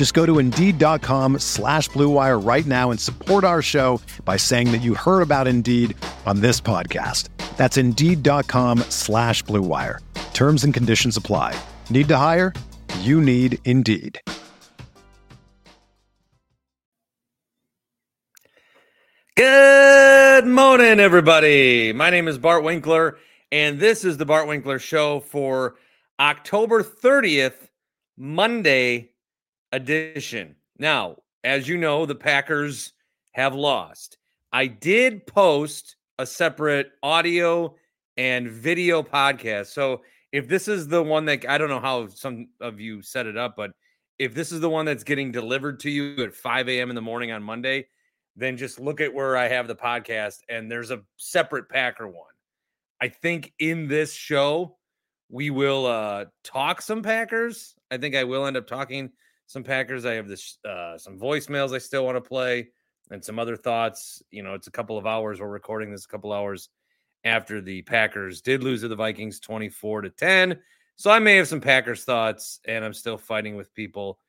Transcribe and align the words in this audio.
Just 0.00 0.14
go 0.14 0.24
to 0.24 0.38
Indeed.com 0.38 1.40
slash 1.40 1.90
BlueWire 1.90 2.42
right 2.42 2.64
now 2.64 2.90
and 2.90 2.98
support 2.98 3.44
our 3.44 3.60
show 3.60 4.00
by 4.24 4.38
saying 4.38 4.72
that 4.72 4.78
you 4.78 4.94
heard 4.94 5.20
about 5.20 5.46
Indeed 5.46 5.94
on 6.24 6.40
this 6.40 6.58
podcast. 6.58 7.28
That's 7.58 7.76
Indeed.com 7.76 8.78
slash 8.88 9.44
BlueWire. 9.44 9.98
Terms 10.32 10.64
and 10.64 10.72
conditions 10.72 11.18
apply. 11.18 11.54
Need 11.90 12.08
to 12.08 12.16
hire? 12.16 12.54
You 13.00 13.20
need 13.20 13.58
Indeed. 13.66 14.18
Good 19.36 20.46
morning, 20.46 20.98
everybody. 20.98 21.92
My 21.92 22.08
name 22.08 22.26
is 22.26 22.38
Bart 22.38 22.64
Winkler, 22.64 23.18
and 23.52 23.78
this 23.78 24.06
is 24.06 24.16
the 24.16 24.24
Bart 24.24 24.48
Winkler 24.48 24.78
Show 24.78 25.20
for 25.20 25.76
October 26.18 26.82
30th, 26.82 27.68
Monday 28.16 29.09
edition. 29.72 30.56
Now, 30.78 31.16
as 31.44 31.68
you 31.68 31.76
know, 31.76 32.06
the 32.06 32.14
Packers 32.14 32.92
have 33.32 33.54
lost. 33.54 34.18
I 34.52 34.66
did 34.66 35.26
post 35.26 35.96
a 36.18 36.26
separate 36.26 36.90
audio 37.02 37.74
and 38.16 38.50
video 38.50 39.02
podcast. 39.02 39.66
So 39.68 40.02
if 40.32 40.48
this 40.48 40.68
is 40.68 40.88
the 40.88 41.02
one 41.02 41.24
that 41.26 41.48
I 41.48 41.58
don't 41.58 41.68
know 41.68 41.80
how 41.80 42.08
some 42.08 42.48
of 42.60 42.80
you 42.80 43.02
set 43.02 43.26
it 43.26 43.36
up, 43.36 43.54
but 43.56 43.70
if 44.18 44.34
this 44.34 44.52
is 44.52 44.60
the 44.60 44.68
one 44.68 44.84
that's 44.84 45.04
getting 45.04 45.32
delivered 45.32 45.80
to 45.80 45.90
you 45.90 46.22
at 46.22 46.34
5 46.34 46.68
a.m. 46.68 46.90
in 46.90 46.94
the 46.94 47.00
morning 47.00 47.32
on 47.32 47.42
Monday, 47.42 47.86
then 48.36 48.56
just 48.56 48.78
look 48.78 49.00
at 49.00 49.14
where 49.14 49.36
I 49.36 49.48
have 49.48 49.66
the 49.66 49.74
podcast 49.74 50.38
and 50.48 50.70
there's 50.70 50.90
a 50.90 51.00
separate 51.16 51.68
Packer 51.68 52.06
one. 52.06 52.26
I 53.00 53.08
think 53.08 53.52
in 53.58 53.88
this 53.88 54.12
show, 54.12 54.76
we 55.30 55.50
will 55.50 55.86
uh 55.86 56.26
talk 56.44 56.82
some 56.82 57.02
Packers. 57.02 57.74
I 57.90 57.96
think 57.96 58.14
I 58.14 58.24
will 58.24 58.46
end 58.46 58.56
up 58.56 58.66
talking 58.66 59.10
some 59.50 59.64
Packers. 59.64 60.06
I 60.06 60.14
have 60.14 60.28
this 60.28 60.58
uh 60.64 60.96
some 60.96 61.18
voicemails 61.18 61.74
I 61.74 61.78
still 61.78 62.04
want 62.04 62.16
to 62.16 62.20
play 62.20 62.68
and 63.10 63.24
some 63.24 63.40
other 63.40 63.56
thoughts. 63.56 64.22
You 64.30 64.44
know, 64.44 64.54
it's 64.54 64.68
a 64.68 64.70
couple 64.70 64.96
of 64.96 65.06
hours. 65.06 65.40
We're 65.40 65.48
recording 65.48 65.90
this 65.90 66.04
a 66.04 66.08
couple 66.08 66.32
hours 66.32 66.68
after 67.24 67.60
the 67.60 67.82
Packers 67.82 68.40
did 68.40 68.62
lose 68.62 68.82
to 68.82 68.88
the 68.88 68.94
Vikings 68.94 69.40
24 69.40 70.02
to 70.02 70.10
10. 70.10 70.58
So 70.94 71.10
I 71.10 71.18
may 71.18 71.34
have 71.34 71.48
some 71.48 71.60
Packers 71.60 72.04
thoughts, 72.04 72.60
and 72.64 72.84
I'm 72.84 72.92
still 72.92 73.18
fighting 73.18 73.56
with 73.56 73.74
people 73.74 74.20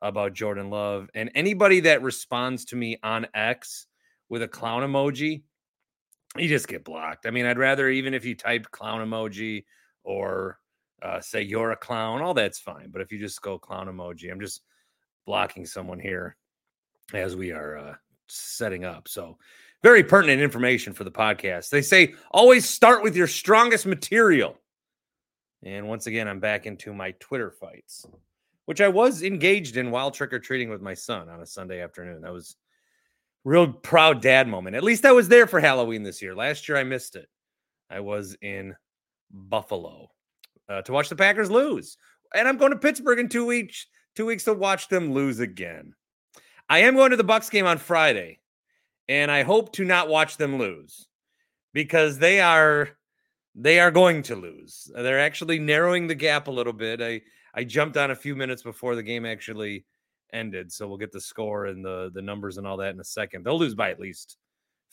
about 0.00 0.32
Jordan 0.32 0.70
Love. 0.70 1.10
And 1.12 1.30
anybody 1.34 1.80
that 1.80 2.02
responds 2.02 2.64
to 2.66 2.76
me 2.76 2.98
on 3.02 3.26
X 3.34 3.86
with 4.28 4.42
a 4.42 4.48
clown 4.48 4.82
emoji, 4.82 5.42
you 6.36 6.48
just 6.48 6.68
get 6.68 6.84
blocked. 6.84 7.26
I 7.26 7.30
mean, 7.30 7.46
I'd 7.46 7.58
rather 7.58 7.88
even 7.88 8.14
if 8.14 8.24
you 8.24 8.36
type 8.36 8.70
clown 8.70 9.00
emoji 9.00 9.64
or 10.04 10.60
uh, 11.02 11.20
say 11.20 11.42
you're 11.42 11.72
a 11.72 11.76
clown, 11.76 12.22
all 12.22 12.34
that's 12.34 12.58
fine. 12.58 12.90
But 12.90 13.02
if 13.02 13.12
you 13.12 13.18
just 13.18 13.42
go 13.42 13.58
clown 13.58 13.86
emoji, 13.86 14.30
I'm 14.30 14.40
just 14.40 14.62
blocking 15.28 15.66
someone 15.66 16.00
here 16.00 16.36
as 17.12 17.36
we 17.36 17.52
are 17.52 17.76
uh, 17.76 17.94
setting 18.28 18.86
up. 18.86 19.06
So, 19.06 19.36
very 19.82 20.02
pertinent 20.02 20.40
information 20.40 20.94
for 20.94 21.04
the 21.04 21.10
podcast. 21.10 21.68
They 21.68 21.82
say 21.82 22.14
always 22.30 22.66
start 22.66 23.02
with 23.02 23.14
your 23.14 23.26
strongest 23.26 23.84
material. 23.84 24.56
And 25.62 25.86
once 25.86 26.06
again, 26.06 26.26
I'm 26.26 26.40
back 26.40 26.64
into 26.64 26.94
my 26.94 27.12
Twitter 27.20 27.50
fights, 27.50 28.06
which 28.64 28.80
I 28.80 28.88
was 28.88 29.22
engaged 29.22 29.76
in 29.76 29.90
while 29.90 30.10
trick 30.10 30.32
or 30.32 30.38
treating 30.38 30.70
with 30.70 30.80
my 30.80 30.94
son 30.94 31.28
on 31.28 31.42
a 31.42 31.46
Sunday 31.46 31.82
afternoon. 31.82 32.22
That 32.22 32.32
was 32.32 32.56
real 33.44 33.70
proud 33.70 34.22
dad 34.22 34.48
moment. 34.48 34.76
At 34.76 34.82
least 34.82 35.04
I 35.04 35.12
was 35.12 35.28
there 35.28 35.46
for 35.46 35.60
Halloween 35.60 36.02
this 36.02 36.22
year. 36.22 36.34
Last 36.34 36.68
year 36.68 36.78
I 36.78 36.84
missed 36.84 37.16
it. 37.16 37.28
I 37.90 38.00
was 38.00 38.34
in 38.40 38.74
Buffalo 39.30 40.08
uh, 40.70 40.80
to 40.82 40.92
watch 40.92 41.10
the 41.10 41.16
Packers 41.16 41.50
lose, 41.50 41.98
and 42.34 42.48
I'm 42.48 42.56
going 42.56 42.72
to 42.72 42.78
Pittsburgh 42.78 43.18
in 43.18 43.28
two 43.28 43.44
weeks. 43.44 43.86
Two 44.18 44.26
weeks 44.26 44.42
to 44.46 44.52
watch 44.52 44.88
them 44.88 45.12
lose 45.12 45.38
again. 45.38 45.94
I 46.68 46.80
am 46.80 46.96
going 46.96 47.12
to 47.12 47.16
the 47.16 47.22
Bucks 47.22 47.48
game 47.48 47.68
on 47.68 47.78
Friday, 47.78 48.40
and 49.08 49.30
I 49.30 49.44
hope 49.44 49.72
to 49.74 49.84
not 49.84 50.08
watch 50.08 50.36
them 50.36 50.58
lose 50.58 51.06
because 51.72 52.18
they 52.18 52.40
are 52.40 52.88
they 53.54 53.78
are 53.78 53.92
going 53.92 54.24
to 54.24 54.34
lose. 54.34 54.90
They're 54.92 55.20
actually 55.20 55.60
narrowing 55.60 56.08
the 56.08 56.16
gap 56.16 56.48
a 56.48 56.50
little 56.50 56.72
bit. 56.72 57.00
I 57.00 57.20
I 57.54 57.62
jumped 57.62 57.96
on 57.96 58.10
a 58.10 58.16
few 58.16 58.34
minutes 58.34 58.60
before 58.60 58.96
the 58.96 59.04
game 59.04 59.24
actually 59.24 59.84
ended, 60.32 60.72
so 60.72 60.88
we'll 60.88 60.98
get 60.98 61.12
the 61.12 61.20
score 61.20 61.66
and 61.66 61.84
the 61.84 62.10
the 62.12 62.20
numbers 62.20 62.58
and 62.58 62.66
all 62.66 62.78
that 62.78 62.94
in 62.94 62.98
a 62.98 63.04
second. 63.04 63.44
They'll 63.44 63.56
lose 63.56 63.76
by 63.76 63.92
at 63.92 64.00
least 64.00 64.36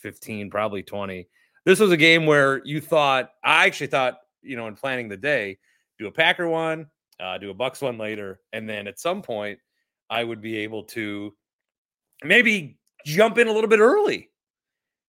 15, 0.02 0.52
probably 0.52 0.84
20. 0.84 1.28
This 1.66 1.80
was 1.80 1.92
a 1.92 1.98
game 1.98 2.28
where 2.28 2.64
you 2.64 2.80
thought 2.80 3.32
I 3.44 3.66
actually 3.66 3.88
thought, 3.88 4.20
you 4.44 4.56
know, 4.56 4.68
in 4.68 4.76
planning 4.76 5.10
the 5.10 5.18
day, 5.18 5.58
do 5.98 6.06
a 6.06 6.12
Packer 6.12 6.48
one, 6.48 6.92
uh, 7.20 7.38
do 7.38 7.50
a 7.50 7.54
Bucks 7.54 7.82
one 7.82 7.98
later, 7.98 8.40
and 8.54 8.70
then 8.70 8.88
at 8.88 9.00
some 9.00 9.22
point 9.22 9.60
I 10.10 10.24
would 10.24 10.42
be 10.42 10.58
able 10.58 10.84
to 10.84 11.34
maybe 12.24 12.78
jump 13.06 13.38
in 13.38 13.48
a 13.48 13.52
little 13.52 13.70
bit 13.70 13.80
early. 13.80 14.30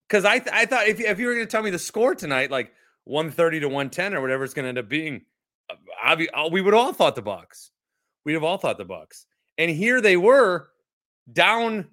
Because 0.09 0.25
I, 0.25 0.39
th- 0.39 0.55
I 0.55 0.67
thought 0.67 0.87
if, 0.87 1.01
if 1.01 1.19
you 1.19 1.27
were 1.27 1.35
going 1.35 1.47
to 1.47 1.51
tell 1.51 1.63
me 1.63 1.71
the 1.71 1.79
score 1.79 2.15
tonight, 2.15 2.51
like 2.51 2.73
130 3.05 3.61
to 3.61 3.67
110 3.67 4.15
or 4.15 4.21
whatever 4.21 4.45
it's 4.45 4.55
going 4.55 4.65
to 4.65 4.69
end 4.69 4.79
up 4.79 4.89
being, 4.89 5.23
uh, 5.69 6.17
uh, 6.33 6.49
we 6.51 6.61
would 6.61 6.75
all 6.75 6.93
thought 6.93 7.17
the 7.17 7.23
Bucks. 7.23 7.73
We'd 8.25 8.35
have 8.35 8.45
all 8.45 8.59
thought 8.59 8.79
the 8.79 8.85
Bucks. 8.85 9.27
And 9.59 9.71
here 9.71 10.01
they 10.01 10.17
were 10.17 10.69
down, 11.33 11.89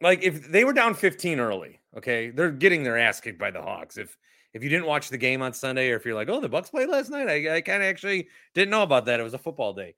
like 0.00 0.22
if 0.22 0.50
they 0.50 0.64
were 0.64 0.72
down 0.72 0.94
15 0.94 1.38
early, 1.38 1.80
okay, 1.96 2.30
they're 2.30 2.50
getting 2.50 2.82
their 2.82 2.98
ass 2.98 3.20
kicked 3.20 3.38
by 3.38 3.50
the 3.50 3.60
Hawks. 3.60 3.98
If 3.98 4.16
if 4.54 4.62
you 4.62 4.68
didn't 4.68 4.86
watch 4.86 5.08
the 5.08 5.18
game 5.18 5.42
on 5.42 5.52
Sunday, 5.52 5.90
or 5.90 5.96
if 5.96 6.04
you're 6.04 6.14
like, 6.14 6.28
oh, 6.28 6.40
the 6.40 6.48
Bucks 6.48 6.70
played 6.70 6.88
last 6.88 7.10
night, 7.10 7.28
I, 7.28 7.56
I 7.56 7.60
kind 7.60 7.82
of 7.82 7.88
actually 7.88 8.28
didn't 8.54 8.70
know 8.70 8.82
about 8.82 9.04
that. 9.06 9.20
It 9.20 9.24
was 9.24 9.34
a 9.34 9.38
football 9.38 9.72
day. 9.72 9.94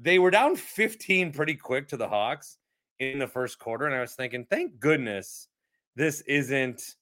They 0.00 0.18
were 0.18 0.30
down 0.30 0.56
15 0.56 1.32
pretty 1.32 1.54
quick 1.54 1.88
to 1.88 1.96
the 1.96 2.08
Hawks 2.08 2.58
in 3.00 3.18
the 3.18 3.26
first 3.26 3.58
quarter. 3.58 3.86
And 3.86 3.94
I 3.94 4.00
was 4.00 4.14
thinking, 4.14 4.46
thank 4.48 4.78
goodness 4.78 5.48
this 5.96 6.20
isn't 6.22 6.94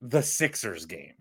the 0.00 0.22
Sixers 0.22 0.86
game. 0.86 1.14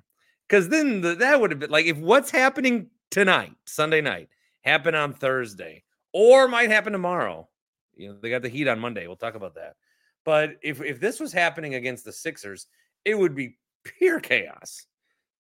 Because 0.48 0.70
then 0.70 1.02
the, 1.02 1.16
that 1.16 1.40
would 1.40 1.52
have 1.52 1.60
been 1.60 1.70
like 1.70 1.86
if 1.86 1.98
what's 1.98 2.32
happening 2.32 2.90
tonight, 3.12 3.54
Sunday 3.66 4.02
night, 4.02 4.30
happened 4.62 4.96
on 4.96 5.14
Thursday, 5.14 5.84
or 6.14 6.48
might 6.48 6.70
happen 6.70 6.94
tomorrow. 6.94 7.48
You 7.96 8.10
know, 8.10 8.18
they 8.22 8.30
got 8.30 8.42
the 8.42 8.50
heat 8.50 8.68
on 8.68 8.80
Monday. 8.80 9.08
We'll 9.08 9.18
talk 9.18 9.36
about 9.36 9.56
that. 9.56 9.76
But 10.24 10.58
if 10.62 10.82
if 10.82 11.00
this 11.00 11.20
was 11.20 11.34
happening 11.34 11.76
against 11.76 12.06
the 12.06 12.14
Sixers, 12.14 12.68
it 13.04 13.18
would 13.18 13.36
be 13.36 13.58
pure 13.98 14.20
chaos. 14.20 14.86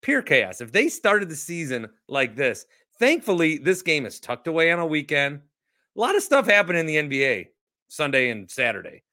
Pure 0.01 0.23
chaos. 0.23 0.61
If 0.61 0.71
they 0.71 0.89
started 0.89 1.29
the 1.29 1.35
season 1.35 1.87
like 2.07 2.35
this, 2.35 2.65
thankfully, 2.99 3.57
this 3.57 3.81
game 3.81 4.05
is 4.05 4.19
tucked 4.19 4.47
away 4.47 4.71
on 4.71 4.79
a 4.79 4.85
weekend. 4.85 5.41
A 5.95 5.99
lot 5.99 6.15
of 6.15 6.23
stuff 6.23 6.45
happened 6.45 6.77
in 6.77 6.85
the 6.85 6.97
NBA 6.97 7.47
Sunday 7.87 8.29
and 8.29 8.49
Saturday. 8.49 9.03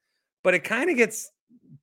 But 0.43 0.53
it 0.53 0.63
kind 0.63 0.89
of 0.89 0.97
gets 0.97 1.31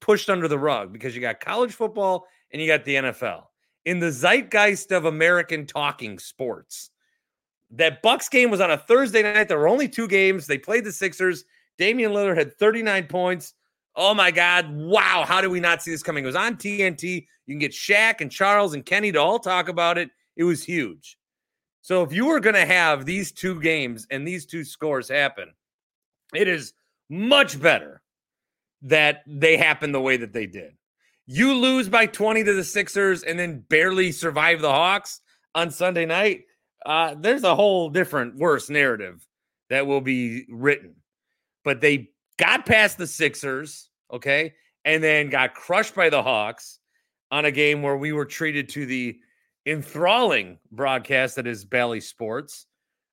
pushed 0.01 0.31
under 0.31 0.49
the 0.49 0.59
rug 0.59 0.93
because 0.93 1.15
you 1.15 1.21
got 1.21 1.41
college 1.41 1.73
football 1.73 2.27
and 2.53 2.61
you 2.61 2.69
got 2.69 2.85
the 2.85 2.95
NFL. 2.95 3.45
In 3.85 3.99
the 3.99 4.13
zeitgeist 4.13 4.93
of 4.93 5.07
American 5.07 5.67
talking 5.67 6.19
sports, 6.19 6.91
that 7.73 8.03
Bucks 8.03 8.29
game 8.29 8.51
was 8.51 8.61
on 8.61 8.71
a 8.71 8.79
Thursday 8.79 9.23
night. 9.23 9.49
There 9.49 9.59
were 9.59 9.69
only 9.69 9.89
two 9.89 10.07
games. 10.07 10.47
They 10.47 10.59
played 10.59 10.85
the 10.85 10.93
Sixers. 10.93 11.45
Damian 11.79 12.13
Lillard 12.13 12.37
had 12.37 12.57
39 12.59 13.07
points. 13.07 13.55
Oh 13.95 14.15
my 14.15 14.31
God. 14.31 14.71
Wow. 14.71 15.25
How 15.27 15.41
did 15.41 15.51
we 15.51 15.61
not 15.61 15.83
see 15.83 15.91
this 15.91 16.03
coming? 16.03 16.25
It 16.25 16.27
was 16.27 16.37
on 16.37 16.57
TNT. 16.57 17.27
You 17.47 17.55
can 17.55 17.59
get 17.59 17.73
Shaq 17.73 18.21
and 18.21 18.31
Charles 18.31 18.75
and 18.75 18.85
Kenny 18.85 19.13
to 19.13 19.21
all 19.21 19.39
talk 19.39 19.69
about 19.69 19.99
it. 19.99 20.11
It 20.37 20.45
was 20.45 20.65
huge. 20.65 21.19
So 21.83 22.03
if 22.03 22.13
you 22.13 22.27
were 22.27 22.41
going 22.41 22.55
to 22.55 22.65
have 22.65 23.05
these 23.05 23.33
two 23.33 23.61
games 23.61 24.07
and 24.11 24.27
these 24.27 24.47
two 24.47 24.65
scores 24.65 25.09
happen, 25.09 25.53
it 26.35 26.49
is 26.49 26.73
much 27.11 27.61
better 27.61 28.03
that 28.83 29.23
they 29.27 29.57
happen 29.57 29.93
the 29.93 30.01
way 30.01 30.17
that 30.17 30.33
they 30.33 30.47
did. 30.47 30.73
You 31.27 31.55
lose 31.55 31.89
by 31.89 32.07
20 32.07 32.45
to 32.45 32.53
the 32.53 32.65
Sixers 32.65 33.23
and 33.23 33.39
then 33.39 33.65
barely 33.69 34.13
survive 34.13 34.61
the 34.61 34.71
Hawks 34.71 35.21
on 35.55 35.71
Sunday 35.71 36.07
night. 36.07 36.45
Uh, 36.85 37.15
there's 37.19 37.45
a 37.45 37.55
whole 37.55 37.91
different, 37.91 38.37
worse 38.37 38.71
narrative 38.71 39.27
that 39.71 39.87
will 39.87 40.01
be 40.01 40.47
written. 40.49 40.97
But 41.65 41.81
they 41.81 42.11
got 42.39 42.67
past 42.67 42.99
the 42.99 43.07
Sixers, 43.07 43.91
okay, 44.13 44.55
and 44.85 45.03
then 45.03 45.31
got 45.31 45.55
crushed 45.55 45.95
by 45.95 46.11
the 46.11 46.23
Hawks 46.23 46.81
on 47.31 47.45
a 47.45 47.51
game 47.51 47.83
where 47.83 47.97
we 47.97 48.13
were 48.13 48.27
treated 48.27 48.69
to 48.71 48.87
the 48.87 49.19
enthralling 49.67 50.59
broadcast 50.71 51.37
that 51.37 51.47
is 51.47 51.65
Bally 51.65 52.01
Sports. 52.01 52.67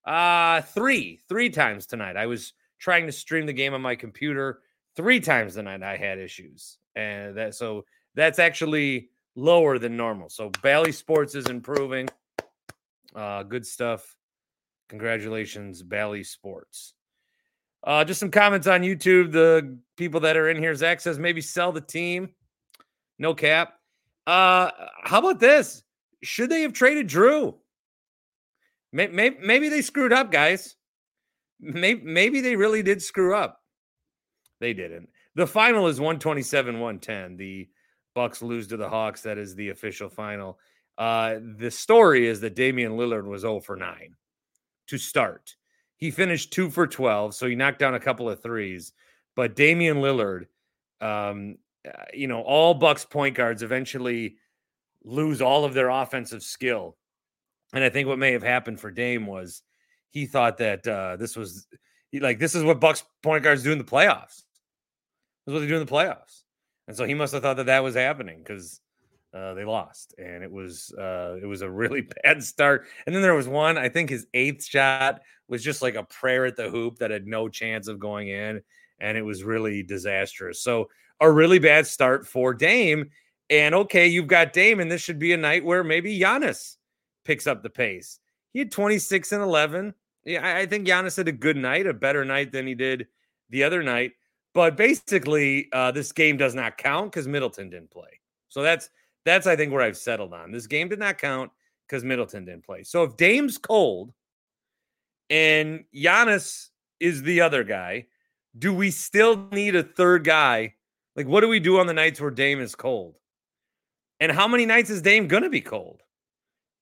Uh, 0.06 0.62
three, 0.62 1.20
three 1.30 1.50
times 1.50 1.86
tonight. 1.86 2.18
I 2.18 2.26
was 2.26 2.54
trying 2.80 3.06
to 3.06 3.12
stream 3.12 3.46
the 3.46 3.54
game 3.54 3.74
on 3.74 3.82
my 3.82 3.96
computer. 3.96 4.62
Three 4.96 5.20
times 5.20 5.56
tonight 5.56 5.84
I 5.84 5.98
had 5.98 6.18
issues. 6.18 6.78
And 6.96 7.38
that 7.38 7.56
so 7.56 7.86
that's 8.16 8.40
actually 8.40 9.10
lower 9.36 9.78
than 9.78 9.96
normal. 9.96 10.30
So 10.30 10.50
Bally 10.64 10.92
Sports 10.92 11.36
is 11.36 11.46
improving. 11.46 12.10
Uh, 13.16 13.44
good 13.44 13.66
stuff. 13.66 14.16
Congratulations, 14.90 15.84
Bally 15.84 16.24
Sports. 16.24 16.96
Uh, 17.84 18.04
just 18.04 18.20
some 18.20 18.32
comments 18.32 18.68
on 18.68 18.82
YouTube. 18.82 19.32
The 19.32 19.78
people 19.98 20.20
that 20.22 20.38
are 20.38 20.50
in 20.50 20.58
here, 20.58 20.76
Zach 20.76 21.00
says 21.00 21.20
maybe 21.20 21.42
sell 21.42 21.72
the 21.72 21.82
team. 21.82 22.30
No 23.18 23.34
cap. 23.34 23.76
Uh, 24.28 24.72
how 25.04 25.20
about 25.20 25.40
this? 25.40 25.84
Should 26.24 26.50
they 26.50 26.62
have 26.62 26.74
traded 26.74 27.08
Jrue? 27.08 27.56
Maybe, 28.92 29.38
maybe 29.42 29.70
they 29.70 29.82
screwed 29.82 30.14
up, 30.14 30.32
guys. 30.32 30.76
Maybe, 31.60 32.02
maybe 32.04 32.42
they 32.42 32.56
really 32.56 32.84
did 32.84 33.02
screw 33.02 33.36
up. 33.36 33.62
They 34.60 34.74
didn't. 34.74 35.10
The 35.36 35.48
final 35.48 35.88
is 35.88 36.00
127 36.00 36.80
110. 36.80 37.38
The 37.38 37.70
Bucks 38.16 38.42
lose 38.42 38.68
to 38.68 38.78
the 38.78 38.90
Hawks. 38.90 39.22
That 39.22 39.38
is 39.38 39.56
the 39.56 39.70
official 39.70 40.10
final. 40.10 40.60
Uh, 40.98 41.36
the 41.58 41.72
story 41.72 42.28
is 42.28 42.42
that 42.42 42.56
Damian 42.56 42.94
Lillard 42.94 43.26
was 43.26 43.42
0 43.42 43.62
for 43.62 43.78
9 43.78 44.16
to 44.88 44.98
start. 44.98 45.56
He 46.00 46.12
finished 46.12 46.54
2 46.54 46.70
for 46.70 46.88
12, 46.88 47.36
so 47.36 47.48
he 47.48 47.56
knocked 47.56 47.80
down 47.80 47.94
a 47.94 48.00
couple 48.00 48.30
of 48.30 48.42
threes. 48.42 48.94
But 49.36 49.56
Damian 49.56 49.98
Lillard, 49.98 50.48
um, 51.02 51.58
uh, 51.88 52.06
you 52.14 52.28
know, 52.28 52.42
all 52.42 52.74
Bucks 52.74 53.06
point 53.06 53.36
guards 53.36 53.64
eventually 53.64 54.38
lose 55.04 55.42
all 55.42 55.66
of 55.66 55.74
their 55.74 55.90
offensive 55.90 56.44
skill. 56.44 56.98
And 57.74 57.84
I 57.84 57.90
think 57.90 58.08
what 58.08 58.20
may 58.20 58.32
have 58.32 58.44
happened 58.44 58.80
for 58.80 58.92
Dame 58.92 59.28
was 59.28 59.62
he 60.12 60.26
thought 60.26 60.58
that 60.58 60.88
uh, 60.88 61.18
this 61.18 61.36
was 61.36 61.68
like 62.14 62.40
this 62.40 62.56
is 62.56 62.64
what 62.64 62.80
Bucks 62.80 63.04
point 63.22 63.44
guards 63.44 63.64
do 63.64 63.72
in 63.72 63.78
the 63.78 63.84
playoffs. 63.84 64.44
This 65.46 65.48
is 65.48 65.54
what 65.54 65.60
they 65.60 65.68
do 65.68 65.80
in 65.80 65.86
the 65.86 65.92
playoffs, 65.92 66.44
and 66.88 66.98
so 66.98 67.06
he 67.06 67.14
must 67.14 67.34
have 67.34 67.44
thought 67.44 67.58
that 67.58 67.68
that 67.68 67.84
was 67.84 67.96
happening 67.96 68.40
because 68.40 68.82
uh, 69.34 69.54
they 69.54 69.64
lost, 69.64 70.16
and 70.18 70.44
it 70.44 70.52
was 70.52 70.92
uh, 70.98 71.38
it 71.42 71.46
was 71.46 71.62
a 71.62 71.70
really 71.70 72.02
bad 72.24 72.44
start. 72.44 72.88
And 73.06 73.16
then 73.16 73.22
there 73.22 73.36
was 73.36 73.48
one, 73.48 73.78
I 73.78 73.90
think 73.90 74.10
his 74.10 74.28
eighth 74.34 74.66
shot 74.66 75.22
was 75.48 75.64
just 75.64 75.82
like 75.82 75.96
a 75.96 76.04
prayer 76.04 76.46
at 76.46 76.56
the 76.56 76.70
hoop 76.70 76.98
that 77.00 77.12
had 77.12 77.28
no 77.28 77.48
chance 77.48 77.88
of 77.88 78.00
going 78.00 78.30
in, 78.30 78.62
and 79.00 79.18
it 79.18 79.24
was 79.24 79.44
really 79.44 79.84
disastrous. 79.84 80.62
So 80.62 80.90
a 81.20 81.32
really 81.32 81.60
bad 81.60 81.86
start 81.88 82.28
for 82.28 82.54
Dame. 82.54 83.10
And 83.50 83.74
okay, 83.74 84.08
you've 84.08 84.28
got 84.28 84.54
Dame, 84.54 84.80
and 84.80 84.92
this 84.92 85.02
should 85.02 85.20
be 85.20 85.34
a 85.34 85.38
night 85.38 85.66
where 85.66 85.84
maybe 85.84 86.20
Giannis 86.20 86.76
picks 87.26 87.48
up 87.48 87.64
the 87.64 87.70
pace. 87.70 88.20
He 88.54 88.60
had 88.60 88.72
26 88.72 89.32
and 89.32 89.42
11. 89.42 89.94
Yeah, 90.26 90.58
I 90.58 90.66
think 90.66 90.88
Giannis 90.88 91.18
had 91.18 91.28
a 91.28 91.34
good 91.34 91.58
night, 91.58 91.88
a 91.88 91.94
better 91.94 92.24
night 92.24 92.52
than 92.52 92.68
he 92.68 92.76
did 92.76 93.08
the 93.50 93.64
other 93.64 93.82
night. 93.82 94.12
But 94.54 94.78
basically, 94.78 95.68
uh, 95.74 95.92
this 95.92 96.12
game 96.12 96.38
does 96.38 96.54
not 96.54 96.78
count 96.78 97.12
because 97.12 97.28
Middleton 97.28 97.70
didn't 97.70 97.92
play. 97.92 98.20
So 98.50 98.62
that's 98.62 98.90
that's 99.26 99.48
I 99.48 99.56
think 99.56 99.72
where 99.72 99.82
I've 99.82 99.98
settled 99.98 100.34
on. 100.34 100.52
This 100.52 100.68
game 100.68 100.90
did 100.90 101.00
not 101.00 101.18
count 101.18 101.52
because 101.88 102.04
Middleton 102.04 102.46
didn't 102.46 102.66
play. 102.66 102.84
So 102.84 103.04
if 103.04 103.18
Dame's 103.18 103.58
cold 103.58 104.14
and 105.30 105.84
Giannis 105.96 106.70
is 107.00 107.22
the 107.24 107.42
other 107.42 107.64
guy, 107.64 108.06
do 108.58 108.74
we 108.74 108.92
still 108.92 109.48
need 109.52 109.76
a 109.76 109.84
third 109.84 110.24
guy? 110.24 110.76
Like, 111.16 111.28
what 111.28 111.42
do 111.42 111.48
we 111.48 111.60
do 111.60 111.80
on 111.80 111.88
the 111.88 111.94
nights 111.94 112.22
where 112.22 112.32
Dame 112.32 112.62
is 112.62 112.76
cold? 112.76 113.16
And 114.20 114.32
how 114.32 114.48
many 114.48 114.66
nights 114.66 114.90
is 114.90 115.02
Dame 115.02 115.28
to 115.30 115.50
be 115.50 115.62
cold? 115.62 116.02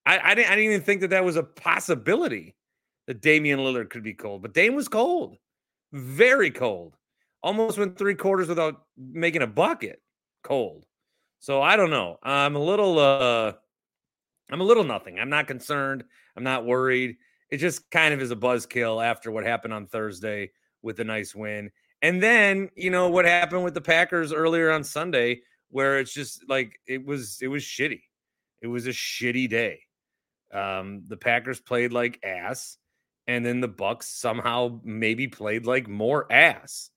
I, 0.06 0.32
I, 0.32 0.36
didn't, 0.36 0.52
I 0.52 0.56
didn't 0.56 0.72
even 0.72 0.82
think 0.82 1.02
that 1.02 1.10
that 1.10 1.26
was 1.26 1.36
a 1.36 1.44
possibility 1.44 2.56
that 3.08 3.22
Damian 3.22 3.60
Lillard 3.60 3.90
could 3.90 4.04
be 4.04 4.14
cold, 4.14 4.42
but 4.42 4.54
Dame 4.54 4.76
was 4.76 4.88
cold, 4.88 5.38
very 5.92 6.52
cold. 6.52 6.96
Almost 7.44 7.78
went 7.78 7.98
three 7.98 8.16
quarters 8.16 8.48
without 8.48 8.84
making 8.98 9.42
a 9.42 9.48
bucket. 9.48 10.02
Cold. 10.44 10.86
So 11.40 11.62
I 11.62 11.76
don't 11.76 11.90
know. 11.90 12.18
I'm 12.24 12.56
a 12.56 12.60
little 12.64 13.00
uh 13.00 13.54
I'm 14.52 14.62
a 14.62 14.66
little 14.66 14.84
nothing. 14.84 15.20
I'm 15.20 15.30
not 15.30 15.48
concerned. 15.48 16.04
I'm 16.36 16.44
not 16.44 16.66
worried. 16.66 17.18
It 17.50 17.58
just 17.58 17.90
kind 17.92 18.14
of 18.14 18.22
is 18.22 18.32
a 18.32 18.36
buzzkill 18.36 19.04
after 19.04 19.32
what 19.32 19.46
happened 19.46 19.74
on 19.74 19.88
Thursday 19.88 20.52
with 20.82 21.00
a 21.00 21.04
nice 21.04 21.36
win. 21.36 21.72
And 22.02 22.22
then, 22.22 22.70
you 22.76 22.90
know, 22.92 23.10
what 23.10 23.26
happened 23.26 23.64
with 23.64 23.74
the 23.74 23.82
Packers 23.82 24.32
earlier 24.32 24.72
on 24.72 24.84
Sunday 24.84 25.42
where 25.70 26.00
it's 26.00 26.14
just 26.14 26.48
like 26.48 26.80
it 26.88 27.06
was 27.06 27.40
it 27.42 27.48
was 27.48 27.64
shitty. 27.64 28.02
It 28.62 28.68
was 28.68 28.88
a 28.88 28.92
shitty 28.92 29.50
day. 29.50 29.82
Um 30.52 31.04
the 31.08 31.18
Packers 31.18 31.60
played 31.60 31.92
like 31.92 32.20
ass 32.24 32.78
and 33.28 33.46
then 33.46 33.60
the 33.60 33.68
Bucks 33.68 34.08
somehow 34.08 34.80
maybe 34.84 35.28
played 35.28 35.66
like 35.66 35.88
more 35.88 36.32
ass. 36.32 36.90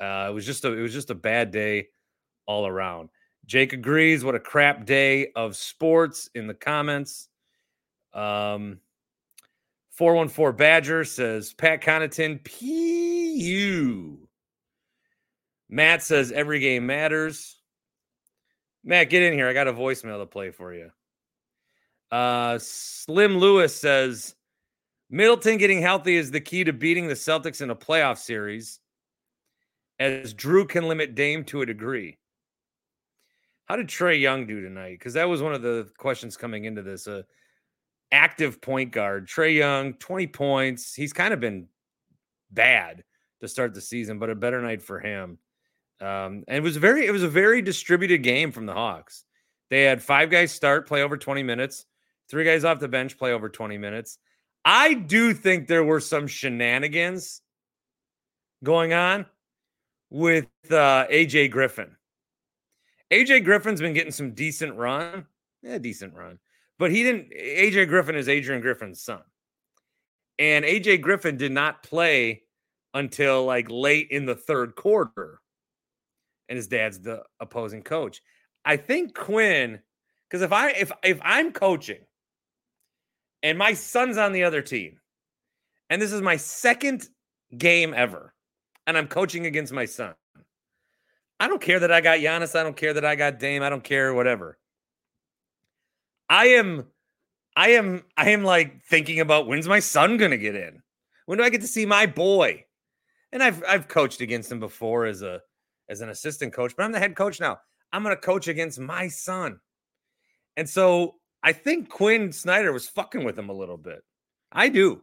Uh 0.00 0.28
it 0.30 0.34
was 0.34 0.46
just 0.46 0.64
a 0.64 0.72
it 0.72 0.80
was 0.80 0.92
just 0.92 1.10
a 1.10 1.14
bad 1.14 1.50
day 1.50 1.88
all 2.46 2.66
around. 2.66 3.08
Jake 3.46 3.72
agrees. 3.72 4.24
What 4.24 4.34
a 4.34 4.40
crap 4.40 4.86
day 4.86 5.32
of 5.36 5.56
sports 5.56 6.30
in 6.34 6.46
the 6.46 6.54
comments. 6.54 7.28
Um, 8.12 8.80
414 9.92 10.56
Badger 10.56 11.04
says 11.04 11.52
Pat 11.52 11.82
Connaughton, 11.82 12.44
PU. 12.44 14.18
Matt 15.68 16.02
says 16.02 16.32
every 16.32 16.60
game 16.60 16.86
matters. 16.86 17.60
Matt, 18.82 19.10
get 19.10 19.22
in 19.22 19.32
here. 19.32 19.48
I 19.48 19.52
got 19.52 19.68
a 19.68 19.72
voicemail 19.72 20.20
to 20.20 20.26
play 20.26 20.50
for 20.50 20.74
you. 20.74 20.90
Uh, 22.10 22.58
Slim 22.60 23.38
Lewis 23.38 23.74
says 23.74 24.34
Middleton 25.10 25.58
getting 25.58 25.80
healthy 25.80 26.16
is 26.16 26.30
the 26.30 26.40
key 26.40 26.64
to 26.64 26.72
beating 26.72 27.08
the 27.08 27.14
Celtics 27.14 27.60
in 27.60 27.70
a 27.70 27.76
playoff 27.76 28.18
series, 28.18 28.80
as 29.98 30.34
Jrue 30.34 30.68
can 30.68 30.86
limit 30.86 31.14
Dame 31.14 31.44
to 31.44 31.62
a 31.62 31.66
degree. 31.66 32.18
How 33.66 33.76
did 33.76 33.88
Trae 33.88 34.20
Young 34.20 34.46
do 34.46 34.60
tonight? 34.60 34.98
Because 34.98 35.14
that 35.14 35.28
was 35.28 35.42
one 35.42 35.54
of 35.54 35.62
the 35.62 35.88
questions 35.96 36.36
coming 36.36 36.64
into 36.64 36.82
this. 36.82 37.06
Uh, 37.06 37.22
active 38.12 38.60
point 38.60 38.92
guard, 38.92 39.26
Trae 39.26 39.56
Young, 39.56 39.94
20 39.94 40.26
points. 40.28 40.94
He's 40.94 41.12
kind 41.12 41.34
of 41.34 41.40
been 41.40 41.66
bad 42.50 43.02
to 43.40 43.48
start 43.48 43.74
the 43.74 43.80
season, 43.80 44.18
but 44.18 44.30
a 44.30 44.34
better 44.34 44.60
night 44.62 44.82
for 44.82 45.00
him. 45.00 45.38
Um, 46.00 46.44
and 46.48 46.56
it 46.58 46.62
was 46.62 46.76
very, 46.76 47.06
it 47.06 47.10
was 47.10 47.22
a 47.22 47.28
very 47.28 47.62
distributed 47.62 48.22
game 48.22 48.52
from 48.52 48.66
the 48.66 48.72
Hawks. 48.72 49.24
They 49.70 49.82
had 49.82 50.02
five 50.02 50.30
guys 50.30 50.52
start, 50.52 50.86
play 50.86 51.02
over 51.02 51.16
20 51.16 51.42
minutes, 51.42 51.86
three 52.28 52.44
guys 52.44 52.64
off 52.64 52.80
the 52.80 52.88
bench, 52.88 53.18
play 53.18 53.32
over 53.32 53.48
20 53.48 53.78
minutes. 53.78 54.18
I 54.64 54.94
do 54.94 55.34
think 55.34 55.66
there 55.66 55.84
were 55.84 56.00
some 56.00 56.26
shenanigans 56.26 57.42
going 58.62 58.92
on 58.92 59.26
with 60.10 60.46
uh, 60.70 61.06
AJ 61.10 61.50
Griffin. 61.50 61.96
AJ 63.12 63.44
Griffin's 63.44 63.80
been 63.80 63.94
getting 63.94 64.12
some 64.12 64.32
decent 64.32 64.76
run. 64.76 65.26
Yeah, 65.62 65.78
decent 65.78 66.14
run. 66.14 66.38
But 66.78 66.90
he 66.90 67.02
didn't 67.02 67.30
AJ 67.30 67.88
Griffin 67.88 68.16
is 68.16 68.28
Adrian 68.28 68.60
Griffin's 68.60 69.02
son. 69.02 69.22
And 70.38 70.64
AJ 70.64 71.00
Griffin 71.00 71.36
did 71.36 71.52
not 71.52 71.82
play 71.82 72.42
until 72.92 73.44
like 73.44 73.66
late 73.70 74.08
in 74.10 74.26
the 74.26 74.34
third 74.34 74.74
quarter. 74.74 75.40
And 76.48 76.56
his 76.56 76.66
dad's 76.66 77.00
the 77.00 77.22
opposing 77.40 77.82
coach. 77.82 78.20
I 78.64 78.76
think 78.76 79.14
Quinn, 79.14 79.80
because 80.28 80.42
if 80.42 80.52
I 80.52 80.70
if 80.70 80.92
if 81.02 81.20
I'm 81.22 81.52
coaching 81.52 82.00
and 83.42 83.58
my 83.58 83.74
son's 83.74 84.16
on 84.16 84.32
the 84.32 84.44
other 84.44 84.62
team, 84.62 84.98
and 85.90 86.00
this 86.00 86.12
is 86.12 86.22
my 86.22 86.36
second 86.36 87.08
game 87.56 87.94
ever, 87.94 88.34
and 88.86 88.96
I'm 88.96 89.06
coaching 89.06 89.46
against 89.46 89.72
my 89.72 89.84
son. 89.84 90.14
I 91.40 91.48
don't 91.48 91.60
care 91.60 91.80
that 91.80 91.92
I 91.92 92.00
got 92.00 92.18
Giannis. 92.18 92.58
I 92.58 92.62
don't 92.62 92.76
care 92.76 92.94
that 92.94 93.04
I 93.04 93.16
got 93.16 93.38
Dame. 93.38 93.62
I 93.62 93.68
don't 93.68 93.84
care 93.84 94.14
whatever. 94.14 94.58
I 96.28 96.46
am, 96.48 96.86
I 97.56 97.70
am, 97.70 98.02
I 98.16 98.30
am 98.30 98.44
like 98.44 98.82
thinking 98.84 99.20
about 99.20 99.46
when's 99.46 99.68
my 99.68 99.80
son 99.80 100.16
gonna 100.16 100.36
get 100.38 100.54
in? 100.54 100.82
When 101.26 101.38
do 101.38 101.44
I 101.44 101.50
get 101.50 101.60
to 101.60 101.66
see 101.66 101.86
my 101.86 102.06
boy? 102.06 102.64
And 103.32 103.42
I've 103.42 103.62
I've 103.68 103.88
coached 103.88 104.20
against 104.20 104.50
him 104.50 104.60
before 104.60 105.06
as 105.06 105.22
a 105.22 105.40
as 105.88 106.00
an 106.00 106.08
assistant 106.08 106.52
coach, 106.52 106.74
but 106.76 106.84
I'm 106.84 106.92
the 106.92 106.98
head 106.98 107.16
coach 107.16 107.40
now. 107.40 107.58
I'm 107.92 108.02
gonna 108.02 108.16
coach 108.16 108.48
against 108.48 108.78
my 108.78 109.08
son. 109.08 109.58
And 110.56 110.68
so 110.68 111.16
I 111.42 111.52
think 111.52 111.90
Quinn 111.90 112.32
Snyder 112.32 112.72
was 112.72 112.88
fucking 112.88 113.22
with 113.22 113.38
him 113.38 113.50
a 113.50 113.54
little 113.54 113.76
bit. 113.76 114.02
I 114.50 114.68
do. 114.68 115.02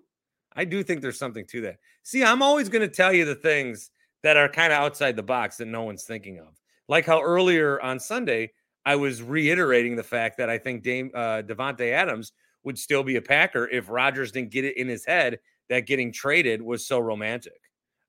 I 0.55 0.65
do 0.65 0.83
think 0.83 1.01
there's 1.01 1.19
something 1.19 1.45
to 1.47 1.61
that. 1.61 1.77
See, 2.03 2.23
I'm 2.23 2.41
always 2.41 2.67
going 2.67 2.81
to 2.81 2.93
tell 2.93 3.13
you 3.13 3.25
the 3.25 3.35
things 3.35 3.91
that 4.23 4.37
are 4.37 4.49
kind 4.49 4.71
of 4.71 4.79
outside 4.79 5.15
the 5.15 5.23
box 5.23 5.57
that 5.57 5.67
no 5.67 5.83
one's 5.83 6.03
thinking 6.03 6.39
of. 6.39 6.59
Like 6.87 7.05
how 7.05 7.21
earlier 7.21 7.81
on 7.81 7.99
Sunday, 7.99 8.51
I 8.85 8.95
was 8.95 9.21
reiterating 9.21 9.95
the 9.95 10.03
fact 10.03 10.37
that 10.37 10.49
I 10.49 10.57
think 10.57 10.83
Dame 10.83 11.11
uh, 11.13 11.43
Davante 11.43 11.91
Adams 11.91 12.33
would 12.63 12.77
still 12.77 13.03
be 13.03 13.15
a 13.15 13.21
Packer 13.21 13.67
if 13.67 13.89
Rodgers 13.89 14.31
didn't 14.31 14.51
get 14.51 14.65
it 14.65 14.77
in 14.77 14.87
his 14.87 15.05
head 15.05 15.39
that 15.69 15.87
getting 15.87 16.11
traded 16.11 16.61
was 16.61 16.85
so 16.85 16.99
romantic. 16.99 17.59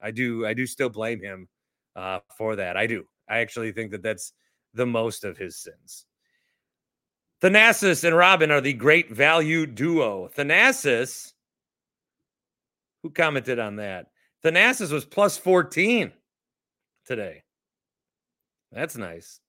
I 0.00 0.11
do 0.11 0.47
I 0.47 0.54
do 0.54 0.66
still 0.66 0.88
blame 0.88 1.21
him 1.21 1.49
uh, 1.95 2.21
for 2.37 2.57
that. 2.57 2.76
I 2.76 2.87
do. 2.87 3.04
I 3.28 3.38
actually 3.38 3.73
think 3.73 3.92
that 3.92 4.02
that's 4.02 4.33
the 4.75 4.87
most 4.87 5.25
of 5.25 5.37
his 5.38 5.57
sins. 5.57 6.07
Thanasis 7.40 8.04
and 8.04 8.16
Robin 8.16 8.50
are 8.50 8.61
the 8.61 8.73
great 8.73 9.11
value 9.11 9.66
duo. 9.66 10.28
Thanasis, 10.28 11.33
who 13.02 13.11
commented 13.11 13.59
on 13.59 13.76
that? 13.76 14.12
Thanasis 14.44 14.90
was 14.92 15.04
plus 15.04 15.38
14 15.38 16.12
today. 17.06 17.42
That's 18.72 18.96
nice. 18.96 19.40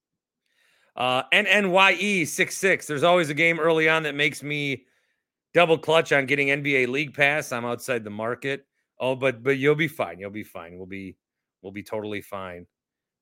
Uh, 0.96 1.24
NNYE 1.34 2.28
66. 2.28 2.86
There's 2.86 3.04
always 3.04 3.30
a 3.30 3.34
game 3.34 3.60
early 3.60 3.90
on 3.90 4.04
that 4.04 4.16
makes 4.16 4.44
me 4.44 4.86
double 5.54 5.78
clutch 5.78 6.12
on 6.12 6.26
getting 6.26 6.50
NBA 6.50 6.88
League 6.88 7.14
Pass. 7.16 7.52
I'm 7.52 7.66
outside 7.66 8.04
the 8.04 8.10
market. 8.10 8.66
Oh, 9.00 9.16
but 9.16 9.42
but 9.44 9.58
you'll 9.58 9.76
be 9.76 9.88
fine. 9.88 10.20
You'll 10.20 10.30
be 10.30 10.44
fine. 10.44 10.78
We'll 10.78 10.86
be 10.86 11.18
we'll 11.62 11.72
be 11.72 11.84
totally 11.84 12.22
fine. 12.22 12.68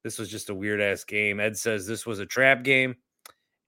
This 0.03 0.17
was 0.17 0.29
just 0.29 0.49
a 0.49 0.55
weird 0.55 0.81
ass 0.81 1.03
game. 1.03 1.39
Ed 1.39 1.57
says 1.57 1.87
this 1.87 2.05
was 2.05 2.19
a 2.19 2.25
trap 2.25 2.63
game, 2.63 2.95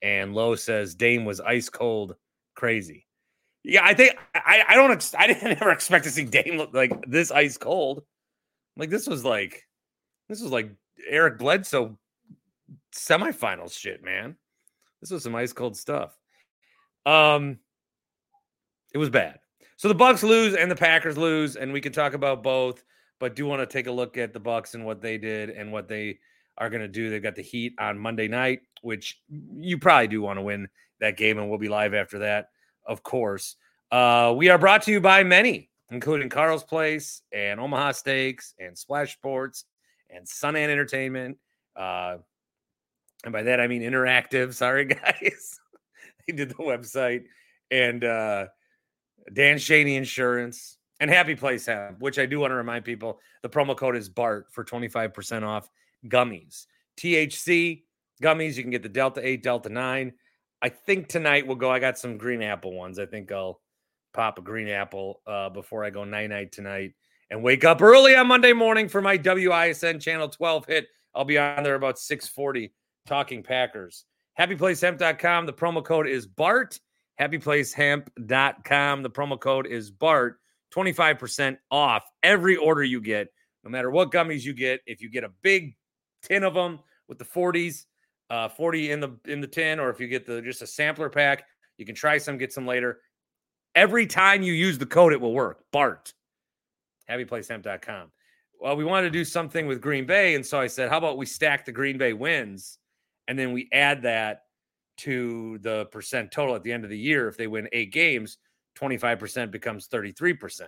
and 0.01 0.33
Lowe 0.33 0.55
says 0.55 0.95
Dame 0.95 1.23
was 1.23 1.39
ice 1.39 1.69
cold, 1.69 2.15
crazy. 2.55 3.05
Yeah, 3.63 3.81
I 3.83 3.93
think 3.93 4.17
I 4.35 4.63
I 4.67 4.75
don't 4.75 4.91
ex- 4.91 5.15
I 5.17 5.27
didn't 5.27 5.61
ever 5.61 5.71
expect 5.71 6.05
to 6.05 6.11
see 6.11 6.25
Dame 6.25 6.57
look 6.57 6.73
like 6.73 6.91
this 7.07 7.31
ice 7.31 7.57
cold. 7.57 8.03
Like 8.77 8.89
this 8.89 9.07
was 9.07 9.23
like 9.23 9.67
this 10.29 10.41
was 10.41 10.51
like 10.51 10.71
Eric 11.09 11.37
Bledsoe 11.37 11.97
semifinals 12.93 13.77
shit, 13.77 14.03
man. 14.03 14.35
This 15.01 15.11
was 15.11 15.23
some 15.23 15.35
ice 15.35 15.53
cold 15.53 15.75
stuff. 15.75 16.17
Um, 17.05 17.59
it 18.93 18.97
was 18.97 19.09
bad. 19.09 19.39
So 19.75 19.87
the 19.87 19.95
Bucks 19.95 20.23
lose 20.23 20.55
and 20.55 20.71
the 20.71 20.75
Packers 20.75 21.17
lose, 21.17 21.55
and 21.55 21.73
we 21.73 21.81
can 21.81 21.91
talk 21.91 22.13
about 22.13 22.43
both, 22.43 22.83
but 23.19 23.35
do 23.35 23.45
want 23.45 23.61
to 23.61 23.65
take 23.65 23.87
a 23.87 23.91
look 23.91 24.17
at 24.17 24.31
the 24.31 24.39
Bucks 24.39 24.75
and 24.75 24.85
what 24.85 25.01
they 25.01 25.17
did 25.17 25.49
and 25.49 25.71
what 25.71 25.87
they 25.87 26.19
are 26.57 26.69
going 26.69 26.81
to 26.81 26.87
do. 26.87 27.09
They've 27.09 27.21
got 27.21 27.35
the 27.35 27.41
Heat 27.41 27.73
on 27.79 27.97
Monday 27.99 28.27
night, 28.27 28.61
which 28.81 29.19
you 29.57 29.77
probably 29.77 30.07
do 30.07 30.21
want 30.21 30.37
to 30.37 30.43
win 30.43 30.69
that 30.99 31.17
game, 31.17 31.37
and 31.37 31.49
we'll 31.49 31.59
be 31.59 31.67
live 31.67 31.93
after 31.93 32.19
that, 32.19 32.49
of 32.85 33.03
course. 33.03 33.55
Uh, 33.91 34.33
we 34.35 34.49
are 34.49 34.57
brought 34.57 34.83
to 34.83 34.91
you 34.91 34.99
by 34.99 35.23
many, 35.23 35.69
including 35.91 36.29
Carl's 36.29 36.63
Place 36.63 37.21
and 37.31 37.59
Omaha 37.59 37.91
Steaks 37.91 38.53
and 38.59 38.77
Splash 38.77 39.13
Sports 39.13 39.65
and 40.09 40.27
Sun 40.27 40.55
and 40.55 40.71
Entertainment. 40.71 41.37
Uh, 41.75 42.17
and 43.23 43.31
by 43.31 43.43
that 43.43 43.59
I 43.59 43.67
mean 43.67 43.81
interactive. 43.81 44.53
Sorry, 44.55 44.85
guys. 44.85 45.59
they 46.27 46.33
did 46.33 46.49
the 46.49 46.55
website 46.55 47.25
and 47.71 48.03
uh, 48.03 48.47
Dan 49.31 49.57
Shaney 49.57 49.95
Insurance 49.95 50.77
and 50.99 51.09
Happy 51.09 51.35
Place 51.35 51.65
Hemp, 51.65 51.99
which 51.99 52.19
I 52.19 52.25
do 52.25 52.39
want 52.39 52.51
to 52.51 52.55
remind 52.55 52.85
people 52.85 53.19
the 53.41 53.49
promo 53.49 53.75
code 53.75 53.95
is 53.95 54.09
BART 54.09 54.47
for 54.51 54.63
25% 54.63 55.43
off 55.43 55.69
gummies. 56.07 56.67
THC 56.97 57.83
gummies, 58.21 58.55
you 58.55 58.63
can 58.63 58.71
get 58.71 58.83
the 58.83 58.89
Delta 58.89 59.25
8, 59.25 59.43
Delta 59.43 59.69
9. 59.69 60.13
I 60.63 60.69
think 60.69 61.09
tonight 61.09 61.45
we'll 61.45 61.57
go. 61.57 61.69
I 61.69 61.79
got 61.79 61.97
some 61.99 62.17
green 62.17 62.41
apple 62.41 62.73
ones. 62.73 62.97
I 62.97 63.05
think 63.05 63.33
I'll 63.33 63.59
pop 64.13 64.39
a 64.39 64.41
green 64.41 64.69
apple 64.69 65.21
uh, 65.27 65.49
before 65.49 65.83
I 65.83 65.89
go 65.89 66.05
night 66.05 66.29
night 66.29 66.53
tonight 66.53 66.93
and 67.29 67.43
wake 67.43 67.65
up 67.65 67.81
early 67.81 68.15
on 68.15 68.27
Monday 68.27 68.53
morning 68.53 68.87
for 68.87 69.01
my 69.01 69.17
WISN 69.17 69.99
channel 69.99 70.29
12 70.29 70.65
hit. 70.67 70.87
I'll 71.13 71.25
be 71.25 71.37
on 71.37 71.63
there 71.63 71.75
about 71.75 71.99
640 71.99 72.73
talking 73.05 73.43
Packers. 73.43 74.05
HappyPlaceHemp.com. 74.39 75.45
The 75.45 75.53
promo 75.53 75.83
code 75.83 76.07
is 76.07 76.25
BART. 76.25 76.79
HappyPlaceHemp.com. 77.19 79.03
The 79.03 79.09
promo 79.09 79.37
code 79.37 79.67
is 79.67 79.91
BART. 79.91 80.39
25% 80.73 81.57
off 81.71 82.03
every 82.23 82.55
order 82.55 82.83
you 82.83 83.01
get, 83.01 83.27
no 83.65 83.69
matter 83.69 83.91
what 83.91 84.11
gummies 84.11 84.43
you 84.43 84.53
get. 84.53 84.79
If 84.87 85.01
you 85.01 85.09
get 85.09 85.25
a 85.25 85.31
big 85.41 85.75
tin 86.23 86.43
of 86.43 86.53
them 86.53 86.79
with 87.09 87.19
the 87.19 87.25
40s, 87.25 87.83
uh, 88.33 88.49
40 88.49 88.91
in 88.91 88.99
the 88.99 89.17
in 89.25 89.41
the 89.41 89.47
tin, 89.47 89.79
or 89.79 89.89
if 89.89 89.99
you 89.99 90.07
get 90.07 90.25
the 90.25 90.41
just 90.41 90.61
a 90.61 90.67
sampler 90.67 91.09
pack, 91.09 91.45
you 91.77 91.85
can 91.85 91.95
try 91.95 92.17
some, 92.17 92.37
get 92.37 92.53
some 92.53 92.65
later. 92.65 92.99
Every 93.75 94.05
time 94.05 94.43
you 94.43 94.53
use 94.53 94.77
the 94.77 94.85
code, 94.85 95.13
it 95.13 95.21
will 95.21 95.33
work. 95.33 95.63
BART. 95.71 96.13
HappyPlaceHemp.com. 97.09 98.11
Well, 98.61 98.75
we 98.75 98.85
wanted 98.85 99.07
to 99.07 99.11
do 99.11 99.25
something 99.25 99.67
with 99.67 99.81
Green 99.81 100.05
Bay, 100.05 100.35
and 100.35 100.45
so 100.45 100.59
I 100.59 100.67
said, 100.67 100.89
how 100.89 100.97
about 100.97 101.17
we 101.17 101.25
stack 101.25 101.65
the 101.65 101.71
Green 101.71 101.97
Bay 101.97 102.13
wins? 102.13 102.77
and 103.27 103.37
then 103.37 103.53
we 103.53 103.69
add 103.71 104.01
that 104.03 104.43
to 104.97 105.57
the 105.59 105.85
percent 105.87 106.31
total 106.31 106.55
at 106.55 106.63
the 106.63 106.71
end 106.71 106.83
of 106.83 106.89
the 106.89 106.97
year. 106.97 107.27
If 107.27 107.37
they 107.37 107.47
win 107.47 107.67
eight 107.71 107.91
games, 107.91 108.37
25% 108.77 109.51
becomes 109.51 109.87
33%. 109.87 110.61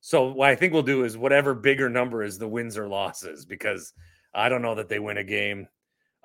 So 0.00 0.32
what 0.32 0.50
I 0.50 0.54
think 0.54 0.72
we'll 0.72 0.82
do 0.82 1.04
is 1.04 1.16
whatever 1.16 1.54
bigger 1.54 1.88
number 1.88 2.22
is 2.22 2.38
the 2.38 2.48
wins 2.48 2.78
or 2.78 2.86
losses, 2.86 3.44
because 3.44 3.92
I 4.34 4.48
don't 4.48 4.62
know 4.62 4.74
that 4.74 4.88
they 4.88 4.98
win 4.98 5.18
a 5.18 5.24
game 5.24 5.66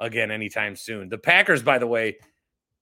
again 0.01 0.31
anytime 0.31 0.75
soon. 0.75 1.07
The 1.07 1.17
Packers, 1.17 1.63
by 1.63 1.77
the 1.77 1.87
way, 1.87 2.17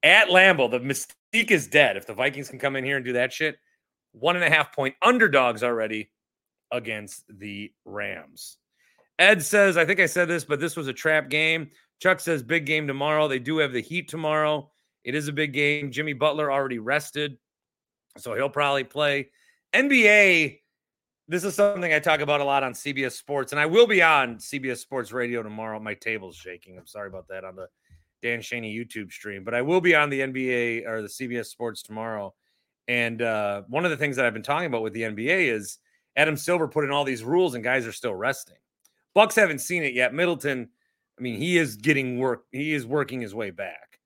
at 0.02 0.30
Lambeau, 0.30 0.72
the 0.72 0.80
mystique 0.80 1.52
is 1.52 1.68
dead. 1.68 1.98
If 1.98 2.08
the 2.08 2.14
Vikings 2.14 2.50
can 2.50 2.58
come 2.58 2.76
in 2.76 2.84
here 2.84 2.96
and 2.96 3.06
do 3.06 3.14
that 3.14 3.32
shit, 3.32 3.58
one 4.14 4.36
and 4.36 4.46
a 4.46 4.50
half 4.50 4.74
point 4.74 4.96
underdogs 5.02 5.62
already 5.62 6.10
against 6.72 7.26
the 7.30 7.72
Rams. 7.86 8.58
Ed 9.20 9.44
says, 9.44 9.78
I 9.78 9.86
think 9.86 10.00
I 10.00 10.06
said 10.06 10.28
this, 10.28 10.46
but 10.46 10.60
this 10.60 10.78
was 10.78 10.88
a 10.88 10.94
trap 10.94 11.30
game. 11.30 11.70
Chuck 12.00 12.22
says 12.22 12.42
big 12.42 12.66
game 12.66 12.88
tomorrow. 12.88 13.28
They 13.28 13.40
do 13.40 13.58
have 13.58 13.74
the 13.74 13.82
Heat 13.82 14.08
tomorrow. 14.08 14.72
It 15.04 15.14
is 15.14 15.28
a 15.28 15.34
big 15.34 15.54
game. 15.54 15.92
Jimmy 15.92 16.14
Butler 16.14 16.52
already 16.52 16.80
rested, 16.80 17.38
so 18.18 18.34
he'll 18.36 18.50
probably 18.50 18.86
play. 18.86 19.30
NBA, 19.74 20.59
this 21.30 21.44
is 21.44 21.56
something 21.56 21.94
I 21.94 22.00
talk 22.00 22.20
about 22.20 22.42
a 22.42 22.44
lot 22.44 22.64
on 22.64 22.74
CBS 22.74 23.12
Sports, 23.14 23.54
and 23.54 23.62
I 23.62 23.66
will 23.66 23.88
be 23.88 24.02
on 24.02 24.38
CBS 24.38 24.80
Sports 24.80 25.12
Radio 25.12 25.42
tomorrow. 25.44 25.80
My 25.80 25.94
table's 25.94 26.36
shaking. 26.36 26.78
I'm 26.78 26.88
sorry 26.88 27.08
about 27.08 27.28
that 27.30 27.46
on 27.46 27.56
the 27.56 27.68
Dan 28.22 28.40
Shaney 28.40 28.76
YouTube 28.76 29.12
stream, 29.12 29.44
but 29.44 29.54
I 29.54 29.62
will 29.62 29.80
be 29.80 29.96
on 29.96 30.10
the 30.10 30.20
NBA 30.20 30.88
or 30.88 31.02
the 31.02 31.08
CBS 31.08 31.46
Sports 31.46 31.84
tomorrow. 31.84 32.34
And 32.88 33.22
uh, 33.22 33.62
one 33.68 33.86
of 33.86 33.92
the 33.92 33.98
things 33.98 34.16
that 34.16 34.26
I've 34.26 34.34
been 34.34 34.44
talking 34.44 34.66
about 34.66 34.82
with 34.82 34.94
the 34.94 35.04
NBA 35.04 35.54
is 35.54 35.78
Adam 36.18 36.36
Silver 36.36 36.68
put 36.68 36.84
in 36.84 36.92
all 36.92 37.06
these 37.06 37.24
rules, 37.24 37.54
and 37.54 37.64
guys 37.64 37.86
are 37.86 37.94
still 37.94 38.16
resting. 38.16 38.58
Bucks 39.14 39.36
haven't 39.36 39.60
seen 39.60 39.84
it 39.84 39.94
yet. 39.94 40.14
Middleton 40.14 40.70
I 41.20 41.22
mean, 41.22 41.38
he 41.38 41.58
is 41.58 41.76
getting 41.76 42.18
work. 42.18 42.46
He 42.52 42.74
is 42.74 42.86
working 42.86 43.20
his 43.20 43.36
way 43.36 43.52
back 43.52 44.00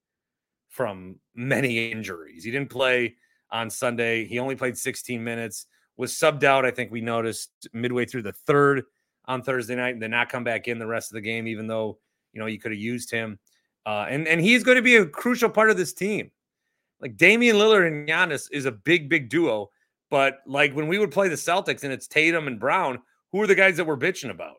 from 0.70 1.20
many 1.36 1.92
injuries. 1.92 2.44
He 2.44 2.50
didn't 2.50 2.72
play 2.72 3.16
on 3.52 3.70
Sunday. 3.70 4.26
He 4.26 4.40
only 4.40 4.56
played 4.56 4.78
16 4.78 5.24
minutes. 5.24 5.68
Was 5.98 6.14
subbed 6.14 6.44
out. 6.44 6.66
I 6.66 6.72
think 6.72 6.92
we 6.92 7.02
noticed 7.02 7.52
midway 7.72 8.06
through 8.06 8.24
the 8.24 8.34
third 8.34 8.84
on 9.26 9.42
Thursday 9.42 9.76
night, 9.76 9.94
and 9.94 10.02
then 10.02 10.12
not 10.12 10.30
come 10.30 10.44
back 10.44 10.68
in 10.68 10.80
the 10.80 10.88
rest 10.88 11.12
of 11.12 11.16
the 11.16 11.22
game, 11.22 11.48
even 11.48 11.68
though 11.68 12.00
you 12.34 12.40
know 12.40 12.48
you 12.48 12.60
could 12.60 12.72
have 12.72 12.82
used 12.82 13.12
him. 13.12 13.40
Uh, 13.86 14.06
and 14.10 14.28
and 14.28 14.42
he's 14.42 14.64
going 14.64 14.78
to 14.78 14.82
be 14.82 14.96
a 14.96 15.06
crucial 15.06 15.50
part 15.50 15.70
of 15.70 15.78
this 15.78 15.94
team. 15.94 16.32
Like 17.00 17.18
Damian 17.18 17.58
Lillard 17.58 17.88
and 17.88 18.08
Giannis 18.08 18.48
is 18.52 18.66
a 18.66 18.72
big, 18.72 19.10
big 19.10 19.30
duo. 19.30 19.70
But 20.10 20.40
like 20.46 20.74
when 20.74 20.88
we 20.88 21.00
would 21.00 21.12
play 21.12 21.28
the 21.28 21.36
Celtics 21.36 21.84
and 21.84 21.92
it's 21.92 22.08
Tatum 22.08 22.48
and 22.48 22.60
Brown, 22.60 23.00
who 23.32 23.42
are 23.42 23.48
the 23.48 23.56
guys 23.56 23.78
that 23.78 23.86
we're 23.86 23.98
bitching 23.98 24.30
about? 24.30 24.58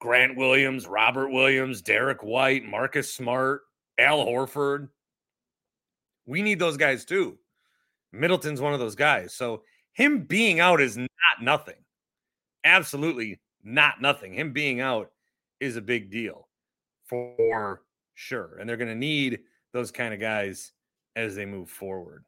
Grant 0.00 0.36
Williams, 0.36 0.86
Robert 0.86 1.30
Williams, 1.30 1.82
Derrick 1.82 2.22
White, 2.22 2.64
Marcus 2.64 3.12
Smart, 3.12 3.62
Al 3.98 4.24
Horford. 4.24 4.88
We 6.26 6.42
need 6.42 6.58
those 6.58 6.76
guys 6.76 7.04
too. 7.04 7.38
Middleton's 8.12 8.60
one 8.60 8.72
of 8.72 8.80
those 8.80 8.94
guys. 8.94 9.34
So 9.34 9.62
him 9.96 10.24
being 10.24 10.60
out 10.60 10.82
is 10.82 10.98
not 10.98 11.08
nothing. 11.40 11.82
Absolutely 12.64 13.40
not 13.64 14.02
nothing. 14.02 14.34
Him 14.34 14.52
being 14.52 14.80
out 14.82 15.10
is 15.58 15.76
a 15.76 15.80
big 15.80 16.10
deal 16.10 16.48
for 17.06 17.82
sure. 18.14 18.58
And 18.60 18.68
they're 18.68 18.76
going 18.76 18.90
to 18.90 18.94
need 18.94 19.40
those 19.72 19.90
kind 19.90 20.12
of 20.12 20.20
guys 20.20 20.72
as 21.16 21.34
they 21.34 21.46
move 21.46 21.70
forward. 21.70 22.24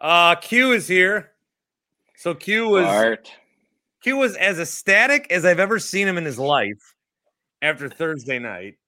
Uh 0.00 0.36
Q 0.36 0.72
is 0.72 0.86
here. 0.86 1.32
So 2.16 2.34
Q 2.34 2.68
was 2.68 2.86
Art. 2.86 3.32
Q 4.00 4.16
was 4.16 4.36
as 4.36 4.60
ecstatic 4.60 5.26
as 5.30 5.44
I've 5.44 5.60
ever 5.60 5.80
seen 5.80 6.06
him 6.06 6.18
in 6.18 6.24
his 6.24 6.38
life 6.38 6.94
after 7.62 7.88
Thursday 7.88 8.38
night. 8.38 8.78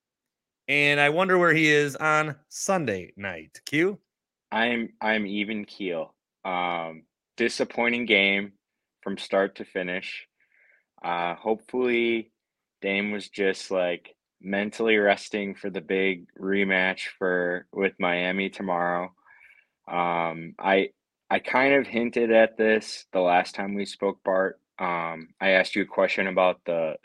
And 0.68 1.00
I 1.00 1.10
wonder 1.10 1.36
where 1.36 1.52
he 1.52 1.68
is 1.68 1.96
on 1.96 2.36
Sunday 2.48 3.12
night. 3.16 3.60
Q? 3.66 3.98
I'm 4.52 4.90
I'm 5.00 5.26
even 5.26 5.64
keel. 5.64 6.14
Um 6.44 7.02
disappointing 7.36 8.06
game 8.06 8.52
from 9.02 9.18
start 9.18 9.56
to 9.56 9.64
finish. 9.64 10.26
Uh 11.02 11.34
hopefully 11.34 12.30
Dame 12.82 13.12
was 13.12 13.28
just 13.28 13.70
like 13.70 14.14
mentally 14.40 14.96
resting 14.96 15.54
for 15.54 15.70
the 15.70 15.80
big 15.80 16.26
rematch 16.38 17.02
for 17.18 17.66
with 17.72 17.92
Miami 17.98 18.50
tomorrow. 18.50 19.12
Um 19.88 20.54
I 20.58 20.90
I 21.30 21.38
kind 21.38 21.74
of 21.74 21.86
hinted 21.86 22.30
at 22.30 22.56
this 22.56 23.06
the 23.12 23.20
last 23.20 23.54
time 23.54 23.74
we 23.74 23.86
spoke, 23.86 24.22
Bart. 24.24 24.60
Um, 24.78 25.28
I 25.40 25.50
asked 25.50 25.74
you 25.74 25.82
a 25.82 25.86
question 25.86 26.26
about 26.26 26.60
the 26.64 26.96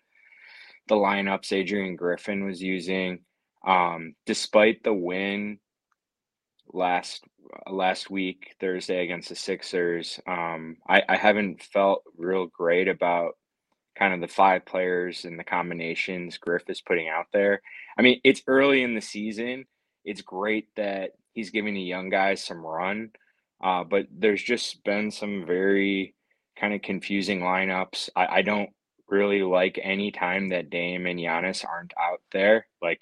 the 0.87 0.95
lineups 0.95 1.53
Adrian 1.53 1.95
Griffin 1.95 2.45
was 2.45 2.61
using. 2.61 3.19
Um, 3.65 4.15
despite 4.25 4.83
the 4.83 4.93
win 4.93 5.59
last 6.73 7.23
last 7.69 8.09
week 8.09 8.55
Thursday 8.59 9.03
against 9.03 9.29
the 9.29 9.35
Sixers, 9.35 10.19
um, 10.27 10.77
I, 10.87 11.01
I 11.09 11.17
haven't 11.17 11.63
felt 11.63 12.03
real 12.17 12.47
great 12.47 12.87
about 12.87 13.33
kind 13.97 14.13
of 14.13 14.21
the 14.21 14.33
five 14.33 14.65
players 14.65 15.25
and 15.25 15.37
the 15.37 15.43
combinations 15.43 16.37
Griff 16.37 16.63
is 16.69 16.81
putting 16.81 17.09
out 17.09 17.25
there. 17.33 17.61
I 17.97 18.01
mean, 18.01 18.21
it's 18.23 18.43
early 18.47 18.83
in 18.83 18.95
the 18.95 19.01
season. 19.01 19.65
It's 20.05 20.21
great 20.21 20.67
that 20.75 21.11
he's 21.33 21.49
giving 21.49 21.73
the 21.73 21.81
young 21.81 22.09
guys 22.09 22.43
some 22.43 22.65
run, 22.65 23.11
uh, 23.63 23.83
but 23.83 24.07
there's 24.11 24.43
just 24.43 24.83
been 24.83 25.11
some 25.11 25.45
very 25.45 26.15
kind 26.57 26.73
of 26.73 26.81
confusing 26.81 27.41
lineups. 27.41 28.09
I, 28.15 28.27
I 28.27 28.41
don't 28.41 28.69
really 29.09 29.41
like 29.41 29.79
any 29.81 30.11
time 30.11 30.49
that 30.49 30.69
Dame 30.69 31.05
and 31.05 31.19
Giannis 31.19 31.65
aren't 31.67 31.93
out 31.99 32.21
there. 32.31 32.67
Like 32.81 33.01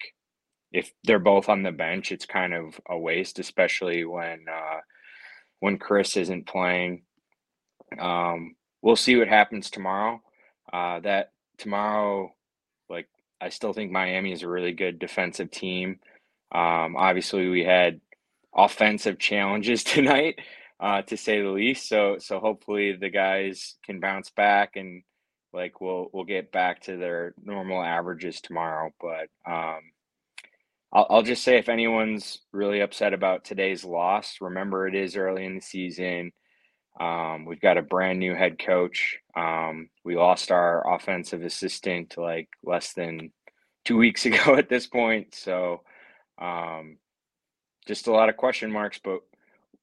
if 0.72 0.92
they're 1.04 1.18
both 1.18 1.48
on 1.48 1.62
the 1.62 1.72
bench, 1.72 2.12
it's 2.12 2.26
kind 2.26 2.52
of 2.54 2.80
a 2.88 2.98
waste, 2.98 3.38
especially 3.38 4.04
when 4.04 4.44
uh, 4.50 4.80
when 5.60 5.78
Chris 5.78 6.16
isn't 6.16 6.46
playing. 6.46 7.02
Um, 7.98 8.56
we'll 8.82 8.96
see 8.96 9.16
what 9.16 9.28
happens 9.28 9.70
tomorrow. 9.70 10.20
Uh, 10.72 11.00
that 11.00 11.32
tomorrow, 11.56 12.34
like 12.90 13.08
I 13.40 13.48
still 13.48 13.72
think 13.72 13.90
Miami 13.90 14.32
is 14.32 14.42
a 14.42 14.48
really 14.48 14.72
good 14.72 14.98
defensive 14.98 15.50
team. 15.50 16.00
Um, 16.52 16.96
obviously, 16.96 17.48
we 17.48 17.64
had 17.64 18.00
offensive 18.54 19.18
challenges 19.18 19.84
tonight, 19.84 20.38
uh, 20.80 21.02
to 21.02 21.16
say 21.16 21.40
the 21.40 21.48
least. 21.48 21.88
So 21.88 22.18
so 22.18 22.40
hopefully 22.40 22.92
the 22.92 23.10
guys 23.10 23.76
can 23.84 24.00
bounce 24.00 24.30
back 24.30 24.76
and 24.76 25.02
like 25.52 25.80
we'll 25.80 26.08
we'll 26.12 26.24
get 26.24 26.52
back 26.52 26.82
to 26.82 26.96
their 26.98 27.34
normal 27.42 27.82
averages 27.82 28.40
tomorrow. 28.42 28.92
But 29.00 29.28
um, 29.50 29.80
I'll 30.92 31.06
I'll 31.10 31.22
just 31.22 31.44
say 31.44 31.58
if 31.58 31.68
anyone's 31.68 32.40
really 32.52 32.80
upset 32.80 33.12
about 33.12 33.44
today's 33.44 33.84
loss, 33.84 34.36
remember 34.40 34.86
it 34.88 34.94
is 34.94 35.16
early 35.16 35.44
in 35.44 35.56
the 35.56 35.60
season. 35.60 36.32
Um, 37.00 37.44
we've 37.44 37.60
got 37.60 37.78
a 37.78 37.82
brand 37.82 38.18
new 38.18 38.34
head 38.34 38.58
coach. 38.58 39.18
Um, 39.36 39.88
we 40.04 40.16
lost 40.16 40.50
our 40.50 40.94
offensive 40.94 41.42
assistant 41.44 42.16
like 42.16 42.48
less 42.64 42.92
than 42.94 43.32
two 43.84 43.96
weeks 43.96 44.26
ago 44.30 44.56
at 44.56 44.68
this 44.68 44.86
point. 44.86 45.34
So 45.34 45.82
um, 46.40 46.98
just 47.86 48.06
a 48.06 48.12
lot 48.12 48.28
of 48.28 48.36
question 48.36 48.72
marks, 48.72 49.00
but 49.02 49.20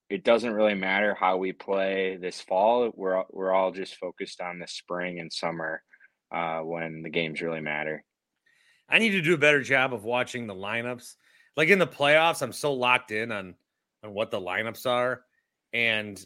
it 0.08 0.24
doesn't 0.24 0.52
really 0.52 0.74
matter 0.74 1.14
how 1.14 1.36
we 1.36 1.52
play 1.52 2.16
this 2.20 2.40
fall. 2.40 2.92
We're 2.94 3.24
we're 3.30 3.52
all 3.52 3.72
just 3.72 3.96
focused 3.96 4.40
on 4.40 4.58
the 4.58 4.68
spring 4.68 5.20
and 5.20 5.32
summer 5.32 5.82
uh, 6.32 6.60
when 6.60 7.02
the 7.02 7.10
games 7.10 7.42
really 7.42 7.60
matter. 7.60 8.04
I 8.88 8.98
need 8.98 9.10
to 9.10 9.22
do 9.22 9.34
a 9.34 9.38
better 9.38 9.62
job 9.62 9.92
of 9.92 10.04
watching 10.04 10.46
the 10.46 10.54
lineups. 10.54 11.14
Like 11.56 11.68
in 11.68 11.78
the 11.78 11.86
playoffs, 11.86 12.42
I'm 12.42 12.52
so 12.52 12.72
locked 12.72 13.10
in 13.10 13.32
on 13.32 13.54
on 14.04 14.12
what 14.12 14.30
the 14.30 14.40
lineups 14.40 14.86
are, 14.86 15.22
and 15.72 16.24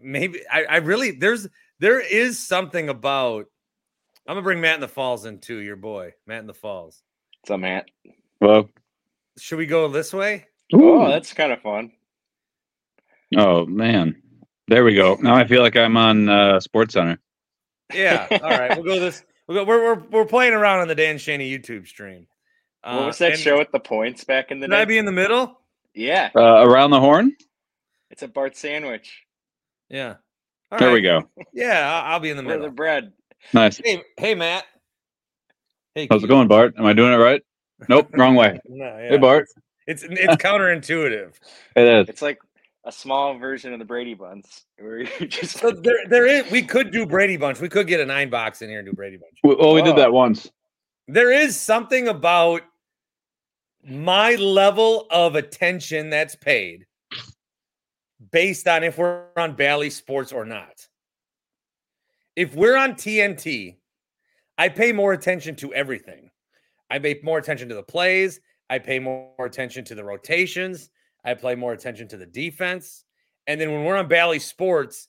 maybe 0.00 0.40
I, 0.50 0.64
I 0.64 0.76
really 0.76 1.12
there's 1.12 1.48
there 1.78 2.00
is 2.00 2.38
something 2.38 2.88
about. 2.88 3.46
I'm 4.28 4.34
gonna 4.34 4.42
bring 4.42 4.60
Matt 4.60 4.74
in 4.74 4.80
the 4.80 4.88
Falls 4.88 5.24
in 5.24 5.38
too. 5.38 5.58
Your 5.58 5.76
boy, 5.76 6.12
Matt 6.26 6.40
in 6.40 6.46
the 6.46 6.54
Falls. 6.54 7.02
What's 7.40 7.52
up, 7.52 7.60
Matt? 7.60 7.86
Well, 8.40 8.68
should 9.38 9.58
we 9.58 9.66
go 9.66 9.88
this 9.88 10.12
way? 10.12 10.46
Ooh. 10.74 11.00
Oh, 11.00 11.08
that's 11.08 11.32
kind 11.32 11.52
of 11.52 11.62
fun. 11.62 11.92
Oh 13.36 13.66
man, 13.66 14.20
there 14.68 14.84
we 14.84 14.94
go. 14.94 15.16
Now 15.20 15.36
I 15.36 15.46
feel 15.46 15.62
like 15.62 15.76
I'm 15.76 15.96
on 15.96 16.28
uh, 16.28 16.60
Sports 16.60 16.94
Center. 16.94 17.18
Yeah. 17.94 18.26
All 18.30 18.50
right. 18.50 18.76
We'll 18.76 18.84
go 18.84 19.00
this. 19.00 19.24
We'll 19.46 19.64
go, 19.64 19.64
we're, 19.64 19.94
we're 19.94 20.02
we're 20.10 20.24
playing 20.24 20.54
around 20.54 20.80
on 20.80 20.88
the 20.88 20.94
Dan 20.94 21.16
Shaney 21.16 21.50
YouTube 21.50 21.86
stream. 21.86 22.26
Uh, 22.82 22.96
what 22.96 23.06
was 23.06 23.18
that 23.18 23.38
show 23.38 23.58
with 23.58 23.70
the 23.72 23.80
points 23.80 24.24
back 24.24 24.50
in 24.50 24.60
the 24.60 24.66
can 24.66 24.70
day? 24.70 24.82
I 24.82 24.84
be 24.84 24.98
in 24.98 25.04
the 25.04 25.12
middle? 25.12 25.60
Yeah. 25.94 26.30
Uh, 26.34 26.64
around 26.64 26.90
the 26.90 27.00
horn. 27.00 27.36
It's 28.10 28.22
a 28.22 28.28
Bart 28.28 28.56
sandwich. 28.56 29.22
Yeah. 29.88 30.16
All 30.70 30.78
there 30.78 30.88
right. 30.88 30.94
we 30.94 31.02
go. 31.02 31.28
Yeah, 31.52 32.02
I'll, 32.04 32.14
I'll 32.14 32.20
be 32.20 32.30
in 32.30 32.36
the 32.36 32.42
middle. 32.42 32.62
the 32.62 32.70
bread. 32.70 33.12
Nice. 33.52 33.80
Hey, 33.82 34.02
hey, 34.16 34.34
Matt. 34.34 34.64
Hey, 35.94 36.08
how's 36.10 36.24
it 36.24 36.28
going, 36.28 36.48
Bart? 36.48 36.74
Am 36.76 36.84
I 36.84 36.92
doing 36.92 37.12
it 37.12 37.16
right? 37.16 37.42
Nope, 37.88 38.08
wrong 38.12 38.34
way. 38.34 38.60
no, 38.68 38.84
yeah. 38.84 39.08
Hey, 39.10 39.18
Bart. 39.18 39.46
It's 39.86 40.02
it's 40.02 40.36
counterintuitive. 40.36 41.34
It 41.76 41.88
is. 41.88 42.08
It's 42.08 42.22
like 42.22 42.38
a 42.86 42.92
small 42.92 43.36
version 43.36 43.72
of 43.72 43.80
the 43.80 43.84
Brady 43.84 44.14
Bunch, 44.14 44.46
where 44.78 45.00
you 45.20 45.26
just 45.26 45.58
so 45.58 45.72
there 45.72 46.06
there 46.08 46.26
is. 46.26 46.50
We 46.50 46.62
could 46.62 46.92
do 46.92 47.04
Brady 47.04 47.36
Bunch. 47.36 47.60
We 47.60 47.68
could 47.68 47.86
get 47.86 48.00
a 48.00 48.06
nine 48.06 48.30
box 48.30 48.62
in 48.62 48.70
here 48.70 48.78
and 48.78 48.88
do 48.88 48.94
Brady 48.94 49.18
Bunch. 49.18 49.58
Well, 49.58 49.74
we 49.74 49.82
did 49.82 49.96
that 49.96 50.12
once. 50.12 50.50
There 51.08 51.32
is 51.32 51.58
something 51.58 52.08
about 52.08 52.62
my 53.84 54.34
level 54.36 55.06
of 55.10 55.34
attention 55.34 56.10
that's 56.10 56.34
paid 56.34 56.86
based 58.32 58.66
on 58.66 58.82
if 58.82 58.98
we're 58.98 59.26
on 59.36 59.54
Bally 59.54 59.90
Sports 59.90 60.32
or 60.32 60.44
not. 60.44 60.86
If 62.34 62.54
we're 62.54 62.76
on 62.76 62.94
TNT, 62.94 63.76
I 64.58 64.68
pay 64.68 64.92
more 64.92 65.12
attention 65.12 65.54
to 65.56 65.72
everything. 65.74 66.30
I 66.90 66.98
pay 66.98 67.20
more 67.22 67.38
attention 67.38 67.68
to 67.68 67.74
the 67.74 67.82
plays. 67.82 68.40
I 68.68 68.78
pay 68.78 68.98
more 68.98 69.32
attention 69.38 69.84
to 69.86 69.94
the 69.94 70.04
rotations. 70.04 70.90
I 71.26 71.34
pay 71.34 71.54
more 71.54 71.72
attention 71.72 72.08
to 72.08 72.16
the 72.16 72.26
defense. 72.26 73.04
And 73.46 73.60
then 73.60 73.72
when 73.72 73.84
we're 73.84 73.96
on 73.96 74.08
Bally 74.08 74.38
Sports, 74.38 75.08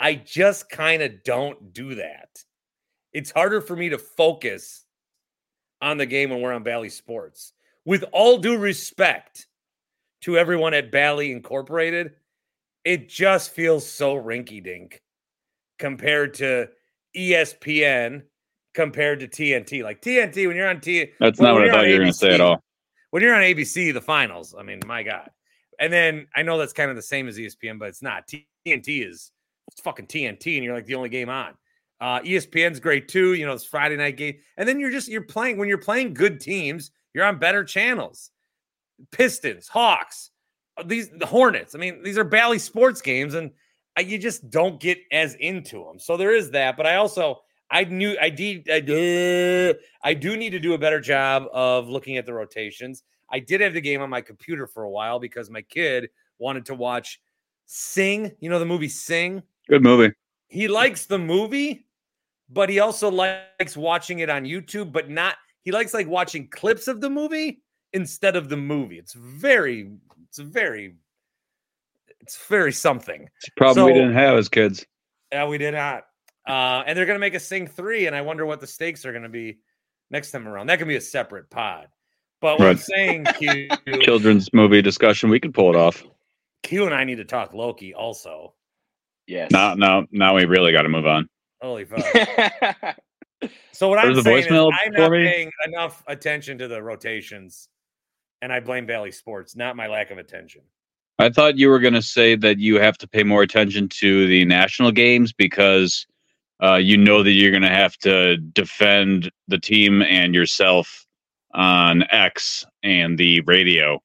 I 0.00 0.14
just 0.14 0.68
kind 0.68 1.02
of 1.02 1.22
don't 1.22 1.72
do 1.72 1.94
that. 1.96 2.42
It's 3.12 3.30
harder 3.30 3.60
for 3.60 3.76
me 3.76 3.90
to 3.90 3.98
focus 3.98 4.84
on 5.82 5.98
the 5.98 6.06
game 6.06 6.30
when 6.30 6.40
we're 6.40 6.52
on 6.52 6.62
Bally 6.62 6.88
Sports. 6.88 7.52
With 7.84 8.04
all 8.12 8.38
due 8.38 8.56
respect 8.56 9.46
to 10.22 10.36
everyone 10.36 10.74
at 10.74 10.90
Bally 10.90 11.30
Incorporated, 11.30 12.12
it 12.84 13.08
just 13.08 13.50
feels 13.52 13.86
so 13.86 14.16
rinky 14.16 14.62
dink 14.62 15.02
compared 15.78 16.34
to 16.34 16.68
ESPN, 17.16 18.22
compared 18.74 19.20
to 19.20 19.28
TNT. 19.28 19.82
Like 19.82 20.00
TNT, 20.00 20.46
when 20.46 20.56
you're 20.56 20.68
on 20.68 20.80
T, 20.80 21.12
that's 21.20 21.40
not 21.40 21.54
what 21.54 21.68
I 21.68 21.70
thought 21.70 21.86
you 21.86 21.94
were 21.94 22.00
going 22.00 22.12
to 22.12 22.18
say 22.18 22.34
at 22.34 22.40
all 22.40 22.62
when 23.10 23.22
you're 23.22 23.34
on 23.34 23.42
ABC, 23.42 23.92
the 23.92 24.00
finals, 24.00 24.54
I 24.58 24.62
mean, 24.62 24.80
my 24.86 25.02
God. 25.02 25.30
And 25.80 25.92
then 25.92 26.28
I 26.36 26.42
know 26.42 26.58
that's 26.58 26.74
kind 26.74 26.90
of 26.90 26.96
the 26.96 27.02
same 27.02 27.26
as 27.26 27.38
ESPN, 27.38 27.78
but 27.78 27.88
it's 27.88 28.02
not. 28.02 28.28
TNT 28.28 29.08
is 29.08 29.32
it's 29.72 29.80
fucking 29.80 30.06
TNT, 30.06 30.56
and 30.56 30.64
you're 30.64 30.74
like 30.74 30.86
the 30.86 30.94
only 30.94 31.08
game 31.08 31.28
on. 31.28 31.54
Uh, 32.00 32.20
ESPN's 32.20 32.80
great 32.80 33.08
too. 33.08 33.34
You 33.34 33.46
know, 33.46 33.52
it's 33.52 33.64
Friday 33.64 33.96
night 33.96 34.16
game, 34.16 34.36
and 34.56 34.68
then 34.68 34.78
you're 34.78 34.90
just 34.90 35.08
you're 35.08 35.22
playing 35.22 35.58
when 35.58 35.68
you're 35.68 35.78
playing 35.78 36.14
good 36.14 36.40
teams. 36.40 36.90
You're 37.14 37.24
on 37.24 37.38
better 37.38 37.64
channels. 37.64 38.30
Pistons, 39.10 39.66
Hawks, 39.68 40.30
uh, 40.76 40.82
these 40.84 41.10
the 41.10 41.26
Hornets. 41.26 41.74
I 41.74 41.78
mean, 41.78 42.02
these 42.02 42.18
are 42.18 42.24
Bally 42.24 42.58
sports 42.58 43.00
games, 43.00 43.34
and 43.34 43.50
I, 43.96 44.02
you 44.02 44.18
just 44.18 44.50
don't 44.50 44.80
get 44.80 44.98
as 45.10 45.34
into 45.36 45.84
them. 45.84 45.98
So 45.98 46.16
there 46.16 46.34
is 46.34 46.50
that. 46.50 46.76
But 46.76 46.86
I 46.86 46.96
also 46.96 47.40
I 47.70 47.84
knew 47.84 48.16
I 48.20 48.30
did. 48.30 48.68
I, 48.70 49.74
I 50.02 50.14
do 50.14 50.36
need 50.36 50.50
to 50.50 50.58
do 50.58 50.74
a 50.74 50.78
better 50.78 51.00
job 51.00 51.44
of 51.52 51.88
looking 51.88 52.16
at 52.16 52.26
the 52.26 52.34
rotations. 52.34 53.02
I 53.30 53.38
did 53.38 53.60
have 53.60 53.74
the 53.74 53.80
game 53.80 54.02
on 54.02 54.10
my 54.10 54.20
computer 54.20 54.66
for 54.66 54.82
a 54.82 54.90
while 54.90 55.18
because 55.18 55.50
my 55.50 55.62
kid 55.62 56.10
wanted 56.38 56.66
to 56.66 56.74
watch 56.74 57.20
Sing. 57.66 58.32
You 58.40 58.50
know 58.50 58.58
the 58.58 58.66
movie 58.66 58.88
Sing. 58.88 59.42
Good 59.68 59.82
movie. 59.82 60.12
He 60.48 60.66
likes 60.66 61.06
the 61.06 61.18
movie, 61.18 61.86
but 62.48 62.68
he 62.68 62.80
also 62.80 63.10
likes 63.10 63.76
watching 63.76 64.18
it 64.18 64.28
on 64.28 64.44
YouTube. 64.44 64.92
But 64.92 65.08
not. 65.08 65.36
He 65.62 65.70
likes 65.70 65.94
like 65.94 66.08
watching 66.08 66.48
clips 66.48 66.88
of 66.88 67.00
the 67.00 67.10
movie 67.10 67.62
instead 67.92 68.34
of 68.34 68.48
the 68.48 68.56
movie. 68.56 68.98
It's 68.98 69.12
very. 69.12 69.92
It's 70.28 70.38
very. 70.38 70.96
It's 72.20 72.44
very 72.48 72.72
something. 72.72 73.28
It's 73.36 73.48
a 73.48 73.52
problem 73.56 73.74
so, 73.74 73.86
we 73.86 73.92
didn't 73.92 74.14
have 74.14 74.36
as 74.36 74.48
kids. 74.48 74.84
Yeah, 75.32 75.46
we 75.46 75.58
did 75.58 75.74
not. 75.74 76.04
Uh, 76.46 76.82
and 76.86 76.96
they're 76.96 77.06
going 77.06 77.16
to 77.16 77.20
make 77.20 77.34
a 77.34 77.40
Sing 77.40 77.66
3, 77.66 78.06
and 78.06 78.16
I 78.16 78.20
wonder 78.20 78.44
what 78.44 78.60
the 78.60 78.66
stakes 78.66 79.04
are 79.06 79.12
going 79.12 79.22
to 79.22 79.28
be 79.28 79.58
next 80.10 80.30
time 80.32 80.46
around. 80.46 80.66
That 80.66 80.78
can 80.78 80.88
be 80.88 80.96
a 80.96 81.00
separate 81.00 81.48
pod. 81.50 81.86
But 82.40 82.58
what 82.58 82.64
right. 82.64 82.70
I'm 82.70 82.78
saying, 82.78 83.24
Q, 83.38 83.68
children's 84.00 84.52
movie 84.52 84.82
discussion, 84.82 85.28
we 85.28 85.40
could 85.40 85.52
pull 85.52 85.70
it 85.70 85.76
off. 85.76 86.02
Q 86.62 86.86
and 86.86 86.94
I 86.94 87.04
need 87.04 87.16
to 87.16 87.24
talk 87.24 87.52
Loki 87.52 87.94
also. 87.94 88.54
Yes. 89.26 89.50
Now, 89.50 89.74
now, 89.74 90.06
now 90.10 90.34
we 90.34 90.44
really 90.44 90.72
got 90.72 90.82
to 90.82 90.88
move 90.88 91.06
on. 91.06 91.28
Holy 91.60 91.84
fuck. 91.86 92.02
so 93.72 93.88
what 93.88 94.02
There's 94.02 94.18
I'm 94.18 94.24
saying 94.24 94.46
is 94.46 94.50
I'm 94.50 94.92
not 94.92 95.10
me? 95.12 95.24
paying 95.24 95.50
enough 95.66 96.02
attention 96.06 96.58
to 96.58 96.68
the 96.68 96.82
rotations, 96.82 97.68
and 98.40 98.52
I 98.52 98.60
blame 98.60 98.86
Bally 98.86 99.12
Sports, 99.12 99.54
not 99.54 99.76
my 99.76 99.86
lack 99.86 100.10
of 100.10 100.18
attention. 100.18 100.62
I 101.18 101.28
thought 101.28 101.58
you 101.58 101.68
were 101.68 101.80
going 101.80 101.94
to 101.94 102.02
say 102.02 102.34
that 102.36 102.58
you 102.58 102.80
have 102.80 102.96
to 102.98 103.06
pay 103.06 103.22
more 103.22 103.42
attention 103.42 103.90
to 103.90 104.26
the 104.26 104.46
national 104.46 104.90
games 104.90 105.34
because 105.34 106.06
uh, 106.62 106.76
you 106.76 106.96
know 106.96 107.22
that 107.22 107.32
you're 107.32 107.50
going 107.50 107.62
to 107.62 107.68
have 107.68 107.96
to 107.98 108.38
defend 108.38 109.30
the 109.46 109.58
team 109.58 110.00
and 110.00 110.34
yourself 110.34 111.06
on 111.52 112.04
X 112.10 112.64
and 112.82 113.18
the 113.18 113.40
radio. 113.42 114.02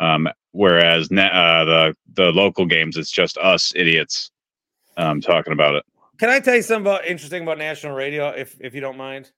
Um, 0.00 0.28
whereas 0.52 1.10
uh, 1.10 1.64
the 1.64 1.96
the 2.14 2.32
local 2.32 2.66
games, 2.66 2.96
it's 2.96 3.10
just 3.10 3.36
us 3.38 3.72
idiots 3.74 4.30
um, 4.96 5.20
talking 5.20 5.52
about 5.52 5.74
it. 5.74 5.84
Can 6.18 6.30
I 6.30 6.40
tell 6.40 6.56
you 6.56 6.62
something 6.62 6.86
about 6.86 7.06
interesting 7.06 7.42
about 7.42 7.58
national 7.58 7.94
radio, 7.94 8.28
if 8.28 8.56
if 8.60 8.74
you 8.74 8.80
don't 8.80 8.96
mind? 8.96 9.30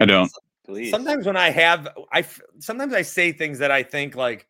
I 0.00 0.06
don't. 0.06 0.30
Please. 0.64 0.90
sometimes 0.90 1.26
when 1.26 1.36
I 1.36 1.50
have, 1.50 1.88
I 2.12 2.24
sometimes 2.58 2.94
I 2.94 3.02
say 3.02 3.32
things 3.32 3.58
that 3.58 3.70
I 3.70 3.82
think 3.82 4.14
like 4.14 4.46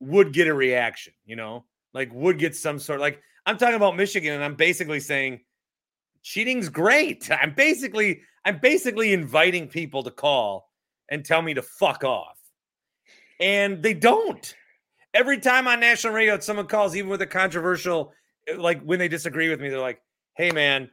would 0.00 0.32
get 0.32 0.48
a 0.48 0.54
reaction. 0.54 1.12
You 1.24 1.36
know, 1.36 1.64
like 1.92 2.12
would 2.12 2.38
get 2.38 2.56
some 2.56 2.78
sort. 2.78 3.00
Like 3.00 3.22
I'm 3.46 3.56
talking 3.56 3.76
about 3.76 3.96
Michigan, 3.96 4.34
and 4.34 4.42
I'm 4.42 4.56
basically 4.56 5.00
saying 5.00 5.40
cheating's 6.22 6.68
great. 6.68 7.30
I'm 7.42 7.54
basically 7.54 8.22
I'm 8.44 8.58
basically 8.58 9.12
inviting 9.12 9.68
people 9.68 10.02
to 10.02 10.10
call 10.10 10.69
and 11.10 11.24
tell 11.24 11.42
me 11.42 11.54
to 11.54 11.62
fuck 11.62 12.04
off, 12.04 12.38
and 13.38 13.82
they 13.82 13.94
don't. 13.94 14.54
Every 15.12 15.38
time 15.38 15.66
on 15.66 15.80
national 15.80 16.12
radio, 16.12 16.38
someone 16.38 16.66
calls, 16.66 16.94
even 16.94 17.10
with 17.10 17.20
a 17.22 17.26
controversial, 17.26 18.12
eh, 18.46 18.54
like 18.56 18.80
when 18.82 18.98
they 18.98 19.08
disagree 19.08 19.48
with 19.48 19.60
me, 19.60 19.68
they're 19.68 19.80
like, 19.80 20.00
"Hey, 20.36 20.50
man, 20.52 20.84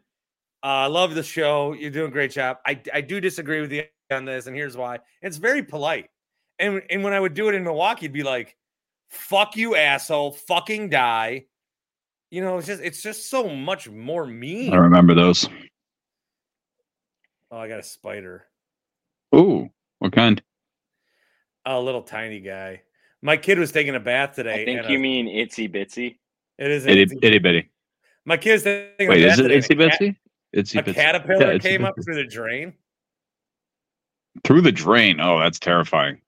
uh, 0.63 0.65
I 0.65 0.87
love 0.87 1.13
the 1.13 1.23
show. 1.23 1.73
You're 1.73 1.91
doing 1.91 2.07
a 2.07 2.11
great 2.11 2.31
job. 2.31 2.57
I 2.65 2.81
I 2.93 3.01
do 3.01 3.21
disagree 3.21 3.61
with 3.61 3.71
you 3.71 3.83
on 4.11 4.25
this, 4.25 4.47
and 4.47 4.55
here's 4.55 4.75
why." 4.75 4.99
It's 5.21 5.37
very 5.37 5.63
polite. 5.63 6.09
And 6.59 6.81
and 6.89 7.03
when 7.03 7.13
I 7.13 7.19
would 7.19 7.35
do 7.35 7.49
it 7.49 7.55
in 7.55 7.63
Milwaukee, 7.63 8.07
it'd 8.07 8.13
be 8.13 8.23
like, 8.23 8.57
"Fuck 9.09 9.55
you, 9.55 9.75
asshole! 9.75 10.31
Fucking 10.31 10.89
die." 10.89 11.45
You 12.29 12.41
know, 12.41 12.57
it's 12.57 12.67
just 12.67 12.81
it's 12.81 13.01
just 13.01 13.29
so 13.29 13.47
much 13.47 13.89
more 13.89 14.25
mean. 14.25 14.73
I 14.73 14.77
remember 14.77 15.13
those. 15.13 15.47
Oh, 17.51 17.57
I 17.57 17.69
got 17.69 17.79
a 17.79 17.83
spider. 17.83 18.45
Ooh, 19.33 19.69
what 19.99 20.11
kind? 20.11 20.41
A 21.65 21.79
little 21.79 22.01
tiny 22.01 22.39
guy. 22.39 22.81
My 23.21 23.35
kid 23.37 23.59
was 23.59 23.71
taking 23.71 23.95
a 23.95 23.99
bath 23.99 24.35
today. 24.35 24.61
I 24.61 24.65
think 24.65 24.79
and 24.81 24.89
you 24.89 24.97
a- 24.97 25.01
mean 25.01 25.27
itsy 25.27 25.69
bitsy. 25.73 26.17
it 26.57 26.71
is 26.71 26.85
Itty, 26.85 27.01
itty- 27.01 27.17
itty 27.21 27.39
bitty. 27.39 27.69
My 28.25 28.37
kid's 28.37 28.63
taking 28.63 29.09
Wait, 29.09 29.23
a 29.23 29.27
is 29.27 29.39
it 29.39 29.51
itsy 29.51 29.71
and 29.71 29.81
a 29.81 29.89
cat- 29.89 29.99
bitsy? 30.01 30.15
Itsy 30.55 30.79
A 30.79 30.83
bitsy. 30.83 30.95
caterpillar 30.95 31.53
Yeah, 31.53 31.57
came 31.59 31.83
up 31.85 31.95
through 32.03 32.15
the 32.15 32.25
drain. 32.25 32.73
through 34.43 34.61
the 34.61 34.71
drain. 34.71 35.19
Oh, 35.19 35.39
that's 35.39 35.59
terrifying. 35.59 36.21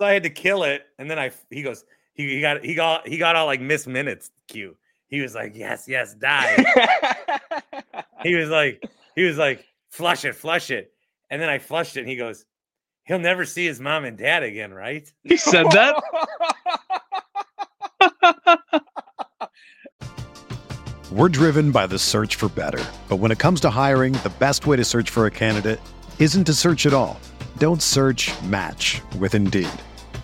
So 0.00 0.06
I 0.06 0.12
had 0.12 0.22
to 0.22 0.30
kill 0.30 0.62
it, 0.64 0.84
and 0.98 1.10
then 1.10 1.18
I 1.18 1.30
he 1.50 1.62
goes 1.62 1.84
he, 2.14 2.28
he 2.36 2.40
got 2.40 2.64
he 2.64 2.74
got 2.74 3.08
he 3.08 3.18
got 3.18 3.34
all 3.36 3.46
like 3.46 3.60
miss 3.60 3.86
minutes 3.86 4.30
cute. 4.48 4.76
He 5.08 5.20
was 5.20 5.34
like 5.34 5.56
yes 5.56 5.86
yes 5.88 6.14
die. 6.14 6.64
he 8.22 8.34
was 8.34 8.48
like 8.50 8.82
he 9.14 9.24
was 9.24 9.36
like 9.38 9.64
flush 9.90 10.24
it 10.24 10.34
flush 10.34 10.70
it, 10.70 10.92
and 11.30 11.40
then 11.40 11.48
I 11.48 11.58
flushed 11.58 11.96
it, 11.96 12.00
and 12.00 12.08
he 12.08 12.16
goes 12.16 12.44
he'll 13.06 13.18
never 13.18 13.44
see 13.44 13.64
his 13.66 13.80
mom 13.80 14.04
and 14.04 14.18
dad 14.18 14.42
again, 14.42 14.74
right? 14.74 15.10
He 15.24 15.36
said 15.36 15.66
that. 15.70 16.02
We're 21.12 21.28
driven 21.28 21.70
by 21.70 21.86
the 21.86 21.98
search 21.98 22.34
for 22.34 22.48
better. 22.48 22.84
But 23.08 23.16
when 23.16 23.30
it 23.30 23.38
comes 23.38 23.60
to 23.60 23.70
hiring, 23.70 24.12
the 24.12 24.32
best 24.38 24.66
way 24.66 24.76
to 24.76 24.84
search 24.84 25.08
for 25.08 25.26
a 25.26 25.30
candidate 25.30 25.80
isn't 26.18 26.44
to 26.44 26.52
search 26.52 26.84
at 26.84 26.92
all. 26.92 27.18
Don't 27.58 27.80
search 27.80 28.32
match 28.42 29.00
with 29.18 29.34
Indeed. 29.34 29.68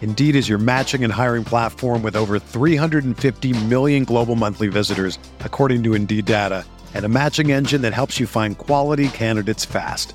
Indeed 0.03 0.35
is 0.35 0.49
your 0.49 0.59
matching 0.59 1.05
and 1.05 1.13
hiring 1.13 1.45
platform 1.45 2.03
with 2.03 2.17
over 2.17 2.41
350 2.41 3.53
million 3.67 4.03
global 4.05 4.35
monthly 4.35 4.67
visitors, 4.67 5.19
according 5.41 5.85
to 5.85 5.95
Indeed 5.95 6.25
data, 6.25 6.67
and 6.95 7.05
a 7.05 7.09
matching 7.09 7.53
engine 7.53 7.83
that 7.83 7.95
helps 7.95 8.19
you 8.19 8.27
find 8.27 8.59
quality 8.59 9.09
candidates 9.09 9.65
fast. 9.65 10.15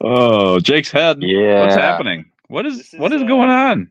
Oh, 0.00 0.60
Jake's 0.60 0.90
head. 0.90 1.22
Yeah. 1.22 1.60
What's 1.60 1.74
happening? 1.74 2.30
What 2.48 2.66
is, 2.66 2.80
is 2.92 2.94
what 2.96 3.12
is 3.12 3.22
uh, 3.22 3.26
going 3.26 3.50
on? 3.50 3.90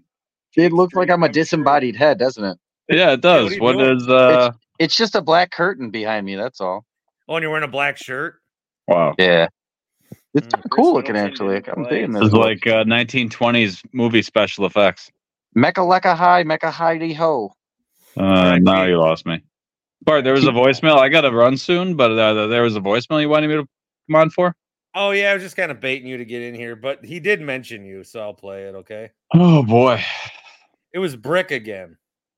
It 0.55 0.73
looks 0.73 0.95
like 0.95 1.09
I'm 1.09 1.23
a 1.23 1.29
disembodied 1.29 1.95
head, 1.95 2.19
doesn't 2.19 2.43
it? 2.43 2.57
Yeah, 2.89 3.13
it 3.13 3.21
does. 3.21 3.51
you 3.55 3.61
What 3.61 3.73
doing? 3.73 3.97
is 3.97 4.09
uh 4.09 4.51
It's 4.79 4.95
just 4.95 5.15
a 5.15 5.21
black 5.21 5.51
curtain 5.51 5.89
behind 5.91 6.25
me. 6.25 6.35
That's 6.35 6.61
all. 6.61 6.85
Oh, 7.27 7.35
and 7.35 7.43
you're 7.43 7.51
wearing 7.51 7.67
a 7.67 7.71
black 7.71 7.97
shirt. 7.97 8.35
wow. 8.87 9.15
Yeah, 9.17 9.47
it's 10.33 10.47
Mm, 10.47 10.61
cool 10.71 10.93
looking 10.93 11.17
actually. 11.17 11.57
I'm 11.67 11.83
play. 11.83 11.89
digging 11.89 12.13
This 12.19 12.21
this. 12.21 12.29
is 12.29 12.33
like 12.33 12.67
uh, 12.67 12.83
1920s 12.85 13.83
movie 13.93 14.21
special 14.21 14.65
effects. 14.65 15.11
Mecha 15.57 15.75
Lecca 15.87 16.15
High, 16.15 16.43
Mecha 16.43 16.71
Heidi 16.71 17.13
Ho. 17.13 17.51
Uh, 18.17 18.57
now 18.61 18.85
you 18.85 18.97
lost 18.97 19.25
me. 19.25 19.41
Bart, 20.03 20.23
there 20.23 20.33
was 20.33 20.45
a 20.45 20.51
voicemail. 20.51 20.97
I 20.97 21.09
got 21.09 21.21
to 21.21 21.31
run 21.31 21.57
soon, 21.57 21.95
but 21.95 22.11
uh, 22.11 22.47
there 22.47 22.63
was 22.63 22.75
a 22.75 22.81
voicemail 22.81 23.21
you 23.21 23.29
wanted 23.29 23.47
me 23.49 23.55
to 23.55 23.67
come 24.09 24.15
on 24.21 24.29
for. 24.29 24.55
Oh 24.97 25.11
yeah, 25.11 25.31
I 25.31 25.33
was 25.33 25.43
just 25.43 25.57
kind 25.57 25.71
of 25.71 25.81
baiting 25.81 26.07
you 26.07 26.15
to 26.17 26.23
get 26.23 26.41
in 26.41 26.55
here, 26.55 26.77
but 26.77 27.03
he 27.03 27.19
did 27.19 27.41
mention 27.41 27.83
you, 27.83 28.05
so 28.05 28.21
I'll 28.21 28.33
play 28.33 28.63
it. 28.63 28.75
Okay. 28.75 29.11
Oh 29.33 29.61
boy, 29.61 30.01
It 30.93 30.99
was 30.99 31.17
Brick 31.17 31.51
again. 31.51 31.97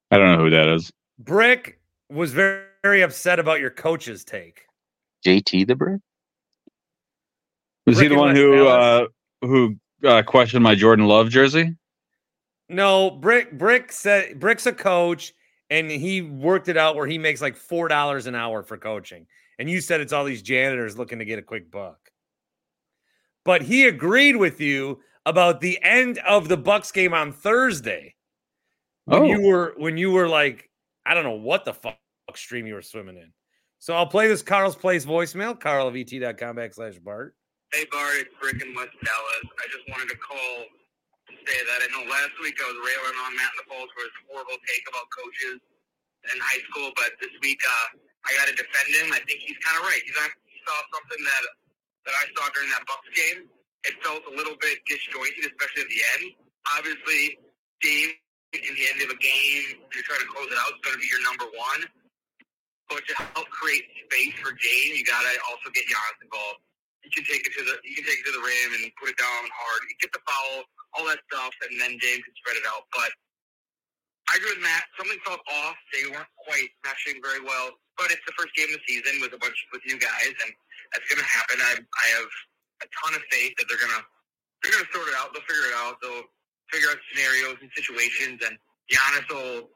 I 0.09 0.17
don't 0.17 0.35
know 0.35 0.45
who 0.45 0.49
that 0.49 0.67
is. 0.67 0.91
Brick 1.19 1.79
was 2.09 2.33
very, 2.33 2.63
very 2.81 3.03
upset 3.03 3.37
about 3.37 3.59
your 3.59 3.69
coach's 3.69 4.23
take. 4.23 4.65
JT 5.23 5.67
the 5.67 5.75
Brick. 5.75 6.01
Was 7.85 7.99
he 7.99 8.07
the 8.07 8.15
one 8.15 8.35
who 8.35 8.67
uh, 8.67 9.05
who 9.41 9.75
uh, 10.03 10.23
questioned 10.23 10.63
my 10.63 10.73
Jordan 10.73 11.05
Love 11.05 11.29
jersey? 11.29 11.75
No, 12.69 13.11
Brick 13.11 13.55
Brick 13.55 13.91
said 13.91 14.39
Brick's 14.39 14.65
a 14.65 14.73
coach, 14.73 15.31
and 15.69 15.91
he 15.91 16.23
worked 16.23 16.69
it 16.69 16.77
out 16.77 16.95
where 16.95 17.07
he 17.07 17.19
makes 17.19 17.39
like 17.39 17.55
four 17.55 17.87
dollars 17.87 18.25
an 18.25 18.33
hour 18.33 18.63
for 18.63 18.77
coaching. 18.77 19.27
And 19.59 19.69
you 19.69 19.79
said 19.79 20.01
it's 20.01 20.13
all 20.13 20.23
these 20.23 20.41
janitors 20.41 20.97
looking 20.97 21.19
to 21.19 21.25
get 21.25 21.37
a 21.37 21.43
quick 21.43 21.69
buck. 21.69 21.99
But 23.47 23.61
he 23.63 23.87
agreed 23.87 24.35
with 24.35 24.59
you 24.59 24.99
about 25.25 25.61
the 25.63 25.79
end 25.81 26.19
of 26.27 26.51
the 26.51 26.57
Bucks 26.59 26.91
game 26.91 27.13
on 27.15 27.31
Thursday. 27.31 28.13
When 29.05 29.23
Oh. 29.23 29.25
you 29.31 29.39
were 29.39 29.73
when 29.79 29.95
you 29.95 30.11
were 30.11 30.27
like, 30.27 30.69
I 31.07 31.13
don't 31.15 31.23
know 31.23 31.39
what 31.39 31.63
the 31.63 31.71
fuck 31.73 31.95
stream 32.35 32.67
you 32.67 32.73
were 32.75 32.81
swimming 32.83 33.15
in. 33.15 33.31
So 33.79 33.95
I'll 33.95 34.05
play 34.11 34.27
this 34.27 34.43
Carl's 34.43 34.75
Place 34.75 35.05
voicemail, 35.07 35.55
carl 35.57 35.87
of 35.87 35.95
et.com 35.95 36.59
backslash 36.59 37.01
Bart. 37.01 37.39
Hey 37.71 37.87
Bart, 37.89 38.19
it's 38.19 38.35
Brick 38.43 38.59
in 38.61 38.75
West 38.75 38.91
Dallas. 38.99 39.47
I 39.63 39.65
just 39.71 39.87
wanted 39.95 40.11
to 40.11 40.19
call 40.19 40.67
to 41.31 41.33
say 41.47 41.55
that. 41.71 41.79
I 41.83 41.87
know 41.95 42.03
last 42.11 42.35
week 42.43 42.59
I 42.59 42.67
was 42.67 42.75
railing 42.83 43.15
on 43.23 43.31
Matt 43.39 43.55
Naples 43.63 43.87
for 43.95 44.03
his 44.03 44.15
horrible 44.27 44.59
take 44.67 44.83
about 44.91 45.07
coaches 45.15 45.63
in 46.27 46.35
high 46.43 46.59
school, 46.67 46.91
but 46.99 47.15
this 47.23 47.31
week 47.39 47.63
uh, 47.63 47.95
I 48.27 48.35
got 48.35 48.51
to 48.51 48.55
defend 48.59 48.91
him. 48.91 49.07
I 49.15 49.23
think 49.23 49.39
he's 49.39 49.55
kind 49.63 49.79
of 49.79 49.87
right. 49.87 50.03
He's 50.03 50.19
on, 50.19 50.35
he 50.51 50.59
saw 50.67 50.75
something 50.91 51.23
that 51.23 51.43
that 52.07 52.15
I 52.15 52.25
saw 52.31 52.47
during 52.55 52.71
that 52.71 52.87
Bucks 52.87 53.11
game. 53.11 53.51
It 53.83 53.99
felt 53.99 54.23
a 54.25 54.33
little 54.33 54.55
bit 54.63 54.79
disjointed, 54.87 55.43
especially 55.51 55.83
at 55.83 55.91
the 55.91 56.01
end. 56.17 56.23
Obviously, 56.79 57.39
Dame 57.83 58.15
in 58.55 58.73
the 58.79 58.85
end 58.87 58.99
of 59.03 59.11
a 59.11 59.19
game, 59.19 59.83
you're 59.91 60.07
trying 60.07 60.23
to 60.23 60.31
close 60.31 60.47
it 60.47 60.55
out, 60.55 60.71
it's 60.71 60.83
going 60.87 60.95
to 60.95 61.03
be 61.03 61.11
your 61.11 61.21
number 61.27 61.45
one. 61.51 61.83
But 62.87 63.03
to 63.03 63.13
help 63.35 63.51
create 63.51 63.83
space 64.07 64.35
for 64.39 64.55
Dame, 64.55 64.95
you 64.95 65.03
got 65.03 65.19
to 65.19 65.33
also 65.51 65.67
get 65.75 65.83
Giannis 65.91 66.23
involved. 66.23 66.63
You 67.03 67.11
can 67.11 67.27
take 67.27 67.43
it 67.43 67.51
to 67.59 67.63
the 67.63 67.75
you 67.83 67.95
can 67.99 68.07
take 68.07 68.19
it 68.23 68.27
to 68.31 68.35
the 68.35 68.43
rim 68.43 68.69
and 68.79 68.83
put 68.99 69.11
it 69.11 69.19
down 69.19 69.43
hard. 69.51 69.79
You 69.87 69.95
get 69.99 70.11
the 70.15 70.23
foul, 70.27 70.67
all 70.95 71.05
that 71.07 71.19
stuff, 71.27 71.51
and 71.67 71.75
then 71.79 71.99
Dame 71.99 72.19
can 72.23 72.33
spread 72.39 72.59
it 72.59 72.67
out. 72.67 72.87
But 72.91 73.11
I 74.27 74.39
agree 74.39 74.55
with 74.55 74.63
Matt. 74.63 74.91
Something 74.99 75.19
felt 75.23 75.39
off. 75.63 75.79
They 75.95 76.07
weren't 76.11 76.31
quite 76.35 76.71
meshing 76.83 77.19
very 77.23 77.39
well. 77.43 77.75
But 77.95 78.11
it's 78.11 78.23
the 78.27 78.35
first 78.35 78.55
game 78.59 78.71
of 78.71 78.79
the 78.79 78.87
season 78.87 79.23
with 79.23 79.31
a 79.35 79.39
bunch 79.39 79.55
with 79.71 79.83
new 79.87 79.99
guys, 79.99 80.35
and 80.43 80.51
that's 80.93 81.07
going 81.09 81.21
to 81.21 81.29
happen. 81.29 81.57
I 81.61 81.73
I 81.79 82.05
have 82.19 82.29
a 82.83 82.87
ton 83.03 83.11
of 83.17 83.23
faith 83.31 83.53
that 83.57 83.65
they're 83.67 83.81
gonna 83.81 84.03
they're 84.61 84.73
gonna 84.73 84.91
sort 84.93 85.07
it 85.09 85.15
out. 85.17 85.33
They'll 85.33 85.47
figure 85.47 85.67
it 85.69 85.75
out. 85.77 85.97
They'll 86.01 86.27
figure 86.71 86.89
out 86.91 86.99
scenarios 87.11 87.57
and 87.61 87.69
situations, 87.73 88.39
and 88.45 88.55
Giannis 88.91 89.27
will 89.29 89.69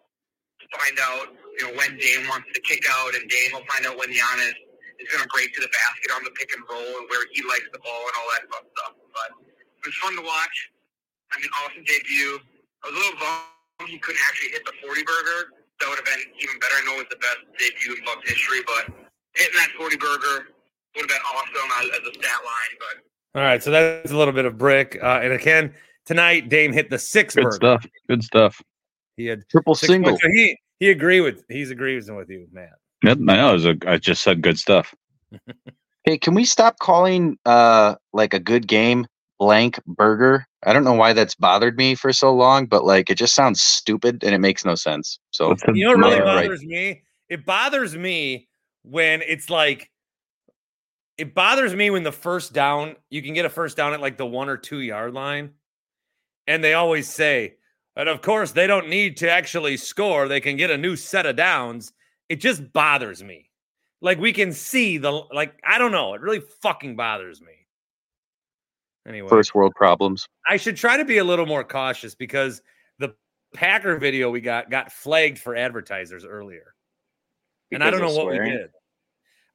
find 0.77 0.97
out 1.01 1.33
you 1.59 1.63
know 1.67 1.73
when 1.77 1.97
Dame 1.97 2.27
wants 2.29 2.49
to 2.53 2.59
kick 2.61 2.85
out, 2.89 3.15
and 3.15 3.25
Dame 3.29 3.57
will 3.57 3.67
find 3.67 3.87
out 3.87 3.97
when 3.97 4.13
Giannis 4.13 4.57
is 5.01 5.09
going 5.09 5.25
to 5.25 5.31
break 5.33 5.49
to 5.57 5.61
the 5.61 5.71
basket 5.73 6.13
on 6.13 6.21
the 6.21 6.33
pick 6.37 6.53
and 6.53 6.61
roll 6.69 6.91
and 7.01 7.09
where 7.09 7.25
he 7.33 7.41
likes 7.49 7.65
the 7.73 7.81
ball 7.81 8.05
and 8.05 8.15
all 8.21 8.29
that 8.37 8.45
fun 8.53 8.63
stuff. 8.77 8.93
But 9.09 9.29
it 9.49 9.83
was 9.89 9.97
fun 9.97 10.13
to 10.13 10.21
watch. 10.21 10.57
I 11.33 11.41
mean, 11.41 11.49
awesome 11.65 11.81
debut. 11.81 12.37
I 12.85 12.91
was 12.91 12.93
a 12.93 12.99
little 13.01 13.17
bummed 13.17 13.89
he 13.89 13.97
couldn't 13.97 14.21
actually 14.29 14.53
hit 14.53 14.61
the 14.65 14.73
40 14.85 15.01
burger. 15.01 15.57
That 15.79 15.89
would 15.89 15.97
have 15.97 16.05
been 16.05 16.21
even 16.37 16.59
better. 16.61 16.75
I 16.77 16.85
know 16.85 17.01
it 17.01 17.09
was 17.09 17.13
the 17.13 17.21
best 17.23 17.41
debut 17.57 17.97
in 17.97 18.05
Bucks 18.05 18.29
history, 18.29 18.61
but 18.69 18.93
hitting 19.33 19.57
that 19.57 19.73
40 19.73 19.97
burger 19.97 20.53
would 20.95 21.01
have 21.01 21.09
been 21.09 21.17
awesome 21.35 21.71
as, 21.79 21.99
as 22.01 22.07
a 22.07 22.13
stat 22.13 22.39
line. 22.43 22.77
But 22.79 23.39
All 23.39 23.45
right, 23.45 23.63
so 23.63 23.71
that's 23.71 24.11
a 24.11 24.17
little 24.17 24.33
bit 24.33 24.45
of 24.45 24.57
brick. 24.57 24.97
Uh, 25.01 25.19
and 25.23 25.33
again, 25.33 25.73
tonight 26.05 26.49
Dame 26.49 26.73
hit 26.73 26.89
the 26.89 26.99
six 26.99 27.35
Good 27.35 27.43
burger. 27.43 27.55
stuff. 27.55 27.85
Good 28.09 28.23
stuff. 28.23 28.61
He 29.17 29.25
had 29.25 29.41
Triple 29.49 29.75
six 29.75 29.87
single. 29.91 30.11
points. 30.11 30.23
So 30.23 30.29
he 30.33 30.57
he 30.79 30.89
agree 30.89 31.21
with 31.21 31.43
he's 31.49 31.69
agrees 31.71 32.09
with 32.09 32.29
you, 32.29 32.47
Matt. 32.51 32.69
Yep, 33.03 33.17
I 33.29 33.35
know. 33.35 33.53
was 33.53 33.65
a- 33.65 33.77
I 33.87 33.97
just 33.97 34.23
said 34.23 34.41
good 34.41 34.57
stuff. 34.59 34.93
Hey, 36.03 36.17
can 36.17 36.33
we 36.33 36.45
stop 36.45 36.79
calling 36.79 37.37
uh 37.45 37.93
like 38.11 38.33
a 38.33 38.39
good 38.39 38.67
game 38.67 39.05
blank 39.37 39.79
burger? 39.85 40.47
I 40.63 40.73
don't 40.73 40.83
know 40.83 40.93
why 40.93 41.13
that's 41.13 41.35
bothered 41.35 41.77
me 41.77 41.93
for 41.93 42.11
so 42.11 42.33
long, 42.33 42.65
but 42.65 42.83
like 42.83 43.11
it 43.11 43.19
just 43.19 43.35
sounds 43.35 43.61
stupid 43.61 44.23
and 44.23 44.33
it 44.33 44.39
makes 44.39 44.65
no 44.65 44.73
sense. 44.73 45.19
So 45.29 45.55
You 45.75 45.85
know 45.85 45.91
what 45.91 45.99
really 45.99 46.15
Yeah, 46.17 46.21
right. 46.23 46.43
bothers 46.45 46.63
me? 46.65 47.03
It 47.29 47.45
bothers 47.45 47.95
me 47.95 48.47
when 48.81 49.21
it's 49.21 49.51
like 49.51 49.90
it 51.21 51.35
bothers 51.35 51.75
me 51.75 51.91
when 51.91 52.01
the 52.01 52.11
first 52.11 52.51
down, 52.51 52.95
you 53.11 53.21
can 53.21 53.35
get 53.35 53.45
a 53.45 53.49
first 53.49 53.77
down 53.77 53.93
at 53.93 54.01
like 54.01 54.17
the 54.17 54.25
one 54.25 54.49
or 54.49 54.57
two 54.57 54.79
yard 54.79 55.13
line. 55.13 55.51
And 56.47 56.63
they 56.63 56.73
always 56.73 57.07
say, 57.07 57.57
and 57.95 58.09
of 58.09 58.23
course, 58.23 58.53
they 58.53 58.65
don't 58.65 58.89
need 58.89 59.17
to 59.17 59.29
actually 59.29 59.77
score. 59.77 60.27
They 60.27 60.41
can 60.41 60.57
get 60.57 60.71
a 60.71 60.77
new 60.79 60.95
set 60.95 61.27
of 61.27 61.35
downs. 61.35 61.93
It 62.27 62.37
just 62.37 62.73
bothers 62.73 63.23
me. 63.23 63.51
Like 64.01 64.19
we 64.19 64.33
can 64.33 64.51
see 64.51 64.97
the, 64.97 65.11
like, 65.11 65.53
I 65.63 65.77
don't 65.77 65.91
know. 65.91 66.15
It 66.15 66.21
really 66.21 66.41
fucking 66.63 66.95
bothers 66.95 67.39
me. 67.39 67.53
Anyway, 69.07 69.29
first 69.29 69.53
world 69.53 69.75
problems. 69.75 70.27
I 70.49 70.57
should 70.57 70.75
try 70.75 70.97
to 70.97 71.05
be 71.05 71.19
a 71.19 71.23
little 71.23 71.45
more 71.45 71.63
cautious 71.63 72.15
because 72.15 72.63
the 72.97 73.13
Packer 73.53 73.97
video 73.97 74.31
we 74.31 74.41
got 74.41 74.71
got 74.71 74.91
flagged 74.91 75.39
for 75.39 75.55
advertisers 75.55 76.23
earlier, 76.23 76.75
and 77.71 77.83
I 77.83 77.89
don't 77.89 78.01
know 78.01 78.13
what 78.13 78.27
we 78.27 78.37
did. 78.37 78.69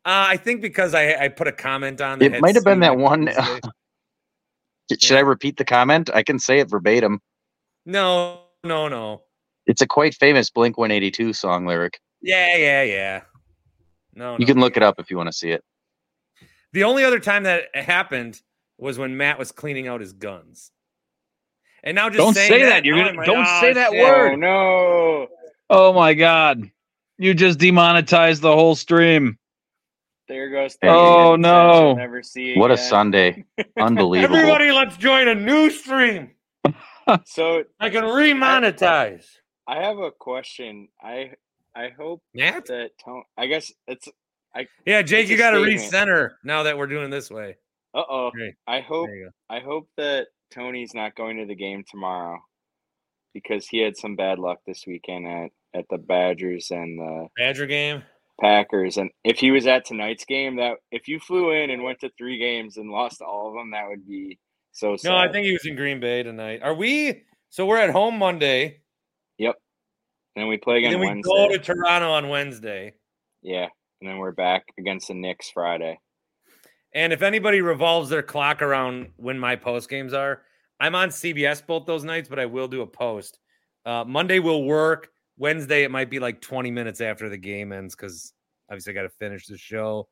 Uh, 0.06 0.24
I 0.28 0.36
think 0.36 0.62
because 0.62 0.94
I, 0.94 1.14
I 1.24 1.28
put 1.28 1.48
a 1.48 1.52
comment 1.52 2.00
on. 2.00 2.20
that 2.20 2.32
It 2.34 2.40
might 2.40 2.54
have 2.54 2.62
been 2.64 2.78
that 2.80 2.96
one- 2.96 3.26
Tuesday. 4.88 5.04
Should 5.04 5.16
I 5.16 5.20
repeat 5.20 5.56
the 5.56 5.64
comment? 5.64 6.10
I 6.14 6.22
can 6.22 6.38
say 6.38 6.60
it 6.60 6.70
verbatim. 6.70 7.20
no, 7.84 8.40
no, 8.62 8.86
no. 8.88 9.22
It's 9.66 9.82
a 9.82 9.86
quite 9.86 10.14
famous 10.14 10.48
Blink 10.48 10.78
182 10.78 11.32
song 11.32 11.66
lyric. 11.66 11.98
Yeah, 12.22 12.56
yeah, 12.56 12.82
yeah. 12.84 13.20
No, 14.14 14.36
You 14.38 14.46
can 14.46 14.60
look 14.60 14.76
it 14.76 14.84
up 14.84 15.00
if 15.00 15.10
you 15.10 15.16
want 15.16 15.26
to 15.28 15.32
see 15.32 15.50
it. 15.50 15.64
The 16.72 16.84
only 16.84 17.02
other 17.04 17.18
time 17.18 17.42
that 17.42 17.64
it 17.74 17.82
happened 17.84 18.40
was 18.78 18.96
when 18.98 19.16
Matt 19.16 19.40
was 19.40 19.50
cleaning 19.50 19.88
out 19.88 20.00
his 20.00 20.12
guns. 20.12 20.70
And 21.82 21.96
now 21.96 22.08
just 22.08 22.18
Don't 22.18 22.34
say 22.34 22.62
that. 22.62 22.84
You're 22.84 22.96
oh 22.96 23.04
gonna- 23.06 23.14
my 23.14 23.24
don't 23.26 23.46
say 23.60 23.72
that 23.72 23.90
shit. 23.90 24.00
word. 24.00 24.32
Oh 24.34 24.36
no! 24.36 25.26
Oh 25.68 25.92
my 25.92 26.14
god. 26.14 26.70
You 27.18 27.34
just 27.34 27.58
demonetized 27.58 28.40
the 28.42 28.52
whole 28.54 28.76
stream. 28.76 29.36
There 30.28 30.50
goes. 30.50 30.76
Oh, 30.82 31.36
no. 31.36 31.94
Never 31.94 32.22
see 32.22 32.56
What 32.56 32.70
a. 32.70 32.76
Sunday. 32.76 33.44
Unbelievable. 33.78 34.36
Everybody, 34.36 34.72
let's 34.72 34.96
join 34.96 35.28
a 35.28 35.34
new 35.34 35.70
stream. 35.70 36.30
So 37.24 37.62
I 37.78 37.88
can 37.88 38.02
remonetize. 38.02 39.26
I 39.68 39.80
have 39.80 39.98
a 39.98 40.10
question. 40.10 40.88
I 41.00 41.30
I 41.72 41.90
hope 41.96 42.20
Matt? 42.34 42.66
that 42.66 42.90
Tony. 43.04 43.22
I 43.36 43.46
guess 43.46 43.70
it's. 43.86 44.08
Yeah, 44.84 45.02
Jake, 45.02 45.28
you 45.28 45.36
got 45.36 45.50
to 45.52 45.58
recenter 45.58 46.32
now 46.42 46.64
that 46.64 46.76
we're 46.76 46.88
doing 46.88 47.10
this 47.10 47.30
way. 47.30 47.58
Uh 47.94 48.02
oh. 48.08 48.30
Great. 48.32 48.54
I 48.66 48.80
hope. 48.80 49.06
There 49.06 49.16
you 49.16 49.24
go. 49.26 49.54
I 49.54 49.60
hope 49.60 49.88
that 49.96 50.26
Tony's 50.52 50.94
not 50.94 51.14
going 51.14 51.36
to 51.36 51.46
the 51.46 51.54
game 51.54 51.84
tomorrow 51.88 52.40
because 53.32 53.68
he 53.68 53.78
had 53.78 53.96
some 53.96 54.16
bad 54.16 54.40
luck 54.40 54.58
this 54.66 54.84
weekend 54.84 55.28
at 55.28 55.50
at 55.74 55.84
the 55.90 55.98
Badgers 55.98 56.70
and 56.70 56.98
the 56.98 57.28
Badger 57.36 57.66
game. 57.66 58.02
Packers. 58.40 58.96
And 58.96 59.10
if 59.24 59.38
he 59.38 59.50
was 59.50 59.66
at 59.66 59.84
tonight's 59.84 60.24
game, 60.24 60.56
that 60.56 60.74
if 60.90 61.08
you 61.08 61.18
flew 61.20 61.50
in 61.52 61.70
and 61.70 61.82
went 61.82 62.00
to 62.00 62.10
three 62.18 62.38
games 62.38 62.76
and 62.76 62.90
lost 62.90 63.20
all 63.22 63.48
of 63.48 63.54
them, 63.54 63.70
that 63.72 63.88
would 63.88 64.06
be 64.06 64.38
so 64.72 64.96
sad. 64.96 65.08
No, 65.10 65.16
I 65.16 65.30
think 65.32 65.46
he 65.46 65.52
was 65.52 65.64
in 65.66 65.76
Green 65.76 66.00
Bay 66.00 66.22
tonight. 66.22 66.60
Are 66.62 66.74
we? 66.74 67.22
So 67.50 67.64
we're 67.66 67.78
at 67.78 67.90
home 67.90 68.18
Monday, 68.18 68.80
And 69.38 69.54
then 70.36 70.48
we 70.48 70.58
play 70.58 70.76
and 70.76 70.86
again 70.86 70.92
then 70.92 71.00
we 71.00 71.06
Wednesday. 71.06 71.30
go 71.34 71.48
to 71.48 71.58
Toronto 71.58 72.10
on 72.12 72.28
Wednesday. 72.28 72.92
yeah, 73.42 73.68
and 74.00 74.10
then 74.10 74.18
we're 74.18 74.32
back 74.32 74.64
against 74.78 75.08
the 75.08 75.14
Knicks 75.14 75.50
Friday. 75.50 75.98
And 76.94 77.12
if 77.12 77.22
anybody 77.22 77.62
revolves 77.62 78.10
their 78.10 78.22
clock 78.22 78.60
around 78.60 79.12
when 79.16 79.38
my 79.38 79.56
post 79.56 79.88
games 79.88 80.12
are, 80.12 80.42
I'm 80.78 80.94
on 80.94 81.08
CBS 81.08 81.66
both 81.66 81.86
those 81.86 82.04
nights, 82.04 82.28
but 82.28 82.38
I 82.38 82.44
will 82.46 82.68
do 82.68 82.82
a 82.82 82.86
post. 82.86 83.38
Uh, 83.86 84.04
Monday 84.06 84.38
will 84.40 84.64
work. 84.64 85.08
Wednesday, 85.38 85.84
it 85.84 85.90
might 85.90 86.10
be 86.10 86.18
like 86.18 86.40
20 86.40 86.70
minutes 86.70 87.00
after 87.00 87.28
the 87.28 87.36
game 87.36 87.72
ends 87.72 87.94
because 87.94 88.32
obviously 88.70 88.92
I 88.92 88.94
got 88.94 89.02
to 89.02 89.08
finish 89.10 89.46
the 89.46 89.58
show. 89.58 90.08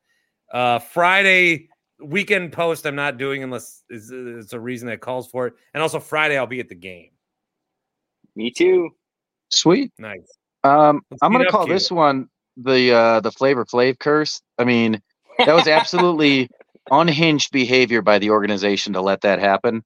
Uh, 0.53 0.79
Friday 0.79 1.69
weekend 1.99 2.51
post, 2.51 2.85
I'm 2.85 2.95
not 2.95 3.17
doing 3.17 3.43
unless 3.43 3.83
it's, 3.89 4.09
it's 4.11 4.53
a 4.53 4.59
reason 4.59 4.87
that 4.87 5.01
calls 5.01 5.27
for 5.27 5.47
it. 5.47 5.53
And 5.73 5.81
also 5.81 5.99
Friday, 5.99 6.37
I'll 6.37 6.47
be 6.47 6.59
at 6.59 6.69
the 6.69 6.75
game. 6.75 7.09
Me 8.35 8.51
too. 8.51 8.89
Sweet. 9.49 9.91
Nice. 9.97 10.37
Um, 10.63 11.01
Let's 11.09 11.19
I'm 11.21 11.31
gonna 11.31 11.49
call 11.49 11.65
Cuba. 11.65 11.75
this 11.75 11.91
one 11.91 12.27
the 12.57 12.91
uh, 12.91 13.19
the 13.21 13.31
Flavor 13.31 13.65
Flav 13.65 13.99
curse. 13.99 14.41
I 14.57 14.63
mean, 14.63 15.01
that 15.37 15.53
was 15.53 15.67
absolutely 15.67 16.49
unhinged 16.91 17.51
behavior 17.51 18.01
by 18.01 18.19
the 18.19 18.31
organization 18.31 18.93
to 18.93 19.01
let 19.01 19.21
that 19.21 19.39
happen. 19.39 19.83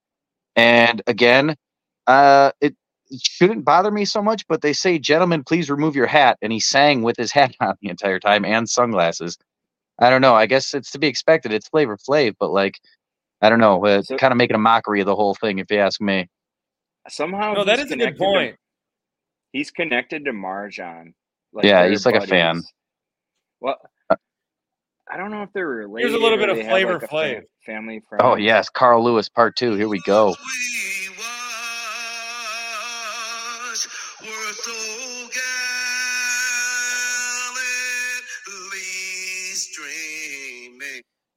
And 0.56 1.02
again, 1.06 1.56
uh, 2.08 2.52
it, 2.62 2.76
it 3.12 3.22
shouldn't 3.22 3.66
bother 3.66 3.92
me 3.92 4.06
so 4.06 4.22
much, 4.22 4.48
but 4.48 4.62
they 4.62 4.74
say, 4.74 5.00
"Gentlemen, 5.00 5.44
please 5.44 5.70
remove 5.70 5.96
your 5.96 6.08
hat," 6.08 6.38
and 6.42 6.52
he 6.54 6.60
sang 6.60 7.02
with 7.04 7.18
his 7.18 7.32
hat 7.34 7.56
on 7.60 7.76
the 7.82 7.90
entire 7.90 8.20
time 8.20 8.46
and 8.46 8.70
sunglasses. 8.70 9.38
I 10.00 10.10
don't 10.10 10.22
know. 10.22 10.36
I 10.36 10.46
guess 10.46 10.74
it's 10.74 10.92
to 10.92 11.00
be 11.00 11.08
expected. 11.08 11.52
It's 11.54 11.68
Flavor 11.70 11.98
Flav, 11.98 12.36
but 12.40 12.52
like, 12.52 12.80
I 13.42 13.50
don't 13.50 13.60
know. 13.60 13.84
It's 13.86 14.08
So- 14.10 14.18
kind 14.18 14.32
of 14.32 14.38
making 14.38 14.56
a 14.56 14.60
mockery 14.60 15.02
of 15.02 15.06
the 15.08 15.16
whole 15.16 15.36
thing, 15.36 15.60
if 15.60 15.70
you 15.72 15.80
ask 15.80 16.00
me. 16.02 16.28
Somehow, 17.10 17.54
No, 17.54 17.64
that 17.66 17.80
he's 17.80 17.88
is 17.88 17.92
a 17.92 17.96
good 17.96 18.00
connected 18.00 18.18
to- 18.20 18.24
point. 18.26 18.56
he's 19.52 19.72
connected 19.72 20.26
to 20.26 20.32
Marjan. 20.32 21.14
Like 21.54 21.66
Yeah, 21.66 21.82
they're 21.82 21.90
he's 21.92 22.06
like 22.06 22.16
a 22.16 22.28
fan. 22.28 22.64
Well, 23.62 23.78
uh 24.10 24.16
I 25.12 25.18
don't 25.18 25.32
know 25.32 25.42
if 25.44 25.50
they're 25.54 25.68
related. 25.68 26.10
Here's 26.12 26.20
a 26.20 26.24
little 26.24 26.38
bit 26.38 26.50
of 26.50 26.58
Flavor 26.68 26.94
like, 26.94 27.04
a 27.04 27.08
fa- 27.08 27.14
Flav. 27.16 27.42
Family 27.66 28.02
oh, 28.04 28.08
friend. 28.08 28.22
Oh 28.24 28.36
yes, 28.36 28.70
Carl 28.70 29.04
Lewis 29.04 29.28
Part 29.28 29.56
Two. 29.56 29.74
Here 29.74 29.88
we 29.90 30.00
go. 30.06 30.36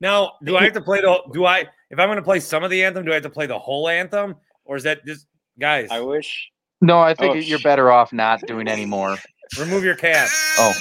Now, 0.00 0.32
do 0.44 0.56
I 0.56 0.64
have 0.64 0.72
to 0.72 0.80
play 0.80 1.00
the? 1.00 1.16
Do 1.32 1.44
I? 1.46 1.60
If 1.90 1.98
I'm 1.98 2.08
going 2.08 2.16
to 2.16 2.22
play 2.22 2.40
some 2.40 2.64
of 2.64 2.70
the 2.70 2.82
anthem, 2.84 3.04
do 3.04 3.12
I 3.12 3.14
have 3.14 3.22
to 3.22 3.30
play 3.30 3.46
the 3.46 3.58
whole 3.58 3.88
anthem, 3.88 4.34
or 4.64 4.76
is 4.76 4.82
that 4.82 5.04
just 5.06 5.26
guys? 5.60 5.88
I 5.92 6.00
wish. 6.00 6.50
No, 6.80 6.98
I 6.98 7.14
think 7.14 7.32
Oh, 7.32 7.38
you're 7.38 7.60
sh- 7.60 7.62
better 7.62 7.92
off 7.92 8.12
not 8.12 8.40
doing 8.46 8.66
any 8.66 8.84
more. 8.84 9.16
remove 9.58 9.84
your 9.84 9.94
cap. 9.94 10.28
Oh. 10.58 10.72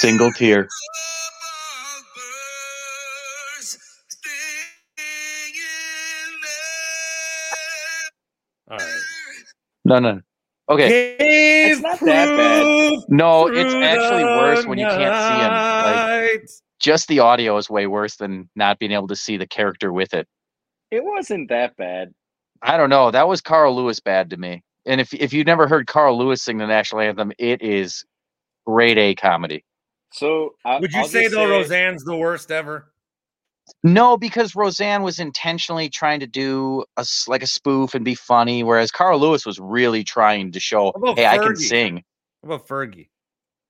Single 0.00 0.32
tear. 0.32 0.68
No, 9.92 9.98
no. 9.98 10.20
Okay. 10.70 11.16
It's 11.18 11.80
not 11.82 12.00
that 12.00 12.36
bad. 12.36 12.98
No, 13.08 13.48
it's 13.48 13.74
actually 13.74 14.24
worse 14.24 14.64
when 14.64 14.78
you 14.78 14.86
can't 14.86 14.98
see 14.98 15.44
him. 15.44 16.40
Like 16.40 16.48
just 16.80 17.08
the 17.08 17.18
audio 17.18 17.58
is 17.58 17.68
way 17.68 17.86
worse 17.86 18.16
than 18.16 18.48
not 18.56 18.78
being 18.78 18.92
able 18.92 19.08
to 19.08 19.16
see 19.16 19.36
the 19.36 19.46
character 19.46 19.92
with 19.92 20.14
it. 20.14 20.26
It 20.90 21.04
wasn't 21.04 21.48
that 21.50 21.76
bad. 21.76 22.12
I 22.62 22.76
don't 22.76 22.90
know. 22.90 23.10
That 23.10 23.28
was 23.28 23.40
Carl 23.40 23.76
Lewis 23.76 24.00
bad 24.00 24.30
to 24.30 24.36
me. 24.36 24.62
And 24.86 25.00
if 25.00 25.12
if 25.12 25.32
you've 25.32 25.46
never 25.46 25.68
heard 25.68 25.86
Carl 25.86 26.18
Lewis 26.18 26.42
sing 26.42 26.58
the 26.58 26.66
national 26.66 27.02
anthem, 27.02 27.32
it 27.38 27.60
is 27.60 28.04
grade 28.66 28.98
A 28.98 29.14
comedy. 29.14 29.64
So 30.12 30.54
I, 30.64 30.80
Would 30.80 30.92
you 30.92 31.00
I'll 31.00 31.06
say 31.06 31.24
just 31.24 31.34
though 31.34 31.48
Roseanne's 31.48 32.04
the 32.04 32.16
worst 32.16 32.50
ever? 32.50 32.91
No, 33.84 34.16
because 34.16 34.54
Roseanne 34.54 35.02
was 35.02 35.18
intentionally 35.18 35.88
trying 35.88 36.20
to 36.20 36.26
do 36.26 36.84
a 36.96 37.04
like 37.26 37.42
a 37.42 37.46
spoof 37.46 37.94
and 37.94 38.04
be 38.04 38.14
funny, 38.14 38.62
whereas 38.62 38.90
Carl 38.90 39.18
Lewis 39.18 39.44
was 39.44 39.58
really 39.58 40.04
trying 40.04 40.52
to 40.52 40.60
show, 40.60 40.86
What 40.86 40.96
about 40.96 41.18
hey, 41.18 41.26
I 41.26 41.38
can 41.38 41.56
sing. 41.56 42.04
What 42.40 42.56
about 42.56 42.68
Fergie? 42.68 43.08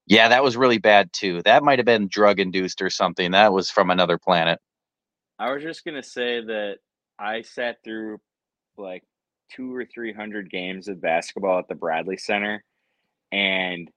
Yeah, 0.06 0.28
that 0.28 0.42
was 0.42 0.56
really 0.56 0.78
bad 0.78 1.12
too. 1.12 1.42
That 1.42 1.62
might 1.62 1.78
have 1.78 1.86
been 1.86 2.08
drug 2.08 2.40
induced 2.40 2.82
or 2.82 2.90
something. 2.90 3.30
That 3.30 3.52
was 3.52 3.70
from 3.70 3.90
another 3.90 4.18
planet. 4.18 4.58
I 5.38 5.52
was 5.52 5.62
just 5.62 5.84
gonna 5.84 6.02
say 6.02 6.40
that 6.44 6.78
I 7.18 7.42
sat 7.42 7.78
through 7.84 8.18
like 8.76 9.04
two 9.50 9.74
or 9.74 9.84
three 9.84 10.12
hundred 10.12 10.50
games 10.50 10.88
of 10.88 11.00
basketball 11.00 11.58
at 11.58 11.68
the 11.68 11.74
Bradley 11.74 12.16
Center, 12.16 12.64
and 13.30 13.90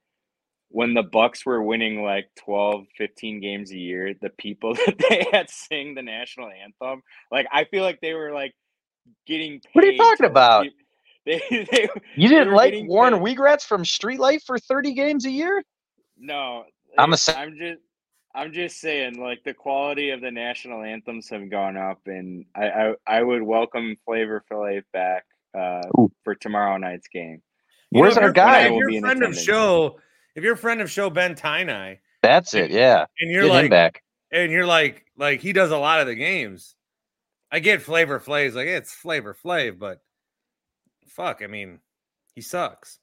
when 0.69 0.93
the 0.93 1.03
Bucks 1.03 1.45
were 1.45 1.61
winning 1.63 2.01
like 2.03 2.27
12, 2.43 2.85
15 2.97 3.39
games 3.39 3.71
a 3.71 3.77
year, 3.77 4.13
the 4.21 4.29
people 4.31 4.73
that 4.85 4.95
they 5.09 5.25
had 5.31 5.49
sing 5.49 5.95
the 5.95 6.01
national 6.01 6.49
anthem, 6.49 7.01
like 7.31 7.47
I 7.51 7.63
feel 7.65 7.83
like 7.83 7.99
they 8.01 8.13
were 8.13 8.31
like 8.33 8.53
getting. 9.27 9.59
Paid 9.61 9.69
What 9.73 9.83
are 9.85 9.91
you 9.91 9.97
talking 9.97 10.25
to 10.25 10.29
about? 10.31 10.67
They, 11.25 11.41
they, 11.49 11.87
You 12.15 12.29
didn't 12.29 12.49
were 12.49 12.55
like 12.55 12.75
Warren 12.83 13.15
paid. 13.15 13.35
Wheatgrass 13.35 13.65
from 13.65 13.83
Street 13.83 14.19
Life 14.19 14.43
for 14.45 14.59
30 14.59 14.93
games 14.93 15.25
a 15.25 15.31
year? 15.31 15.63
No, 16.19 16.65
I'm 16.99 17.11
a 17.11 17.15
it- 17.15 17.17
sa- 17.17 17.33
I'm 17.39 17.57
just 17.57 17.79
I'm 18.35 18.53
just 18.53 18.79
saying 18.79 19.19
like 19.19 19.43
the 19.43 19.55
quality 19.55 20.11
of 20.11 20.21
the 20.21 20.29
national 20.29 20.83
anthems 20.83 21.27
have 21.29 21.49
gone 21.49 21.77
up 21.77 21.99
and 22.05 22.45
I 22.55 22.67
I, 22.69 22.93
I 23.07 23.23
would 23.23 23.41
welcome 23.41 23.95
Flavor 24.05 24.43
Flav 24.51 24.83
back 24.93 25.23
uh, 25.57 25.81
Ooh. 25.99 26.11
for 26.23 26.35
tomorrow 26.35 26.77
night's 26.77 27.07
game. 27.07 27.41
You 27.89 28.01
Where's 28.01 28.13
if 28.17 28.17
our 28.17 28.23
you're 28.25 28.29
a 28.29 28.33
guy? 28.33 28.51
friend- 28.61 28.67
I 28.67 28.69
will 28.69 28.81
If 28.81 28.87
be 28.87 28.93
you're 28.93 28.93
a 28.93 28.97
in 28.97 29.03
friend 29.03 29.23
of 29.23 29.29
attendance. 29.31 29.43
show, 29.43 29.97
if 30.35 30.43
you're 30.43 30.53
a 30.53 30.57
friend 30.57 30.81
of 30.81 30.91
show 30.91 31.09
Ben 31.09 31.35
Tynai, 31.35 31.99
That's 32.21 32.53
it. 32.53 32.71
Yeah. 32.71 33.05
and 33.19 33.31
you're 33.31 33.43
Get 33.45 33.51
like, 33.53 33.69
back. 33.69 34.03
and 34.31 34.51
you're 34.51 34.65
like, 34.65 35.05
like 35.17 35.41
he 35.41 35.53
does 35.53 35.71
a 35.71 35.77
lot 35.77 36.01
of 36.01 36.07
the 36.07 36.15
games. 36.15 36.75
I 37.51 37.59
get 37.59 37.81
Flavor 37.81 38.19
Flav's 38.19 38.55
like 38.55 38.67
it's 38.67 38.93
Flavor 38.93 39.33
Flav, 39.43 39.79
but 39.79 40.01
fuck, 41.07 41.41
I 41.43 41.47
mean, 41.47 41.79
he 42.33 42.41
sucks. 42.41 42.99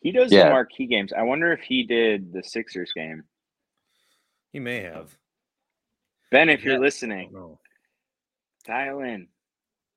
He 0.00 0.12
does 0.12 0.30
Yeah. 0.32 0.44
the 0.44 0.50
marquee 0.50 0.86
games. 0.86 1.12
I 1.12 1.22
wonder 1.22 1.52
if 1.52 1.60
he 1.60 1.82
did 1.82 2.32
the 2.32 2.42
Sixers 2.42 2.92
game. 2.94 3.24
He 4.52 4.60
may 4.60 4.80
have. 4.80 5.16
Ben, 6.30 6.48
if 6.48 6.62
Yeah. 6.64 6.72
you're 6.72 6.80
listening, 6.80 7.56
dial 8.64 9.00
in. 9.00 9.28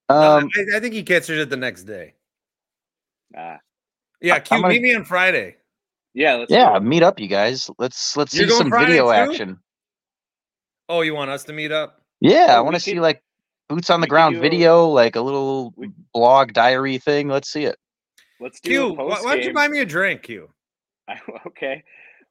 Um, 0.09 0.49
I, 0.55 0.77
I 0.77 0.79
think 0.79 0.93
he 0.93 1.03
catches 1.03 1.37
it 1.39 1.49
the 1.49 1.57
next 1.57 1.83
day. 1.83 2.13
Uh, 3.37 3.57
Yeah, 4.21 4.35
I- 4.35 4.39
Q, 4.39 4.55
I'm 4.55 4.61
gonna- 4.61 4.73
meet 4.73 4.81
me 4.81 4.95
on 4.95 5.03
Friday. 5.05 5.57
Yeah, 6.13 6.35
let's 6.35 6.51
yeah, 6.51 6.75
it. 6.77 6.83
meet 6.83 7.03
up, 7.03 7.19
you 7.19 7.27
guys. 7.27 7.69
Let's 7.77 8.15
let's 8.17 8.33
You're 8.35 8.47
see 8.49 8.55
some 8.55 8.69
Friday 8.69 8.87
video 8.93 9.05
too? 9.05 9.11
action. 9.11 9.59
Oh, 10.89 11.01
you 11.01 11.13
want 11.13 11.29
us 11.31 11.43
to 11.45 11.53
meet 11.53 11.71
up? 11.71 12.01
Yeah, 12.21 12.47
I 12.49 12.57
Oh, 12.57 12.63
want 12.63 12.75
to 12.75 12.79
see 12.79 12.93
could- 12.93 13.01
like 13.01 13.21
boots 13.69 13.89
on 13.89 14.01
the 14.01 14.07
ground 14.07 14.35
do 14.35 14.39
a- 14.39 14.41
video, 14.41 14.87
like 14.87 15.15
a 15.15 15.21
little 15.21 15.73
we- 15.75 15.91
blog 16.13 16.53
diary 16.53 16.97
thing. 16.97 17.27
Let's 17.27 17.51
see 17.51 17.63
it. 17.65 17.77
Let's 18.39 18.59
do 18.59 18.69
Q, 18.69 18.87
a 18.89 18.93
why, 18.93 19.21
why 19.21 19.35
don't 19.35 19.43
you 19.45 19.53
buy 19.53 19.67
me 19.67 19.79
a 19.79 19.85
drink, 19.85 20.23
Q? 20.23 20.49
okay, 21.47 21.83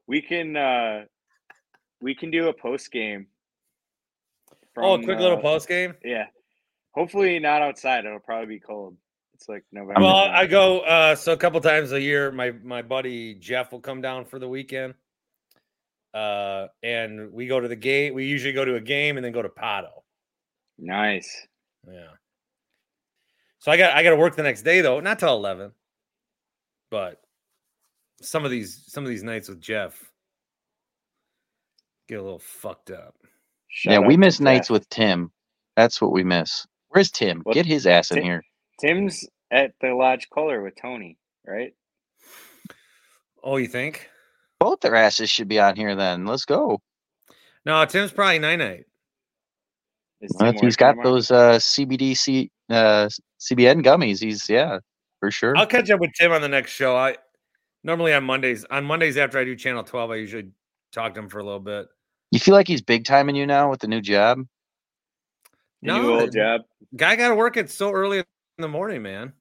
we 0.07 0.21
can 0.23 0.57
uh 0.57 1.05
we 2.01 2.15
can 2.15 2.31
do 2.31 2.49
a 2.49 2.53
post 2.53 2.91
game. 2.93 3.27
Oh, 4.79 4.95
a 4.95 5.03
quick 5.03 5.19
little 5.19 5.39
post 5.39 5.69
game. 5.69 5.95
Yeah. 6.05 6.27
Hopefully 6.93 7.39
not 7.39 7.63
outside. 7.63 8.05
It'll 8.05 8.19
probably 8.21 8.47
be 8.57 8.61
cold. 8.61 8.97
It's 9.37 9.49
like 9.51 9.65
November. 9.71 10.01
Well. 10.01 10.17
I 10.17 10.47
go 10.47 10.81
uh 10.81 11.15
so 11.15 11.33
a 11.33 11.37
couple 11.37 11.61
times 11.61 11.93
a 11.93 12.01
year. 12.01 12.33
My 12.33 12.53
my 12.65 12.81
buddy 12.81 13.35
Jeff 13.35 13.71
will 13.71 13.81
come 13.81 14.01
down 14.01 14.25
for 14.25 14.39
the 14.39 14.49
weekend. 14.49 14.95
Uh 16.15 16.69
and 16.83 17.31
we 17.33 17.47
go 17.47 17.61
to 17.61 17.69
the 17.69 17.77
game. 17.77 18.15
We 18.15 18.25
usually 18.25 18.55
go 18.55 18.65
to 18.65 18.77
a 18.77 18.81
game 18.81 19.19
and 19.19 19.25
then 19.25 19.33
go 19.33 19.43
to 19.43 19.51
Pato. 19.51 19.91
nice. 20.79 21.47
Yeah. 21.87 22.09
So 23.59 23.71
I 23.71 23.77
got 23.77 23.93
I 23.95 24.03
got 24.03 24.11
to 24.11 24.17
work 24.17 24.37
the 24.37 24.43
next 24.43 24.63
day 24.63 24.81
though, 24.81 25.01
not 25.01 25.19
till 25.19 25.35
eleven. 25.35 25.73
But 26.91 27.21
some 28.23 28.45
of 28.45 28.51
these 28.51 28.85
some 28.89 29.05
of 29.05 29.11
these 29.11 29.23
nights 29.23 29.49
with 29.49 29.61
Jeff 29.61 30.03
get 32.09 32.19
a 32.19 32.23
little 32.23 32.39
fucked 32.39 32.91
up. 32.91 33.15
Shout 33.69 33.93
yeah, 33.93 33.99
out 33.99 34.07
we 34.07 34.15
to 34.15 34.19
miss 34.21 34.41
nights 34.41 34.69
Jeff. 34.69 34.73
with 34.73 34.89
Tim. 34.89 35.31
That's 35.77 36.01
what 36.01 36.13
we 36.13 36.25
miss. 36.25 36.67
Where's 36.89 37.11
Tim? 37.11 37.43
Well, 37.45 37.53
Get 37.55 37.67
his 37.67 37.87
ass 37.87 38.11
in 38.11 38.17
Tim- 38.17 38.25
here. 38.25 38.43
Tim's 38.81 39.25
at 39.51 39.73
the 39.81 39.95
Lodge 39.95 40.29
Kohler 40.31 40.63
with 40.63 40.75
Tony, 40.81 41.19
right? 41.47 41.75
Oh, 43.43 43.57
you 43.57 43.69
think? 43.69 44.09
Both 44.59 44.81
their 44.81 44.95
asses 44.95 45.31
should 45.31 45.49
be 45.49 45.61
on 45.61 45.77
here 45.77 45.95
then. 45.95 46.27
Let's 46.27 46.45
go. 46.45 46.81
No, 47.65 47.85
Tim's 47.85 48.13
probably 48.13 48.39
night 48.39 48.57
night. 48.57 48.85
Is 50.21 50.33
Well, 50.35 50.47
Tim 50.53 50.57
if 50.57 50.61
he's 50.63 50.63
working 50.63 50.77
got 50.79 50.91
tomorrow? 50.93 51.11
those 51.15 51.31
uh, 51.31 51.59
CBD 51.59 52.49
uh, 52.71 53.09
CBN 53.41 53.85
gummies, 53.85 54.21
he's 54.21 54.49
yeah, 54.49 54.79
for 55.21 55.31
sure. 55.31 55.57
I'll 55.57 55.67
catch 55.67 55.91
up 55.91 56.01
with 56.01 56.13
Tim 56.19 56.33
on 56.33 56.41
the 56.41 56.49
next 56.49 56.73
show. 56.73 56.97
I 56.97 57.17
normally 57.85 58.13
on 58.15 58.25
Mondays. 58.25 58.65
On 58.71 58.85
Mondays 58.85 59.17
after 59.17 59.39
I 59.39 59.45
do 59.45 59.55
Channel 59.55 59.85
12, 59.85 60.11
I 60.11 60.15
usually 60.17 60.49
talk 60.93 61.15
to 61.15 61.21
him 61.21 61.29
for 61.29 61.39
a 61.39 61.45
little 61.45 61.61
bit. 61.61 61.87
You 62.33 62.41
feel 62.41 62.55
like 62.55 62.67
he's 62.67 62.83
big 62.83 63.05
timing 63.05 63.37
you 63.37 63.47
now 63.47 63.71
with 63.71 63.81
the 63.81 63.89
new 63.89 64.01
job? 64.01 64.39
The 65.83 65.93
new 65.93 66.03
No, 66.03 66.21
old 66.21 66.33
job. 66.33 66.63
Guy 66.97 67.15
got 67.17 67.29
to 67.29 67.35
work 67.35 67.57
it 67.57 67.71
so 67.71 67.93
early 67.93 68.19
in 68.19 68.25
the 68.59 68.69
morning, 68.69 69.03
man. 69.03 69.33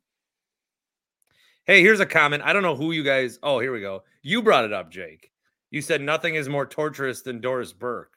Hey, 1.66 1.82
here's 1.82 2.00
a 2.00 2.06
comment. 2.06 2.44
I 2.44 2.54
don't 2.54 2.64
know 2.64 2.76
who 2.76 2.92
you 2.92 3.04
guys. 3.04 3.40
Oh, 3.42 3.60
here 3.60 3.72
we 3.72 3.82
go. 3.82 4.04
You 4.22 4.42
brought 4.44 4.66
it 4.66 4.74
up, 4.74 4.92
Jake. 4.92 5.32
You 5.72 5.82
said 5.82 6.02
nothing 6.02 6.36
is 6.36 6.48
more 6.50 6.66
torturous 6.66 7.22
than 7.22 7.42
Doris 7.42 7.74
Burke. 7.74 8.12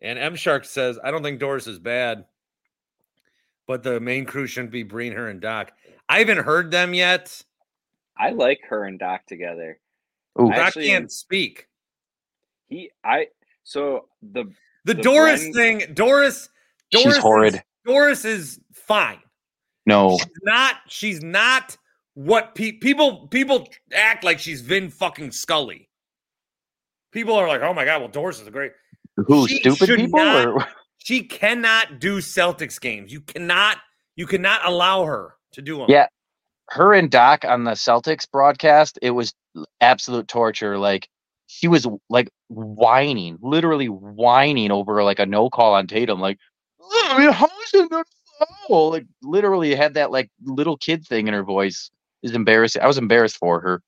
And 0.00 0.18
M 0.18 0.36
Shark 0.36 0.64
says, 0.64 0.98
I 1.02 1.10
don't 1.10 1.22
think 1.22 1.40
Doris 1.40 1.66
is 1.66 1.78
bad, 1.78 2.24
but 3.66 3.82
the 3.82 4.00
main 4.00 4.24
crew 4.24 4.46
shouldn't 4.46 4.72
be 4.72 4.82
Breen, 4.82 5.12
her, 5.12 5.28
and 5.28 5.40
Doc. 5.40 5.72
I 6.08 6.18
haven't 6.18 6.38
heard 6.44 6.70
them 6.70 6.94
yet. 6.94 7.42
I 8.16 8.30
like 8.30 8.60
her 8.68 8.84
and 8.84 8.98
Doc 8.98 9.26
together. 9.26 9.78
Ooh, 10.40 10.50
I 10.50 10.56
Doc 10.56 10.66
actually 10.68 10.86
can't 10.88 11.10
speak. 11.10 11.66
He 12.68 12.90
I 13.04 13.28
so 13.64 14.06
the 14.22 14.44
The, 14.84 14.94
The 14.94 15.02
Doris 15.02 15.42
Bren- 15.42 15.54
thing, 15.54 15.94
Doris, 15.94 16.48
She's 16.92 17.06
is- 17.06 17.16
horrid. 17.18 17.62
Doris 17.84 18.24
is 18.24 18.60
fine. 18.72 19.20
No. 19.86 20.16
She's 20.18 20.26
not. 20.42 20.74
She's 20.88 21.22
not 21.22 21.76
what 22.14 22.54
pe- 22.54 22.72
people 22.72 23.26
people 23.28 23.68
act 23.94 24.24
like. 24.24 24.38
She's 24.38 24.60
Vin 24.60 24.90
fucking 24.90 25.32
Scully. 25.32 25.88
People 27.12 27.34
are 27.34 27.48
like, 27.48 27.62
"Oh 27.62 27.74
my 27.74 27.84
god, 27.84 28.00
well, 28.00 28.08
Doris 28.10 28.40
is 28.40 28.46
a 28.46 28.50
great." 28.50 28.72
Who 29.16 29.48
she 29.48 29.58
stupid 29.58 29.96
people? 29.96 30.18
not- 30.20 30.46
Or 30.46 30.66
She 30.98 31.22
cannot 31.22 31.98
do 31.98 32.18
Celtics 32.18 32.78
games. 32.80 33.10
You 33.12 33.20
cannot. 33.22 33.78
You 34.16 34.26
cannot 34.26 34.60
allow 34.66 35.04
her 35.04 35.34
to 35.52 35.62
do 35.62 35.78
them. 35.78 35.86
Yeah. 35.88 36.06
her 36.70 36.92
and 36.94 37.10
Doc 37.10 37.44
on 37.44 37.64
the 37.64 37.70
Celtics 37.72 38.30
broadcast, 38.30 38.98
it 39.00 39.10
was 39.12 39.32
absolute 39.80 40.28
torture. 40.28 40.78
Like 40.78 41.08
she 41.46 41.68
was 41.68 41.86
like 42.10 42.28
whining, 42.48 43.38
literally 43.40 43.86
whining 43.88 44.70
over 44.70 45.02
like 45.02 45.18
a 45.18 45.26
no 45.26 45.48
call 45.50 45.74
on 45.74 45.86
Tatum. 45.86 46.20
Like, 46.20 46.38
I 46.92 47.18
mean, 47.18 47.32
how 47.32 47.46
is 47.46 47.74
it 47.74 47.90
not 47.90 48.06
foul? 48.68 48.90
Like 48.90 49.06
literally 49.22 49.74
had 49.74 49.94
that 49.94 50.10
like 50.10 50.30
little 50.44 50.76
kid 50.76 51.06
thing 51.06 51.28
in 51.28 51.34
her 51.34 51.44
voice. 51.44 51.90
Is 52.22 52.32
embarrassing. 52.32 52.82
I 52.82 52.86
was 52.86 52.98
embarrassed 52.98 53.38
for 53.38 53.60
her. 53.60 53.82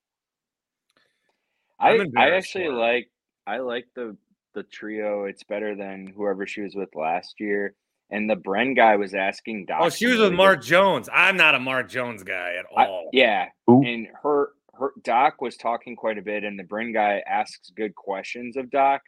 I 1.79 1.91
I'm 1.91 1.99
I 1.99 2.03
embarrassed 2.05 2.47
actually 2.55 2.69
like 2.69 3.09
I 3.45 3.57
like 3.59 3.85
the 3.95 4.17
the 4.55 4.63
trio. 4.63 5.25
It's 5.25 5.43
better 5.43 5.75
than 5.75 6.07
whoever 6.07 6.47
she 6.47 6.61
was 6.61 6.75
with 6.75 6.89
last 6.95 7.39
year. 7.39 7.75
And 8.09 8.29
the 8.29 8.35
Bren 8.35 8.75
guy 8.75 8.95
was 8.95 9.13
asking 9.13 9.65
oh, 9.69 9.73
Doc. 9.73 9.81
Oh, 9.81 9.89
she 9.89 10.07
was 10.07 10.17
with 10.19 10.29
good- 10.31 10.37
Mark 10.37 10.63
Jones. 10.63 11.09
I'm 11.13 11.37
not 11.37 11.55
a 11.55 11.59
Mark 11.59 11.89
Jones 11.89 12.23
guy 12.23 12.55
at 12.57 12.65
I- 12.75 12.85
all. 12.87 13.09
yeah, 13.13 13.47
Who? 13.67 13.83
and 13.85 14.07
her 14.23 14.49
her 14.73 14.91
Doc 15.03 15.41
was 15.41 15.55
talking 15.55 15.95
quite 15.95 16.17
a 16.17 16.21
bit, 16.21 16.43
and 16.43 16.57
the 16.57 16.63
Breen 16.63 16.91
guy 16.91 17.21
asks 17.27 17.71
good 17.75 17.93
questions 17.95 18.57
of 18.57 18.71
Doc 18.71 19.01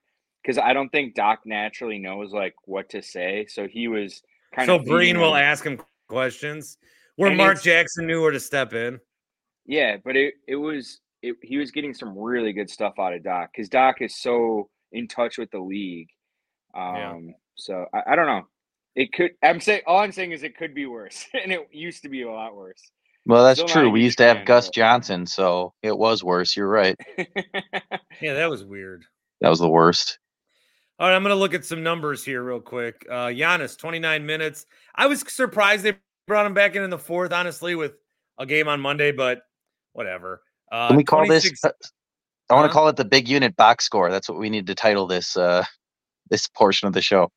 because 0.43 0.59
I 0.59 0.73
don't 0.73 0.89
think 0.89 1.15
Doc 1.15 1.41
naturally 1.45 1.97
knows 1.97 2.31
like 2.31 2.53
what 2.65 2.89
to 2.89 3.01
say. 3.01 3.47
So 3.49 3.67
he 3.67 3.87
was 3.87 4.21
kind 4.55 4.67
So 4.67 4.75
of 4.75 4.85
Breen 4.85 5.19
will 5.19 5.35
ask 5.35 5.65
him 5.65 5.79
questions 6.09 6.77
where 7.17 7.29
And 7.29 7.37
Mark 7.37 7.61
Jackson 7.61 8.07
knew 8.07 8.21
where 8.21 8.31
to 8.31 8.39
step 8.39 8.73
in. 8.73 8.99
Yeah, 9.65 9.97
but 10.03 10.15
it 10.15 10.35
it 10.47 10.55
was 10.55 10.99
it, 11.21 11.35
he 11.41 11.57
was 11.57 11.71
getting 11.71 11.93
some 11.93 12.17
really 12.17 12.53
good 12.53 12.69
stuff 12.69 12.93
out 12.99 13.13
of 13.13 13.23
Doc 13.23 13.49
because 13.53 13.69
Doc 13.69 13.97
is 14.01 14.15
so 14.21 14.69
in 14.91 15.07
touch 15.07 15.37
with 15.37 15.49
the 15.51 15.59
league. 15.59 16.07
Um, 16.75 16.95
Yeah. 16.95 17.19
so 17.55 17.85
I, 17.93 18.13
I 18.13 18.15
don't 18.15 18.27
know. 18.27 18.43
It 18.95 19.11
could. 19.11 19.31
I'm 19.43 19.59
saying 19.59 19.81
all 19.87 19.99
I'm 19.99 20.11
saying 20.11 20.31
is 20.31 20.43
it 20.43 20.55
could 20.55 20.73
be 20.75 20.85
worse, 20.85 21.25
and 21.43 21.51
it 21.51 21.67
used 21.71 22.03
to 22.03 22.09
be 22.09 22.21
a 22.21 22.31
lot 22.31 22.55
worse. 22.55 22.81
Well, 23.25 23.43
that's 23.43 23.59
Still 23.59 23.67
true. 23.67 23.89
We 23.89 24.01
huge 24.01 24.05
used 24.05 24.17
to 24.19 24.23
have 24.25 24.37
fan, 24.37 24.45
Gus 24.45 24.67
but- 24.67 24.75
Johnson, 24.75 25.25
so 25.25 25.73
it 25.81 25.97
was 25.97 26.23
worse. 26.23 26.55
You're 26.55 26.67
right. 26.69 26.95
Yeah, 28.21 28.35
that 28.35 28.49
was 28.49 28.63
weird. 28.63 29.03
That 29.41 29.49
was 29.49 29.59
the 29.59 29.67
worst. 29.69 30.19
All 30.97 31.09
right, 31.09 31.15
I'm 31.15 31.23
going 31.23 31.35
to 31.35 31.39
look 31.39 31.53
at 31.53 31.65
some 31.65 31.83
numbers 31.83 32.23
here 32.23 32.41
real 32.41 32.61
quick. 32.61 33.05
Uh, 33.09 33.27
Giannis, 33.27 33.77
29 33.77 34.25
minutes. 34.25 34.65
I 34.95 35.07
was 35.07 35.21
surprised 35.27 35.83
they 35.83 35.97
brought 36.27 36.45
him 36.45 36.53
back 36.53 36.75
in 36.75 36.83
in 36.83 36.89
the 36.89 36.97
fourth, 36.97 37.33
honestly, 37.33 37.75
with 37.75 37.93
a 38.37 38.45
game 38.45 38.67
on 38.67 38.79
Monday, 38.79 39.11
but 39.11 39.41
whatever. 39.93 40.41
Uh, 40.71 40.87
Can 40.87 40.97
we 40.97 41.03
call 41.03 41.27
this? 41.27 41.51
I 42.49 42.53
want 42.53 42.69
to 42.69 42.73
call 42.73 42.87
it 42.87 42.95
the 42.95 43.05
big 43.05 43.27
unit 43.27 43.55
box 43.55 43.85
score. 43.85 44.09
That's 44.09 44.29
what 44.29 44.37
we 44.37 44.49
need 44.49 44.67
to 44.67 44.75
title 44.75 45.07
this 45.07 45.35
uh 45.35 45.63
this 46.29 46.47
portion 46.47 46.87
of 46.87 46.93
the 46.93 47.01
show. 47.01 47.31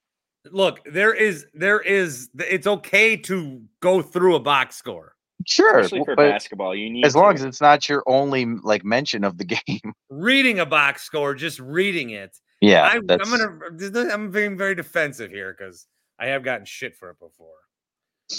Look, 0.51 0.81
there 0.85 1.13
is, 1.13 1.47
there 1.53 1.81
is, 1.81 2.31
it's 2.39 2.67
okay 2.67 3.17
to 3.19 3.63
go 3.81 4.01
through 4.01 4.37
a 4.37 4.41
box 4.41 4.77
score. 4.77 5.15
Sure, 5.47 5.81
Especially 5.81 6.05
for 6.05 6.17
but 6.17 6.31
basketball, 6.31 6.75
you 6.75 6.91
need 6.91 7.07
as 7.07 7.15
long 7.15 7.35
as 7.35 7.45
it's 7.45 7.61
not 7.61 7.89
your 7.89 8.03
only 8.07 8.45
like 8.45 8.85
mention 8.85 9.25
of 9.25 9.39
the 9.39 9.45
game. 9.67 9.93
Reading 10.11 10.59
a 10.59 10.67
box 10.67 11.03
score, 11.03 11.35
just 11.35 11.59
reading 11.61 12.11
it. 12.11 12.37
Yeah, 12.61 12.83
I, 12.83 12.97
I'm 12.97 13.07
gonna. 13.07 14.13
I'm 14.13 14.31
being 14.31 14.57
very 14.57 14.75
defensive 14.75 15.31
here 15.31 15.55
because 15.57 15.87
I 16.19 16.27
have 16.29 16.43
gotten 16.43 16.67
shit 16.67 16.97
for 16.97 17.11
it 17.11 17.19
before. 17.21 17.55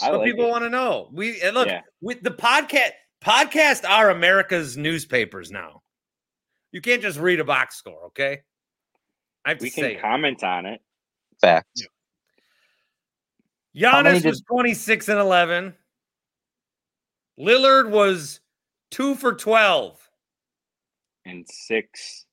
I 0.03 0.09
but 0.11 0.19
like 0.19 0.27
people 0.27 0.49
want 0.49 0.63
to 0.63 0.69
know. 0.69 1.09
We 1.13 1.41
and 1.41 1.55
look 1.55 1.67
Yeah. 1.67 1.81
with 2.01 2.21
the 2.21 2.31
podcast. 2.31 2.91
Podcasts 3.23 3.87
are 3.89 4.11
America's 4.11 4.77
newspapers 4.77 5.51
now. 5.51 5.81
You 6.71 6.79
can't 6.81 7.01
just 7.01 7.19
read 7.19 7.39
a 7.39 7.43
box 7.43 7.75
score, 7.75 8.05
okay? 8.07 8.41
I 9.45 9.49
have 9.49 9.57
to 9.57 9.63
We 9.63 9.69
say, 9.71 9.81
can 9.81 9.91
it. 9.91 10.01
comment 10.01 10.43
on 10.43 10.65
it. 10.65 10.81
fact. 11.41 11.81
Many 13.73 13.85
Giannis 13.85 14.21
did- 14.21 14.29
was 14.29 14.41
26 14.41 15.09
and 15.09 15.19
11. 15.19 15.75
Lillard 17.39 17.89
was 17.89 18.39
two 18.91 19.15
for 19.15 19.33
12. 19.33 19.99
and 21.25 21.45
six 21.49 22.25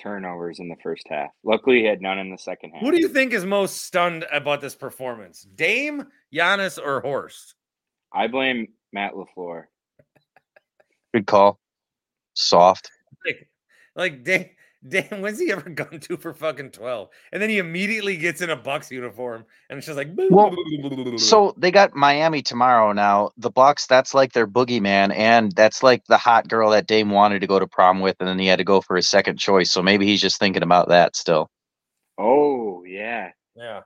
turnovers 0.00 0.58
in 0.58 0.68
the 0.68 0.76
first 0.82 1.06
half. 1.08 1.30
Luckily, 1.44 1.80
he 1.80 1.84
had 1.84 2.00
none 2.00 2.18
in 2.18 2.30
the 2.30 2.38
second 2.38 2.70
half. 2.70 2.82
Who 2.82 2.90
do 2.90 2.98
you 2.98 3.08
think 3.08 3.32
is 3.32 3.44
most 3.44 3.82
stunned 3.82 4.24
about 4.32 4.60
this 4.60 4.74
performance? 4.74 5.46
Dame, 5.54 6.06
Giannis, 6.34 6.78
or 6.82 7.00
Horst? 7.00 7.54
I 8.12 8.26
blame 8.26 8.68
Matt 8.92 9.12
Lafleur. 9.12 9.64
Good 11.14 11.26
call. 11.26 11.58
Soft. 12.34 12.90
Like, 13.26 13.48
like 13.94 14.24
Dame, 14.24 14.50
Dame, 14.86 15.20
when's 15.20 15.38
he 15.38 15.52
ever 15.52 15.68
gone 15.70 16.00
two 16.00 16.16
for 16.16 16.32
fucking 16.32 16.70
12? 16.70 17.08
And 17.32 17.42
then 17.42 17.50
he 17.50 17.58
immediately 17.58 18.16
gets 18.16 18.40
in 18.40 18.48
a 18.50 18.56
Bucks 18.56 18.90
uniform 18.90 19.44
and 19.68 19.78
it's 19.78 19.86
just 19.86 19.96
like, 19.96 20.08
Well, 20.30 20.54
So 21.18 21.54
they 21.58 21.70
got 21.70 21.94
Miami 21.94 22.42
tomorrow. 22.42 22.92
Now 22.92 23.30
the 23.36 23.50
Bucks, 23.50 23.86
that's 23.86 24.14
like 24.14 24.32
their 24.32 24.46
boogeyman, 24.46 25.14
and 25.14 25.52
that's 25.52 25.82
like 25.82 26.04
the 26.06 26.16
hot 26.16 26.48
girl 26.48 26.70
that 26.70 26.86
Dame 26.86 27.10
wanted 27.10 27.40
to 27.40 27.46
go 27.46 27.58
to 27.58 27.66
prom 27.66 28.00
with, 28.00 28.16
and 28.20 28.28
then 28.28 28.38
he 28.38 28.46
had 28.46 28.58
to 28.58 28.64
go 28.64 28.80
for 28.80 28.96
his 28.96 29.08
second 29.08 29.38
choice. 29.38 29.70
So 29.70 29.82
maybe 29.82 30.06
he's 30.06 30.20
just 30.20 30.38
thinking 30.38 30.62
about 30.62 30.88
that 30.88 31.14
still. 31.16 31.50
Oh 32.18 32.84
yeah, 32.84 33.30
Yeah. 33.54 33.82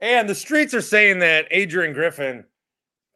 And 0.00 0.28
the 0.28 0.34
streets 0.34 0.74
are 0.74 0.82
saying 0.82 1.20
that 1.20 1.46
Adrian 1.50 1.94
Griffin 1.94 2.44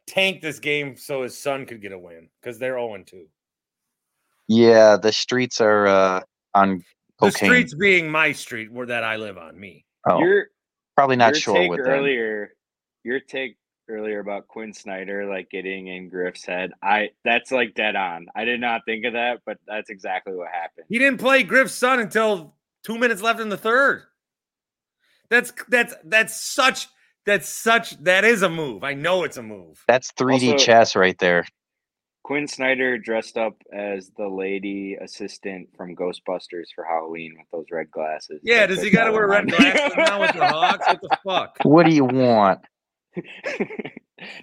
tanked 0.07 0.41
this 0.41 0.59
game 0.59 0.97
so 0.97 1.23
his 1.23 1.37
son 1.37 1.65
could 1.65 1.81
get 1.81 1.91
a 1.91 1.99
win 1.99 2.29
because 2.41 2.57
they're 2.59 2.73
0 2.79 3.03
2. 3.05 3.25
Yeah, 4.47 4.97
the 4.97 5.13
streets 5.13 5.61
are 5.61 5.87
uh, 5.87 6.21
on 6.53 6.83
The 7.21 7.31
cocaine. 7.31 7.49
streets 7.49 7.73
being 7.75 8.09
my 8.11 8.31
street 8.33 8.71
where 8.71 8.87
that 8.87 9.03
I 9.03 9.15
live 9.17 9.37
on, 9.37 9.59
me. 9.59 9.85
oh, 10.09 10.19
your 10.19 10.47
probably 10.97 11.15
not 11.15 11.33
your 11.33 11.41
sure 11.41 11.55
take 11.55 11.69
with 11.71 11.83
them. 11.83 11.93
earlier. 11.93 12.51
Your 13.03 13.19
take 13.19 13.57
earlier 13.89 14.19
about 14.19 14.47
Quin 14.47 14.73
Snyder 14.73 15.25
like 15.27 15.49
getting 15.49 15.87
in 15.87 16.09
Griff's 16.09 16.45
head. 16.45 16.71
I 16.83 17.09
that's 17.23 17.51
like 17.51 17.73
dead 17.75 17.95
on. 17.95 18.27
I 18.35 18.45
did 18.45 18.59
not 18.61 18.81
think 18.85 19.05
of 19.05 19.13
that, 19.13 19.39
but 19.45 19.57
that's 19.67 19.89
exactly 19.89 20.33
what 20.33 20.47
happened. 20.51 20.85
He 20.89 20.99
didn't 20.99 21.19
play 21.19 21.43
Griff's 21.43 21.73
son 21.73 21.99
until 21.99 22.55
two 22.83 22.97
minutes 22.97 23.21
left 23.21 23.39
in 23.39 23.49
the 23.49 23.57
third. 23.57 24.03
That's 25.29 25.51
that's 25.69 25.93
that's 26.03 26.35
such 26.39 26.87
that's 27.25 27.47
such 27.47 27.97
that 28.03 28.23
is 28.25 28.41
a 28.41 28.49
move. 28.49 28.83
I 28.83 28.93
know 28.93 29.23
it's 29.23 29.37
a 29.37 29.43
move. 29.43 29.83
That's 29.87 30.11
3D 30.13 30.53
Also- 30.53 30.57
chess 30.65 30.95
right 30.95 31.17
there. 31.19 31.45
Quin 32.23 32.47
Snyder 32.47 32.97
dressed 32.97 33.35
up 33.37 33.55
as 33.73 34.11
the 34.15 34.27
lady 34.27 34.95
assistant 35.01 35.69
from 35.75 35.95
Ghostbusters 35.95 36.65
for 36.75 36.83
Halloween 36.83 37.33
with 37.37 37.47
those 37.51 37.65
red 37.71 37.89
glasses. 37.89 38.39
Yeah, 38.43 38.67
does 38.67 38.81
he 38.81 38.91
got 38.91 39.05
to 39.05 39.11
wear 39.11 39.27
red 39.27 39.49
glasses 39.49 39.93
now 39.97 40.21
with 40.21 40.33
the 40.33 40.45
Hawks? 40.45 40.87
What 40.87 41.01
the 41.01 41.17
fuck? 41.25 41.57
What 41.63 41.85
do 41.85 41.93
you 41.93 42.05
want? 42.05 42.59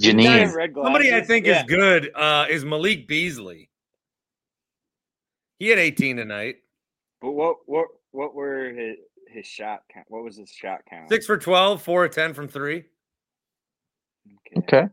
Didn't 0.01 0.19
he 0.19 0.27
have 0.27 0.51
Janine. 0.51 0.75
Somebody 0.75 1.15
I 1.15 1.21
think 1.23 1.47
Yeah. 1.47 1.61
is 1.61 1.65
good 1.69 2.11
uh, 2.15 2.47
is 2.51 2.65
Malik 2.65 3.07
Beasley. 3.07 3.71
He 5.61 5.69
had 5.69 5.79
18 5.79 6.17
tonight. 6.17 6.57
But 7.21 7.33
what 7.33 7.57
what 7.67 7.87
what 8.11 8.35
were 8.35 8.71
his 8.71 8.97
his 9.29 9.47
shot 9.47 9.83
count? 9.93 10.07
What 10.09 10.25
was 10.25 10.37
his 10.37 10.51
shot 10.51 10.81
count? 10.91 11.09
Six 11.11 11.27
for 11.27 11.37
12, 11.39 11.81
four 11.83 12.05
of 12.05 12.11
10 12.13 12.35
from 12.35 12.49
three. 12.49 12.85
Okay. 14.57 14.83
Four 14.83 14.91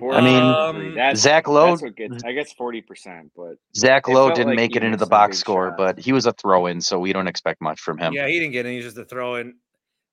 I 0.00 0.20
mean, 0.20 0.38
from 0.40 0.74
three. 0.76 0.88
Um, 0.88 0.94
that's, 0.94 1.20
Zach 1.20 1.48
Lowe, 1.48 1.70
that's 1.70 1.82
what 1.82 1.96
gets. 1.96 2.24
I 2.24 2.32
guess 2.32 2.52
forty 2.52 2.80
percent, 2.80 3.32
but 3.36 3.56
Zach 3.76 4.06
Lowe 4.08 4.30
didn't 4.30 4.48
like 4.48 4.56
make 4.56 4.76
it 4.76 4.84
into 4.84 4.96
the 4.96 5.06
box 5.06 5.38
score, 5.38 5.68
shots. 5.68 5.76
but 5.76 5.98
he 5.98 6.12
was 6.12 6.26
a 6.26 6.32
throw-in, 6.32 6.80
so 6.80 6.98
we 6.98 7.12
don't 7.12 7.26
expect 7.26 7.60
much 7.60 7.80
from 7.80 7.98
him. 7.98 8.12
Yeah, 8.12 8.26
he 8.28 8.38
didn't 8.38 8.52
get 8.52 8.66
any. 8.66 8.76
He's 8.76 8.84
just 8.84 8.98
a 8.98 9.04
throw 9.04 9.36
in. 9.36 9.54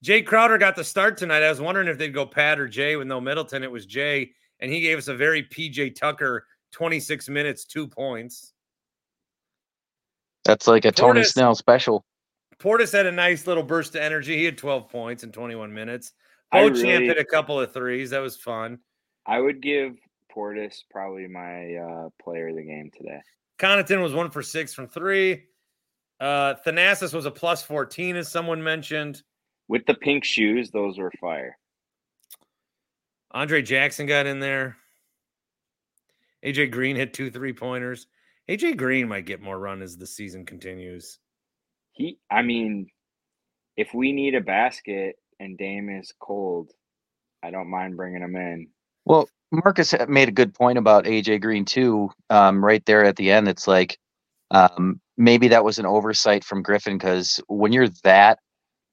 Jae 0.04 0.26
Crowder 0.26 0.58
got 0.58 0.76
the 0.76 0.84
start 0.84 1.18
tonight. 1.18 1.44
I 1.44 1.50
was 1.50 1.62
wondering 1.62 1.88
if 1.88 1.98
they'd 1.98 2.14
go 2.14 2.26
Pat 2.26 2.60
or 2.60 2.68
Jae 2.68 2.98
with 2.98 3.08
no 3.08 3.22
Middleton. 3.22 3.64
It 3.64 3.72
was 3.72 3.86
Jae, 3.88 4.30
and 4.60 4.72
he 4.72 4.82
gave 4.82 4.98
us 4.98 5.08
a 5.08 5.16
very 5.16 5.44
PJ 5.44 5.96
Tucker 5.96 6.46
26 6.74 7.30
minutes, 7.30 7.66
two 7.66 7.88
points. 7.88 8.54
That's 10.44 10.68
like 10.68 10.86
a 10.86 10.92
Tony 10.92 11.24
Snell 11.24 11.56
special. 11.56 12.06
Portis 12.60 12.92
had 12.92 13.06
a 13.06 13.12
nice 13.12 13.48
little 13.48 13.64
burst 13.64 13.96
of 13.96 14.02
energy. 14.02 14.38
He 14.38 14.46
had 14.46 14.58
12 14.58 14.90
points 14.90 15.24
in 15.24 15.32
21 15.32 15.74
minutes. 15.74 16.14
I 16.52 16.62
Beauchamp 16.62 16.84
really- 16.84 17.08
hit 17.08 17.18
a 17.18 17.26
couple 17.26 17.60
of 17.60 17.74
threes. 17.74 18.12
That 18.12 18.20
was 18.20 18.38
fun. 18.38 18.80
I 19.28 19.40
would 19.40 19.62
give 19.62 19.98
Portis 20.36 20.84
probably 20.90 21.28
my 21.28 21.76
uh, 21.76 22.10
player 22.22 22.50
of 22.50 22.56
the 22.56 22.64
game 22.64 22.92
today. 22.96 23.20
Connaughton 23.60 24.02
was 24.02 24.14
one 24.14 24.30
for 24.30 24.44
six 24.44 24.74
from 24.74 24.88
three. 24.88 25.44
Uh, 26.20 26.56
Thanasis 26.66 27.14
was 27.14 27.26
a 27.26 27.32
plus 27.32 27.64
14, 27.64 28.16
as 28.16 28.32
someone 28.32 28.64
mentioned. 28.64 29.24
With 29.68 29.86
the 29.86 29.96
pink 29.96 30.24
shoes, 30.24 30.70
those 30.72 30.98
were 30.98 31.12
fire. 31.20 31.58
Andre 33.32 33.62
Jackson 33.62 34.06
got 34.06 34.28
in 34.28 34.40
there. 34.40 34.78
AJ 36.46 36.72
Green 36.72 36.96
hit 36.96 37.14
two 37.14 37.32
three 37.32 37.54
pointers. 37.54 38.08
AJ 38.48 38.78
Green 38.78 39.08
might 39.08 39.26
get 39.26 39.42
more 39.42 39.60
run 39.60 39.82
as 39.82 39.98
the 39.98 40.06
season 40.06 40.46
continues. 40.46 41.20
He, 41.94 42.20
I 42.30 42.44
mean, 42.44 42.88
if 43.76 43.94
we 43.94 44.12
need 44.12 44.36
a 44.36 44.42
basket 44.42 45.16
and 45.40 45.58
Dame 45.58 45.90
is 45.90 46.14
cold, 46.20 46.72
I 47.44 47.50
don't 47.50 47.70
mind 47.70 47.98
bringing 47.98 48.22
him 48.22 48.36
in. 48.36 48.68
Well, 49.06 49.30
Marcus 49.52 49.94
made 50.10 50.30
a 50.30 50.34
good 50.34 50.56
point 50.56 50.80
about 50.80 51.06
AJ 51.06 51.42
Green 51.42 51.66
too. 51.66 52.12
Um, 52.32 52.66
right 52.66 52.86
there 52.88 53.06
at 53.06 53.18
the 53.18 53.32
end, 53.32 53.50
it's 53.50 53.68
like 53.68 54.00
um, 54.52 55.02
maybe 55.18 55.50
that 55.50 55.66
was 55.66 55.80
an 55.80 55.88
oversight 55.88 56.44
from 56.46 56.64
Griffin 56.64 56.98
because 56.98 57.42
when 57.48 57.74
you're 57.74 57.90
that 58.04 58.40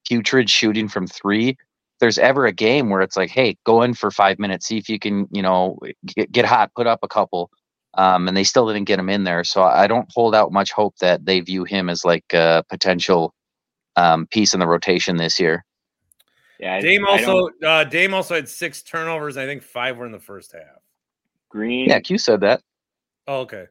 putrid 0.07 0.49
shooting 0.49 0.87
from 0.87 1.07
three, 1.07 1.57
there's 1.99 2.17
ever 2.19 2.45
a 2.45 2.53
game 2.53 2.89
where 2.89 3.01
it's 3.01 3.17
like, 3.17 3.29
hey, 3.31 3.57
go 3.65 3.81
in 3.83 3.93
for 3.93 4.11
five 4.11 4.39
minutes, 4.39 4.67
see 4.67 4.77
if 4.77 4.89
you 4.89 4.99
can, 4.99 5.27
you 5.31 5.41
know, 5.41 5.77
get, 6.05 6.31
get 6.31 6.45
hot, 6.45 6.71
put 6.75 6.87
up 6.87 6.99
a 7.03 7.07
couple. 7.07 7.51
Um, 7.95 8.27
and 8.27 8.37
they 8.37 8.43
still 8.45 8.67
didn't 8.67 8.85
get 8.85 8.99
him 8.99 9.09
in 9.09 9.23
there, 9.23 9.43
so 9.43 9.63
I 9.63 9.87
don't 9.87 10.09
hold 10.13 10.35
out 10.35 10.51
much 10.51 10.71
hope 10.71 10.95
that 11.01 11.25
they 11.25 11.41
view 11.41 11.63
him 11.63 11.89
as 11.89 12.05
like 12.05 12.25
a 12.33 12.63
potential 12.69 13.33
um, 13.95 14.27
piece 14.27 14.53
in 14.53 14.59
the 14.61 14.67
rotation 14.67 15.17
this 15.17 15.39
year. 15.39 15.65
Yeah, 16.59 16.79
Dame 16.79 17.05
I 17.05 17.21
don't- 17.21 17.29
also 17.29 17.49
uh, 17.65 17.83
Dame 17.83 18.13
also 18.13 18.35
had 18.35 18.47
six 18.47 18.83
turnovers. 18.83 19.37
I 19.37 19.45
think 19.45 19.63
five 19.63 19.97
were 19.97 20.05
in 20.05 20.11
the 20.11 20.19
first 20.19 20.53
half. 20.53 20.81
Green. 21.49 21.89
Yeah, 21.89 21.99
Q 21.99 22.17
said 22.17 22.41
that. 22.41 22.61
Oh, 23.27 23.41
okay. 23.41 23.65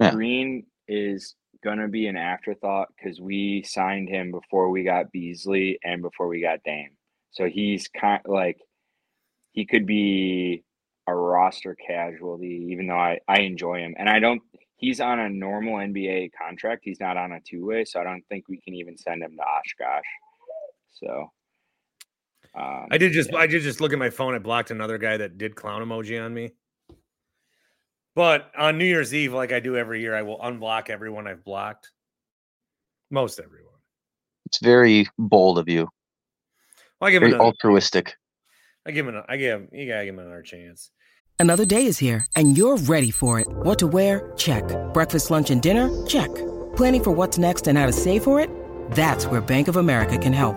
Yeah. 0.00 0.12
Green 0.12 0.66
is 0.88 1.34
gonna 1.64 1.88
be 1.88 2.06
an 2.06 2.16
afterthought 2.16 2.88
because 2.96 3.20
we 3.20 3.62
signed 3.64 4.08
him 4.08 4.30
before 4.30 4.70
we 4.70 4.84
got 4.84 5.10
Beasley 5.12 5.78
and 5.84 6.02
before 6.02 6.28
we 6.28 6.40
got 6.40 6.62
Dame. 6.64 6.90
So 7.30 7.46
he's 7.46 7.88
kind 7.88 8.22
like 8.26 8.58
he 9.52 9.64
could 9.64 9.86
be 9.86 10.62
a 11.08 11.14
roster 11.14 11.74
casualty, 11.86 12.66
even 12.70 12.86
though 12.86 12.98
I, 12.98 13.18
I 13.28 13.40
enjoy 13.40 13.78
him. 13.78 13.94
And 13.98 14.08
I 14.08 14.18
don't 14.18 14.42
he's 14.76 15.00
on 15.00 15.18
a 15.20 15.28
normal 15.28 15.76
NBA 15.76 16.30
contract. 16.40 16.82
He's 16.84 17.00
not 17.00 17.16
on 17.16 17.32
a 17.32 17.40
two 17.40 17.66
way, 17.66 17.84
so 17.84 18.00
I 18.00 18.04
don't 18.04 18.24
think 18.28 18.48
we 18.48 18.60
can 18.60 18.74
even 18.74 18.96
send 18.96 19.22
him 19.22 19.36
to 19.36 19.42
Oshkosh. 19.42 20.04
So 21.00 21.30
um, 22.56 22.86
I 22.90 22.98
did 22.98 23.12
just 23.12 23.30
yeah. 23.32 23.38
I 23.38 23.46
did 23.46 23.62
just 23.62 23.80
look 23.80 23.92
at 23.92 23.98
my 23.98 24.10
phone. 24.10 24.34
I 24.34 24.38
blocked 24.38 24.70
another 24.70 24.98
guy 24.98 25.16
that 25.18 25.38
did 25.38 25.54
clown 25.54 25.82
emoji 25.82 26.22
on 26.24 26.32
me. 26.32 26.52
But 28.14 28.50
on 28.56 28.78
New 28.78 28.86
Year's 28.86 29.12
Eve, 29.14 29.32
like 29.34 29.52
I 29.52 29.60
do 29.60 29.76
every 29.76 30.00
year, 30.00 30.14
I 30.14 30.22
will 30.22 30.38
unblock 30.38 30.88
everyone 30.88 31.26
I've 31.26 31.44
blocked. 31.44 31.90
Most 33.10 33.38
everyone. 33.38 33.74
It's 34.46 34.58
very 34.58 35.06
bold 35.18 35.58
of 35.58 35.68
you. 35.68 35.88
Well, 37.00 37.08
I 37.08 37.10
give 37.10 37.22
him 37.22 37.28
another, 37.30 37.44
altruistic. 37.44 38.14
I 38.86 38.92
give 38.92 39.06
him. 39.06 39.22
I 39.28 39.36
give. 39.36 39.60
him- 39.60 39.68
You 39.72 39.86
gotta 39.86 40.04
give 40.06 40.14
him 40.14 40.20
another 40.20 40.42
chance. 40.42 40.90
Another 41.38 41.66
day 41.66 41.84
is 41.84 41.98
here, 41.98 42.24
and 42.34 42.56
you're 42.56 42.78
ready 42.78 43.10
for 43.10 43.38
it. 43.40 43.46
What 43.48 43.78
to 43.80 43.86
wear? 43.86 44.32
Check. 44.38 44.64
Breakfast, 44.94 45.30
lunch, 45.30 45.50
and 45.50 45.60
dinner? 45.60 45.90
Check. 46.06 46.34
Planning 46.76 47.04
for 47.04 47.10
what's 47.10 47.36
next 47.36 47.66
and 47.68 47.76
how 47.76 47.84
to 47.84 47.92
save 47.92 48.24
for 48.24 48.40
it? 48.40 48.48
That's 48.92 49.26
where 49.26 49.42
Bank 49.42 49.68
of 49.68 49.76
America 49.76 50.16
can 50.16 50.32
help. 50.32 50.56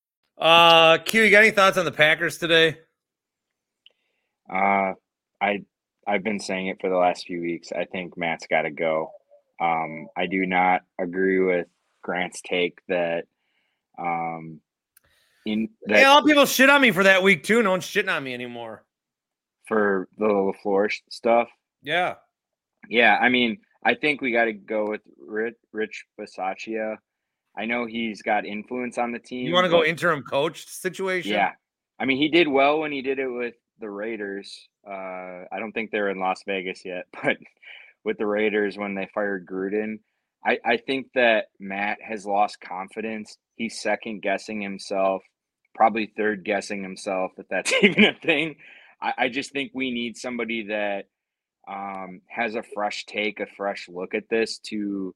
Uh, 0.41 0.97
Q, 0.97 1.21
you 1.21 1.29
got 1.29 1.43
any 1.43 1.51
thoughts 1.51 1.77
on 1.77 1.85
the 1.85 1.91
Packers 1.91 2.39
today? 2.39 2.79
Uh, 4.51 4.93
I 5.39 5.63
I've 6.07 6.23
been 6.23 6.39
saying 6.39 6.67
it 6.67 6.81
for 6.81 6.89
the 6.89 6.97
last 6.97 7.27
few 7.27 7.41
weeks. 7.41 7.71
I 7.71 7.85
think 7.85 8.17
Matt's 8.17 8.47
got 8.47 8.63
to 8.63 8.71
go. 8.71 9.11
Um, 9.61 10.07
I 10.17 10.25
do 10.25 10.47
not 10.47 10.81
agree 10.99 11.39
with 11.39 11.67
Grant's 12.01 12.41
take 12.41 12.79
that 12.87 13.25
um, 13.99 14.59
in 15.45 15.69
that 15.85 15.97
Hey, 15.99 16.03
all 16.05 16.23
people 16.23 16.47
shit 16.47 16.71
on 16.71 16.81
me 16.81 16.89
for 16.89 17.03
that 17.03 17.21
week 17.21 17.43
too. 17.43 17.61
No 17.61 17.69
one's 17.69 17.85
shitting 17.85 18.11
on 18.11 18.23
me 18.23 18.33
anymore. 18.33 18.83
for 19.67 20.07
the 20.17 20.25
Lafleur 20.25 20.91
stuff. 21.11 21.49
Yeah. 21.83 22.15
Yeah, 22.89 23.15
I 23.21 23.29
mean, 23.29 23.59
I 23.85 23.93
think 23.93 24.21
we 24.21 24.31
got 24.31 24.45
to 24.45 24.53
go 24.53 24.89
with 24.89 25.01
Rich, 25.19 25.55
Rich 25.71 26.05
Bisaccia. 26.19 26.97
I 27.57 27.65
know 27.65 27.85
he's 27.85 28.21
got 28.21 28.45
influence 28.45 28.97
on 28.97 29.11
the 29.11 29.19
team. 29.19 29.47
You 29.47 29.53
want 29.53 29.65
to 29.65 29.69
go 29.69 29.83
interim 29.83 30.23
coach 30.23 30.67
situation? 30.67 31.33
Yeah, 31.33 31.51
I 31.99 32.05
mean, 32.05 32.17
he 32.17 32.29
did 32.29 32.47
well 32.47 32.79
when 32.79 32.91
he 32.91 33.01
did 33.01 33.19
it 33.19 33.27
with 33.27 33.55
the 33.79 33.89
Raiders. 33.89 34.67
Uh, 34.87 35.45
I 35.51 35.59
don't 35.59 35.71
think 35.71 35.91
they're 35.91 36.09
in 36.09 36.19
Las 36.19 36.41
Vegas 36.47 36.83
yet, 36.85 37.05
but 37.23 37.37
with 38.03 38.17
the 38.17 38.25
Raiders 38.25 38.77
when 38.77 38.95
they 38.95 39.07
fired 39.13 39.45
Gruden, 39.45 39.99
I, 40.45 40.57
I 40.65 40.77
think 40.77 41.07
that 41.13 41.47
Matt 41.59 41.99
has 42.01 42.25
lost 42.25 42.61
confidence. 42.61 43.37
He's 43.55 43.81
second 43.81 44.21
guessing 44.21 44.61
himself, 44.61 45.21
probably 45.75 46.11
third 46.17 46.43
guessing 46.43 46.81
himself, 46.81 47.33
if 47.37 47.47
that's 47.49 47.71
even 47.83 48.05
a 48.05 48.13
thing. 48.13 48.55
I, 49.01 49.13
I 49.17 49.29
just 49.29 49.51
think 49.51 49.71
we 49.73 49.91
need 49.91 50.17
somebody 50.17 50.67
that 50.67 51.05
um, 51.67 52.21
has 52.27 52.55
a 52.55 52.63
fresh 52.63 53.05
take, 53.05 53.39
a 53.39 53.45
fresh 53.45 53.87
look 53.87 54.15
at 54.15 54.29
this 54.29 54.57
to 54.69 55.13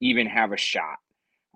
even 0.00 0.26
have 0.26 0.52
a 0.52 0.56
shot. 0.56 0.98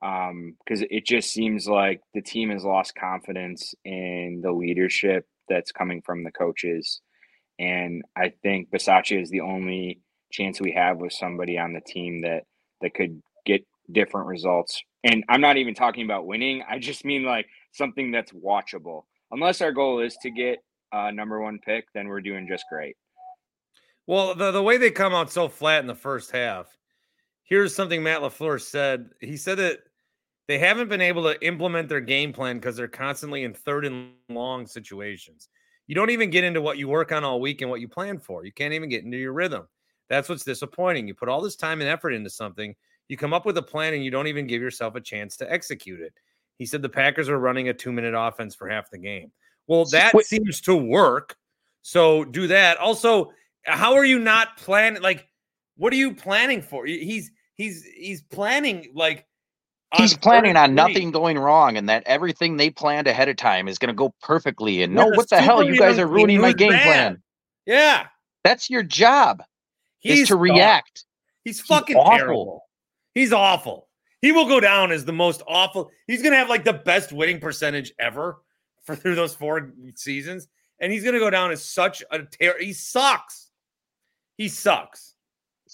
Um, 0.02 0.56
because 0.64 0.84
it 0.90 1.06
just 1.06 1.32
seems 1.32 1.66
like 1.66 2.02
the 2.12 2.20
team 2.20 2.50
has 2.50 2.64
lost 2.64 2.94
confidence 2.94 3.74
in 3.84 4.40
the 4.42 4.52
leadership 4.52 5.26
that's 5.48 5.72
coming 5.72 6.02
from 6.02 6.22
the 6.22 6.32
coaches. 6.32 7.00
And 7.58 8.02
I 8.14 8.32
think 8.42 8.70
Bisaccia 8.70 9.20
is 9.20 9.30
the 9.30 9.40
only 9.40 10.00
chance 10.30 10.60
we 10.60 10.72
have 10.72 10.98
with 10.98 11.12
somebody 11.12 11.58
on 11.58 11.72
the 11.72 11.80
team 11.80 12.22
that 12.22 12.44
that 12.82 12.94
could 12.94 13.22
get 13.46 13.66
different 13.90 14.26
results. 14.26 14.82
And 15.04 15.24
I'm 15.28 15.40
not 15.40 15.56
even 15.56 15.74
talking 15.74 16.04
about 16.04 16.26
winning. 16.26 16.62
I 16.68 16.78
just 16.78 17.04
mean 17.04 17.22
like 17.22 17.46
something 17.72 18.10
that's 18.10 18.32
watchable. 18.32 19.02
Unless 19.30 19.62
our 19.62 19.72
goal 19.72 20.00
is 20.00 20.16
to 20.22 20.30
get 20.30 20.58
a 20.92 21.12
number 21.12 21.40
one 21.40 21.58
pick, 21.64 21.86
then 21.94 22.08
we're 22.08 22.20
doing 22.20 22.46
just 22.48 22.64
great. 22.70 22.96
Well, 24.06 24.34
the, 24.34 24.50
the 24.50 24.62
way 24.62 24.76
they 24.76 24.90
come 24.90 25.14
out 25.14 25.32
so 25.32 25.48
flat 25.48 25.80
in 25.80 25.86
the 25.86 25.94
first 25.94 26.30
half, 26.30 26.66
here's 27.44 27.74
something 27.74 28.02
Matt 28.02 28.20
LaFleur 28.20 28.60
said. 28.60 29.10
He 29.20 29.36
said 29.36 29.58
that 29.58 29.78
they 30.48 30.58
haven't 30.58 30.88
been 30.88 31.00
able 31.00 31.24
to 31.24 31.44
implement 31.44 31.88
their 31.88 32.00
game 32.00 32.32
plan 32.32 32.56
because 32.56 32.76
they're 32.76 32.88
constantly 32.88 33.44
in 33.44 33.52
third 33.52 33.84
and 33.84 34.12
long 34.28 34.66
situations. 34.66 35.48
You 35.86 35.94
don't 35.94 36.10
even 36.10 36.30
get 36.30 36.44
into 36.44 36.60
what 36.60 36.78
you 36.78 36.88
work 36.88 37.12
on 37.12 37.24
all 37.24 37.40
week 37.40 37.62
and 37.62 37.70
what 37.70 37.80
you 37.80 37.88
plan 37.88 38.18
for. 38.18 38.44
You 38.44 38.52
can't 38.52 38.74
even 38.74 38.88
get 38.88 39.04
into 39.04 39.18
your 39.18 39.32
rhythm. 39.32 39.66
That's 40.08 40.28
what's 40.28 40.44
disappointing. 40.44 41.08
You 41.08 41.14
put 41.14 41.28
all 41.28 41.40
this 41.40 41.56
time 41.56 41.80
and 41.80 41.90
effort 41.90 42.12
into 42.12 42.30
something, 42.30 42.74
you 43.08 43.16
come 43.16 43.32
up 43.32 43.46
with 43.46 43.58
a 43.58 43.62
plan 43.62 43.94
and 43.94 44.04
you 44.04 44.10
don't 44.10 44.26
even 44.26 44.46
give 44.46 44.62
yourself 44.62 44.94
a 44.94 45.00
chance 45.00 45.36
to 45.36 45.52
execute 45.52 46.00
it. 46.00 46.12
He 46.58 46.66
said 46.66 46.82
the 46.82 46.88
Packers 46.88 47.28
are 47.28 47.38
running 47.38 47.68
a 47.68 47.74
two 47.74 47.92
minute 47.92 48.14
offense 48.16 48.54
for 48.54 48.68
half 48.68 48.90
the 48.90 48.98
game. 48.98 49.30
Well, 49.66 49.84
that 49.86 50.14
Wait. 50.14 50.26
seems 50.26 50.60
to 50.62 50.76
work. 50.76 51.36
So 51.82 52.24
do 52.24 52.46
that. 52.48 52.78
Also, 52.78 53.32
how 53.64 53.94
are 53.94 54.04
you 54.04 54.18
not 54.18 54.56
planning? 54.56 55.02
Like, 55.02 55.28
what 55.76 55.92
are 55.92 55.96
you 55.96 56.14
planning 56.14 56.62
for? 56.62 56.86
He's 56.86 57.30
he's 57.54 57.84
he's 57.84 58.22
planning 58.22 58.90
like 58.94 59.26
He's 59.96 60.14
on 60.14 60.20
planning 60.20 60.56
on 60.56 60.74
nothing 60.74 61.10
going 61.10 61.38
wrong 61.38 61.76
and 61.76 61.88
that 61.88 62.02
everything 62.06 62.56
they 62.56 62.70
planned 62.70 63.06
ahead 63.06 63.28
of 63.28 63.36
time 63.36 63.68
is 63.68 63.78
going 63.78 63.88
to 63.88 63.94
go 63.94 64.14
perfectly. 64.22 64.82
And 64.82 64.94
Yeah, 64.94 65.04
no, 65.04 65.08
what 65.16 65.28
the 65.30 65.40
hell? 65.40 65.62
You 65.62 65.78
guys 65.78 65.98
are 65.98 66.06
ruining 66.06 66.40
my 66.40 66.52
game 66.52 66.70
bad. 66.70 66.82
plan. 66.84 67.22
Yeah, 67.66 68.06
That's 68.44 68.70
your 68.70 68.82
job 68.82 69.42
he's 69.98 70.20
is 70.20 70.28
to 70.28 70.36
react. 70.36 71.04
He's 71.44 71.60
fucking 71.60 71.96
awful. 71.96 72.16
terrible. 72.18 72.62
He's 73.14 73.32
awful. 73.32 73.88
He 74.22 74.32
will 74.32 74.46
go 74.46 74.60
down 74.60 74.92
as 74.92 75.04
the 75.04 75.12
most 75.12 75.42
awful. 75.48 75.90
He's 76.06 76.22
gonna 76.22 76.36
have 76.36 76.48
like 76.48 76.64
the 76.64 76.72
best 76.72 77.12
winning 77.12 77.38
percentage 77.40 77.92
ever 77.98 78.38
for 78.84 78.94
through 78.96 79.14
those 79.16 79.34
four 79.34 79.72
seasons, 79.94 80.48
and 80.80 80.92
he's 80.92 81.04
gonna 81.04 81.18
go 81.18 81.30
down 81.30 81.50
as 81.52 81.64
such 81.64 82.02
a 82.10 82.20
terror. 82.22 82.56
He 82.60 82.72
sucks. 82.72 83.50
He 84.36 84.48
sucks. 84.48 85.14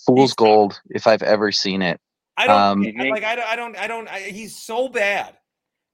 Fool's 0.06 0.18
He's- 0.30 0.34
gold, 0.34 0.80
if 0.90 1.06
I've 1.06 1.22
ever 1.22 1.52
seen 1.52 1.82
it. 1.82 2.00
I 2.36 2.46
don't 2.46 2.60
Um, 2.60 2.94
I- 3.00 3.08
like. 3.10 3.24
I 3.24 3.34
don't. 3.36 3.46
I 3.46 3.56
don't. 3.56 3.76
I 3.76 3.86
don't. 3.86 4.08
I, 4.08 4.20
he's 4.20 4.56
so 4.56 4.88
bad. 4.88 5.36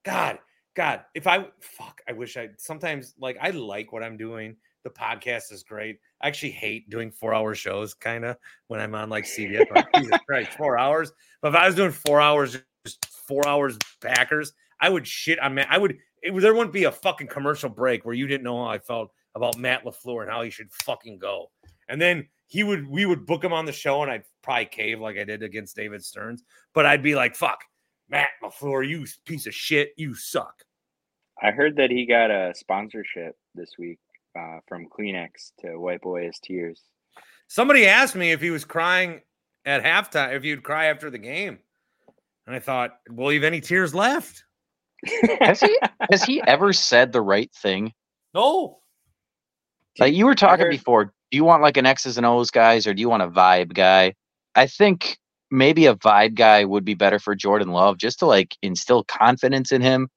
God. 0.05 0.39
God. 0.77 1.05
If 1.15 1.27
I 1.27 1.47
fuck, 1.61 2.01
I 2.09 2.13
wish 2.13 2.37
I. 2.37 2.51
Sometimes 2.59 3.15
like 3.19 3.37
I 3.41 3.51
like 3.51 3.93
what 3.93 4.03
I'm 4.03 4.17
doing. 4.17 4.57
The 4.85 4.91
podcast 4.91 5.53
is 5.53 5.65
great. 5.65 5.99
I 6.23 6.29
actually 6.29 6.53
hate 6.53 6.89
doing 6.89 7.11
four 7.11 7.35
hour 7.35 7.55
shows, 7.55 7.95
kind 7.95 8.25
of 8.25 8.37
when 8.69 8.81
I'm 8.81 8.95
on 8.95 9.11
like 9.11 9.25
CBS. 9.25 9.67
Like, 9.75 9.87
Jesus 9.97 10.19
Christ, 10.27 10.51
four 10.53 10.79
hours. 10.79 11.13
But 11.43 11.49
if 11.49 11.55
I 11.57 11.67
was 11.67 11.75
doing 11.75 11.91
four 11.91 12.21
hours, 12.21 12.57
just 12.87 13.05
four 13.27 13.47
hours 13.47 13.77
Packers, 14.01 14.53
I 14.81 14.89
would 14.89 15.07
shit 15.07 15.41
on 15.41 15.55
Matt. 15.55 15.67
I 15.71 15.79
would. 15.79 15.99
It, 16.23 16.33
would- 16.33 16.43
there 16.43 16.55
wouldn't 16.55 16.73
be 16.73 16.85
a 16.85 16.93
fucking 16.93 17.27
commercial 17.27 17.69
break 17.69 18.05
where 18.05 18.15
you 18.15 18.27
didn't 18.29 18.45
know 18.45 18.65
how 18.65 18.71
I 18.71 18.79
felt 18.79 19.11
about 19.35 19.59
Matt 19.59 19.85
Lafleur 19.85 20.23
and 20.23 20.31
how 20.31 20.43
he 20.43 20.51
should 20.51 20.71
fucking 20.73 21.19
go. 21.19 21.51
And 21.89 22.01
then 22.01 22.29
he 22.49 22.65
would, 22.65 22.89
we 22.89 23.07
would 23.07 23.27
book 23.27 23.45
him 23.45 23.53
on 23.53 23.67
the 23.67 23.73
show, 23.73 24.03
and 24.03 24.11
I'd 24.11 24.25
probably 24.43 24.65
cave 24.65 25.01
like 25.01 25.19
I 25.19 25.25
did 25.25 25.43
against 25.43 25.77
David 25.77 26.03
Stearns. 26.05 26.43
But 26.75 26.87
I'd 26.87 27.03
be 27.03 27.15
like, 27.15 27.37
"Fuck, 27.37 27.63
Matt 28.09 28.31
Lafleur, 28.43 28.89
you 28.89 29.07
piece 29.27 29.47
of 29.47 29.55
shit, 29.55 29.93
you 29.97 30.15
suck." 30.15 30.65
I 31.43 31.51
heard 31.51 31.77
that 31.77 31.91
he 31.91 32.07
got 32.07 32.31
a 32.31 32.53
sponsorship 32.57 33.37
this 33.55 33.73
week 33.79 33.99
uh, 34.37 34.59
from 34.67 34.87
Kleenex 34.89 35.53
to 35.61 35.77
wipe 35.79 36.05
away 36.05 36.27
his 36.27 36.39
tears. 36.43 36.83
Somebody 37.47 37.87
asked 37.87 38.17
me 38.17 38.33
if 38.33 38.41
he 38.41 38.51
was 38.51 38.65
crying 38.65 39.21
at 39.65 39.85
halftime, 39.85 40.35
if 40.35 40.43
he'd 40.43 40.63
cry 40.65 40.87
after 40.87 41.11
the 41.11 41.19
game, 41.19 41.59
and 42.47 42.57
I 42.57 42.61
thought, 42.61 42.99
"Will 43.11 43.29
he 43.29 43.37
have 43.37 43.45
any 43.45 43.61
tears 43.61 43.95
left?" 43.95 44.43
Has 45.41 45.61
he 45.61 45.79
has 46.11 46.25
he 46.25 46.43
ever 46.47 46.73
said 46.73 47.13
the 47.13 47.21
right 47.21 47.53
thing? 47.53 47.93
No. 48.35 48.81
Like 49.99 50.15
you 50.15 50.25
were 50.27 50.35
talking 50.35 50.65
heard- 50.65 50.71
before, 50.71 51.13
do 51.31 51.37
you 51.37 51.45
want 51.45 51.63
like 51.63 51.77
an 51.77 51.87
X's 51.87 52.17
and 52.19 52.27
O's 52.27 52.51
guys 52.51 52.87
or 52.87 52.95
do 52.95 53.01
you 53.01 53.09
want 53.11 53.23
a 53.25 53.29
vibe 53.29 53.75
guy? 53.75 54.15
I 54.55 54.67
think 54.67 55.19
maybe 55.51 55.87
a 55.87 55.97
vibe 55.97 56.35
guy 56.35 56.65
would 56.65 56.85
be 56.85 56.95
better 56.95 57.19
for 57.19 57.35
Jordan 57.35 57.69
Love 57.71 57.99
just 57.99 58.21
to 58.21 58.27
like 58.27 58.57
instill 58.63 59.05
confidence 59.05 59.73
in 59.73 59.83
him. 59.83 60.09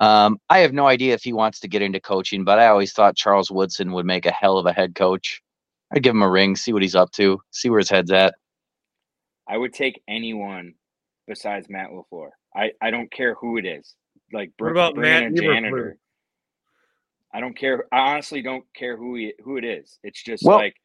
Um, 0.00 0.38
I 0.50 0.60
have 0.60 0.74
no 0.74 0.86
idea 0.88 1.14
if 1.14 1.22
he 1.24 1.32
wants 1.32 1.60
to 1.60 1.68
get 1.68 1.82
into 1.82 2.00
coaching, 2.00 2.44
but 2.44 2.58
I 2.60 2.68
always 2.68 2.92
thought 2.92 3.16
Charles 3.16 3.50
Woodson 3.50 3.92
would 3.92 4.06
make 4.06 4.26
a 4.26 4.32
hell 4.32 4.58
of 4.58 4.66
a 4.66 4.72
head 4.74 4.94
coach. 4.94 5.42
I'd 5.94 6.02
give 6.04 6.14
him 6.14 6.22
a 6.22 6.30
ring, 6.30 6.56
see 6.56 6.72
what 6.72 6.82
he's 6.82 6.96
up 6.96 7.12
to, 7.12 7.40
see 7.52 7.70
where 7.70 7.80
his 7.80 7.90
head's 7.90 8.12
at. 8.12 8.34
I 9.48 9.56
would 9.58 9.74
take 9.74 10.02
anyone 10.08 10.74
besides 11.28 11.68
Matt 11.70 11.90
LaFleur. 11.90 12.30
I, 12.56 12.72
I 12.82 12.90
don't 12.90 13.12
care 13.12 13.34
who 13.34 13.58
it 13.58 13.66
is. 13.66 13.94
Like 14.32 14.52
What 14.58 14.72
about 14.72 14.94
bring 14.94 15.12
in 15.12 15.22
Matt 15.22 15.24
a 15.24 15.30
Eberflus? 15.30 15.54
janitor. 15.54 15.98
I 17.34 17.40
don't 17.40 17.56
care. 17.58 17.84
I 17.92 18.12
honestly 18.12 18.40
don't 18.42 18.64
care 18.74 18.96
who 18.96 19.16
he, 19.16 19.34
who 19.44 19.56
it 19.56 19.64
is. 19.64 19.98
It's 20.04 20.22
just 20.22 20.44
Well, 20.44 20.56
like 20.58 20.76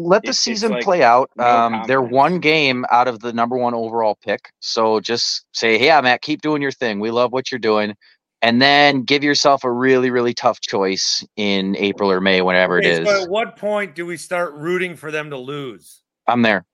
Let 0.00 0.22
the 0.22 0.28
It's- 0.28 0.36
it's 0.38 0.38
season 0.44 0.70
like 0.72 0.84
play 0.84 1.02
out. 1.02 1.28
no 1.36 1.44
Um, 1.44 1.82
they're 1.88 2.00
one 2.00 2.38
game 2.38 2.84
out 2.90 3.08
of 3.08 3.18
the 3.20 3.32
number 3.32 3.56
one 3.58 3.74
overall 3.74 4.14
pick. 4.14 4.50
So 4.60 5.00
just 5.00 5.44
say, 5.52 5.76
hey, 5.76 5.86
yeah, 5.86 6.00
Matt, 6.00 6.22
keep 6.22 6.40
doing 6.40 6.62
your 6.62 6.70
thing. 6.70 7.00
We 7.00 7.10
love 7.10 7.32
what 7.32 7.50
you're 7.52 7.58
doing. 7.58 7.94
and 8.40 8.62
then 8.62 9.02
give 9.02 9.24
yourself 9.24 9.64
a 9.64 9.70
really, 9.72 10.10
really 10.10 10.32
tough 10.32 10.60
choice 10.60 11.26
in 11.34 11.74
April 11.76 12.08
or 12.08 12.20
May, 12.20 12.40
whenever 12.40 12.78
Okay, 12.78 13.02
it 13.02 13.04
so 13.04 13.24
at 13.24 13.28
what 13.28 13.56
point 13.56 13.96
do 13.96 14.06
we 14.06 14.16
start 14.16 14.54
rooting 14.54 14.94
for 14.94 15.10
them 15.10 15.30
to 15.30 15.36
lose? 15.36 16.04
I'm 16.28 16.42
there. 16.42 16.64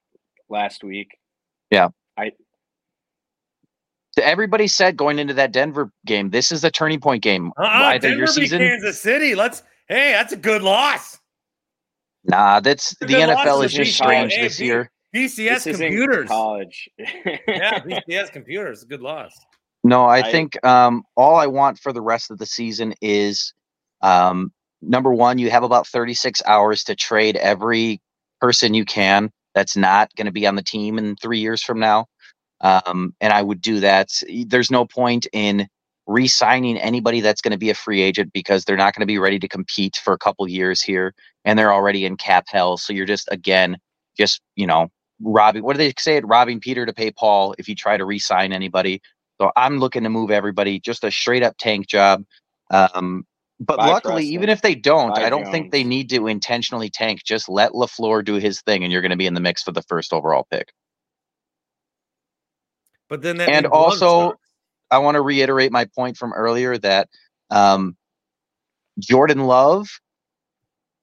last 0.47 0.83
week. 0.83 1.17
Everybody 4.17 4.67
said 4.67 4.95
going 4.97 5.19
into 5.19 5.33
that 5.35 5.51
Denver 5.51 5.91
game, 6.05 6.29
this 6.29 6.51
is 6.51 6.63
a 6.63 6.71
turning 6.71 6.99
point 6.99 7.21
game. 7.23 7.51
Uh-uh, 7.57 7.65
Either 7.67 8.07
Denver 8.09 8.17
your 8.17 8.25
beat 8.27 8.33
season, 8.33 8.59
Kansas 8.59 8.99
City. 9.01 9.35
Let's. 9.35 9.63
Hey, 9.87 10.11
that's 10.13 10.33
a 10.33 10.37
good 10.37 10.61
loss. 10.63 11.19
nah, 12.23 12.59
that's 12.59 12.95
the 12.99 13.05
NFL 13.07 13.63
is 13.65 13.73
just 13.73 13.93
strange 13.95 14.33
Hey, 14.33 14.41
this 14.43 14.57
beat- 14.59 14.65
year. 14.65 14.91
BCS 15.15 15.63
This 15.63 15.77
computers. 15.77 16.27
college. 16.27 16.89
Yeah, 16.97 17.79
BCS 18.09 18.31
computers. 18.33 18.83
A 18.83 18.85
good 18.85 19.01
loss. 19.01 19.33
No, 19.83 20.05
I, 20.05 20.17
I- 20.17 20.31
think 20.31 20.63
um, 20.65 21.03
all 21.15 21.35
I 21.35 21.47
want 21.47 21.77
for 21.79 21.93
the 21.93 22.01
rest 22.01 22.31
of 22.31 22.37
the 22.37 22.45
season 22.45 22.93
is 23.01 23.53
um, 24.01 24.51
number 24.81 25.13
one, 25.13 25.37
you 25.37 25.49
have 25.51 25.63
about 25.63 25.87
36 25.87 26.41
hours 26.45 26.83
to 26.85 26.95
trade 26.95 27.35
every 27.37 28.01
person 28.41 28.73
you 28.73 28.83
can 28.85 29.29
that's 29.53 29.77
not 29.77 30.09
going 30.17 30.25
to 30.25 30.31
be 30.33 30.45
on 30.47 30.55
the 30.55 30.61
team 30.63 30.97
in 30.97 31.15
three 31.15 31.39
years 31.39 31.63
from 31.63 31.79
now. 31.79 32.07
Um, 32.61 33.13
and 33.21 33.33
I 33.33 33.41
would 33.41 33.61
do 33.61 33.79
that. 33.81 34.09
There's 34.47 34.71
no 34.71 34.85
point 34.85 35.27
in 35.33 35.67
re 36.07 36.27
signing 36.27 36.77
anybody 36.77 37.21
that's 37.21 37.41
going 37.41 37.51
to 37.51 37.57
be 37.57 37.69
a 37.69 37.75
free 37.75 38.01
agent 38.01 38.31
because 38.33 38.65
they're 38.65 38.77
not 38.77 38.93
going 38.95 39.01
to 39.01 39.07
be 39.07 39.17
ready 39.19 39.39
to 39.39 39.47
compete 39.47 39.97
for 40.03 40.13
a 40.13 40.17
couple 40.17 40.47
years 40.47 40.81
here 40.81 41.13
and 41.45 41.57
they're 41.57 41.73
already 41.73 42.05
in 42.05 42.17
cap 42.17 42.45
hell. 42.47 42.77
So 42.77 42.93
you're 42.93 43.05
just, 43.05 43.27
again, 43.31 43.77
just, 44.17 44.41
you 44.55 44.67
know, 44.67 44.89
robbing, 45.21 45.63
what 45.63 45.73
do 45.73 45.77
they 45.79 45.93
say 45.97 46.17
it? 46.17 46.27
Robbing 46.27 46.59
Peter 46.59 46.85
to 46.85 46.93
pay 46.93 47.11
Paul 47.11 47.55
if 47.57 47.67
you 47.67 47.75
try 47.75 47.97
to 47.97 48.05
re 48.05 48.19
sign 48.19 48.53
anybody. 48.53 49.01
So 49.41 49.51
I'm 49.55 49.79
looking 49.79 50.03
to 50.03 50.09
move 50.09 50.31
everybody, 50.31 50.79
just 50.79 51.03
a 51.03 51.11
straight 51.11 51.43
up 51.43 51.55
tank 51.57 51.87
job. 51.87 52.23
Um, 52.71 53.25
but 53.59 53.81
luckily, 53.81 54.25
even 54.25 54.49
if 54.49 54.61
they 54.61 54.75
don't, 54.75 55.17
I 55.17 55.29
don't 55.29 55.47
think 55.49 55.71
they 55.71 55.83
need 55.83 56.09
to 56.09 56.27
intentionally 56.27 56.89
tank. 56.89 57.21
Just 57.23 57.47
let 57.49 57.71
Lafleur 57.71 58.23
do 58.23 58.35
his 58.35 58.61
thing, 58.61 58.83
and 58.83 58.91
you're 58.91 59.01
going 59.01 59.11
to 59.11 59.17
be 59.17 59.27
in 59.27 59.33
the 59.33 59.39
mix 59.39 59.63
for 59.63 59.71
the 59.71 59.81
first 59.83 60.13
overall 60.13 60.45
pick. 60.51 60.71
But 63.09 63.21
then 63.21 63.37
that 63.37 63.49
And 63.49 63.65
also- 63.67 64.35
I 64.91 64.99
want 64.99 65.15
to 65.15 65.21
reiterate 65.21 65.71
my 65.71 65.85
point 65.85 66.17
from 66.17 66.33
earlier 66.33 66.77
that 66.77 67.09
um, 67.49 67.97
Jordan 68.99 69.45
Love, 69.45 69.87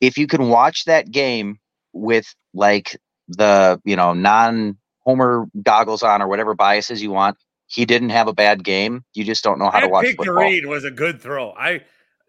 if 0.00 0.16
you 0.16 0.26
can 0.26 0.48
watch 0.48 0.84
that 0.84 1.10
game 1.10 1.58
with 1.92 2.32
like 2.54 2.96
the 3.28 3.80
you 3.84 3.96
know 3.96 4.12
non 4.12 4.78
Homer 5.00 5.46
goggles 5.62 6.02
on 6.02 6.22
or 6.22 6.28
whatever 6.28 6.54
biases 6.54 7.02
you 7.02 7.10
want, 7.10 7.36
he 7.66 7.84
didn't 7.84 8.10
have 8.10 8.28
a 8.28 8.32
bad 8.32 8.64
game. 8.64 9.04
You 9.14 9.24
just 9.24 9.42
don't 9.42 9.58
know 9.58 9.70
how 9.70 9.80
to 9.80 9.88
watch 9.88 10.04
pick 10.04 10.16
to 10.18 10.24
football. 10.24 10.42
read 10.42 10.66
was 10.66 10.84
a 10.84 10.90
good 10.90 11.20
throw. 11.20 11.52
I 11.52 11.82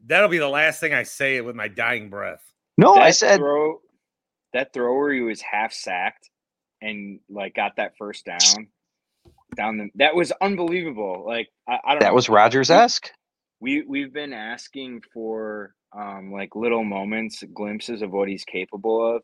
that'll 0.05 0.29
be 0.29 0.39
the 0.39 0.49
last 0.49 0.79
thing 0.79 0.93
I 0.93 1.03
say 1.03 1.39
with 1.41 1.55
my 1.55 1.67
dying 1.67 2.09
breath. 2.09 2.43
No, 2.77 2.95
I 2.95 3.11
said 3.11 3.37
throw, 3.37 3.79
that 4.53 4.73
throw 4.73 4.97
where 4.97 5.13
he 5.13 5.21
was 5.21 5.41
half 5.41 5.71
sacked 5.71 6.29
and 6.81 7.19
like 7.29 7.53
got 7.53 7.75
that 7.77 7.95
first 7.97 8.25
down 8.25 8.69
down 9.55 9.77
the 9.77 9.89
that 9.95 10.15
was 10.15 10.33
unbelievable. 10.41 11.23
Like 11.27 11.49
I, 11.67 11.79
I 11.85 11.95
don't 11.95 12.01
that 12.01 12.13
know. 12.13 12.15
was 12.15 12.29
Rodgers 12.29 12.71
esque. 12.71 13.11
we 13.61 13.83
we've 13.87 14.13
been 14.13 14.33
asking 14.33 15.03
for 15.13 15.75
um 15.97 16.33
like 16.33 16.55
little 16.55 16.85
moments 16.85 17.43
glimpses 17.55 18.03
of 18.03 18.11
what 18.11 18.29
he's 18.29 18.45
capable 18.45 19.17
of 19.17 19.23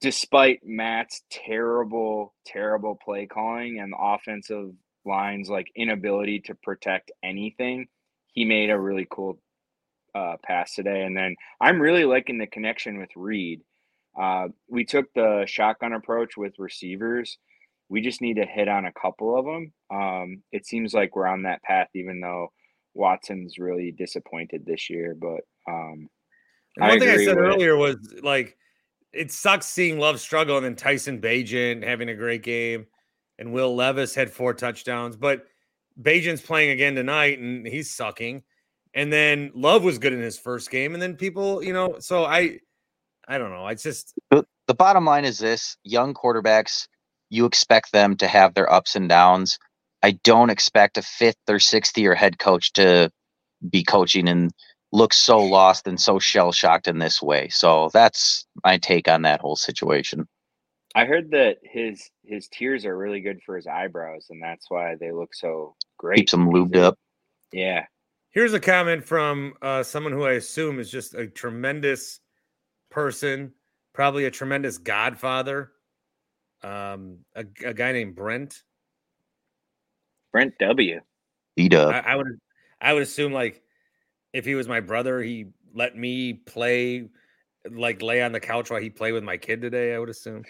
despite 0.00 0.60
matt's 0.64 1.22
terrible 1.30 2.34
terrible 2.46 2.98
play 3.04 3.26
calling 3.26 3.80
and 3.80 3.92
the 3.92 3.98
offensive 3.98 4.70
lines 5.06 5.50
like 5.50 5.68
inability 5.76 6.40
to 6.40 6.54
protect 6.62 7.12
anything 7.24 7.86
he 8.34 8.44
made 8.44 8.70
a 8.70 8.78
really 8.80 9.06
cool 9.10 9.38
uh, 10.14 10.36
pass 10.44 10.74
today 10.74 11.02
and 11.04 11.16
then 11.16 11.34
i'm 11.60 11.80
really 11.80 12.04
liking 12.04 12.38
the 12.38 12.46
connection 12.46 12.98
with 12.98 13.10
reed 13.16 13.62
uh, 14.20 14.48
we 14.68 14.84
took 14.84 15.06
the 15.14 15.44
shotgun 15.46 15.92
approach 15.94 16.36
with 16.36 16.54
receivers 16.58 17.38
we 17.88 18.00
just 18.00 18.20
need 18.20 18.34
to 18.36 18.46
hit 18.46 18.68
on 18.68 18.86
a 18.86 18.92
couple 18.92 19.38
of 19.38 19.44
them 19.44 19.72
um, 19.90 20.42
it 20.52 20.66
seems 20.66 20.94
like 20.94 21.14
we're 21.14 21.26
on 21.26 21.42
that 21.42 21.62
path 21.62 21.88
even 21.94 22.20
though 22.20 22.48
Watson's 22.94 23.58
really 23.58 23.90
disappointed 23.90 24.64
this 24.64 24.88
year, 24.88 25.16
but 25.20 25.40
um, 25.68 26.08
And 26.76 26.84
I 26.84 26.88
one 26.90 27.00
thing 27.00 27.08
I 27.08 27.24
said 27.24 27.36
with- 27.36 27.44
earlier 27.44 27.76
was 27.76 27.96
like 28.22 28.56
it 29.12 29.32
sucks 29.32 29.66
seeing 29.66 29.98
Love 29.98 30.20
struggle 30.20 30.56
and 30.56 30.64
then 30.64 30.76
Tyson 30.76 31.20
Bagent 31.20 31.84
having 31.84 32.08
a 32.08 32.14
great 32.14 32.42
game 32.44 32.86
and 33.38 33.52
Will 33.52 33.74
Levis 33.74 34.14
had 34.14 34.30
four 34.30 34.54
touchdowns, 34.54 35.16
but 35.16 35.46
Bagent's 36.00 36.40
playing 36.40 36.70
again 36.70 36.94
tonight 36.94 37.40
and 37.40 37.66
he's 37.66 37.90
sucking. 37.90 38.44
And 38.94 39.12
then 39.12 39.50
Love 39.56 39.82
was 39.82 39.98
good 39.98 40.12
in 40.12 40.20
his 40.20 40.38
first 40.38 40.70
game, 40.70 40.94
and 40.94 41.02
then 41.02 41.16
people, 41.16 41.64
you 41.64 41.72
know, 41.72 41.96
so 41.98 42.24
I 42.24 42.60
I 43.26 43.38
don't 43.38 43.50
know. 43.50 43.66
It's 43.66 43.82
just 43.82 44.14
the, 44.30 44.44
the 44.68 44.74
bottom 44.74 45.04
line 45.04 45.24
is 45.24 45.38
this 45.40 45.76
young 45.82 46.14
quarterbacks 46.14 46.86
you 47.34 47.46
expect 47.46 47.92
them 47.92 48.16
to 48.16 48.26
have 48.26 48.54
their 48.54 48.70
ups 48.72 48.96
and 48.96 49.08
downs. 49.08 49.58
I 50.02 50.12
don't 50.22 50.50
expect 50.50 50.98
a 50.98 51.02
fifth 51.02 51.36
or 51.48 51.58
sixth 51.58 51.96
year 51.96 52.14
head 52.14 52.38
coach 52.38 52.72
to 52.74 53.10
be 53.68 53.82
coaching 53.82 54.28
and 54.28 54.52
look 54.92 55.12
so 55.12 55.38
lost 55.38 55.86
and 55.86 56.00
so 56.00 56.18
shell 56.18 56.52
shocked 56.52 56.86
in 56.86 56.98
this 56.98 57.20
way. 57.20 57.48
So 57.48 57.90
that's 57.92 58.46
my 58.64 58.78
take 58.78 59.08
on 59.08 59.22
that 59.22 59.40
whole 59.40 59.56
situation. 59.56 60.28
I 60.94 61.06
heard 61.06 61.32
that 61.32 61.58
his 61.62 62.08
his 62.24 62.46
tears 62.48 62.86
are 62.86 62.96
really 62.96 63.20
good 63.20 63.42
for 63.44 63.56
his 63.56 63.66
eyebrows, 63.66 64.26
and 64.30 64.40
that's 64.40 64.70
why 64.70 64.94
they 64.94 65.10
look 65.10 65.34
so 65.34 65.74
great. 65.98 66.18
keeps 66.18 66.32
them 66.32 66.50
lubed 66.50 66.76
up. 66.76 66.96
Yeah, 67.52 67.86
Here's 68.34 68.52
a 68.52 68.58
comment 68.58 69.04
from 69.04 69.54
uh, 69.62 69.84
someone 69.84 70.12
who 70.12 70.24
I 70.24 70.32
assume 70.32 70.80
is 70.80 70.90
just 70.90 71.14
a 71.14 71.28
tremendous 71.28 72.18
person, 72.90 73.52
probably 73.92 74.24
a 74.24 74.30
tremendous 74.32 74.76
godfather. 74.76 75.70
Um, 76.64 77.18
a, 77.34 77.44
a 77.64 77.74
guy 77.74 77.92
named 77.92 78.14
Brent. 78.16 78.62
Brent 80.32 80.54
W. 80.58 81.00
beat 81.56 81.74
up 81.74 81.94
I, 81.94 82.12
I 82.12 82.16
would, 82.16 82.26
I 82.80 82.92
would 82.92 83.02
assume 83.02 83.32
like 83.32 83.62
if 84.32 84.44
he 84.44 84.54
was 84.54 84.66
my 84.66 84.80
brother, 84.80 85.22
he 85.22 85.46
let 85.74 85.96
me 85.96 86.32
play, 86.32 87.08
like 87.70 88.02
lay 88.02 88.22
on 88.22 88.32
the 88.32 88.40
couch 88.40 88.70
while 88.70 88.80
he 88.80 88.90
played 88.90 89.12
with 89.12 89.22
my 89.22 89.36
kid 89.36 89.60
today. 89.60 89.94
I 89.94 89.98
would 89.98 90.08
assume. 90.08 90.42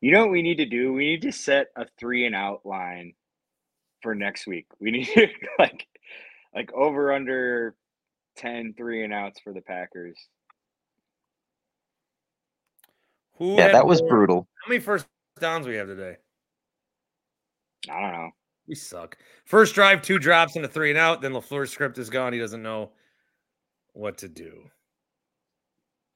You 0.00 0.12
know 0.12 0.20
what 0.20 0.30
we 0.30 0.42
need 0.42 0.56
to 0.56 0.66
do? 0.66 0.92
We 0.92 1.06
need 1.06 1.22
to 1.22 1.32
set 1.32 1.68
a 1.76 1.86
three 1.98 2.24
and 2.24 2.34
out 2.34 2.64
line 2.64 3.14
for 4.00 4.14
next 4.14 4.46
week. 4.46 4.66
We 4.80 4.90
need 4.92 5.06
to 5.14 5.28
like 5.58 5.86
like 6.54 6.72
over 6.72 7.12
under 7.12 7.74
10 8.36 8.74
three 8.76 9.04
and 9.04 9.12
outs 9.12 9.40
for 9.40 9.52
the 9.52 9.60
Packers. 9.60 10.16
Who 13.38 13.56
yeah 13.56 13.72
that 13.72 13.86
was 13.86 14.00
more- 14.00 14.10
brutal 14.10 14.48
How 14.64 14.68
many 14.70 14.80
first 14.80 15.06
downs 15.40 15.66
we 15.66 15.76
have 15.76 15.88
today? 15.88 16.16
I 17.90 18.00
don't 18.00 18.12
know. 18.12 18.30
We 18.68 18.74
suck. 18.76 19.18
First 19.44 19.74
drive, 19.74 20.02
two 20.02 20.18
drops 20.18 20.56
and 20.56 20.64
a 20.64 20.68
three 20.68 20.90
and 20.90 20.98
out. 20.98 21.20
Then 21.22 21.32
Lafleur's 21.32 21.70
script 21.70 21.98
is 21.98 22.10
gone. 22.10 22.32
He 22.32 22.38
doesn't 22.38 22.62
know 22.62 22.90
what 23.94 24.18
to 24.18 24.28
do. 24.28 24.70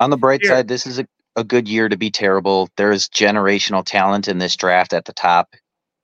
on 0.00 0.10
the 0.10 0.16
bright 0.16 0.40
Here. 0.42 0.50
side 0.50 0.68
this 0.68 0.86
is 0.86 0.98
a, 0.98 1.06
a 1.36 1.44
good 1.44 1.68
year 1.68 1.88
to 1.88 1.96
be 1.96 2.10
terrible 2.10 2.68
there's 2.76 3.08
generational 3.08 3.84
talent 3.84 4.28
in 4.28 4.38
this 4.38 4.56
draft 4.56 4.92
at 4.92 5.04
the 5.04 5.12
top 5.12 5.54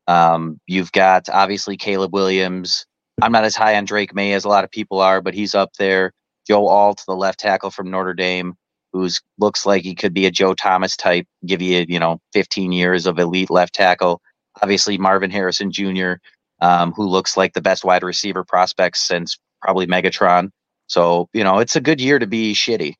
um, 0.09 0.61
you've 0.67 0.93
got 0.93 1.29
obviously 1.31 1.77
caleb 1.77 2.13
williams 2.13 2.87
i'm 3.23 3.33
not 3.33 3.45
as 3.45 3.57
high 3.57 3.77
on 3.77 3.85
drake 3.85 4.15
maye 4.15 4.33
as 4.35 4.45
a 4.45 4.49
lot 4.49 4.65
of 4.65 4.71
people 4.71 5.01
are 5.01 5.21
but 5.23 5.35
he's 5.35 5.55
up 5.55 5.71
there 5.79 6.13
joe 6.47 6.67
alt 6.69 6.99
to 6.99 7.05
the 7.07 7.17
left 7.17 7.41
tackle 7.41 7.71
from 7.71 7.91
notre 7.91 8.15
dame 8.15 8.55
who's 8.93 9.20
looks 9.38 9.64
like 9.66 9.82
he 9.82 9.95
could 9.95 10.14
be 10.14 10.26
a 10.26 10.30
joe 10.30 10.55
thomas 10.55 10.97
type 10.97 11.26
give 11.47 11.62
you 11.62 11.84
you 11.88 11.99
know 11.99 12.20
15 12.32 12.72
years 12.72 13.07
of 13.07 13.18
elite 13.18 13.51
left 13.51 13.74
tackle 13.74 14.20
obviously 14.62 14.99
marvin 14.99 15.30
harrison 15.30 15.70
jr 15.70 16.14
um, 16.61 16.93
who 16.93 17.09
looks 17.09 17.36
like 17.36 17.55
the 17.55 17.61
best 17.61 17.84
wide 17.84 18.03
receiver 18.05 18.45
prospect 18.45 18.97
since 18.97 19.38
probably 19.61 19.86
megatron 19.86 20.51
so 20.86 21.28
you 21.32 21.43
know 21.43 21.59
it's 21.59 21.76
a 21.76 21.80
good 21.80 22.01
year 22.01 22.18
to 22.18 22.26
be 22.26 22.55
shitty 22.55 22.95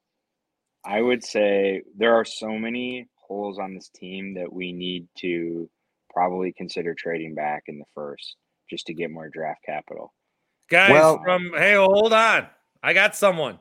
I 0.85 1.01
would 1.01 1.25
say 1.25 1.83
there 1.97 2.15
are 2.15 2.25
so 2.25 2.59
many 2.59 3.07
holes 3.15 3.59
on 3.59 3.75
this 3.75 3.89
team 3.95 4.35
that 4.35 4.53
we 4.53 4.73
need 4.73 5.07
to 5.19 5.71
probably 6.13 6.53
consider 6.53 6.95
trading 6.95 7.35
back 7.35 7.65
in 7.69 7.79
the 7.79 7.85
first 7.95 8.37
just 8.69 8.87
to 8.87 8.95
get 8.95 9.11
more 9.11 9.29
draft 9.29 9.61
capital. 9.65 10.13
Guys 10.69 10.91
Well- 10.91 11.21
from 11.23 11.53
hey, 11.57 11.75
hold 11.75 12.13
on. 12.13 12.49
I 12.83 12.95
got 12.95 13.15
someone 13.15 13.59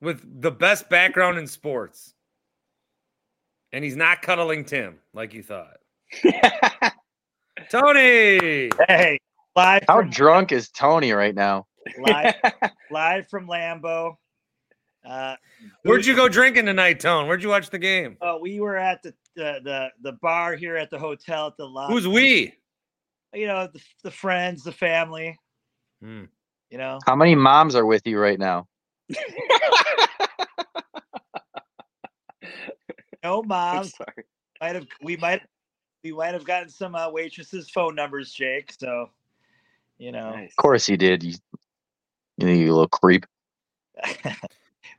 with 0.00 0.42
the 0.42 0.50
best 0.50 0.88
background 0.88 1.38
in 1.38 1.46
sports. 1.46 2.14
And 3.72 3.84
he's 3.84 3.96
not 3.96 4.22
cuddling 4.22 4.64
Tim 4.64 4.98
like 5.12 5.34
you 5.34 5.42
thought. 5.42 5.76
Tony. 7.70 8.70
Hey, 8.88 9.18
live 9.54 9.82
How 9.88 10.00
from, 10.00 10.10
drunk 10.10 10.52
is 10.52 10.68
Tony 10.70 11.12
right 11.12 11.34
now? 11.34 11.66
live, 11.98 12.34
live 12.90 13.28
from 13.28 13.46
Lambo. 13.48 14.14
Uh, 15.04 15.36
Where'd 15.82 16.04
you 16.04 16.16
go 16.16 16.28
drinking 16.28 16.66
tonight, 16.66 17.00
Tone? 17.00 17.26
Where'd 17.26 17.42
you 17.42 17.48
watch 17.48 17.70
the 17.70 17.78
game? 17.78 18.16
uh, 18.20 18.38
we 18.40 18.60
were 18.60 18.76
at 18.76 19.02
the, 19.02 19.14
the 19.36 19.60
the 19.62 19.88
the 20.02 20.12
bar 20.20 20.56
here 20.56 20.76
at 20.76 20.90
the 20.90 20.98
hotel 20.98 21.46
at 21.46 21.56
the 21.56 21.64
lobby. 21.64 21.94
Who's 21.94 22.08
we? 22.08 22.54
You 23.32 23.46
know 23.46 23.68
the, 23.72 23.80
the 24.02 24.10
friends, 24.10 24.64
the 24.64 24.72
family. 24.72 25.38
Hmm. 26.02 26.24
You 26.70 26.78
know, 26.78 26.98
How 27.06 27.14
many 27.14 27.36
moms 27.36 27.76
are 27.76 27.86
with 27.86 28.04
you 28.06 28.18
right 28.18 28.38
now? 28.38 28.66
no 33.22 33.40
I'm 33.42 33.48
moms. 33.48 33.94
sorry. 33.94 34.24
Might 34.60 34.74
have 34.74 34.86
we 35.02 35.16
might 35.16 35.42
we 36.02 36.12
might 36.12 36.34
have 36.34 36.44
gotten 36.44 36.68
some 36.68 36.94
uh, 36.94 37.10
waitresses' 37.10 37.68
phone 37.70 37.94
numbers, 37.94 38.32
Jake. 38.32 38.72
So, 38.78 39.10
you 39.98 40.12
know, 40.12 40.30
Nice. 40.30 40.50
Of 40.50 40.56
course 40.56 40.88
you 40.88 40.96
did. 40.96 41.22
You, 41.22 41.34
you, 42.38 42.48
you 42.48 42.72
little 42.72 42.88
creep. 42.88 43.26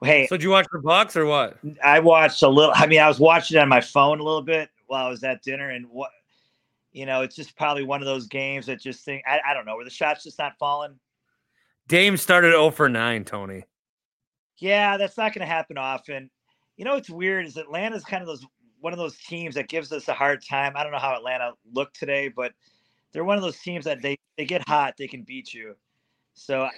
hey, 0.04 0.28
So 0.28 0.38
did 0.38 0.44
you 0.44 0.50
watch 0.50 0.68
the 0.72 0.80
Bucks 0.80 1.16
or 1.16 1.26
what? 1.26 1.58
I 1.84 2.00
watched 2.00 2.42
a 2.44 2.50
little. 2.50 2.74
I 2.76 2.88
mean, 2.88 3.00
I 3.00 3.08
was 3.08 3.20
watching 3.20 3.58
it 3.58 3.62
on 3.62 3.70
my 3.70 3.82
phone 3.82 4.20
a 4.20 4.24
little 4.24 4.42
bit 4.42 4.70
while 4.88 5.06
I 5.06 5.10
was 5.10 5.24
at 5.24 5.44
dinner, 5.44 5.70
and 5.70 5.86
what, 5.90 6.10
you 6.92 7.06
know, 7.06 7.22
it's 7.22 7.36
just 7.36 7.56
probably 7.56 7.84
one 7.84 8.02
of 8.02 8.06
those 8.06 8.28
games 8.28 8.66
that 8.66 8.82
just 8.82 9.04
think 9.06 9.24
I, 9.28 9.40
I 9.48 9.54
don't 9.54 9.66
know 9.66 9.76
where 9.76 9.86
the 9.86 9.92
shots 9.92 10.24
just 10.24 10.40
not 10.40 10.58
falling. 10.58 11.00
Dame 11.88 12.18
started 12.18 12.52
0 12.52 12.72
for 12.72 12.90
9, 12.90 13.24
Tony. 13.24 13.64
Yeah, 14.60 14.98
that's 14.98 15.18
not 15.18 15.34
going 15.34 15.46
to 15.48 15.52
happen 15.54 15.78
often. 15.78 16.30
You 16.78 16.86
know 16.86 16.94
what's 16.96 17.10
weird 17.10 17.46
is 17.46 17.58
Atlanta's 17.58 18.04
kind 18.04 18.22
of 18.22 18.28
those 18.28 18.46
one 18.80 18.94
of 18.94 19.00
those 19.00 19.18
teams 19.18 19.56
that 19.56 19.68
gives 19.68 19.92
us 19.92 20.08
a 20.08 20.14
hard 20.14 20.44
time. 20.48 20.74
I 20.76 20.84
don't 20.84 20.92
know 20.92 21.00
how 21.00 21.16
Atlanta 21.16 21.54
looked 21.74 22.00
today, 22.00 22.28
but 22.30 22.54
they're 23.12 23.24
one 23.24 23.38
of 23.38 23.44
those 23.44 23.58
teams 23.60 23.86
that 23.86 24.02
they 24.02 24.18
they 24.38 24.46
get 24.46 24.68
hot, 24.68 24.94
they 24.98 25.08
can 25.08 25.24
beat 25.24 25.54
you. 25.54 25.76
So, 26.36 26.64
I, 26.64 26.72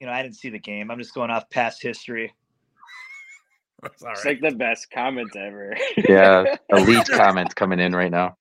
you 0.00 0.06
know, 0.06 0.12
I 0.12 0.22
didn't 0.22 0.34
see 0.36 0.50
the 0.50 0.58
game. 0.58 0.90
I'm 0.90 0.98
just 0.98 1.14
going 1.14 1.30
off 1.30 1.48
past 1.50 1.80
history. 1.80 2.34
That's 3.82 4.02
all 4.02 4.10
It's 4.10 4.24
right. 4.24 4.42
like 4.42 4.50
the 4.50 4.56
best 4.56 4.90
comments 4.90 5.36
ever. 5.36 5.76
Yeah, 6.08 6.56
elite 6.72 7.08
comments 7.08 7.54
coming 7.54 7.78
in 7.78 7.94
right 7.94 8.10
now. 8.10 8.36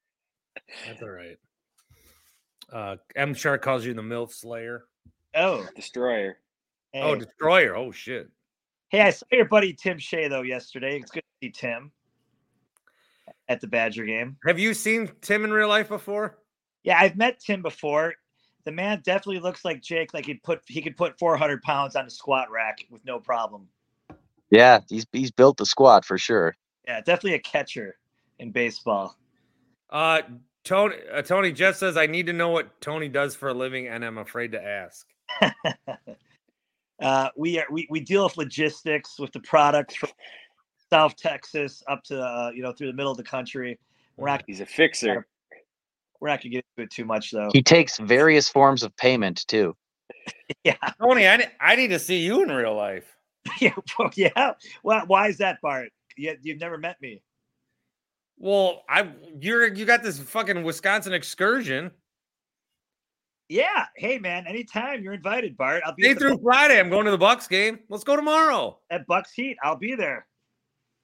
That's 0.88 1.02
all 1.04 1.10
right. 1.10 1.38
Uh, 2.72 2.96
M 3.16 3.34
Shark 3.36 3.62
calls 3.62 3.86
you 3.86 3.94
the 3.94 4.02
MILF 4.02 4.32
Slayer. 4.34 4.86
Oh, 5.36 5.68
Destroyer. 5.76 6.40
hey. 6.94 7.02
Oh, 7.04 7.16
Destroyer. 7.16 7.76
Oh, 7.76 7.92
shit. 7.92 8.30
Hey, 8.90 9.02
I 9.02 9.10
saw 9.10 9.26
your 9.32 9.46
buddy 9.46 9.74
Tim 9.74 9.98
Shea 9.98 10.28
though 10.28 10.42
yesterday. 10.42 11.00
It's 11.00 11.12
good 11.12 11.22
to 11.22 11.48
see 11.48 11.52
Tim 11.52 11.92
at 13.48 13.62
the 13.62 13.68
Badger 13.68 14.06
game. 14.06 14.38
Have 14.46 14.60
you 14.60 14.74
seen 14.74 15.10
Tim 15.22 15.44
in 15.44 15.52
real 15.52 15.70
life 15.70 15.90
before? 15.90 16.40
Yeah, 16.84 17.00
I've 17.00 17.18
met 17.18 17.40
Tim 17.40 17.62
before. 17.62 18.14
The 18.64 18.72
man 18.72 19.02
definitely 19.04 19.40
looks 19.40 19.66
like 19.66 19.82
Jake. 19.82 20.14
Like 20.14 20.26
he'd 20.26 20.44
put 20.44 20.62
he 20.68 20.82
could 20.82 20.98
put 20.98 21.18
400 21.20 21.62
pounds 21.62 21.96
on 21.96 22.06
a 22.06 22.10
squat 22.10 22.50
rack 22.52 22.86
with 22.90 23.04
no 23.06 23.20
problem. 23.20 23.68
Yeah, 24.50 24.80
he's 24.90 25.06
he's 25.12 25.32
built 25.32 25.58
the 25.58 25.66
squad 25.66 26.06
for 26.06 26.18
sure. 26.18 26.56
Yeah, 26.88 27.00
definitely 27.02 27.34
a 27.34 27.40
catcher 27.40 27.98
in 28.40 28.52
baseball. 28.52 29.18
Uh, 29.90 30.22
Tony, 30.64 30.96
uh, 31.14 31.22
Tony 31.22 31.52
Jeff 31.52 31.76
says, 31.76 31.96
I 31.96 32.08
need 32.08 32.26
to 32.26 32.34
know 32.34 32.50
what 32.50 32.82
Tony 32.82 33.08
does 33.08 33.36
for 33.36 33.50
a 33.50 33.54
living, 33.54 33.88
and 33.88 34.04
I'm 34.04 34.18
afraid 34.18 34.52
to 34.54 34.64
ask. 34.64 35.08
uh, 37.02 37.30
we 37.36 37.60
are 37.60 37.66
we, 37.70 37.88
we 37.90 38.00
deal 38.00 38.24
with 38.24 38.38
logistics 38.38 39.20
with 39.20 39.32
the 39.32 39.40
products 39.42 39.96
from 39.96 40.10
South 40.90 41.16
Texas 41.16 41.84
up 41.88 42.04
to 42.06 42.20
uh, 42.22 42.52
you 42.54 42.64
know 42.64 42.72
through 42.72 42.88
the 42.88 42.94
middle 42.94 43.12
of 43.12 43.18
the 43.18 43.24
country. 43.24 43.80
We're 44.18 44.28
not 44.28 44.44
He's 44.48 44.62
a 44.62 44.66
fixer. 44.66 45.28
we're 46.20 46.30
not 46.30 46.42
gonna 46.42 46.52
get 46.52 46.66
into 46.78 46.86
it 46.86 46.92
too 46.92 47.06
much 47.06 47.32
though. 47.32 47.50
He 47.52 47.62
takes 47.62 47.98
various 47.98 48.48
forms 48.48 48.84
of 48.84 48.96
payment 48.98 49.46
too. 49.48 49.76
yeah, 50.64 50.78
Tony, 51.02 51.28
I, 51.28 51.52
I 51.60 51.76
need 51.76 51.90
to 51.90 52.00
see 52.00 52.20
you 52.20 52.44
in 52.44 52.50
real 52.50 52.76
life. 52.76 53.16
yeah, 53.60 53.74
well, 54.00 54.12
yeah. 54.16 54.54
Well, 54.84 55.04
why 55.08 55.28
is 55.28 55.38
that, 55.38 55.60
Bart? 55.62 55.90
You, 56.18 56.36
you've 56.42 56.60
never 56.60 56.78
met 56.78 57.00
me. 57.02 57.22
Well, 58.38 58.84
I 58.90 59.10
you're 59.40 59.74
you 59.74 59.86
got 59.86 60.04
this 60.04 60.20
fucking 60.20 60.64
Wisconsin 60.64 61.14
excursion. 61.14 61.92
Yeah. 63.50 63.86
Hey, 63.96 64.18
man. 64.18 64.48
Anytime 64.48 65.04
you're 65.04 65.14
invited, 65.14 65.56
Bart. 65.56 65.84
I'll 65.86 65.94
be 65.94 66.04
Day 66.04 66.10
at, 66.12 66.16
the, 66.16 66.20
through 66.22 66.40
Friday. 66.44 66.80
I'm 66.80 66.90
going 66.90 67.06
to 67.06 67.12
the 67.12 67.18
Bucks 67.18 67.48
game. 67.48 67.80
Let's 67.90 68.04
go 68.04 68.16
tomorrow. 68.16 68.80
at 68.90 69.06
Bucks 69.08 69.32
Heat. 69.34 69.58
I'll 69.64 69.76
be 69.76 69.96
there. 69.96 70.26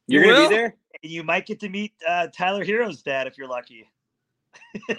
You're 0.08 0.24
You 0.26 0.30
gonna 0.32 0.42
will? 0.44 0.50
be 0.50 0.56
there, 0.56 0.76
And 1.04 1.12
you 1.12 1.24
might 1.24 1.46
get 1.46 1.60
to 1.62 1.70
meet 1.70 1.94
uh, 2.08 2.28
Tyler 2.36 2.66
Herro's 2.66 3.02
dad 3.02 3.28
if 3.28 3.38
you're 3.38 3.48
lucky. 3.48 3.89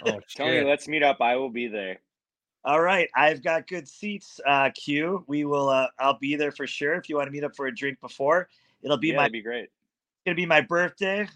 Oh 0.05 0.19
Tony. 0.35 0.61
Let's 0.61 0.87
meet 0.87 1.03
up. 1.03 1.21
I 1.21 1.35
will 1.35 1.49
be 1.49 1.67
there. 1.67 1.99
All 2.65 2.79
right. 2.81 3.09
I've 3.15 3.43
got 3.43 3.67
good 3.67 3.87
seats, 3.87 4.39
uh, 4.47 4.69
Q. 4.73 5.23
We 5.27 5.43
will. 5.45 5.69
Uh, 5.69 5.87
I'll 5.99 6.17
be 6.17 6.35
there 6.35 6.51
for 6.51 6.65
sure. 6.65 6.95
If 6.95 7.09
you 7.09 7.17
want 7.17 7.27
to 7.27 7.31
meet 7.31 7.43
up 7.43 7.55
for 7.55 7.67
a 7.67 7.75
drink 7.75 7.99
before, 7.99 8.47
it'll 8.81 8.97
be 8.97 9.09
yeah, 9.09 9.15
my. 9.17 9.23
that'd 9.23 9.33
be 9.33 9.41
great. 9.41 9.69
Gonna 10.25 10.35
be 10.35 10.45
my 10.45 10.61
birthday. 10.61 11.27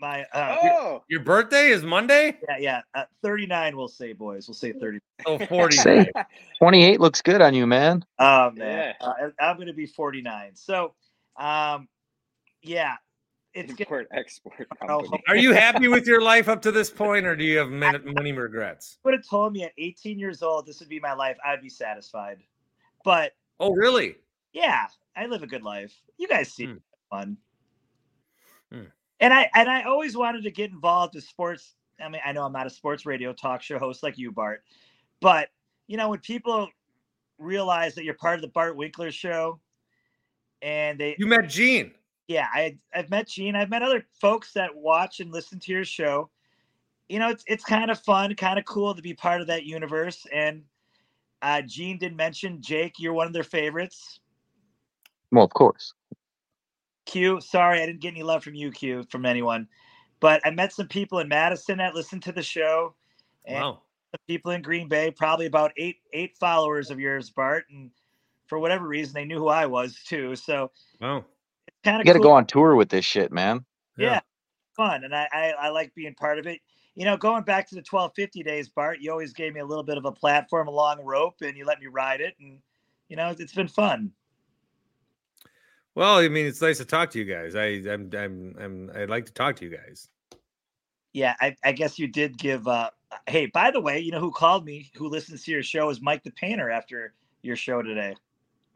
My. 0.00 0.24
Uh, 0.32 0.56
Oh, 0.60 1.04
Your 1.08 1.20
birthday 1.20 1.68
is 1.68 1.82
Monday? 1.82 2.38
Yeah, 2.48 2.58
yeah. 2.58 2.80
Uh, 2.94 3.04
39. 3.22 3.76
We'll 3.76 3.88
say, 3.88 4.12
boys. 4.12 4.46
We'll 4.48 4.54
say 4.54 4.72
30. 4.72 4.98
Oh, 5.26 5.38
40. 5.48 5.76
Say, 5.76 6.12
28 6.58 7.00
looks 7.00 7.22
good 7.22 7.40
on 7.40 7.54
you, 7.54 7.66
man. 7.66 8.04
Oh 8.18 8.50
man, 8.52 8.94
Yeah. 9.00 9.06
uh, 9.06 9.12
I- 9.38 9.50
I'm 9.50 9.58
gonna 9.58 9.72
be 9.72 9.86
49. 9.86 10.52
So, 10.54 10.94
um, 11.38 11.88
yeah, 12.62 12.96
it's 13.54 13.72
good. 13.72 13.80
import 13.82 14.08
export 14.12 14.66
Oh, 14.82 14.86
company. 15.02 15.22
Are 15.28 15.36
you 15.36 15.52
happy 15.52 15.88
with 15.88 16.06
your 16.06 16.20
life 16.20 16.48
up 16.48 16.62
to 16.62 16.72
this 16.72 16.90
point, 16.90 17.26
or 17.26 17.34
do 17.36 17.44
you 17.44 17.58
have 17.58 17.70
many, 17.70 17.98
many 18.04 18.32
regrets? 18.32 18.98
would 19.04 19.14
have 19.14 19.26
told 19.28 19.52
me 19.52 19.64
at 19.64 19.72
18 19.78 20.18
years 20.18 20.42
old 20.42 20.66
this 20.66 20.80
would 20.80 20.88
be 20.88 21.00
my 21.00 21.12
life, 21.14 21.36
I'd 21.44 21.62
be 21.62 21.68
satisfied. 21.68 22.38
But 23.04 23.32
Oh, 23.60 23.72
really? 23.72 24.16
yeah, 24.52 24.86
I 25.16 25.26
live 25.26 25.42
a 25.42 25.46
good 25.46 25.62
life. 25.62 25.94
You 26.18 26.28
guys 26.28 26.52
see 26.52 26.66
Hmm. 26.66 26.76
fun. 27.10 27.36
Hmm. 28.72 28.84
And 29.20 29.32
I 29.32 29.48
and 29.54 29.68
I 29.68 29.82
always 29.82 30.16
wanted 30.16 30.44
to 30.44 30.50
get 30.50 30.70
involved 30.70 31.14
with 31.14 31.24
sports. 31.24 31.74
I 32.00 32.08
mean, 32.08 32.20
I 32.24 32.32
know 32.32 32.44
I'm 32.44 32.52
not 32.52 32.66
a 32.66 32.70
sports 32.70 33.06
radio 33.06 33.32
talk 33.32 33.62
show 33.62 33.78
host 33.78 34.02
like 34.02 34.18
you, 34.18 34.30
Bart, 34.30 34.62
but 35.20 35.48
you 35.86 35.96
know 35.96 36.10
when 36.10 36.18
people 36.18 36.68
realize 37.38 37.94
that 37.94 38.04
you're 38.04 38.14
part 38.14 38.36
of 38.36 38.42
the 38.42 38.48
Bart 38.48 38.76
Winkler 38.76 39.10
show, 39.10 39.58
and 40.62 40.98
they 40.98 41.16
You 41.18 41.26
met 41.26 41.48
Gene. 41.48 41.92
yeah, 42.28 42.48
I 42.52 42.76
I've 42.94 43.08
met 43.10 43.28
Gene. 43.28 43.56
I've 43.56 43.70
met 43.70 43.82
other 43.82 44.04
folks 44.20 44.52
that 44.52 44.74
watch 44.74 45.20
and 45.20 45.32
listen 45.32 45.58
to 45.60 45.72
your 45.72 45.84
show. 45.84 46.28
You 47.08 47.18
know, 47.18 47.28
it's 47.30 47.44
it's 47.46 47.64
kind 47.64 47.90
of 47.90 47.98
fun, 48.00 48.34
kind 48.34 48.58
of 48.58 48.64
cool 48.66 48.94
to 48.94 49.00
be 49.02 49.14
part 49.14 49.40
of 49.40 49.46
that 49.46 49.64
universe. 49.64 50.26
And 50.32 50.62
uh, 51.40 51.62
Gene 51.62 51.98
did 51.98 52.16
mention 52.16 52.60
Jake. 52.60 52.94
You're 52.98 53.12
one 53.12 53.26
of 53.26 53.32
their 53.32 53.44
favorites. 53.44 54.20
Well, 55.32 55.44
of 55.44 55.52
course. 55.54 55.94
Q. 57.06 57.40
Sorry, 57.40 57.80
I 57.82 57.86
didn't 57.86 58.02
get 58.02 58.12
any 58.14 58.22
love 58.24 58.44
from 58.44 58.54
you, 58.54 58.72
Q, 58.72 59.04
from 59.10 59.26
anyone. 59.26 59.68
But 60.20 60.42
I 60.46 60.50
met 60.50 60.72
some 60.72 60.88
people 60.88 61.20
in 61.20 61.28
Madison 61.28 61.78
that 61.78 61.94
listened 61.94 62.22
to 62.24 62.32
the 62.32 62.42
show, 62.42 62.94
and 63.46 63.64
Wow. 63.64 63.82
some 64.12 64.20
people 64.28 64.52
in 64.52 64.62
Green 64.62 64.88
Bay. 64.88 65.10
Probably 65.10 65.46
about 65.46 65.72
eight 65.78 65.98
eight 66.12 66.36
followers 66.38 66.90
of 66.90 67.00
yours, 67.00 67.30
Bart. 67.30 67.66
And 67.70 67.90
for 68.48 68.58
whatever 68.58 68.86
reason, 68.88 69.14
they 69.14 69.24
knew 69.26 69.38
who 69.38 69.48
I 69.48 69.66
was 69.66 70.02
too. 70.06 70.36
So 70.36 70.70
Wow. 71.00 71.24
it's 71.68 71.78
kind 71.84 72.02
You 72.02 72.02
of 72.02 72.06
got 72.06 72.14
to 72.14 72.20
cool. 72.20 72.24
go 72.28 72.32
on 72.32 72.46
tour 72.46 72.76
with 72.76 72.90
this 72.90 73.04
shit, 73.04 73.32
man. 73.32 73.64
yeah, 73.96 74.18
fun 74.76 75.04
and 75.04 75.14
I, 75.14 75.28
I 75.32 75.54
i 75.60 75.68
like 75.70 75.94
being 75.94 76.14
part 76.14 76.38
of 76.38 76.46
it 76.46 76.60
you 76.96 77.04
know 77.04 77.16
going 77.16 77.44
back 77.44 77.68
to 77.68 77.74
the 77.74 77.80
1250 77.88 78.42
days 78.42 78.68
bart 78.68 78.98
you 79.00 79.10
always 79.10 79.32
gave 79.32 79.54
me 79.54 79.60
a 79.60 79.64
little 79.66 79.84
bit 79.84 79.98
of 79.98 80.04
a 80.04 80.12
platform 80.12 80.68
a 80.68 80.72
long 80.72 81.00
rope 81.04 81.36
and 81.42 81.56
you 81.56 81.64
let 81.64 81.80
me 81.80 81.86
ride 81.88 82.20
it 82.20 82.34
and 82.40 82.58
you 83.08 83.16
know 83.16 83.34
it's 83.38 83.54
been 83.54 83.68
fun 83.68 84.12
Well, 85.96 86.18
I 86.18 86.28
mean, 86.28 86.46
it's 86.46 86.60
nice 86.62 86.78
to 86.78 86.84
talk 86.84 87.10
to 87.10 87.18
you 87.18 87.24
guys. 87.24 87.56
I, 87.56 87.82
I'm, 87.90 88.10
I'm, 88.16 88.54
I'm, 88.60 88.90
I'd 88.94 89.10
like 89.10 89.26
to 89.26 89.32
talk 89.32 89.56
to 89.56 89.64
you 89.64 89.76
guys. 89.76 90.08
yeah 91.12 91.34
i, 91.40 91.56
I 91.64 91.72
guess 91.72 91.98
you 91.98 92.06
did 92.06 92.36
give 92.36 92.68
uh 92.68 92.90
hey 93.26 93.46
by 93.46 93.70
the 93.70 93.80
way 93.80 93.98
you 94.00 94.12
know 94.12 94.20
who 94.20 94.30
called 94.30 94.64
me 94.66 94.90
who 94.94 95.08
listens 95.08 95.42
to 95.44 95.50
your 95.50 95.62
show 95.62 95.88
is 95.88 96.00
mike 96.02 96.22
the 96.22 96.30
painter 96.32 96.70
after 96.70 97.14
your 97.42 97.56
show 97.56 97.82
today 97.82 98.14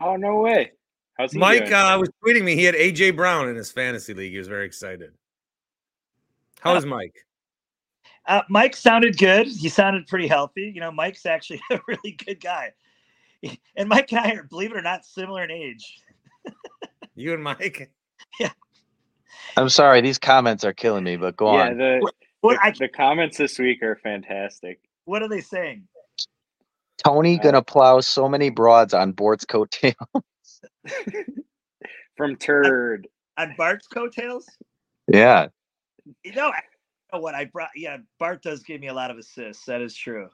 Oh 0.00 0.16
no 0.16 0.36
way. 0.40 0.72
How's 1.18 1.32
he 1.32 1.38
Mike 1.38 1.66
doing? 1.66 1.74
uh, 1.74 1.98
was 1.98 2.08
tweeting 2.24 2.42
me. 2.42 2.56
He 2.56 2.64
had 2.64 2.74
AJ 2.74 3.14
Brown 3.16 3.50
in 3.50 3.56
his 3.56 3.70
fantasy 3.70 4.14
league. 4.14 4.32
He 4.32 4.38
was 4.38 4.48
very 4.48 4.64
excited. 4.64 5.12
How 6.60 6.74
is 6.76 6.86
Mike? 6.86 7.14
uh, 8.26 8.40
mike 8.48 8.74
sounded 8.76 9.18
good 9.18 9.46
he 9.46 9.68
sounded 9.68 10.06
pretty 10.06 10.26
healthy 10.26 10.72
you 10.74 10.80
know 10.80 10.90
mike's 10.90 11.26
actually 11.26 11.60
a 11.70 11.78
really 11.86 12.12
good 12.24 12.40
guy 12.40 12.72
and 13.76 13.88
mike 13.88 14.10
and 14.12 14.20
i 14.20 14.30
are 14.32 14.44
believe 14.44 14.70
it 14.70 14.76
or 14.76 14.82
not 14.82 15.04
similar 15.04 15.44
in 15.44 15.50
age 15.50 16.00
You 17.20 17.34
and 17.34 17.42
Mike? 17.42 17.90
Yeah. 18.38 18.50
I'm 19.56 19.68
sorry, 19.70 20.00
these 20.02 20.18
comments 20.18 20.62
are 20.62 20.72
killing 20.74 21.04
me, 21.04 21.16
but 21.16 21.36
go 21.36 21.54
yeah, 21.56 21.68
on. 21.70 21.78
the, 21.78 21.98
what 22.42 22.54
the 22.58 22.58
i 22.62 22.72
the 22.78 22.88
comments 22.88 23.36
this 23.38 23.58
week 23.58 23.82
are 23.82 23.96
fantastic. 23.96 24.78
what 25.06 25.22
are 25.22 25.28
they 25.28 25.40
saying 25.40 25.84
Tony 27.02 27.38
Uh, 27.38 27.42
gonna 27.42 27.62
plow 27.62 28.00
so 28.00 28.28
many 28.28 28.50
broads 28.50 28.94
on 28.94 29.12
Bort's 29.12 29.44
coattail. 29.46 29.94
From 32.16 32.36
Turd. 32.36 33.08
on 33.38 33.54
bart's 33.56 33.86
coattails 33.88 34.46
yeah. 35.12 35.48
You 36.22 36.32
know, 36.32 36.48
I- 36.48 36.62
you 37.12 37.18
know 37.18 37.22
what 37.22 37.34
I 37.34 37.46
brought? 37.46 37.70
Yeah, 37.74 37.96
Bart 38.18 38.42
does 38.42 38.62
give 38.62 38.80
me 38.80 38.86
a 38.86 38.94
lot 38.94 39.10
of 39.10 39.18
assists. 39.18 39.64
That 39.64 39.80
is 39.82 39.94
true. 39.96 40.28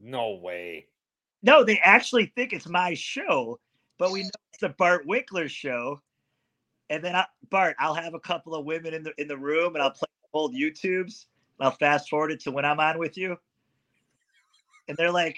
No 0.00 0.34
way. 0.34 0.88
No, 1.44 1.62
they 1.62 1.78
actually 1.78 2.26
think 2.34 2.52
it's 2.52 2.68
my 2.68 2.94
show, 2.94 3.60
but 3.98 4.12
we 4.12 4.22
know 4.22 4.30
it's 4.52 4.62
a 4.62 4.68
Bart 4.70 5.06
Winkler 5.06 5.48
show. 5.48 6.00
And 6.90 7.02
then 7.02 7.16
I, 7.16 7.26
Bart, 7.50 7.76
I'll 7.78 7.94
have 7.94 8.14
a 8.14 8.20
couple 8.20 8.54
of 8.54 8.64
women 8.64 8.94
in 8.94 9.02
the 9.02 9.12
in 9.18 9.26
the 9.28 9.36
room, 9.36 9.74
and 9.74 9.82
I'll 9.82 9.90
play 9.90 10.08
old 10.32 10.54
YouTubes. 10.54 11.26
And 11.58 11.66
I'll 11.66 11.70
fast 11.70 12.10
forward 12.10 12.32
it 12.32 12.40
to 12.40 12.50
when 12.50 12.64
I'm 12.64 12.80
on 12.80 12.98
with 12.98 13.16
you, 13.16 13.36
and 14.88 14.96
they're 14.96 15.10
like, 15.10 15.36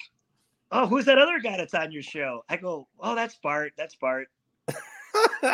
oh, 0.72 0.86
who's 0.86 1.04
that 1.04 1.18
other 1.18 1.38
guy 1.38 1.57
that's 1.57 1.74
on 1.74 1.92
your 1.92 2.02
show? 2.02 2.44
I 2.48 2.57
go, 2.57 2.88
oh, 3.00 3.14
that's 3.14 3.36
Bart. 3.36 3.72
That's 3.76 3.94
Bart. 3.94 4.28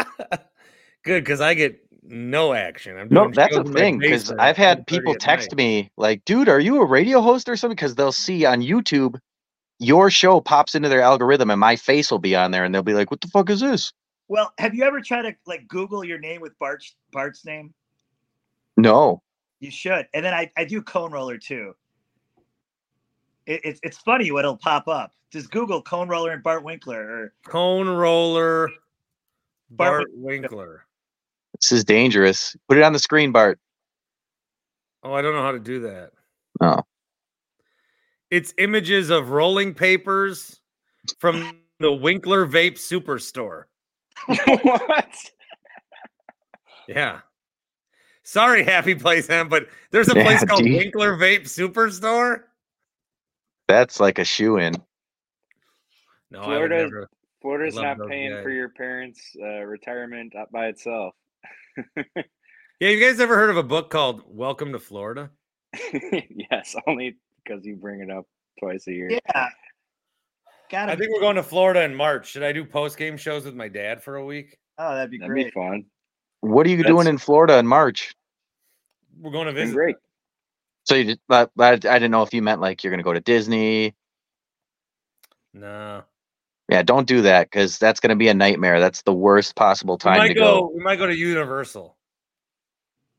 Good, 1.05 1.25
because 1.25 1.41
I 1.41 1.55
get 1.55 1.81
no 2.03 2.53
action. 2.53 2.97
I'm 2.97 3.09
No, 3.11 3.29
that's 3.29 3.53
a 3.53 3.59
shows 3.59 3.67
in 3.67 3.73
my 3.73 3.81
thing 3.81 3.99
because 3.99 4.31
I've 4.33 4.57
had 4.57 4.87
people 4.87 5.15
text 5.15 5.51
night. 5.51 5.57
me 5.57 5.91
like, 5.97 6.25
"Dude, 6.25 6.49
are 6.49 6.61
you 6.61 6.81
a 6.81 6.85
radio 6.85 7.21
host 7.21 7.49
or 7.49 7.57
something?" 7.57 7.75
Because 7.75 7.95
they'll 7.95 8.13
see 8.13 8.45
on 8.45 8.61
YouTube 8.61 9.19
your 9.79 10.11
show 10.11 10.41
pops 10.41 10.75
into 10.75 10.89
their 10.89 11.01
algorithm 11.03 11.51
and 11.51 11.61
my 11.61 11.77
face 11.77 12.11
will 12.11 12.19
be 12.19 12.37
on 12.37 12.51
there, 12.51 12.65
and 12.65 12.75
they'll 12.75 12.83
be 12.83 12.95
like, 12.95 13.11
"What 13.11 13.21
the 13.21 13.29
fuck 13.29 13.51
is 13.51 13.61
this?" 13.61 13.93
Well, 14.29 14.53
have 14.59 14.75
you 14.75 14.85
ever 14.85 15.01
tried 15.01 15.23
to 15.23 15.35
like 15.47 15.69
Google 15.69 16.05
your 16.05 16.19
name 16.19 16.41
with 16.41 16.59
Bart's 16.59 16.95
Bart's 17.13 17.45
name? 17.45 17.75
No, 18.77 19.23
You 19.61 19.71
should. 19.71 20.07
And 20.15 20.25
then 20.25 20.33
I, 20.33 20.51
I 20.57 20.65
do 20.65 20.81
cone 20.81 21.13
roller 21.13 21.37
too. 21.37 21.75
It, 23.47 23.61
it's 23.65 23.81
it's 23.83 23.99
funny 23.99 24.31
what 24.31 24.45
it'll 24.45 24.57
pop 24.57 24.89
up. 24.89 25.13
Just 25.31 25.51
Google 25.51 25.83
cone 25.83 26.09
roller 26.09 26.31
and 26.31 26.43
Bart 26.43 26.65
Winkler 26.65 27.01
or 27.01 27.35
Cone 27.47 27.89
roller, 27.89 28.69
Bart 29.71 30.07
Bart 30.07 30.07
Winkler. 30.15 30.87
this 31.55 31.73
is 31.73 31.85
dangerous. 31.85 32.57
Put 32.69 32.79
it 32.79 32.85
on 32.85 32.93
the 32.93 32.99
screen, 32.99 33.33
Bart. 33.33 33.59
Oh, 35.03 35.13
I 35.13 35.21
don't 35.23 35.35
know 35.35 35.43
how 35.43 35.53
to 35.53 35.59
do 35.59 35.81
that. 35.81 36.13
Oh, 36.61 36.83
It's 38.33 38.55
images 38.57 39.11
of 39.11 39.29
rolling 39.29 39.75
papers 39.75 40.59
from 41.19 41.61
the 41.81 41.93
Winkler 41.93 42.47
Vape 42.47 42.79
Superstore. 42.79 43.65
what? 44.63 45.15
Yeah. 46.89 47.21
Sorry, 48.23 48.65
Happy 48.65 48.95
Place 48.95 49.29
M, 49.29 49.51
but 49.51 49.67
there's 49.91 50.09
a 50.09 50.15
place 50.15 50.43
called 50.45 50.63
dude. 50.63 50.79
Winkler 50.79 51.19
Vape 51.19 51.43
Superstore. 51.43 52.45
that's 53.69 54.01
like 54.01 54.19
a 54.19 54.25
shoe 54.25 54.57
in. 54.57 54.75
No, 56.31 56.39
I 56.39 56.59
would 56.59 56.69
Florida- 56.71 56.77
never. 56.85 57.11
Florida's 57.43 57.75
not 57.75 57.99
those 57.99 58.09
paying 58.09 58.43
for 58.43 58.49
your 58.49 58.71
parents' 58.71 59.37
uh, 59.43 59.61
retirement 59.65 60.33
by 60.51 60.69
itself. 60.69 61.15
Yeah, 62.81 62.89
you 62.89 62.99
guys 62.99 63.21
ever 63.21 63.37
heard 63.37 63.51
of 63.51 63.57
a 63.57 63.63
book 63.63 63.91
called 63.91 64.23
Welcome 64.27 64.73
to 64.73 64.81
Florida? 64.81 65.31
yes, 66.51 66.75
only 66.89 67.15
because 67.45 67.65
you 67.65 67.77
bring 67.77 68.01
it 68.01 68.11
up 68.11 68.27
twice 68.59 68.87
a 68.89 68.93
year. 68.93 69.11
yeah. 69.11 69.49
Got 70.71 70.89
I 70.89 70.95
to 70.95 70.99
think 70.99 71.13
we're 71.13 71.21
going 71.21 71.37
to 71.37 71.43
Florida 71.43 71.83
in 71.83 71.95
March. 71.95 72.29
Should 72.31 72.43
I 72.43 72.53
do 72.53 72.65
post 72.65 72.97
game 72.97 73.17
shows 73.17 73.45
with 73.45 73.55
my 73.55 73.69
dad 73.69 74.03
for 74.03 74.17
a 74.17 74.25
week? 74.25 74.57
Oh, 74.79 74.95
that'd 74.95 75.11
be 75.11 75.19
That'd 75.19 75.31
great. 75.33 75.47
be 75.47 75.51
fun. 75.51 75.85
What 76.41 76.67
are 76.67 76.71
you 76.71 76.79
That's- 76.79 76.91
doing 76.95 77.07
in 77.07 77.19
Florida 77.19 77.59
in 77.59 77.67
March? 77.67 78.15
We're 79.21 79.31
going 79.33 79.47
to 79.47 79.53
Been 79.53 79.65
visit. 79.67 79.75
great. 79.75 79.97
So 80.85 80.95
you, 80.97 81.05
did, 81.05 81.21
but, 81.29 81.51
but 81.55 81.85
I 81.87 81.99
didn't 81.99 82.11
know 82.11 82.23
if 82.23 82.33
you 82.35 82.43
meant 82.43 82.61
like 82.61 82.83
you're 82.83 82.91
gonna 82.91 83.05
go 83.05 83.13
to 83.13 83.21
Disney. 83.21 83.95
No. 85.55 86.03
Yeah, 86.69 86.83
don't 86.83 87.07
do 87.07 87.23
that 87.23 87.51
because 87.51 87.79
that's 87.79 88.01
gonna 88.01 88.17
be 88.17 88.27
a 88.29 88.35
nightmare. 88.35 88.81
That's 88.81 89.03
the 89.03 89.13
worst 89.13 89.55
possible 89.55 89.95
We 89.95 89.99
time 89.99 90.19
might 90.19 90.29
to 90.29 90.35
go, 90.35 90.61
go. 90.63 90.73
we 90.75 90.83
might 90.83 90.97
go 90.97 91.07
to 91.07 91.15
Universal. 91.15 91.97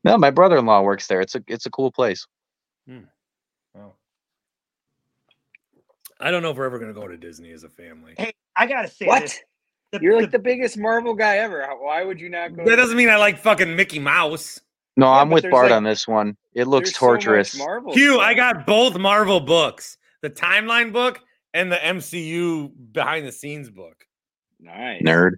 No, 0.02 0.18
my 0.18 0.30
brother-in-law 0.30 0.82
works 0.82 1.06
there. 1.06 1.20
It's 1.22 1.34
a 1.36 1.42
it's 1.46 1.64
a 1.64 1.70
cool 1.70 1.90
place. 1.90 2.26
Oh. 2.90 3.00
I 6.20 6.30
don't 6.30 6.42
know 6.42 6.50
if 6.50 6.56
we're 6.56 6.66
ever 6.66 6.78
going 6.78 6.92
to 6.94 6.98
go 6.98 7.06
to 7.08 7.16
Disney 7.16 7.50
as 7.52 7.64
a 7.64 7.68
family. 7.68 8.14
Hey, 8.16 8.32
I 8.56 8.66
gotta 8.66 8.88
say 8.88 9.06
What? 9.06 9.22
this. 9.22 9.40
The, 9.92 10.00
You're 10.00 10.16
like 10.16 10.30
the- 10.30 10.38
the 10.38 10.42
biggest 10.42 10.76
Marvel 10.78 11.14
guy 11.14 11.36
ever. 11.38 11.66
Why 11.80 12.02
would 12.04 12.20
you 12.20 12.28
not 12.28 12.56
go? 12.56 12.64
That 12.64 12.70
to- 12.70 12.76
doesn't 12.76 12.96
mean 12.96 13.08
I 13.08 13.16
like 13.16 13.38
fucking 13.38 13.74
Mickey 13.76 13.98
Mouse. 13.98 14.60
No, 14.96 15.06
Yeah, 15.06 15.20
I'm 15.20 15.30
with 15.30 15.50
Bart 15.50 15.66
like- 15.70 15.72
on 15.72 15.82
this 15.84 16.06
one. 16.06 16.36
It 16.54 16.66
looks 16.68 16.90
There's 16.90 16.96
so 16.98 17.06
torturous. 17.06 17.58
Marvel 17.58 17.92
Hugh, 17.94 18.12
stuff. 18.14 18.22
I 18.22 18.34
got 18.34 18.66
both 18.66 18.96
Marvel 18.96 19.40
books 19.40 19.96
the 20.22 20.30
timeline 20.30 20.92
book 20.92 21.20
and 21.52 21.70
the 21.70 21.76
MCU 21.76 22.72
behind 22.92 23.26
the 23.26 23.32
scenes 23.32 23.68
book. 23.70 24.06
nice 24.60 25.02
Nerd, 25.02 25.32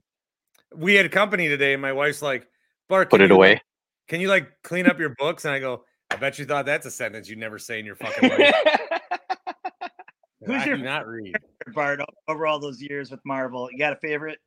We 0.74 0.94
had 0.94 1.10
company 1.10 1.48
today, 1.48 1.72
and 1.72 1.82
my 1.82 1.92
wife's 1.92 2.22
like, 2.22 2.46
Bart, 2.88 3.10
put 3.10 3.20
it 3.20 3.30
away. 3.30 3.54
like- 3.54 3.62
can 4.08 4.20
you 4.20 4.28
like 4.28 4.48
clean 4.62 4.86
up 4.86 4.98
your 5.00 5.14
books? 5.18 5.44
And 5.46 5.52
I 5.54 5.58
go, 5.58 5.84
I 6.10 6.16
bet 6.16 6.38
you 6.38 6.44
thought 6.44 6.66
that's 6.66 6.86
a 6.86 6.90
sentence 6.90 7.28
you'd 7.28 7.38
never 7.38 7.58
say 7.58 7.80
in 7.80 7.86
your 7.86 7.96
fucking 7.96 8.28
life. 8.30 8.54
Who's 10.54 10.62
I 10.62 10.66
your- 10.66 10.76
do 10.78 10.82
not 10.84 11.06
read. 11.06 11.34
Bart 11.74 12.00
over 12.28 12.46
all 12.46 12.58
those 12.58 12.80
years 12.80 13.10
with 13.10 13.20
Marvel. 13.24 13.68
You 13.72 13.78
got 13.78 13.92
a 13.92 13.96
favorite 13.96 14.38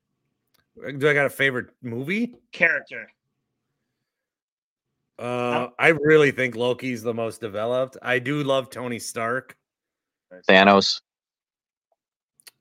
Do 0.98 1.10
I 1.10 1.14
got 1.14 1.26
a 1.26 1.30
favorite 1.30 1.68
movie? 1.82 2.36
character? 2.52 3.08
Uh, 5.18 5.68
I 5.78 5.90
really 5.90 6.32
think 6.32 6.56
Loki's 6.56 7.04
the 7.04 7.14
most 7.14 7.42
developed. 7.42 7.98
I 8.02 8.20
do 8.20 8.42
love 8.44 8.70
Tony 8.70 9.00
Stark. 9.00 9.58
Thanos. 10.48 11.02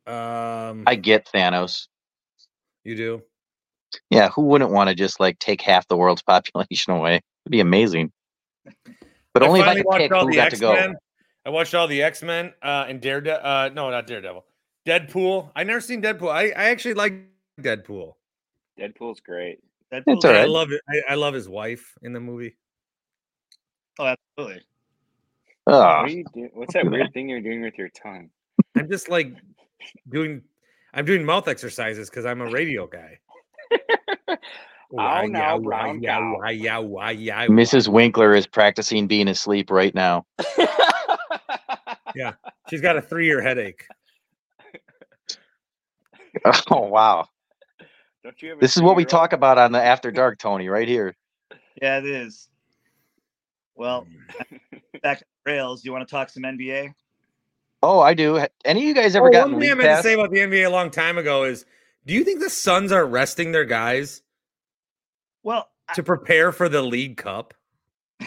Um, 0.07 0.82
I 0.86 0.95
get 0.97 1.28
Thanos. 1.32 1.86
you 2.82 2.97
do. 2.97 3.22
Yeah, 4.11 4.28
who 4.30 4.43
wouldn't 4.43 4.70
want 4.70 4.89
to 4.89 4.95
just 4.97 5.20
like 5.20 5.39
take 5.39 5.62
half 5.62 5.86
the 5.86 5.97
world's 5.97 6.22
population 6.26 6.93
away? 6.95 7.16
It'd 7.45 7.51
be 7.51 7.61
amazing. 7.61 8.11
But 9.34 9.43
I 9.45 9.47
only 9.47 9.61
if 9.61 9.66
I 9.66 9.68
finally 9.68 9.82
could 9.82 9.86
watched 9.86 10.01
pick 10.03 10.12
all 10.12 10.24
who 10.24 10.30
the 10.32 10.36
got 10.36 10.51
to 10.51 10.57
go. 10.59 10.95
X-Men. 11.45 11.53
I 11.53 11.55
watched 11.55 11.74
all 11.74 11.86
the 11.86 12.03
X 12.03 12.22
Men 12.22 12.53
uh, 12.62 12.86
and 12.89 13.01
Daredevil. 13.01 13.41
Uh, 13.43 13.70
no, 13.74 13.91
not 13.91 14.07
Daredevil. 14.07 14.45
Deadpool. 14.86 15.51
I 15.55 15.64
never 15.64 15.80
seen 15.80 16.03
Deadpool. 16.03 16.30
I, 16.30 16.49
I 16.49 16.70
actually 16.70 16.95
like 16.95 17.14
Deadpool. 17.61 18.14
Deadpool's 18.78 19.20
great. 19.20 19.59
Deadpool's 19.93 20.24
It's 20.24 20.24
I 20.24 20.45
love 20.45 20.70
it. 20.72 20.80
I, 20.89 21.12
I 21.12 21.14
love 21.14 21.34
his 21.34 21.49
wife 21.49 21.95
in 22.03 22.12
the 22.12 22.20
movie. 22.20 22.57
Oh, 23.99 24.14
absolutely. 24.39 24.62
Ugh. 25.66 25.74
What 25.74 25.82
are 25.82 26.09
you 26.09 26.24
doing? 26.32 26.51
What's 26.55 26.74
that 26.74 26.89
weird 26.89 27.12
thing 27.12 27.28
you're 27.28 27.41
doing 27.41 27.62
with 27.62 27.76
your 27.76 27.89
tongue? 27.91 28.30
I'm 28.76 28.89
just 28.89 29.09
like 29.09 29.34
doing. 30.09 30.43
I'm 30.95 31.05
doing 31.05 31.24
mouth 31.24 31.49
exercises 31.49 32.09
because 32.09 32.24
I'm 32.24 32.41
a 32.41 32.51
radio 32.51 32.86
guy. 32.86 33.18
Ow, 34.99 35.26
now, 35.26 35.59
brown 35.59 36.01
cow. 36.01 36.39
Mrs. 36.41 37.89
Winkler 37.89 38.34
is 38.34 38.47
practicing 38.47 39.07
being 39.07 39.28
asleep 39.28 39.70
right 39.70 39.95
now. 39.95 40.24
Yeah, 42.19 42.33
she's 42.69 42.81
got 42.81 42.97
a 42.97 43.01
three 43.01 43.27
year 43.27 43.41
headache. 43.41 43.87
Oh 46.71 46.87
wow. 46.87 47.27
Don't 48.23 48.41
you 48.43 48.51
have 48.51 48.59
a 48.59 48.61
This 48.61 48.77
is 48.77 48.83
what 48.83 48.97
we 48.97 49.05
three-year-old? 49.05 49.11
talk 49.11 49.33
about 49.33 49.59
on 49.59 49.73
the 49.73 49.83
After 49.83 50.11
Dark, 50.11 50.39
Tony, 50.39 50.69
right 50.69 50.87
here. 50.87 51.16
Yeah, 51.81 51.99
it 51.99 52.07
is. 52.07 52.49
Well, 53.75 54.07
back 55.03 55.19
to 55.21 55.25
rails. 55.47 55.83
Do 55.83 55.89
you 55.89 55.93
want 55.93 56.07
to 56.07 56.11
talk 56.11 56.29
some 56.29 56.43
NBA? 56.43 56.93
Oh, 57.83 58.01
I 58.01 58.14
do. 58.14 58.45
Any 58.64 58.83
of 58.83 58.87
you 58.89 58.95
guys 58.95 59.14
ever 59.16 59.29
Oh, 59.29 59.33
gotten 59.33 59.53
one 59.53 59.61
thing 59.61 59.71
I 59.71 59.75
League 59.75 59.85
meant 59.85 59.97
to 59.97 60.03
say 60.03 60.14
about 60.14 60.31
the 60.31 60.39
NBA 60.39 60.66
a 60.66 60.71
long 60.71 60.91
time 60.91 61.19
ago 61.19 61.45
is, 61.45 61.64
do 62.07 62.14
you 62.14 62.25
think 62.25 62.41
the 62.41 62.51
Suns 62.51 62.91
are 62.93 63.07
resting 63.07 63.53
their 63.53 63.64
guys 63.64 64.23
Well, 65.45 65.69
I, 65.89 65.95
to 65.95 66.03
prepare 66.03 66.51
for 66.53 66.69
the 66.69 66.83
League 66.83 67.16
Cup? 67.16 67.55
I, 68.21 68.27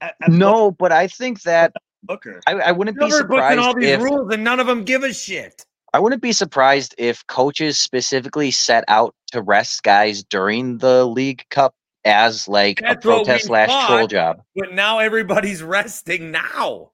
I, 0.00 0.12
No, 0.28 0.70
but 0.70 0.92
I 0.92 1.08
think 1.08 1.42
that 1.42 1.72
Booker. 2.02 2.40
I, 2.46 2.52
I 2.52 2.72
wouldn't 2.72 2.98
be 2.98 3.10
Silver 3.10 3.28
booking 3.28 3.58
all 3.58 3.72
surprised 3.72 3.80
these 3.80 3.90
if 3.90 4.00
rules 4.00 4.32
and 4.32 4.44
none 4.44 4.60
of 4.60 4.66
them 4.66 4.84
give 4.84 5.02
a 5.02 5.12
shit. 5.12 5.64
I 5.94 5.98
wouldn't 5.98 6.22
be 6.22 6.32
surprised 6.32 6.94
if 6.96 7.26
coaches 7.26 7.78
specifically 7.78 8.50
set 8.50 8.84
out 8.88 9.14
to 9.32 9.42
rest 9.42 9.82
guys 9.82 10.22
during 10.24 10.78
the 10.78 11.04
League 11.04 11.44
Cup 11.50 11.74
as 12.04 12.48
like 12.48 12.80
That's 12.80 13.04
a 13.04 13.08
protest 13.08 13.46
slash 13.46 13.86
troll 13.86 14.06
job. 14.06 14.42
But 14.56 14.72
now 14.72 14.98
everybody's 14.98 15.62
resting 15.62 16.30
now. 16.30 16.90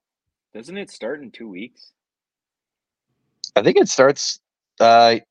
Doesn't 0.53 0.77
it 0.77 0.91
start 0.91 1.23
in 1.23 1.31
two 1.31 1.49
weeks? 1.49 1.93
I 3.55 3.63
think 3.63 3.77
it 3.77 3.89
starts. 3.89 4.41
Uh, 4.81 5.19
I 5.19 5.23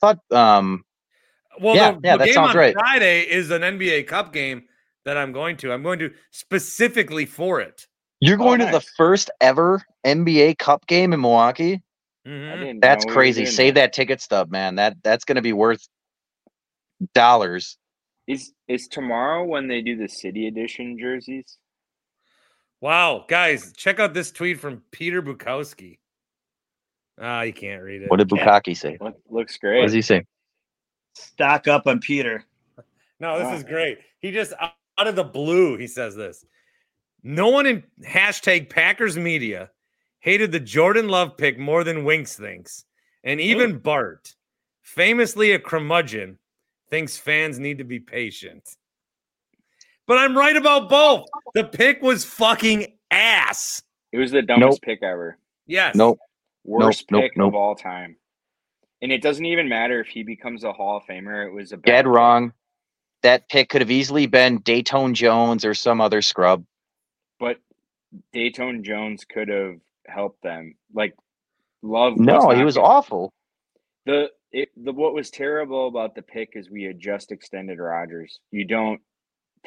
thought 0.00 0.18
um, 0.32 0.84
Well, 1.60 1.76
Yeah, 1.76 1.92
the, 1.92 2.00
yeah, 2.02 2.12
the 2.12 2.18
that 2.18 2.24
game 2.26 2.34
sounds 2.34 2.50
on 2.50 2.56
right. 2.56 2.74
Friday 2.74 3.20
is 3.22 3.50
an 3.50 3.62
NBA 3.62 4.06
Cup 4.08 4.32
game 4.32 4.64
that 5.04 5.16
I'm 5.16 5.32
going 5.32 5.56
to. 5.58 5.72
I'm 5.72 5.82
going 5.82 6.00
to 6.00 6.12
specifically 6.30 7.26
for 7.26 7.60
it. 7.60 7.86
You're 8.20 8.36
Oh, 8.36 8.44
going 8.44 8.60
to 8.60 8.66
the 8.66 8.80
first 8.96 9.30
ever 9.40 9.84
NBA 10.04 10.58
Cup 10.58 10.86
game 10.86 11.12
in 11.12 11.20
Milwaukee. 11.20 11.82
I 12.24 12.28
Mhm. 12.28 12.80
That's 12.80 13.04
know 13.04 13.08
we 13.08 13.12
crazy. 13.12 13.46
Save 13.46 13.74
that 13.74 13.92
ticket 13.92 14.20
stub, 14.20 14.50
man. 14.50 14.74
That 14.76 15.02
that's 15.02 15.24
going 15.24 15.36
to 15.36 15.42
be 15.42 15.52
worth 15.52 15.86
dollars. 17.14 17.78
Is 18.26 18.52
is 18.66 18.88
tomorrow 18.88 19.44
when 19.44 19.68
they 19.68 19.80
do 19.80 19.96
the 19.96 20.08
city 20.08 20.48
edition 20.48 20.98
jerseys? 20.98 21.58
Wow, 22.80 23.24
guys, 23.28 23.72
check 23.76 24.00
out 24.00 24.12
this 24.12 24.32
tweet 24.32 24.58
from 24.60 24.82
Peter 24.90 25.22
Bukowski. 25.22 25.98
Ah, 27.18 27.42
you 27.42 27.52
can't 27.52 27.82
read 27.82 28.02
it. 28.02 28.10
What 28.10 28.18
did 28.18 28.28
Bukaki 28.28 28.76
say? 28.76 28.98
Look, 29.00 29.16
looks 29.28 29.56
great. 29.56 29.78
What 29.78 29.86
does 29.86 29.92
he 29.92 30.02
say? 30.02 30.26
Stock 31.14 31.68
up 31.68 31.86
on 31.86 32.00
Peter. 32.00 32.44
No, 33.20 33.38
this 33.38 33.46
Wow. 33.46 33.54
is 33.54 33.64
great. 33.64 33.98
He 34.20 34.32
just 34.32 34.52
out 34.60 34.72
out 34.98 35.06
of 35.06 35.14
the 35.14 35.24
blue, 35.24 35.76
he 35.76 35.86
says 35.86 36.16
this. 36.16 36.42
No 37.28 37.48
one 37.48 37.66
in 37.66 37.82
hashtag 38.06 38.70
Packers 38.70 39.18
media 39.18 39.70
hated 40.20 40.52
the 40.52 40.60
Jordan 40.60 41.08
Love 41.08 41.36
pick 41.36 41.58
more 41.58 41.82
than 41.82 42.04
Winks 42.04 42.36
thinks. 42.36 42.84
And 43.24 43.40
even 43.40 43.78
Bart, 43.78 44.32
famously 44.82 45.50
a 45.50 45.58
curmudgeon, 45.58 46.38
thinks 46.88 47.16
fans 47.16 47.58
need 47.58 47.78
to 47.78 47.84
be 47.84 47.98
patient. 47.98 48.62
But 50.06 50.18
I'm 50.18 50.38
right 50.38 50.56
about 50.56 50.88
both. 50.88 51.26
The 51.54 51.64
pick 51.64 52.00
was 52.00 52.24
fucking 52.24 52.86
ass. 53.10 53.82
It 54.12 54.18
was 54.18 54.30
the 54.30 54.42
dumbest 54.42 54.60
Nope. 54.74 54.82
pick 54.82 55.02
ever. 55.02 55.36
Yes. 55.66 55.96
Nope. 55.96 56.20
Worst 56.62 57.10
nope, 57.10 57.22
pick 57.22 57.36
nope. 57.36 57.48
of 57.48 57.54
all 57.56 57.74
time. 57.74 58.14
And 59.02 59.10
it 59.10 59.20
doesn't 59.20 59.44
even 59.44 59.68
matter 59.68 60.00
if 60.00 60.06
he 60.06 60.22
becomes 60.22 60.62
a 60.62 60.72
Hall 60.72 60.98
of 60.98 61.02
Famer. 61.06 61.44
It 61.44 61.52
was 61.52 61.72
a 61.72 61.76
bad 61.76 61.86
Dead 61.86 62.04
pick. 62.04 62.12
wrong. 62.12 62.52
That 63.22 63.48
pick 63.48 63.68
could 63.68 63.80
have 63.80 63.90
easily 63.90 64.26
been 64.28 64.58
Dayton 64.58 65.14
Jones 65.14 65.64
or 65.64 65.74
some 65.74 66.00
other 66.00 66.22
scrub. 66.22 66.64
But 67.38 67.58
Dayton 68.32 68.82
Jones 68.84 69.24
could 69.24 69.48
have 69.48 69.76
helped 70.06 70.42
them. 70.42 70.74
Like 70.94 71.14
Love. 71.82 72.18
No, 72.18 72.38
not 72.38 72.56
he 72.56 72.64
was 72.64 72.76
gonna- 72.76 72.86
awful. 72.86 73.32
The 74.06 74.30
it 74.52 74.70
the 74.76 74.92
what 74.92 75.14
was 75.14 75.30
terrible 75.30 75.88
about 75.88 76.14
the 76.14 76.22
pick 76.22 76.50
is 76.54 76.70
we 76.70 76.84
had 76.84 76.98
just 77.00 77.32
extended 77.32 77.78
Rodgers. 77.78 78.40
You 78.50 78.64
don't 78.64 79.00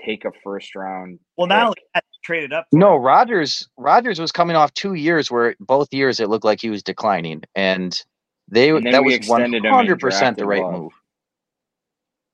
take 0.03 0.23
a 0.25 0.31
first 0.43 0.75
round. 0.75 1.19
Well, 1.37 1.47
not 1.47 1.55
pick. 1.55 1.65
only 1.67 1.75
that, 1.93 2.05
traded 2.23 2.53
up. 2.53 2.65
No, 2.71 2.95
him. 2.95 3.01
Rodgers 3.01 3.67
Rodgers 3.77 4.19
was 4.19 4.31
coming 4.31 4.55
off 4.55 4.73
two 4.73 4.93
years 4.93 5.29
where 5.29 5.55
both 5.59 5.93
years 5.93 6.19
it 6.19 6.29
looked 6.29 6.45
like 6.45 6.61
he 6.61 6.69
was 6.69 6.81
declining, 6.83 7.43
and 7.55 8.01
they 8.47 8.69
And 8.69 8.85
that 8.93 9.03
was 9.03 9.13
one 9.27 9.41
extended 9.41 9.57
him 9.59 9.65
and 9.65 9.75
hundred 9.75 9.99
percent 9.99 10.37
the 10.37 10.45
right 10.45 10.63
Love. 10.63 10.73
move. 10.73 10.91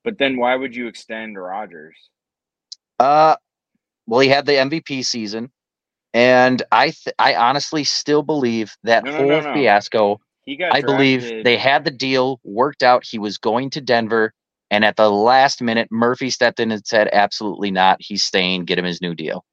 But 0.04 0.18
then 0.18 0.36
why 0.36 0.54
would 0.54 0.74
you 0.76 0.86
extend 0.86 1.36
Rodgers? 1.36 1.96
Uh, 3.00 3.34
well, 4.06 4.20
he 4.20 4.28
had 4.28 4.46
the 4.46 4.52
MVP 4.52 5.04
season, 5.04 5.50
and 6.14 6.62
I 6.72 6.86
th- 6.86 7.14
I 7.18 7.34
honestly 7.34 7.84
still 7.84 8.22
believe 8.22 8.74
that 8.84 9.04
No, 9.04 9.10
no, 9.12 9.16
whole 9.18 9.26
no, 9.28 9.40
no. 9.40 9.54
fiasco. 9.54 10.20
He 10.44 10.56
got 10.56 10.74
I 10.74 10.80
believe 10.80 11.44
they 11.44 11.56
had 11.56 11.84
the 11.84 11.90
deal 11.90 12.40
worked 12.44 12.82
out. 12.82 13.04
He 13.04 13.18
was 13.18 13.36
going 13.38 13.70
to 13.70 13.80
Denver, 13.80 14.32
and 14.70 14.84
at 14.84 14.96
the 14.96 15.10
last 15.10 15.60
minute, 15.60 15.88
Murphy 15.90 16.30
stepped 16.30 16.60
in 16.60 16.70
and 16.70 16.86
said, 16.86 17.08
"Absolutely 17.12 17.70
not. 17.70 17.96
He's 18.00 18.22
staying. 18.24 18.64
Get 18.64 18.78
him 18.78 18.84
his 18.84 19.00
new 19.02 19.14
deal." 19.14 19.44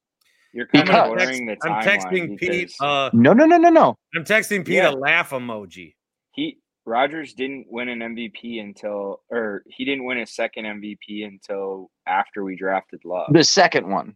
You're 0.54 0.68
I'm, 0.76 0.86
kind 0.86 0.88
Because- 0.88 1.10
of 1.12 1.18
gonna 1.18 1.18
text, 1.18 1.40
blurring 1.42 1.46
the 1.48 1.68
I'm 1.68 2.38
texting 2.38 2.38
Pete. 2.40 2.74
Uh, 2.80 3.10
No, 3.12 3.34
no, 3.34 3.46
no, 3.48 3.58
no, 3.58 3.70
no. 3.72 3.98
I'm 4.16 4.24
texting 4.24 4.64
Pete 4.64 4.76
Yeah. 4.76 4.92
a 4.92 4.92
laugh 4.92 5.32
emoji. 5.32 5.96
he 6.32 6.58
Rodgers 6.86 7.34
didn't 7.34 7.66
win 7.70 7.88
an 7.90 8.00
MVP 8.04 8.60
until 8.60 9.22
or 9.32 9.64
he 9.68 9.84
didn't 9.86 10.04
win 10.04 10.18
a 10.20 10.28
second 10.28 10.66
MVP 10.66 11.24
until 11.26 11.90
after 12.06 12.44
we 12.44 12.56
drafted 12.56 13.00
Love. 13.06 13.32
The 13.34 13.44
second 13.44 13.88
one. 13.90 14.16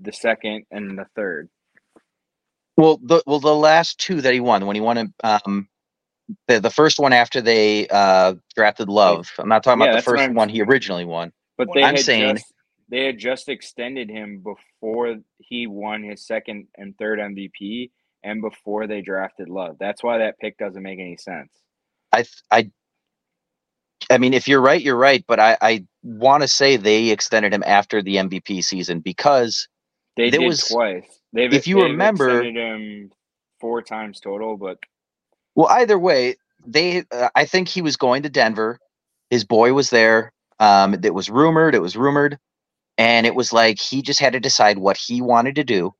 The 0.00 0.12
second 0.12 0.64
and 0.70 0.98
the 0.98 1.06
third. 1.14 1.48
Well, 2.76 2.98
the 3.02 3.22
well 3.26 3.40
the 3.40 3.54
last 3.54 3.98
two 3.98 4.20
that 4.22 4.32
he 4.32 4.40
won 4.40 4.66
when 4.66 4.76
he 4.76 4.80
won 4.80 5.12
um 5.22 5.68
the 6.48 6.60
the 6.60 6.70
first 6.70 6.98
one 6.98 7.12
after 7.12 7.40
they 7.40 7.86
uh 7.88 8.34
drafted 8.54 8.88
Love. 8.88 9.30
I'm 9.38 9.48
not 9.48 9.62
talking 9.62 9.82
Yeah, 9.82 9.90
about 9.90 9.96
the 10.04 10.10
first 10.10 10.30
one 10.32 10.48
he 10.48 10.62
originally 10.62 11.04
won. 11.04 11.32
But 11.58 11.68
they 11.74 11.82
I'm 11.82 11.96
had 11.96 12.04
saying- 12.04 12.36
just, 12.36 12.52
they 12.88 13.04
had 13.04 13.18
just 13.18 13.48
extended 13.48 14.08
him 14.10 14.42
before 14.42 15.16
he 15.38 15.66
won 15.66 16.02
his 16.02 16.26
second 16.26 16.66
and 16.76 16.96
third 16.98 17.18
MVP 17.20 17.90
and 18.24 18.40
before 18.42 18.86
they 18.86 19.00
drafted 19.02 19.48
Love. 19.48 19.76
That's 19.78 20.02
why 20.02 20.18
that 20.18 20.38
pick 20.40 20.56
doesn't 20.58 20.82
make 20.82 20.98
any 20.98 21.16
sense. 21.16 21.50
I 22.12 22.24
I 22.50 22.70
I 24.10 24.16
mean 24.18 24.32
if 24.32 24.48
you're 24.48 24.60
right, 24.62 24.80
you're 24.80 24.96
right, 24.96 25.22
but 25.28 25.38
I 25.38 25.58
I 25.60 25.84
want 26.02 26.42
to 26.42 26.48
say 26.48 26.76
they 26.76 27.10
extended 27.10 27.52
him 27.52 27.62
after 27.66 28.00
the 28.02 28.16
MVP 28.16 28.64
season 28.64 29.00
because 29.00 29.68
They 30.16 30.30
There 30.30 30.40
did 30.40 30.46
was- 30.46 30.68
twice. 30.68 31.04
They've 31.32 31.52
if 31.52 31.66
you 31.66 31.76
they've 31.76 31.90
remember- 31.92 32.42
him 32.42 33.12
four 33.60 33.82
times 33.82 34.20
total, 34.20 34.56
but 34.56 34.78
Well, 35.54 35.68
either 35.68 35.98
way, 35.98 36.36
they 36.66 37.04
uh, 37.12 37.28
I 37.34 37.44
think 37.44 37.68
he 37.68 37.82
was 37.82 37.96
going 37.96 38.22
to 38.24 38.28
Denver. 38.30 38.78
His 39.30 39.44
boy 39.44 39.72
was 39.72 39.90
there. 39.90 40.32
Um, 40.58 40.94
it 41.02 41.14
was 41.14 41.30
rumored. 41.30 41.74
It 41.74 41.80
was 41.82 41.96
rumored, 41.96 42.38
and 42.98 43.26
it 43.26 43.34
was 43.34 43.52
like 43.52 43.80
he 43.80 44.02
just 44.02 44.20
had 44.20 44.32
to 44.34 44.40
decide 44.40 44.78
what 44.78 44.96
he 44.96 45.22
wanted 45.22 45.54
to 45.56 45.64
do. 45.64 45.94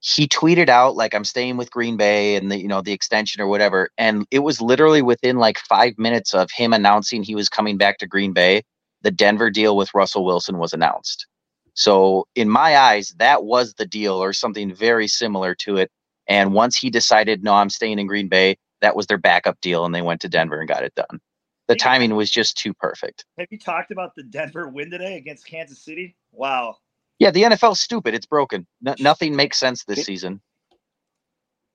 He 0.00 0.26
tweeted 0.28 0.68
out 0.68 0.96
like, 0.96 1.14
"I'm 1.14 1.24
staying 1.24 1.56
with 1.56 1.70
Green 1.70 1.96
Bay," 1.96 2.36
and 2.36 2.50
the 2.50 2.58
you 2.58 2.68
know 2.68 2.82
the 2.82 2.92
extension 2.92 3.40
or 3.42 3.48
whatever. 3.48 3.90
And 3.98 4.26
it 4.30 4.40
was 4.40 4.60
literally 4.60 5.02
within 5.02 5.36
like 5.38 5.58
five 5.58 5.98
minutes 5.98 6.34
of 6.34 6.50
him 6.50 6.72
announcing 6.72 7.22
he 7.22 7.34
was 7.34 7.48
coming 7.48 7.76
back 7.78 7.98
to 7.98 8.06
Green 8.06 8.32
Bay. 8.32 8.62
The 9.02 9.10
Denver 9.10 9.50
deal 9.50 9.76
with 9.76 9.92
Russell 9.94 10.24
Wilson 10.24 10.58
was 10.58 10.72
announced. 10.72 11.26
So 11.74 12.26
in 12.34 12.48
my 12.48 12.76
eyes, 12.76 13.14
that 13.18 13.44
was 13.44 13.74
the 13.74 13.86
deal 13.86 14.14
or 14.14 14.32
something 14.32 14.74
very 14.74 15.08
similar 15.08 15.54
to 15.56 15.78
it. 15.78 15.90
And 16.28 16.52
once 16.52 16.76
he 16.76 16.90
decided, 16.90 17.42
no, 17.42 17.54
I'm 17.54 17.70
staying 17.70 17.98
in 17.98 18.06
Green 18.06 18.28
Bay, 18.28 18.56
that 18.80 18.96
was 18.96 19.06
their 19.06 19.18
backup 19.18 19.60
deal, 19.60 19.84
and 19.84 19.94
they 19.94 20.02
went 20.02 20.20
to 20.22 20.28
Denver 20.28 20.60
and 20.60 20.68
got 20.68 20.84
it 20.84 20.94
done. 20.94 21.20
The 21.68 21.76
timing 21.76 22.14
was 22.16 22.30
just 22.30 22.58
too 22.58 22.74
perfect. 22.74 23.24
Have 23.38 23.48
you 23.50 23.58
talked 23.58 23.92
about 23.92 24.14
the 24.14 24.24
Denver 24.24 24.68
win 24.68 24.90
today 24.90 25.16
against 25.16 25.46
Kansas 25.46 25.82
City? 25.82 26.16
Wow. 26.32 26.76
Yeah, 27.18 27.30
the 27.30 27.44
NFL's 27.44 27.80
stupid. 27.80 28.14
It's 28.14 28.26
broken. 28.26 28.66
No, 28.80 28.94
nothing 28.98 29.34
makes 29.34 29.58
sense 29.58 29.84
this 29.84 30.04
season. 30.04 30.40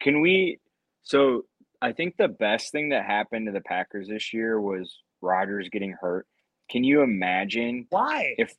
Can 0.02 0.22
we? 0.22 0.60
So 1.04 1.46
I 1.82 1.94
think 1.94 2.18
the 2.18 2.28
best 2.28 2.72
thing 2.72 2.90
that 2.90 3.06
happened 3.06 3.48
to 3.48 3.52
the 3.52 3.62
Packers 3.62 4.08
this 4.08 4.34
year 4.34 4.60
was 4.60 5.00
Rodgers 5.22 5.70
getting 5.72 5.96
hurt. 6.00 6.28
Can 6.70 6.84
you 6.84 7.02
imagine? 7.02 7.88
Why? 7.90 8.36
If 8.38 8.54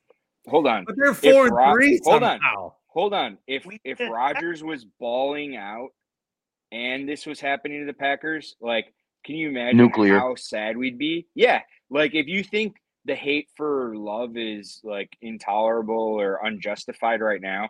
hold 0.49 0.67
on, 0.67 0.85
But 0.85 0.97
they're 0.97 1.11
If 1.11 1.19
four 1.19 1.47
and 1.47 1.57
Ro- 1.57 1.73
three 1.75 2.01
hold 2.05 2.23
on. 2.23 2.41
hold 2.89 3.15
on. 3.15 3.39
If 3.47 3.67
if 3.85 4.01
Rodgers 4.01 4.63
was 4.65 4.85
balling 4.99 5.57
out 5.57 5.91
and 6.73 7.09
this 7.09 7.27
was 7.27 7.41
happening 7.41 7.81
to 7.81 7.87
the 7.87 7.93
Packers, 7.99 8.57
like, 8.61 8.93
can 9.25 9.37
you 9.37 9.49
imagine 9.49 9.77
Nuclear. 9.79 10.19
how 10.19 10.35
sad 10.35 10.77
we'd 10.77 10.99
be? 10.99 11.27
Yeah, 11.35 11.63
like 11.91 12.15
if 12.15 12.27
you 12.27 12.43
think 12.43 12.77
the 13.05 13.15
hate 13.15 13.49
for 13.57 13.95
love 13.97 14.37
is 14.37 14.81
like 14.85 15.17
intolerable 15.23 15.95
or 16.21 16.41
unjustified 16.45 17.21
right 17.21 17.41
now, 17.41 17.69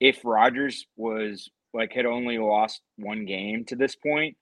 if 0.00 0.24
Rodgers 0.24 0.86
was 0.96 1.50
like 1.74 1.92
had 1.92 2.06
only 2.06 2.38
lost 2.38 2.80
one 2.96 3.24
game 3.24 3.64
to 3.66 3.76
this 3.76 3.94
point 3.96 4.36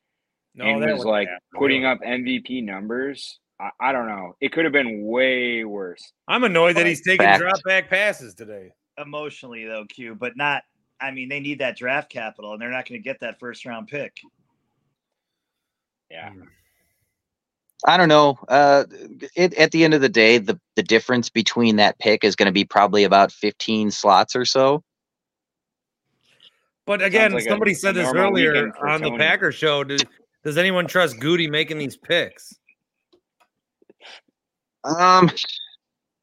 No, 0.54 0.64
and 0.66 0.82
that 0.82 0.94
was 0.94 1.04
like 1.04 1.28
happen. 1.28 1.40
putting 1.58 1.84
up 1.84 2.00
MVP 2.00 2.62
numbers, 2.64 3.38
I, 3.60 3.70
I 3.80 3.92
don't 3.92 4.08
know. 4.08 4.36
It 4.40 4.52
could 4.52 4.64
have 4.64 4.72
been 4.72 5.04
way 5.04 5.64
worse. 5.64 6.12
I'm 6.28 6.44
annoyed 6.44 6.76
that 6.76 6.86
he's 6.86 7.02
taking 7.02 7.26
Fact. 7.26 7.40
drop 7.40 7.62
back 7.64 7.90
passes 7.90 8.34
today. 8.34 8.72
Emotionally 8.98 9.64
though, 9.64 9.84
Q, 9.88 10.14
but 10.14 10.36
not. 10.36 10.62
I 11.00 11.10
mean, 11.10 11.28
they 11.28 11.40
need 11.40 11.58
that 11.60 11.76
draft 11.76 12.10
capital, 12.10 12.52
and 12.52 12.60
they're 12.60 12.70
not 12.70 12.86
going 12.86 13.00
to 13.00 13.04
get 13.04 13.20
that 13.20 13.38
first 13.38 13.64
round 13.64 13.88
pick. 13.88 14.18
Yeah. 16.10 16.30
I 17.86 17.96
don't 17.96 18.08
know. 18.08 18.38
Uh, 18.48 18.84
it, 19.34 19.54
at 19.54 19.70
the 19.70 19.84
end 19.84 19.94
of 19.94 20.02
the 20.02 20.08
day, 20.10 20.36
the, 20.36 20.60
the 20.76 20.82
difference 20.82 21.30
between 21.30 21.76
that 21.76 21.98
pick 21.98 22.24
is 22.24 22.36
going 22.36 22.46
to 22.46 22.52
be 22.52 22.64
probably 22.64 23.04
about 23.04 23.32
15 23.32 23.90
slots 23.90 24.36
or 24.36 24.44
so. 24.44 24.82
But 26.84 27.02
again, 27.02 27.32
like 27.32 27.44
somebody 27.44 27.72
a 27.72 27.74
said 27.74 27.94
this 27.94 28.12
earlier 28.12 28.52
weekend 28.52 28.74
for 28.74 28.88
on 28.88 29.00
the 29.00 29.08
Tony. 29.08 29.18
Packer 29.18 29.52
show. 29.52 29.84
Does, 29.84 30.04
does 30.44 30.58
anyone 30.58 30.86
trust 30.86 31.16
Gutey 31.16 31.48
making 31.48 31.78
these 31.78 31.96
picks? 31.96 32.54
Um, 34.84 35.30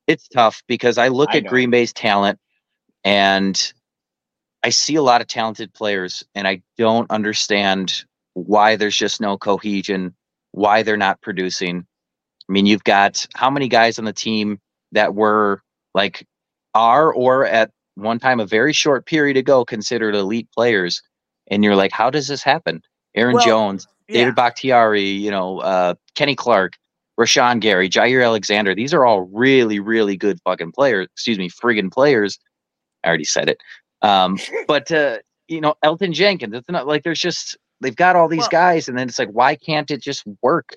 it's 0.08 0.28
tough 0.28 0.64
because 0.68 0.98
I 0.98 1.10
look 1.10 1.30
I 1.32 1.38
at 1.38 1.44
know. 1.44 1.50
Green 1.50 1.70
Bay's 1.70 1.94
talent 1.94 2.40
and 3.04 3.74
I 4.64 4.70
see 4.70 4.96
a 4.96 5.02
lot 5.02 5.22
of 5.22 5.28
talented 5.28 5.74
players, 5.74 6.24
and 6.36 6.48
I 6.48 6.62
don't 6.78 7.10
understand 7.12 8.04
why 8.34 8.76
there's 8.76 8.98
just 8.98 9.22
no 9.22 9.38
cohesion, 9.38 10.16
why 10.52 10.84
they're 10.84 10.98
not 10.98 11.22
producing. 11.22 11.86
I 12.50 12.52
mean, 12.52 12.66
you've 12.66 12.84
got 12.84 13.26
how 13.36 13.50
many 13.50 13.68
guys 13.68 14.00
on 14.00 14.06
the 14.06 14.14
team 14.14 14.60
that 14.92 15.16
were 15.16 15.62
like 15.94 16.26
are 16.74 17.14
or 17.14 17.46
at 17.46 17.72
one 17.96 18.20
time 18.20 18.40
a 18.40 18.46
very 18.46 18.74
short 18.74 19.06
period 19.06 19.38
ago 19.38 19.64
considered 19.64 20.16
elite 20.16 20.50
players, 20.54 21.02
and 21.50 21.64
you're 21.64 21.76
like, 21.76 21.92
how 21.92 22.10
does 22.10 22.28
this 22.28 22.44
happen? 22.44 22.82
Aaron 23.16 23.36
Well, 23.36 23.46
Jones, 23.46 23.88
Yeah. 24.08 24.20
David 24.20 24.36
Bakhtiari, 24.36 25.04
you 25.04 25.32
know, 25.32 25.60
uh, 25.60 25.96
Kenny 26.16 26.36
Clark, 26.36 26.74
Rashan 27.20 27.60
Gary, 27.60 27.90
Jaire 27.90 28.24
Alexander. 28.24 28.76
These 28.76 28.94
are 28.94 29.06
all 29.06 29.22
really, 29.22 29.80
really 29.80 30.16
good 30.18 30.40
fucking 30.44 30.72
players. 30.72 31.08
Excuse 31.14 31.38
me, 31.38 31.50
friggin' 31.50 31.92
players. 31.92 32.38
I 33.04 33.08
already 33.08 33.24
said 33.24 33.50
it. 33.50 33.60
Um, 34.02 34.38
but 34.68 34.92
uh, 34.92 35.18
you 35.48 35.62
know, 35.62 35.76
Elgton 35.84 36.14
Jenkins. 36.14 36.54
It's 36.54 36.70
not 36.70 36.88
like 36.88 37.04
there's 37.04 37.20
just 37.20 37.58
they've 37.82 37.96
got 37.96 38.16
all 38.16 38.28
these 38.28 38.40
Well- 38.40 38.50
guys, 38.50 38.88
and 38.88 38.98
then 38.98 39.08
it's 39.08 39.20
like, 39.20 39.30
why 39.30 39.56
can't 39.56 39.90
it 39.92 40.02
just 40.02 40.24
work? 40.42 40.76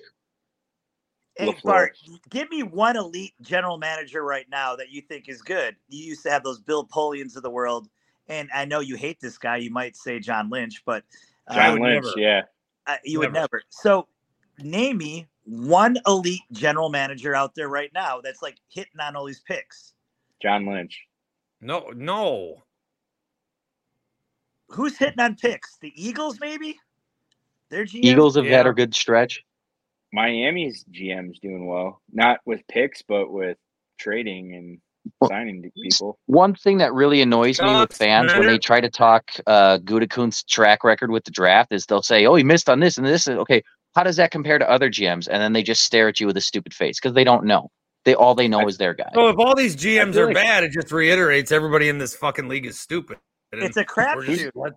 Hey 1.37 1.55
Bart, 1.63 1.97
give 2.29 2.49
me 2.49 2.61
one 2.61 2.97
elite 2.97 3.33
general 3.41 3.77
manager 3.77 4.21
right 4.23 4.45
now 4.51 4.75
that 4.75 4.89
you 4.91 5.01
think 5.01 5.29
is 5.29 5.41
good. 5.41 5.75
You 5.87 6.03
used 6.03 6.23
to 6.23 6.29
have 6.29 6.43
those 6.43 6.59
Bill 6.59 6.83
Polians 6.85 7.37
of 7.37 7.41
the 7.41 7.49
world, 7.49 7.87
and 8.27 8.49
I 8.53 8.65
know 8.65 8.81
you 8.81 8.95
hate 8.97 9.19
this 9.21 9.37
guy. 9.37 9.55
You 9.57 9.71
might 9.71 9.95
say 9.95 10.19
John 10.19 10.49
Lynch, 10.49 10.83
but 10.85 11.03
uh, 11.47 11.55
John 11.55 11.79
Lynch, 11.81 12.03
never. 12.05 12.19
yeah. 12.19 12.41
uh, 12.85 12.97
you 13.05 13.19
would 13.19 13.31
Never. 13.31 13.47
never. 13.59 13.63
So, 13.69 14.07
name 14.59 14.97
me 14.97 15.25
one 15.43 15.97
elite 16.07 16.41
general 16.51 16.89
manager 16.89 17.35
out 17.35 17.55
there 17.55 17.69
right 17.69 17.91
now 17.93 18.21
that's 18.21 18.41
like 18.41 18.57
hitting 18.69 18.99
on 18.99 19.15
all 19.15 19.25
these 19.25 19.41
picks. 19.41 19.93
John 20.41 20.65
Lynch. 20.65 20.99
No, 21.59 21.91
no. 21.95 22.63
Who's 24.69 24.97
hitting 24.97 25.19
on 25.19 25.35
picks? 25.35 25.77
The 25.77 25.91
Eagles, 25.95 26.39
maybe. 26.39 26.79
Their 27.69 27.85
GM? 27.85 28.03
Eagles 28.03 28.35
have 28.35 28.45
had 28.45 28.67
a 28.67 28.73
good 28.73 28.95
stretch. 28.95 29.43
Miami's 30.13 30.83
GM's 30.91 31.39
doing 31.39 31.67
well, 31.67 32.01
not 32.11 32.39
with 32.45 32.61
picks, 32.67 33.01
but 33.01 33.31
with 33.31 33.57
trading 33.97 34.55
and 34.55 35.29
signing 35.29 35.71
people. 35.83 36.19
One 36.25 36.53
thing 36.53 36.79
that 36.79 36.93
really 36.93 37.21
annoys 37.21 37.61
me 37.61 37.67
with 37.67 37.91
Shots 37.91 37.97
fans 37.97 38.33
when 38.33 38.47
they 38.47 38.57
try 38.57 38.81
to 38.81 38.89
talk 38.89 39.31
uh, 39.47 39.77
Gutekunst's 39.79 40.43
track 40.43 40.83
record 40.83 41.11
with 41.11 41.23
the 41.23 41.31
draft 41.31 41.71
is 41.71 41.85
they'll 41.85 42.01
say, 42.01 42.25
"Oh, 42.25 42.35
he 42.35 42.43
missed 42.43 42.69
on 42.69 42.79
this 42.79 42.97
and 42.97 43.07
this." 43.07 43.27
Okay, 43.27 43.63
how 43.95 44.03
does 44.03 44.15
that 44.17 44.31
compare 44.31 44.57
to 44.59 44.69
other 44.69 44.89
GMs? 44.89 45.27
And 45.29 45.41
then 45.41 45.53
they 45.53 45.63
just 45.63 45.83
stare 45.83 46.07
at 46.07 46.19
you 46.19 46.27
with 46.27 46.37
a 46.37 46.41
stupid 46.41 46.73
face 46.73 46.99
because 46.99 47.13
they 47.13 47.23
don't 47.23 47.45
know. 47.45 47.69
They 48.05 48.15
all 48.15 48.33
they 48.35 48.47
know 48.47 48.67
is 48.67 48.77
their 48.77 48.93
guy. 48.93 49.09
So 49.13 49.27
if 49.29 49.37
all 49.37 49.55
these 49.55 49.75
GMs 49.75 50.15
are 50.15 50.25
like- 50.27 50.35
bad, 50.35 50.63
it 50.63 50.71
just 50.71 50.91
reiterates 50.91 51.51
everybody 51.51 51.87
in 51.89 51.97
this 51.99 52.15
fucking 52.15 52.47
league 52.47 52.65
is 52.65 52.79
stupid. 52.79 53.17
And 53.51 53.61
It's 53.63 53.77
a 53.77 53.85
we're 53.97 54.25
just- 54.25 54.45
crapshoot. 54.55 54.71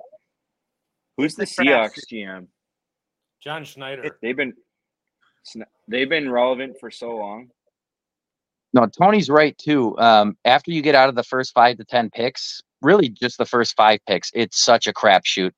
Who's 1.17 1.35
the 1.37 1.45
It's 1.45 1.59
a. 1.59 1.63
Seahawks 1.63 2.01
GM? 2.13 2.49
John 3.43 3.65
Schneider. 3.65 4.19
They've 4.21 4.37
been 4.37 4.53
they've 5.89 6.09
been 6.09 6.31
relevant 6.31 6.77
for 6.81 6.91
so 6.91 7.11
long. 7.17 7.51
No, 8.73 8.87
Tony's 8.87 9.31
right 9.31 9.57
too. 9.57 9.97
Um, 9.99 10.37
after 10.45 10.71
you 10.73 10.83
get 10.83 10.95
out 10.97 11.09
of 11.09 11.15
the 11.15 11.23
first 11.23 11.53
five 11.55 11.77
to 11.77 11.85
ten 11.85 12.11
picks, 12.11 12.61
really 12.83 13.09
just 13.09 13.39
the 13.39 13.45
first 13.45 13.77
five 13.77 14.01
picks, 14.09 14.31
it's 14.35 14.59
such 14.61 14.87
a 14.89 14.93
crapshoot. 14.93 15.53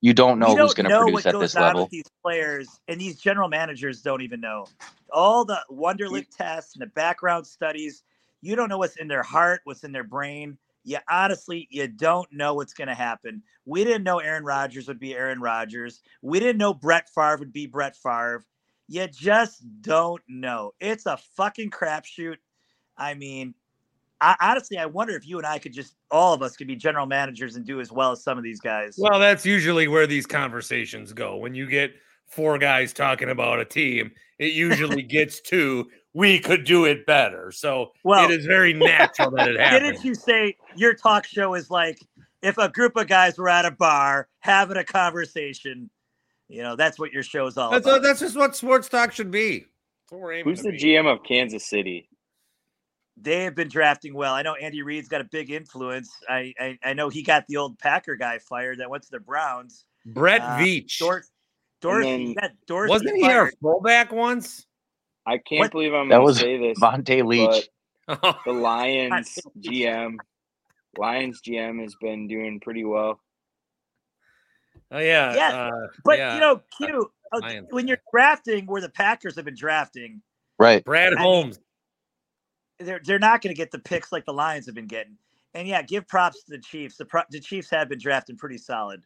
You 0.00 0.14
don't 0.14 0.38
know 0.38 0.54
we 0.54 0.60
who's 0.60 0.74
don't 0.74 0.88
going 0.88 0.92
to 0.92 0.98
produce 1.00 1.14
what 1.14 1.26
at 1.26 1.32
goes 1.32 1.40
this 1.40 1.56
on 1.56 1.62
level. 1.62 1.82
with 1.82 1.90
these 1.90 2.04
players, 2.22 2.68
and 2.86 3.00
these 3.00 3.18
general 3.18 3.48
managers 3.48 4.00
don't 4.00 4.22
even 4.22 4.40
know 4.40 4.66
all 5.12 5.44
the 5.44 5.60
Wonderlic 5.70 6.26
tests 6.36 6.74
and 6.74 6.82
the 6.82 6.86
background 6.86 7.46
studies. 7.46 8.02
You 8.40 8.54
don't 8.54 8.68
know 8.68 8.78
what's 8.78 8.96
in 8.96 9.08
their 9.08 9.22
heart, 9.22 9.60
what's 9.64 9.84
in 9.84 9.92
their 9.92 10.04
brain. 10.04 10.56
You 10.84 10.98
honestly, 11.10 11.66
you 11.70 11.88
don't 11.88 12.30
know 12.32 12.54
what's 12.54 12.74
going 12.74 12.88
to 12.88 12.94
happen. 12.94 13.42
We 13.66 13.84
didn't 13.84 14.04
know 14.04 14.20
Aaron 14.20 14.44
Rodgers 14.44 14.86
would 14.88 15.00
be 15.00 15.14
Aaron 15.14 15.40
Rodgers. 15.40 16.00
We 16.22 16.38
didn't 16.38 16.58
know 16.58 16.72
Brett 16.72 17.08
Favre 17.10 17.38
would 17.38 17.52
be 17.52 17.66
Brett 17.66 17.96
Favre. 17.96 18.44
You 18.86 19.06
just 19.08 19.62
don't 19.82 20.22
know. 20.28 20.72
It's 20.80 21.06
a 21.06 21.18
fucking 21.36 21.70
crapshoot. 21.70 22.36
I 22.96 23.14
mean, 23.14 23.54
I, 24.20 24.36
honestly, 24.40 24.78
I 24.78 24.86
wonder 24.86 25.14
if 25.14 25.26
you 25.26 25.38
and 25.38 25.46
I 25.46 25.58
could 25.58 25.72
just, 25.72 25.94
all 26.10 26.34
of 26.34 26.42
us 26.42 26.56
could 26.56 26.66
be 26.66 26.74
general 26.76 27.06
managers 27.06 27.56
and 27.56 27.64
do 27.64 27.80
as 27.80 27.92
well 27.92 28.12
as 28.12 28.22
some 28.22 28.36
of 28.38 28.44
these 28.44 28.60
guys. 28.60 28.96
Well, 28.98 29.18
that's 29.20 29.46
usually 29.46 29.86
where 29.88 30.06
these 30.06 30.26
conversations 30.26 31.12
go. 31.12 31.36
When 31.36 31.54
you 31.54 31.66
get 31.66 31.92
four 32.26 32.58
guys 32.58 32.92
talking 32.92 33.30
about 33.30 33.60
a 33.60 33.64
team, 33.64 34.10
it 34.38 34.52
usually 34.52 35.02
gets 35.16 35.40
to 35.42 35.86
we 36.14 36.38
could 36.40 36.64
do 36.64 36.84
it 36.84 37.06
better. 37.06 37.52
So 37.52 37.92
Well- 38.02 38.24
it 38.24 38.32
is 38.32 38.44
very 38.46 38.72
natural 38.72 39.30
that 39.32 39.48
it 39.48 39.60
happens. 39.60 39.92
Didn't 39.92 40.04
you 40.04 40.14
say 40.14 40.56
your 40.76 40.94
talk 40.94 41.24
show 41.26 41.54
is 41.54 41.70
like 41.70 41.98
if 42.42 42.58
a 42.58 42.68
group 42.68 42.96
of 42.96 43.06
guys 43.08 43.38
were 43.38 43.48
at 43.48 43.64
a 43.64 43.70
bar 43.70 44.28
having 44.40 44.76
a 44.78 44.84
conversation? 44.84 45.90
You 46.48 46.62
know, 46.62 46.76
that's 46.76 46.98
what 46.98 47.12
your 47.12 47.22
show 47.22 47.46
is 47.46 47.56
all 47.58 47.70
That's 47.70 47.86
about. 47.86 48.02
that's 48.02 48.20
just 48.20 48.34
what 48.36 48.56
sports 48.56 48.88
talk 48.88 49.12
should 49.12 49.30
be. 49.30 49.66
What 50.08 50.20
we're 50.22 50.32
aiming 50.32 50.44
Who's 50.44 50.62
to 50.62 50.70
the 50.70 50.78
be. 50.78 50.82
GM 50.82 51.06
of 51.06 51.22
Kansas 51.22 51.68
City? 51.68 52.08
They 53.20 53.44
have 53.44 53.54
been 53.54 53.68
drafting 53.68 54.14
well. 54.14 54.34
I 54.34 54.42
know 54.42 54.54
Andy 54.54 54.82
Reid's 54.82 55.08
got 55.08 55.20
a 55.20 55.24
big 55.24 55.50
influence. 55.50 56.10
I 56.28 56.52
I, 56.58 56.78
I 56.84 56.92
know 56.92 57.08
he 57.08 57.22
got 57.22 57.46
the 57.48 57.56
old 57.56 57.78
Packer 57.78 58.16
guy 58.16 58.38
fired 58.38 58.78
that 58.78 58.88
went 58.90 59.02
to 59.04 59.10
the 59.10 59.20
Browns. 59.20 59.84
Brett 60.06 60.40
Uh, 60.40 60.58
Veach. 60.58 60.98
Dor- 60.98 61.24
Dorsey, 61.80 62.34
then- 62.34 62.34
yeah, 62.42 62.48
Dorsey 62.66 62.90
Wasn't 62.90 63.16
he 63.16 63.24
our 63.24 63.52
fullback 63.62 64.12
once? 64.12 64.66
I 65.26 65.38
can't 65.38 65.60
What? 65.60 65.72
believe 65.72 65.92
I'm 65.94 66.08
That 66.08 66.16
going 66.16 66.22
to 66.22 66.24
was 66.26 66.38
say 66.38 66.58
this. 66.58 66.78
Vonta 66.80 67.24
Leach. 67.26 67.68
the 68.46 68.52
Lions 68.52 69.38
GM, 69.60 70.16
Lions 70.96 71.40
GM 71.46 71.82
has 71.82 71.94
been 72.00 72.26
doing 72.26 72.58
pretty 72.60 72.84
well. 72.84 73.20
Oh 74.90 74.98
yeah. 74.98 75.34
Yeah, 75.34 75.64
uh, 75.66 75.86
But 76.04 76.18
yeah. 76.18 76.34
you 76.34 76.40
know, 76.40 76.62
Q, 76.78 77.10
uh, 77.32 77.40
when 77.70 77.86
you're 77.86 78.00
drafting 78.10 78.66
where 78.66 78.80
the 78.80 78.88
Packers 78.88 79.36
have 79.36 79.44
been 79.44 79.54
drafting, 79.56 80.22
Right. 80.58 80.82
Brad 80.84 81.12
I 81.12 81.16
mean, 81.16 81.18
Holmes. 81.24 81.60
They're 82.80 83.00
they're 83.04 83.18
not 83.18 83.42
going 83.42 83.54
to 83.54 83.56
get 83.58 83.70
the 83.70 83.78
picks 83.78 84.12
like 84.12 84.24
the 84.24 84.32
Lions 84.32 84.66
have 84.66 84.74
been 84.74 84.86
getting. 84.86 85.16
And 85.54 85.66
yeah, 85.66 85.82
give 85.82 86.06
props 86.06 86.44
to 86.44 86.50
the 86.52 86.58
Chiefs. 86.58 86.96
The, 86.96 87.04
pro- 87.06 87.22
the 87.30 87.40
Chiefs 87.40 87.70
have 87.70 87.88
been 87.88 87.98
drafting 87.98 88.36
pretty 88.36 88.58
solid. 88.58 89.02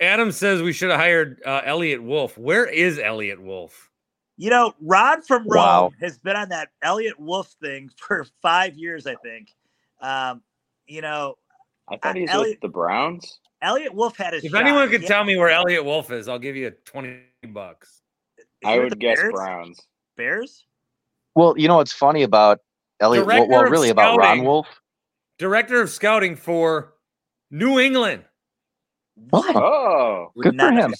Adam 0.00 0.32
says 0.32 0.62
we 0.62 0.72
should 0.72 0.90
have 0.90 0.98
hired 0.98 1.40
uh, 1.46 1.60
Eliot 1.64 2.02
Wolf. 2.02 2.36
Where 2.38 2.66
is 2.66 2.98
Eliot 2.98 3.40
Wolf? 3.40 3.90
You 4.38 4.50
know, 4.50 4.74
Rod 4.80 5.24
from 5.26 5.42
Rome 5.42 5.56
Wow. 5.64 5.92
has 6.00 6.18
been 6.18 6.34
on 6.36 6.48
that 6.48 6.70
Eliot 6.82 7.18
Wolf 7.20 7.54
thing 7.62 7.90
for 7.96 8.26
five 8.42 8.76
years, 8.76 9.06
I 9.06 9.14
think. 9.16 9.54
Um, 10.00 10.42
you 10.86 11.02
know, 11.02 11.36
I 11.90 11.96
thought 11.98 12.16
he 12.16 12.22
was 12.22 12.30
Eliot- 12.30 12.56
with 12.56 12.60
the 12.62 12.68
Browns. 12.68 13.38
Eliot 13.62 13.94
Wolf 13.94 14.16
had 14.16 14.32
his. 14.32 14.42
If 14.44 14.52
shot. 14.52 14.62
anyone 14.62 14.88
could 14.88 15.02
Yeah, 15.02 15.08
tell 15.08 15.24
me 15.24 15.36
where 15.36 15.50
Eliot 15.50 15.84
Wolf 15.84 16.10
is, 16.10 16.28
I'll 16.28 16.38
give 16.38 16.56
you 16.56 16.70
twenty 16.86 17.18
bucks. 17.52 18.00
I 18.64 18.78
would 18.78 18.92
the 18.92 18.96
guess 18.96 19.18
Bears? 19.18 19.32
Browns. 19.34 19.80
Bears. 20.16 20.64
Well, 21.34 21.54
you 21.56 21.68
know 21.68 21.76
what's 21.76 21.92
funny 21.92 22.22
about 22.22 22.58
Eliot? 23.00 23.26
Well, 23.26 23.36
Director 23.36 23.50
well 23.52 23.64
of 23.66 23.70
really 23.70 23.88
about 23.90 24.18
Ron. 24.18 24.44
Wolf. 24.44 24.66
Director 25.38 25.80
of 25.80 25.90
scouting 25.90 26.36
for 26.36 26.94
New 27.50 27.78
England. 27.78 28.24
What? 29.30 29.54
Oh, 29.56 30.32
Good 30.40 30.58
for 30.58 30.70
him. 30.72 30.94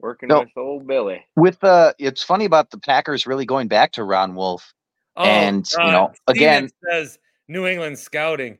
Working 0.00 0.28
No. 0.30 0.40
with 0.40 0.48
old 0.56 0.86
Billy. 0.86 1.24
With 1.36 1.62
uh, 1.62 1.92
it's 1.98 2.22
funny 2.22 2.44
about 2.44 2.70
the 2.70 2.78
Packers 2.78 3.26
really 3.26 3.46
going 3.46 3.68
back 3.68 3.92
to 3.92 4.04
Ron 4.04 4.34
Wolf. 4.34 4.72
Oh, 5.16 5.24
And, 5.24 5.66
you 5.78 5.84
know, 5.92 6.12
Steven 6.30 6.36
again- 6.36 6.70
says 6.90 7.18
New 7.48 7.66
England 7.66 7.98
scouting, 7.98 8.58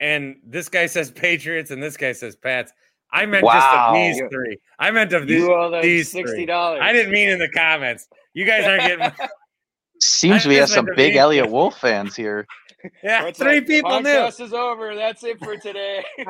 and 0.00 0.36
this 0.44 0.68
guy 0.68 0.86
says 0.86 1.10
Patriots, 1.10 1.70
and 1.70 1.82
this 1.82 1.96
guy 1.96 2.12
says 2.12 2.34
Pats. 2.34 2.72
I 3.12 3.26
meant 3.26 3.44
just 3.44 3.66
of 3.66 3.94
these 3.94 4.22
three. 4.30 4.56
I 4.78 4.90
meant 4.90 5.12
of 5.12 5.26
these. 5.26 5.40
You 5.42 5.52
owe 5.54 5.70
them 5.70 5.82
these 5.82 6.10
three. 6.12 6.22
sixty 6.22 6.46
dollars. 6.46 6.80
I 6.82 6.92
didn't 6.94 7.12
mean 7.12 7.28
in 7.28 7.38
the 7.38 7.50
comments. 7.50 8.08
You 8.32 8.46
guys 8.46 8.64
aren't 8.66 8.82
getting. 8.82 9.12
Seems 10.04 10.44
I 10.46 10.48
we 10.48 10.54
have 10.56 10.68
some 10.68 10.86
big 10.96 11.12
be- 11.12 11.18
Eliot 11.18 11.48
Wolf 11.50 11.78
fans 11.78 12.16
here. 12.16 12.46
Yeah, 13.04 13.22
What's 13.22 13.38
three 13.38 13.58
up? 13.58 13.66
people 13.66 14.00
knew. 14.00 14.08
Podcast 14.08 14.40
is 14.40 14.52
over. 14.52 14.96
That's 14.96 15.22
it 15.22 15.38
for 15.38 15.56
today. 15.56 16.04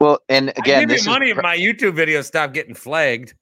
Well, 0.00 0.18
and 0.28 0.50
I 0.50 0.52
again, 0.56 0.80
give 0.82 0.88
this 0.88 1.04
you 1.04 1.10
is 1.12 1.14
money 1.18 1.30
if 1.30 1.36
my 1.36 1.56
YouTube 1.56 1.92
videos 1.96 2.24
stop 2.24 2.54
getting 2.54 2.74
flagged. 2.74 3.34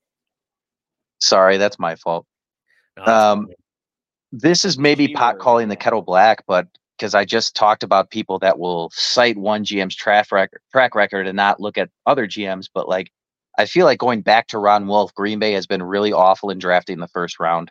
sorry, 1.20 1.56
that's 1.56 1.78
my 1.78 1.94
fault. 1.96 2.26
No, 2.96 3.04
that's 3.04 3.10
Um, 3.24 3.46
fine. 3.46 3.54
This 4.32 4.64
is 4.64 4.76
maybe 4.78 5.08
pot 5.08 5.38
calling 5.38 5.68
the 5.68 5.76
kettle 5.76 6.02
black, 6.02 6.42
but 6.46 6.66
because 6.96 7.14
I 7.14 7.24
just 7.24 7.54
talked 7.54 7.82
about 7.82 8.10
people 8.10 8.38
that 8.40 8.58
will 8.58 8.90
cite 8.92 9.36
one 9.38 9.64
GM's 9.64 9.94
track 9.94 10.32
record, 10.32 10.60
track 10.72 10.94
record 10.94 11.26
and 11.26 11.36
not 11.36 11.60
look 11.60 11.78
at 11.78 11.90
other 12.06 12.26
GMs, 12.26 12.68
but 12.74 12.88
like 12.88 13.10
I 13.58 13.66
feel 13.66 13.84
like 13.84 13.98
going 13.98 14.22
back 14.22 14.46
to 14.48 14.58
Ron 14.58 14.86
Wolf, 14.86 15.12
Green 15.14 15.40
Bay 15.40 15.52
has 15.52 15.66
been 15.66 15.82
really 15.82 16.12
awful 16.12 16.48
in 16.50 16.58
drafting 16.58 17.00
the 17.00 17.08
first 17.08 17.40
round. 17.40 17.70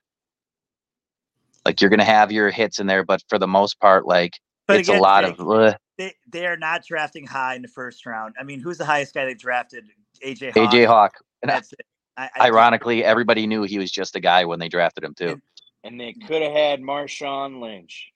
Like 1.66 1.82
you're 1.82 1.90
gonna 1.90 2.03
have 2.03 2.32
your 2.32 2.52
hits 2.52 2.80
in 2.80 2.88
there, 2.88 3.03
but 3.03 3.24
for 3.30 3.40
the 3.40 3.48
most 3.48 3.80
part, 3.80 4.06
like 4.06 4.34
But 4.68 4.78
it's 4.78 4.90
again, 4.90 4.99
a 4.99 5.03
lot 5.03 5.24
Jake, 5.24 5.40
of 5.40 5.49
ugh, 5.49 5.76
they 5.98 6.14
they 6.30 6.45
are 6.45 6.57
not 6.57 6.86
drafting 6.86 7.26
high 7.26 7.56
in 7.56 7.61
the 7.61 7.68
first 7.68 8.06
round. 8.06 8.36
I 8.40 8.44
mean, 8.44 8.60
who's 8.60 8.78
the 8.78 8.86
highest 8.86 9.14
guy 9.14 9.26
they've 9.26 9.38
drafted? 9.38 9.86
AJ 10.24 10.53
Hawk. 10.53 10.72
AJ 10.72 10.86
Hawk. 10.88 11.14
And 11.41 11.49
That's 11.49 11.74
it. 11.74 11.86
I, 12.18 12.30
I 12.36 12.48
ironically, 12.48 13.03
everybody 13.03 13.45
knew 13.48 13.64
he 13.64 13.78
was 13.78 13.91
just 13.91 14.16
a 14.16 14.20
guy 14.20 14.45
when 14.45 14.60
they 14.60 14.70
drafted 14.70 15.03
him 15.03 15.14
too. 15.14 15.41
and 15.84 15.99
they 15.99 16.14
could 16.14 16.41
have 16.41 16.52
had 16.52 16.82
Marshawn 16.82 17.61
Lynch. 17.61 18.11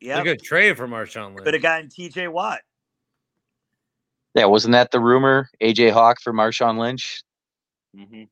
Yeah, 0.00 0.20
a 0.20 0.24
good 0.24 0.42
trade 0.42 0.76
for 0.76 0.86
Marshawn 0.86 1.34
Lynch. 1.34 1.44
could 1.44 1.54
have 1.54 1.62
gotten 1.62 1.88
T.J. 1.88 2.28
Watt. 2.28 2.60
Yeah, 4.38 4.44
wasn't 4.44 4.72
that 4.72 4.92
the 4.92 5.00
rumor? 5.00 5.50
AJ 5.60 5.90
Hawk 5.90 6.20
for 6.22 6.32
Marshawn 6.32 6.78
Lynch 6.78 7.22
hmm 7.96 8.24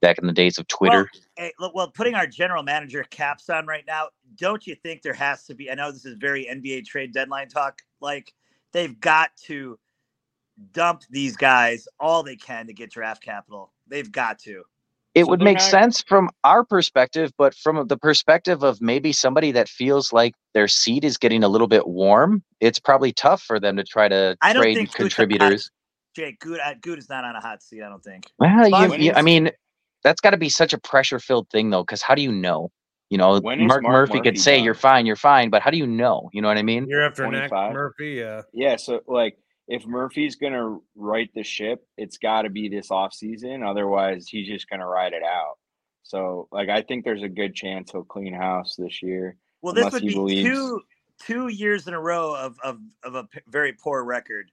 back 0.00 0.16
in 0.16 0.26
the 0.26 0.32
days 0.32 0.58
of 0.58 0.66
Twitter. 0.66 1.10
Well, 1.12 1.22
hey, 1.36 1.52
look, 1.60 1.74
well, 1.74 1.90
putting 1.90 2.14
our 2.14 2.26
general 2.26 2.62
manager 2.62 3.04
caps 3.10 3.50
on 3.50 3.66
right 3.66 3.84
now, 3.86 4.08
don't 4.36 4.66
you 4.66 4.74
think 4.74 5.02
there 5.02 5.12
has 5.12 5.44
to 5.44 5.54
be? 5.54 5.70
I 5.70 5.74
know 5.74 5.92
this 5.92 6.06
is 6.06 6.16
very 6.16 6.46
NBA 6.46 6.86
trade 6.86 7.12
deadline 7.12 7.48
talk. 7.48 7.82
Like 8.00 8.32
they've 8.72 8.98
got 8.98 9.36
to 9.44 9.78
dump 10.72 11.02
these 11.10 11.36
guys 11.36 11.86
all 11.98 12.22
they 12.22 12.36
can 12.36 12.66
to 12.68 12.72
get 12.72 12.90
draft 12.90 13.22
capital. 13.22 13.72
They've 13.88 14.10
got 14.10 14.38
to. 14.40 14.64
It 15.14 15.24
So 15.24 15.30
would 15.30 15.40
make 15.40 15.58
not- 15.58 15.62
sense 15.62 16.02
from 16.02 16.30
our 16.44 16.64
perspective, 16.64 17.32
but 17.36 17.54
from 17.54 17.86
the 17.88 17.96
perspective 17.96 18.62
of 18.62 18.80
maybe 18.80 19.12
somebody 19.12 19.52
that 19.52 19.68
feels 19.68 20.12
like 20.12 20.34
their 20.54 20.68
seat 20.68 21.04
is 21.04 21.16
getting 21.18 21.42
a 21.42 21.48
little 21.48 21.66
bit 21.66 21.86
warm, 21.88 22.42
it's 22.60 22.78
probably 22.78 23.12
tough 23.12 23.42
for 23.42 23.58
them 23.58 23.76
to 23.76 23.84
try 23.84 24.08
to 24.08 24.36
I 24.40 24.52
don't 24.52 24.62
trade 24.62 24.74
think 24.76 24.88
Gute's 24.90 24.92
hot- 24.92 24.98
contributors. 25.28 25.70
Jake, 26.14 26.40
Good, 26.40 26.60
Good 26.80 26.98
is 26.98 27.08
not 27.08 27.24
on 27.24 27.36
a 27.36 27.40
hot 27.40 27.62
seat. 27.62 27.82
I 27.82 27.88
don't 27.88 28.02
think. 28.02 28.24
Well, 28.38 28.68
you, 28.68 28.96
you- 29.06 29.12
I 29.14 29.22
mean, 29.22 29.50
that's 30.02 30.20
got 30.20 30.30
to 30.30 30.36
be 30.38 30.48
such 30.48 30.72
a 30.72 30.78
pressure-filled 30.78 31.48
thing, 31.50 31.70
though, 31.70 31.82
because 31.84 32.02
how 32.02 32.14
do 32.14 32.22
you 32.22 32.32
know? 32.32 32.70
You 33.10 33.18
know, 33.18 33.40
When 33.40 33.60
is 33.60 33.66
Mark, 33.66 33.82
Mark 33.82 33.92
Murphy, 33.92 34.12
Murphy 34.18 34.30
could 34.30 34.40
say 34.40 34.56
done? 34.56 34.64
you're 34.64 34.74
fine, 34.74 35.04
you're 35.06 35.16
fine, 35.16 35.50
but 35.50 35.62
how 35.62 35.70
do 35.70 35.76
you 35.76 35.86
know? 35.86 36.30
You 36.32 36.42
know 36.42 36.48
what 36.48 36.58
I 36.58 36.62
mean? 36.62 36.86
Year 36.88 37.02
after 37.06 37.24
next, 37.24 37.50
25. 37.50 37.72
Murphy. 37.72 38.10
Yeah. 38.12 38.42
Yeah, 38.52 38.76
so 38.76 39.00
like 39.08 39.36
if 39.70 39.86
Murphy's 39.86 40.34
gonna 40.34 40.78
right 40.96 41.30
the 41.34 41.44
ship, 41.44 41.86
it's 41.96 42.18
got 42.18 42.42
to 42.42 42.50
be 42.50 42.68
this 42.68 42.90
off 42.90 43.14
season. 43.14 43.62
Otherwise, 43.62 44.26
he's 44.28 44.48
just 44.48 44.68
gonna 44.68 44.86
ride 44.86 45.12
it 45.12 45.22
out. 45.22 45.58
So 46.02 46.48
like 46.50 46.68
I 46.68 46.82
think 46.82 47.04
there's 47.04 47.22
a 47.22 47.28
good 47.28 47.54
chance 47.54 47.92
he'll 47.92 48.02
clean 48.02 48.34
house 48.34 48.74
this 48.76 49.00
year. 49.00 49.36
Well, 49.62 49.72
this 49.72 49.92
would 49.92 50.02
be 50.02 50.12
believes- 50.12 50.48
two 50.48 50.82
two 51.24 51.48
years 51.48 51.86
in 51.86 51.94
a 51.94 52.00
row 52.00 52.34
of 52.34 52.58
of 52.64 52.80
of 53.04 53.14
a 53.14 53.24
p- 53.24 53.40
very 53.46 53.72
poor 53.72 54.02
record 54.04 54.50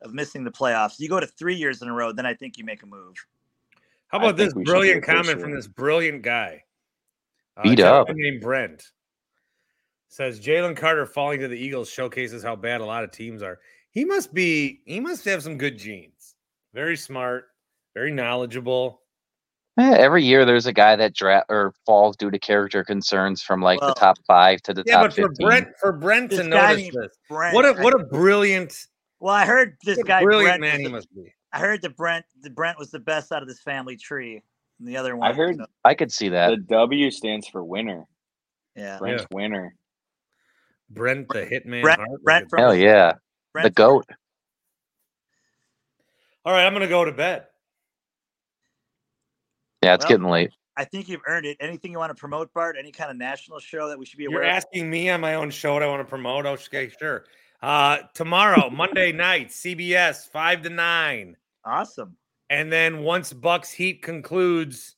of 0.00 0.14
missing 0.14 0.44
the 0.44 0.52
playoffs. 0.52 1.00
You 1.00 1.08
go 1.08 1.18
to 1.18 1.26
three 1.26 1.56
years 1.56 1.82
in 1.82 1.88
a 1.88 1.92
row, 1.92 2.12
then 2.12 2.26
I 2.26 2.34
think 2.34 2.56
you 2.56 2.64
make 2.64 2.84
a 2.84 2.86
move. 2.86 3.16
How 4.08 4.18
about 4.18 4.36
think 4.36 4.54
this 4.54 4.64
brilliant 4.64 5.04
do 5.04 5.10
it 5.10 5.14
comment 5.16 5.40
from 5.40 5.52
this 5.54 5.66
brilliant 5.66 6.22
guy? 6.22 6.62
Uh, 7.56 7.62
Beat 7.62 7.78
gentleman 7.78 8.10
up. 8.10 8.16
Named 8.16 8.40
Brent 8.40 8.84
says 10.08 10.38
Jalen 10.38 10.76
Carter 10.76 11.06
falling 11.06 11.40
to 11.40 11.48
the 11.48 11.56
Eagles 11.58 11.88
showcases 11.90 12.44
how 12.44 12.54
bad 12.54 12.80
a 12.80 12.84
lot 12.84 13.02
of 13.02 13.10
teams 13.10 13.42
are. 13.42 13.58
He 13.92 14.04
must 14.04 14.34
be. 14.34 14.80
He 14.86 15.00
must 15.00 15.24
have 15.26 15.42
some 15.42 15.56
good 15.58 15.78
genes. 15.78 16.34
Very 16.74 16.96
smart. 16.96 17.46
Very 17.94 18.10
knowledgeable. 18.10 19.02
Eh, 19.78 19.96
every 19.98 20.22
year 20.24 20.44
there's 20.44 20.66
a 20.66 20.72
guy 20.72 20.96
that 20.96 21.14
dra- 21.14 21.44
or 21.48 21.72
falls 21.86 22.16
due 22.16 22.30
to 22.30 22.38
character 22.38 22.84
concerns 22.84 23.42
from 23.42 23.62
like 23.62 23.80
Well, 23.80 23.90
the 23.90 23.94
top 24.00 24.16
five 24.26 24.60
to 24.62 24.74
the 24.74 24.82
Yeah, 24.86 24.94
top 24.96 25.02
but 25.04 25.12
for 25.14 25.28
15. 25.28 25.46
Brent, 25.46 25.68
for 25.80 25.92
Brent 25.92 26.30
to 26.30 26.36
This 26.38 26.46
guy 26.48 26.74
notice 26.74 26.90
this, 26.94 27.18
Brent. 27.28 27.54
what 27.54 27.64
a 27.64 27.72
what 27.82 27.94
a 27.98 28.04
brilliant, 28.04 28.74
well, 29.20 29.34
I 29.34 29.46
heard 29.46 29.76
this 29.84 29.96
what 29.98 30.06
guy 30.06 30.22
brilliant 30.22 30.58
Brent. 30.60 30.60
man 30.60 30.72
was 30.72 30.78
he 30.80 30.84
the- 30.84 30.90
must 30.90 31.14
be. 31.14 31.34
I 31.54 31.58
heard 31.58 31.80
that 31.82 31.96
Brent, 31.96 32.24
the 32.42 32.50
Brent 32.50 32.78
was 32.78 32.90
the 32.90 32.98
best 32.98 33.30
out 33.32 33.40
of 33.42 33.48
this 33.48 33.60
family 33.60 33.96
tree, 33.96 34.42
and 34.78 34.88
the 34.88 34.96
other 34.96 35.16
one. 35.16 35.30
I 35.30 35.34
heard 35.34 35.56
so, 35.56 35.66
I 35.84 35.94
could 35.94 36.10
see 36.12 36.28
that. 36.30 36.48
the 36.50 36.56
W 36.56 37.10
stands 37.10 37.46
for 37.48 37.62
winner. 37.64 38.04
yeah. 38.74 38.98
Brent's 38.98 39.26
winner. 39.30 39.74
Brent 40.90 41.28
the 41.28 41.46
Hitman. 41.46 41.82
Brent- 41.82 42.00
Brent 42.22 42.44
like 42.44 42.48
from- 42.50 42.58
Hell 42.58 42.74
yeah. 42.74 43.12
The 43.54 43.60
Brent, 43.60 43.74
GOAT. 43.74 44.06
All 46.44 46.52
right, 46.52 46.66
I'm 46.66 46.72
gonna 46.72 46.88
go 46.88 47.04
to 47.04 47.12
bed. 47.12 47.46
Yeah, 49.82 49.94
it's 49.94 50.04
Well, 50.04 50.10
getting 50.10 50.28
late. 50.28 50.50
I 50.76 50.84
think 50.84 51.08
you've 51.08 51.20
earned 51.26 51.44
it. 51.44 51.56
Anything 51.60 51.92
you 51.92 51.98
want 51.98 52.10
to 52.10 52.18
promote, 52.18 52.52
Bart? 52.54 52.76
Any 52.78 52.92
kind 52.92 53.10
of 53.10 53.16
national 53.16 53.58
show 53.58 53.88
that 53.88 53.98
we 53.98 54.06
should 54.06 54.16
be 54.16 54.24
You're 54.24 54.32
aware 54.40 54.50
of? 54.50 54.56
asking 54.56 54.88
me 54.88 55.10
on 55.10 55.20
my 55.20 55.34
own 55.34 55.50
show 55.50 55.74
what 55.74 55.82
I 55.82 55.86
want 55.86 56.00
to 56.00 56.08
promote. 56.08 56.46
Okay, 56.46 56.88
sure. 56.98 57.26
Uh, 57.60 57.98
tomorrow, 58.14 58.70
Monday 58.72 59.12
night, 59.12 59.48
CBS, 59.48 60.28
five 60.30 60.62
to 60.62 60.70
nine. 60.70 61.36
Awesome. 61.64 62.16
And 62.48 62.72
then 62.72 63.00
once 63.02 63.32
Bucks 63.32 63.70
Heat 63.70 64.02
concludes, 64.02 64.96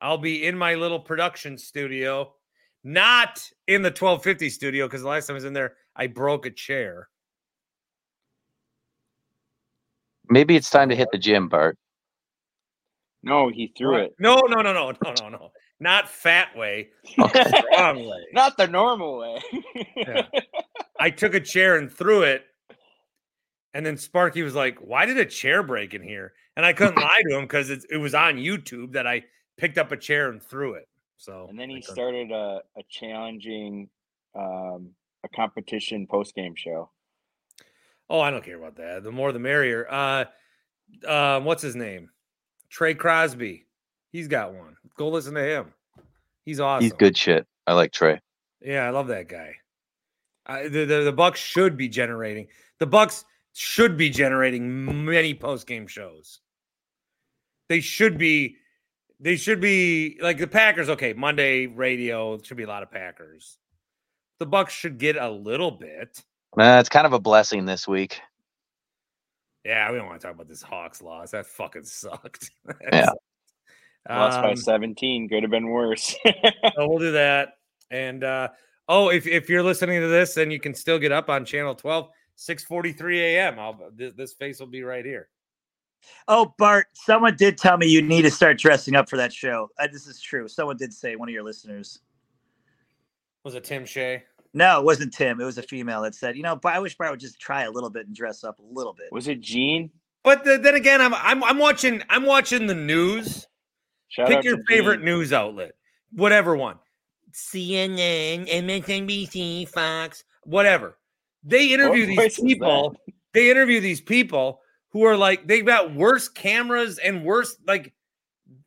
I'll 0.00 0.18
be 0.18 0.46
in 0.46 0.56
my 0.58 0.74
little 0.74 1.00
production 1.00 1.56
studio, 1.58 2.34
not 2.82 3.42
in 3.66 3.82
the 3.82 3.88
1250 3.88 4.50
studio, 4.50 4.86
because 4.86 5.02
the 5.02 5.08
last 5.08 5.26
time 5.26 5.34
I 5.34 5.38
was 5.38 5.44
in 5.44 5.52
there, 5.54 5.74
I 5.96 6.06
broke 6.06 6.44
a 6.46 6.50
chair. 6.50 7.08
Maybe 10.28 10.56
it's 10.56 10.70
time 10.70 10.88
to 10.88 10.96
hit 10.96 11.08
the 11.12 11.18
gym, 11.18 11.48
Bart. 11.48 11.78
No, 13.22 13.48
he 13.48 13.72
threw 13.76 13.96
it. 13.96 14.14
No, 14.18 14.36
no, 14.48 14.60
no, 14.60 14.72
no, 14.72 14.92
no, 15.02 15.14
no, 15.20 15.28
no. 15.28 15.50
Not 15.80 16.08
fat 16.08 16.56
way, 16.56 16.88
strong 17.06 18.06
way. 18.06 18.24
Not 18.32 18.56
the 18.56 18.66
normal 18.68 19.18
way. 19.18 19.42
Yeah. 19.96 20.22
I 21.00 21.10
took 21.10 21.34
a 21.34 21.40
chair 21.40 21.76
and 21.76 21.90
threw 21.90 22.22
it. 22.22 22.44
And 23.72 23.84
then 23.84 23.96
Sparky 23.96 24.42
was 24.42 24.54
like, 24.54 24.78
Why 24.78 25.04
did 25.04 25.18
a 25.18 25.24
chair 25.24 25.62
break 25.62 25.94
in 25.94 26.02
here? 26.02 26.32
And 26.56 26.64
I 26.64 26.72
couldn't 26.72 26.96
lie 26.96 27.22
to 27.28 27.36
him 27.36 27.44
because 27.44 27.70
it 27.70 27.96
was 28.00 28.14
on 28.14 28.36
YouTube 28.36 28.92
that 28.92 29.06
I 29.06 29.24
picked 29.56 29.78
up 29.78 29.90
a 29.90 29.96
chair 29.96 30.30
and 30.30 30.40
threw 30.40 30.74
it. 30.74 30.88
So 31.16 31.46
And 31.48 31.58
then 31.58 31.70
he 31.70 31.82
started 31.82 32.30
a, 32.30 32.60
a 32.76 32.82
challenging, 32.88 33.88
um, 34.36 34.90
a 35.24 35.28
competition 35.34 36.06
post 36.06 36.34
game 36.34 36.54
show. 36.54 36.90
Oh, 38.10 38.20
I 38.20 38.30
don't 38.30 38.44
care 38.44 38.56
about 38.56 38.76
that. 38.76 39.02
The 39.02 39.12
more 39.12 39.32
the 39.32 39.38
merrier. 39.38 39.86
Uh 39.90 40.24
uh, 41.06 41.40
what's 41.40 41.62
his 41.62 41.76
name? 41.76 42.10
Trey 42.70 42.94
Crosby. 42.94 43.66
He's 44.12 44.28
got 44.28 44.54
one. 44.54 44.76
Go 44.96 45.08
listen 45.08 45.34
to 45.34 45.42
him. 45.42 45.72
He's 46.44 46.60
awesome. 46.60 46.84
He's 46.84 46.92
good 46.92 47.16
shit. 47.16 47.46
I 47.66 47.72
like 47.74 47.92
Trey. 47.92 48.20
Yeah, 48.60 48.86
I 48.86 48.90
love 48.90 49.08
that 49.08 49.28
guy. 49.28 49.56
I, 50.46 50.68
the, 50.68 50.84
the 50.84 51.02
the 51.04 51.12
Bucks 51.12 51.40
should 51.40 51.76
be 51.76 51.88
generating. 51.88 52.48
The 52.78 52.86
Bucks 52.86 53.24
should 53.54 53.96
be 53.96 54.10
generating 54.10 55.04
many 55.04 55.34
post 55.34 55.66
game 55.66 55.86
shows. 55.86 56.40
They 57.68 57.80
should 57.80 58.18
be. 58.18 58.56
They 59.20 59.36
should 59.36 59.60
be 59.60 60.18
like 60.20 60.38
the 60.38 60.46
Packers. 60.46 60.90
Okay, 60.90 61.12
Monday 61.14 61.66
radio 61.66 62.38
should 62.42 62.56
be 62.56 62.64
a 62.64 62.68
lot 62.68 62.82
of 62.82 62.90
Packers. 62.90 63.58
The 64.38 64.46
Bucks 64.46 64.74
should 64.74 64.98
get 64.98 65.16
a 65.16 65.30
little 65.30 65.70
bit. 65.70 66.22
Uh, 66.58 66.78
it's 66.80 66.88
kind 66.88 67.06
of 67.06 67.12
a 67.12 67.18
blessing 67.18 67.64
this 67.64 67.86
week. 67.88 68.20
Yeah, 69.64 69.90
we 69.90 69.98
don't 69.98 70.06
want 70.06 70.20
to 70.20 70.26
talk 70.26 70.34
about 70.34 70.48
this 70.48 70.62
Hawks 70.62 71.02
loss. 71.02 71.30
That 71.30 71.46
fucking 71.46 71.84
sucked. 71.84 72.50
That 72.64 72.76
Yeah. 72.92 73.04
sucked. 73.06 73.18
Lost 74.08 74.42
by 74.42 74.50
Um, 74.50 74.56
17. 74.56 75.28
Could 75.30 75.42
have 75.42 75.50
been 75.50 75.68
worse. 75.68 76.14
so 76.26 76.86
we'll 76.88 76.98
do 76.98 77.12
that. 77.12 77.54
And 77.90 78.22
uh 78.24 78.48
oh, 78.88 79.08
if 79.10 79.26
if 79.26 79.48
you're 79.48 79.62
listening 79.62 80.00
to 80.00 80.08
this, 80.08 80.34
then 80.34 80.50
you 80.50 80.60
can 80.60 80.74
still 80.74 80.98
get 80.98 81.10
up 81.12 81.30
on 81.30 81.44
channel 81.46 81.74
12, 81.74 82.10
6:43 82.36 83.18
a.m. 83.18 83.58
I'll 83.58 83.90
this, 83.94 84.12
this 84.14 84.34
face 84.34 84.60
will 84.60 84.66
be 84.66 84.82
right 84.82 85.04
here. 85.04 85.28
Oh, 86.28 86.54
Bart, 86.58 86.88
someone 86.92 87.34
did 87.36 87.56
tell 87.56 87.78
me 87.78 87.86
you 87.86 88.02
need 88.02 88.22
to 88.22 88.30
start 88.30 88.58
dressing 88.58 88.94
up 88.94 89.08
for 89.08 89.16
that 89.16 89.32
show. 89.32 89.70
Uh, 89.78 89.86
this 89.90 90.06
is 90.06 90.20
true. 90.20 90.48
Someone 90.48 90.76
did 90.76 90.92
say, 90.92 91.16
one 91.16 91.30
of 91.30 91.32
your 91.32 91.42
listeners. 91.42 92.00
Was 93.42 93.54
it 93.54 93.64
Tim 93.64 93.86
Shea? 93.86 94.22
No, 94.54 94.78
it 94.78 94.84
wasn't 94.84 95.12
Tim. 95.12 95.40
It 95.40 95.44
was 95.44 95.58
a 95.58 95.62
female 95.62 96.02
that 96.02 96.14
said, 96.14 96.36
you 96.36 96.44
know, 96.44 96.58
I 96.64 96.78
wish 96.78 96.96
Bart 96.96 97.10
would 97.10 97.20
just 97.20 97.40
try 97.40 97.64
a 97.64 97.70
little 97.70 97.90
bit 97.90 98.06
and 98.06 98.14
dress 98.14 98.44
up 98.44 98.60
a 98.60 98.62
little 98.62 98.94
bit. 98.94 99.08
Was 99.10 99.26
it 99.26 99.40
Gene? 99.40 99.90
But 100.22 100.44
the, 100.44 100.58
then 100.58 100.76
again, 100.76 101.00
I'm 101.00 101.12
I'm 101.12 101.42
I'm 101.42 101.58
watching 101.58 102.02
I'm 102.08 102.24
watching 102.24 102.66
the 102.66 102.74
news. 102.74 103.46
Shout 104.08 104.28
Pick 104.28 104.44
your 104.44 104.62
favorite 104.64 104.98
Gene. 104.98 105.06
news 105.06 105.32
outlet, 105.32 105.72
whatever 106.12 106.56
one. 106.56 106.78
CNN, 107.32 108.48
MSNBC, 108.48 109.68
Fox, 109.68 110.22
whatever. 110.44 110.96
They 111.42 111.74
interview 111.74 112.14
voice 112.14 112.36
these 112.36 112.54
people. 112.54 112.96
They 113.32 113.50
interview 113.50 113.80
these 113.80 114.00
people 114.00 114.60
who 114.90 115.02
are 115.02 115.16
like 115.16 115.48
they've 115.48 115.66
got 115.66 115.92
worse 115.92 116.28
cameras 116.28 116.98
and 116.98 117.24
worse 117.24 117.56
like 117.66 117.92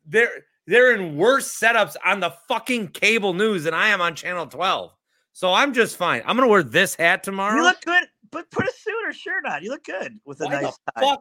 they're 0.06 0.44
they're 0.66 0.94
in 0.94 1.16
worse 1.16 1.58
setups 1.58 1.96
on 2.04 2.20
the 2.20 2.34
fucking 2.46 2.88
cable 2.88 3.32
news 3.32 3.64
than 3.64 3.72
I 3.72 3.88
am 3.88 4.02
on 4.02 4.14
channel 4.14 4.46
12. 4.46 4.92
So 5.38 5.52
I'm 5.54 5.72
just 5.72 5.96
fine. 5.96 6.20
I'm 6.26 6.34
gonna 6.36 6.48
wear 6.48 6.64
this 6.64 6.96
hat 6.96 7.22
tomorrow. 7.22 7.54
You 7.54 7.62
look 7.62 7.80
good, 7.82 8.08
but 8.32 8.50
put 8.50 8.66
a 8.66 8.72
suit 8.76 8.92
or 9.06 9.12
shirt 9.12 9.44
on. 9.46 9.62
You 9.62 9.70
look 9.70 9.84
good 9.84 10.18
with 10.24 10.40
a 10.40 10.46
Why 10.46 10.62
nice 10.62 10.76
the 10.84 10.92
tie. 10.96 11.00
fuck? 11.10 11.20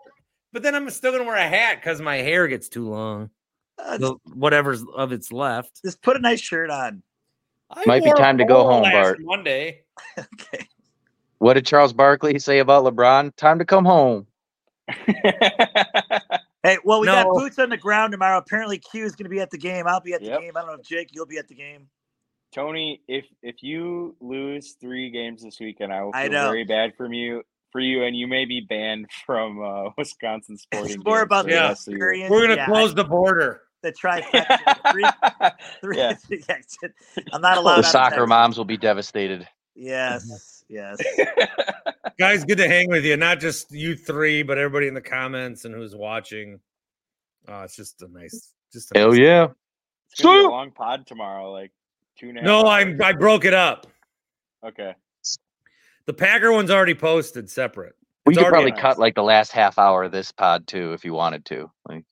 But 0.52 0.64
then 0.64 0.74
I'm 0.74 0.90
still 0.90 1.12
gonna 1.12 1.24
wear 1.24 1.36
a 1.36 1.48
hat 1.48 1.76
because 1.80 2.02
my 2.02 2.16
hair 2.16 2.48
gets 2.48 2.68
too 2.68 2.90
long. 2.90 3.30
Uh, 3.78 4.00
The- 4.00 4.16
whatever's 4.34 4.84
of 4.96 5.12
it's 5.12 5.32
left. 5.32 5.84
Just 5.86 6.02
put 6.02 6.16
a 6.16 6.20
nice 6.20 6.40
shirt 6.42 6.72
on. 6.72 7.04
I 7.70 7.84
Might 7.86 8.04
be 8.04 8.12
time 8.14 8.40
to 8.40 8.46
go 8.46 8.64
home, 8.64 8.82
last 8.82 8.94
Bart. 8.94 9.18
Monday. 9.22 9.82
Okay. 10.18 10.68
What 11.38 11.54
did 11.54 11.68
Charles 11.68 11.94
Barkley 11.94 12.40
say 12.40 12.58
about 12.58 12.86
LeBron? 12.86 13.36
Time 13.36 13.60
to 13.60 13.66
come 13.66 13.86
home. 13.86 14.26
Hey, 16.64 16.78
well, 16.84 17.00
we 17.00 17.06
got 17.06 17.28
boots 17.34 17.60
on 17.60 17.70
the 17.70 17.78
ground 17.78 18.12
tomorrow. 18.12 18.40
Apparently, 18.40 18.78
Q 18.80 19.06
is 19.06 19.16
going 19.16 19.26
to 19.26 19.30
be 19.30 19.40
at 19.40 19.52
the 19.52 19.58
game. 19.60 19.86
I'll 19.88 20.02
be 20.02 20.14
at 20.14 20.20
the 20.22 20.28
Yep. 20.28 20.40
game. 20.42 20.52
I 20.58 20.62
don't 20.62 20.70
know 20.70 20.74
if 20.74 20.86
Jake, 20.86 21.10
you'll 21.14 21.28
be 21.28 21.38
at 21.38 21.48
the 21.48 21.54
game. 21.54 21.88
Tony, 22.54 23.02
if 23.08 23.26
if 23.44 23.62
you 23.62 24.16
lose 24.22 24.76
three 24.80 25.10
games 25.10 25.44
this 25.44 25.60
weekend, 25.60 25.92
I 25.94 26.04
will 26.04 26.12
I 26.14 26.24
feel 26.24 26.32
know. 26.32 26.48
very 26.50 26.64
bad 26.64 26.96
from 26.96 27.14
you 27.14 27.44
for 27.72 27.82
you, 27.82 28.04
and 28.06 28.16
you 28.16 28.28
may 28.28 28.46
be 28.46 28.62
banned 28.62 29.08
from 29.26 29.62
uh, 29.62 29.90
Wisconsin 29.98 30.58
sporting. 30.58 30.96
It's 30.96 31.04
more 31.06 31.22
about 31.22 31.46
the 31.46 31.52
Yeah. 31.52 31.68
rest 31.70 31.88
of 31.88 31.94
the 31.94 31.98
year. 32.00 32.12
experience. 32.12 32.32
We're 32.32 32.42
gonna 32.42 32.56
Yeah, 32.56 32.66
close 32.66 32.96
the 32.96 33.04
border. 33.04 33.62
the 33.84 33.92
trifecta. 33.92 34.92
three, 34.92 35.06
three, 35.82 35.98
Yeah. 35.98 36.14
yes. 36.50 36.78
I'm 37.34 37.42
not 37.42 37.58
allowed. 37.58 37.78
The 37.80 37.84
soccer 37.84 38.16
Texas. 38.16 38.30
moms 38.30 38.58
will 38.58 38.66
be 38.66 38.78
devastated. 38.78 39.48
Yes, 39.76 40.64
yes. 40.70 40.98
Guys, 42.18 42.44
good 42.44 42.58
to 42.58 42.68
hang 42.68 42.90
with 42.90 43.06
you. 43.06 43.16
Not 43.16 43.40
just 43.40 43.72
you 43.72 43.96
three, 43.96 44.42
but 44.42 44.58
everybody 44.58 44.88
in 44.88 44.96
the 44.96 45.02
comments 45.02 45.66
and 45.66 45.76
who's 45.76 45.96
watching. 45.96 46.60
Oh, 47.48 47.62
it's 47.62 47.76
just 47.76 48.02
a 48.02 48.08
nice, 48.08 48.54
just 48.74 48.92
a 48.96 48.98
Hell 48.98 49.10
nice- 49.12 49.20
yeah. 49.20 49.48
It's 50.12 50.22
gonna 50.22 50.40
be 50.40 50.46
a 50.46 50.50
long 50.50 50.72
pod 50.72 51.06
tomorrow, 51.06 51.52
like 51.52 51.72
two 52.18 52.30
and 52.30 52.38
a 52.38 52.42
half. 52.42 52.46
No, 52.48 52.68
hours. 52.68 53.00
I 53.02 53.08
I 53.10 53.12
broke 53.14 53.46
it 53.46 53.54
up. 53.54 53.88
okay. 54.64 54.94
The 56.06 56.14
Packer 56.14 56.54
one's 56.54 56.72
already 56.72 56.96
posted 56.96 57.50
separate. 57.50 57.94
We 58.26 58.34
It's 58.34 58.38
could 58.38 58.46
already 58.46 58.72
probably 58.72 58.72
nice. 58.72 58.82
cut 58.82 59.00
like 59.00 59.16
the 59.16 59.24
last 59.24 59.52
half 59.52 59.78
hour 59.78 60.04
of 60.06 60.12
this 60.14 60.32
pod 60.32 60.66
too 60.68 60.94
if 60.94 61.04
you 61.04 61.14
wanted 61.14 61.44
to. 61.46 61.70
Like, 61.88 62.06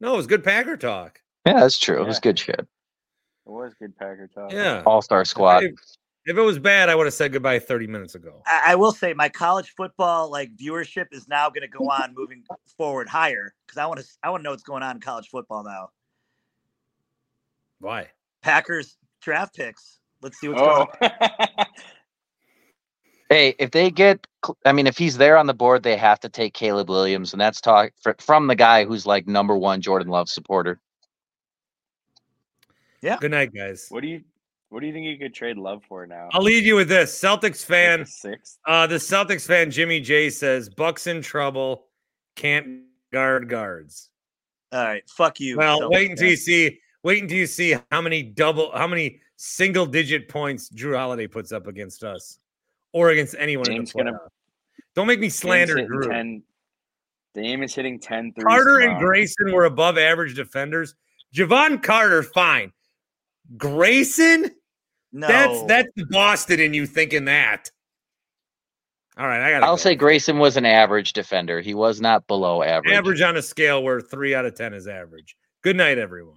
No, 0.00 0.14
it 0.14 0.16
was 0.16 0.26
good 0.28 0.44
Packer 0.44 0.76
talk. 0.76 1.20
yeah, 1.44 1.54
that's 1.60 1.78
true. 1.78 2.00
It 2.00 2.06
was 2.06 2.16
Yeah. 2.18 2.20
good 2.20 2.38
shit. 2.38 2.60
It 2.60 2.66
was 3.46 3.74
good 3.74 3.96
Packer 3.96 4.28
talk. 4.32 4.52
Yeah. 4.52 4.82
All 4.86 5.02
star 5.02 5.24
squad. 5.24 5.64
If, 5.64 5.72
if 6.26 6.36
it 6.36 6.40
was 6.40 6.60
bad, 6.60 6.88
I 6.88 6.94
would 6.94 7.06
have 7.06 7.14
said 7.14 7.32
goodbye 7.32 7.58
30 7.58 7.88
minutes 7.88 8.14
ago. 8.14 8.42
I, 8.46 8.62
I 8.68 8.74
will 8.76 8.92
say 8.92 9.12
my 9.12 9.28
college 9.28 9.74
football 9.76 10.30
like 10.30 10.54
viewership 10.54 11.06
is 11.10 11.26
now 11.26 11.48
going 11.48 11.62
to 11.62 11.68
go 11.68 11.86
on 11.86 12.14
moving 12.16 12.44
forward 12.76 13.08
higher 13.08 13.52
because 13.66 13.78
I 13.78 13.86
want 13.86 13.98
to 14.00 14.06
I 14.22 14.30
want 14.30 14.42
to 14.42 14.44
know 14.44 14.50
what's 14.50 14.62
going 14.62 14.84
on 14.84 14.96
in 14.96 15.00
college 15.00 15.28
football 15.30 15.64
now. 15.64 15.88
Why? 17.80 18.08
Packers 18.42 18.96
draft 19.20 19.54
picks. 19.56 19.98
Let's 20.22 20.38
see 20.40 20.48
what's 20.48 20.60
going 20.60 20.86
Oh. 21.02 21.06
on. 21.58 21.66
Hey, 23.28 23.54
if 23.60 23.70
they 23.70 23.92
get, 23.92 24.26
I 24.66 24.72
mean, 24.72 24.88
if 24.88 24.98
he's 24.98 25.16
there 25.16 25.36
on 25.36 25.46
the 25.46 25.54
board, 25.54 25.84
they 25.84 25.96
have 25.96 26.18
to 26.18 26.28
take 26.28 26.52
Caleb 26.52 26.88
Williams, 26.90 27.32
and 27.32 27.40
that's 27.40 27.60
talk 27.60 27.92
fr- 28.02 28.10
from 28.18 28.48
the 28.48 28.56
guy 28.56 28.84
who's 28.84 29.06
like 29.06 29.28
number 29.28 29.56
one 29.56 29.80
Jordan 29.80 30.08
Love 30.08 30.28
supporter. 30.28 30.80
Yeah. 33.02 33.18
Good 33.20 33.30
night, 33.30 33.54
guys. 33.54 33.86
what 33.88 34.00
do 34.02 34.08
you 34.08 34.22
what 34.68 34.80
do 34.80 34.86
you 34.88 34.92
think 34.92 35.06
you 35.06 35.16
could 35.16 35.32
trade 35.32 35.56
love 35.58 35.82
for 35.88 36.06
now? 36.06 36.28
I'll 36.32 36.42
leave 36.42 36.66
you 36.66 36.74
with 36.76 36.88
this. 36.88 37.18
Celtics 37.20 37.64
fan, 37.64 38.00
Six. 38.00 38.20
sixth? 38.20 38.58
uh, 38.66 38.86
the 38.88 38.96
Celtics 38.96 39.46
fan 39.46 39.70
Jimmy 39.70 40.00
J 40.00 40.28
says 40.30 40.68
Bucks 40.68 41.06
in 41.06 41.22
trouble, 41.22 41.86
can't 42.34 42.82
guard 43.12 43.48
guards. 43.48 44.10
All 44.72 44.82
right, 44.84 45.08
fuck 45.08 45.38
you. 45.40 45.56
Well, 45.56 45.82
Celtics 45.82 45.90
wait 45.90 46.10
until 46.10 46.30
you 46.30 46.36
see. 46.36 46.80
Wait 47.02 47.22
until 47.22 47.38
you 47.38 47.46
see 47.46 47.76
how 47.90 48.00
many 48.00 48.22
double, 48.22 48.70
how 48.72 48.86
many 48.86 49.20
single 49.36 49.86
digit 49.86 50.28
points 50.28 50.68
Jrue 50.70 50.96
Holiday 50.96 51.26
puts 51.26 51.50
up 51.52 51.66
against 51.66 52.04
us, 52.04 52.38
or 52.92 53.10
against 53.10 53.34
anyone 53.38 53.64
Dame's 53.64 53.92
in 53.94 54.04
the 54.04 54.10
gonna- 54.12 54.22
Don't 54.94 55.06
make 55.06 55.20
me 55.20 55.28
slander 55.30 55.76
Dame's 55.76 55.88
hitting 55.90 56.00
Jrue. 56.08 56.12
10, 56.12 56.42
Dame 57.34 57.62
is 57.62 57.74
hitting 57.74 57.98
10 58.00 58.32
threes 58.34 58.44
Carter 58.44 58.80
and. 58.80 58.98
Grayson 58.98 59.52
were 59.52 59.64
above 59.64 59.96
average 59.96 60.34
defenders. 60.34 60.94
Jevon 61.34 61.82
Carter, 61.82 62.22
fine. 62.22 62.72
Grayson, 63.56 64.50
No, 65.12 65.26
that's 65.26 65.62
that's 65.64 66.08
Boston 66.10 66.60
in 66.60 66.74
you 66.74 66.86
thinking 66.86 67.24
that. 67.26 67.70
All 69.16 69.26
right, 69.26 69.40
I 69.40 69.50
got. 69.50 69.62
I'll 69.64 69.76
say 69.76 69.94
Grayson 69.94 70.38
was 70.38 70.56
an 70.56 70.64
average 70.66 71.12
defender. 71.12 71.60
He 71.60 71.74
was 71.74 72.00
not 72.00 72.26
below 72.26 72.62
average. 72.62 72.92
average 72.92 73.20
on 73.20 73.36
a 73.36 73.42
scale 73.42 73.82
where 73.82 74.00
three 74.00 74.34
out 74.34 74.44
of 74.44 74.54
ten 74.54 74.72
is 74.74 74.86
average. 74.86 75.36
Good 75.62 75.76
night, 75.76 75.98
everyone. 75.98 76.36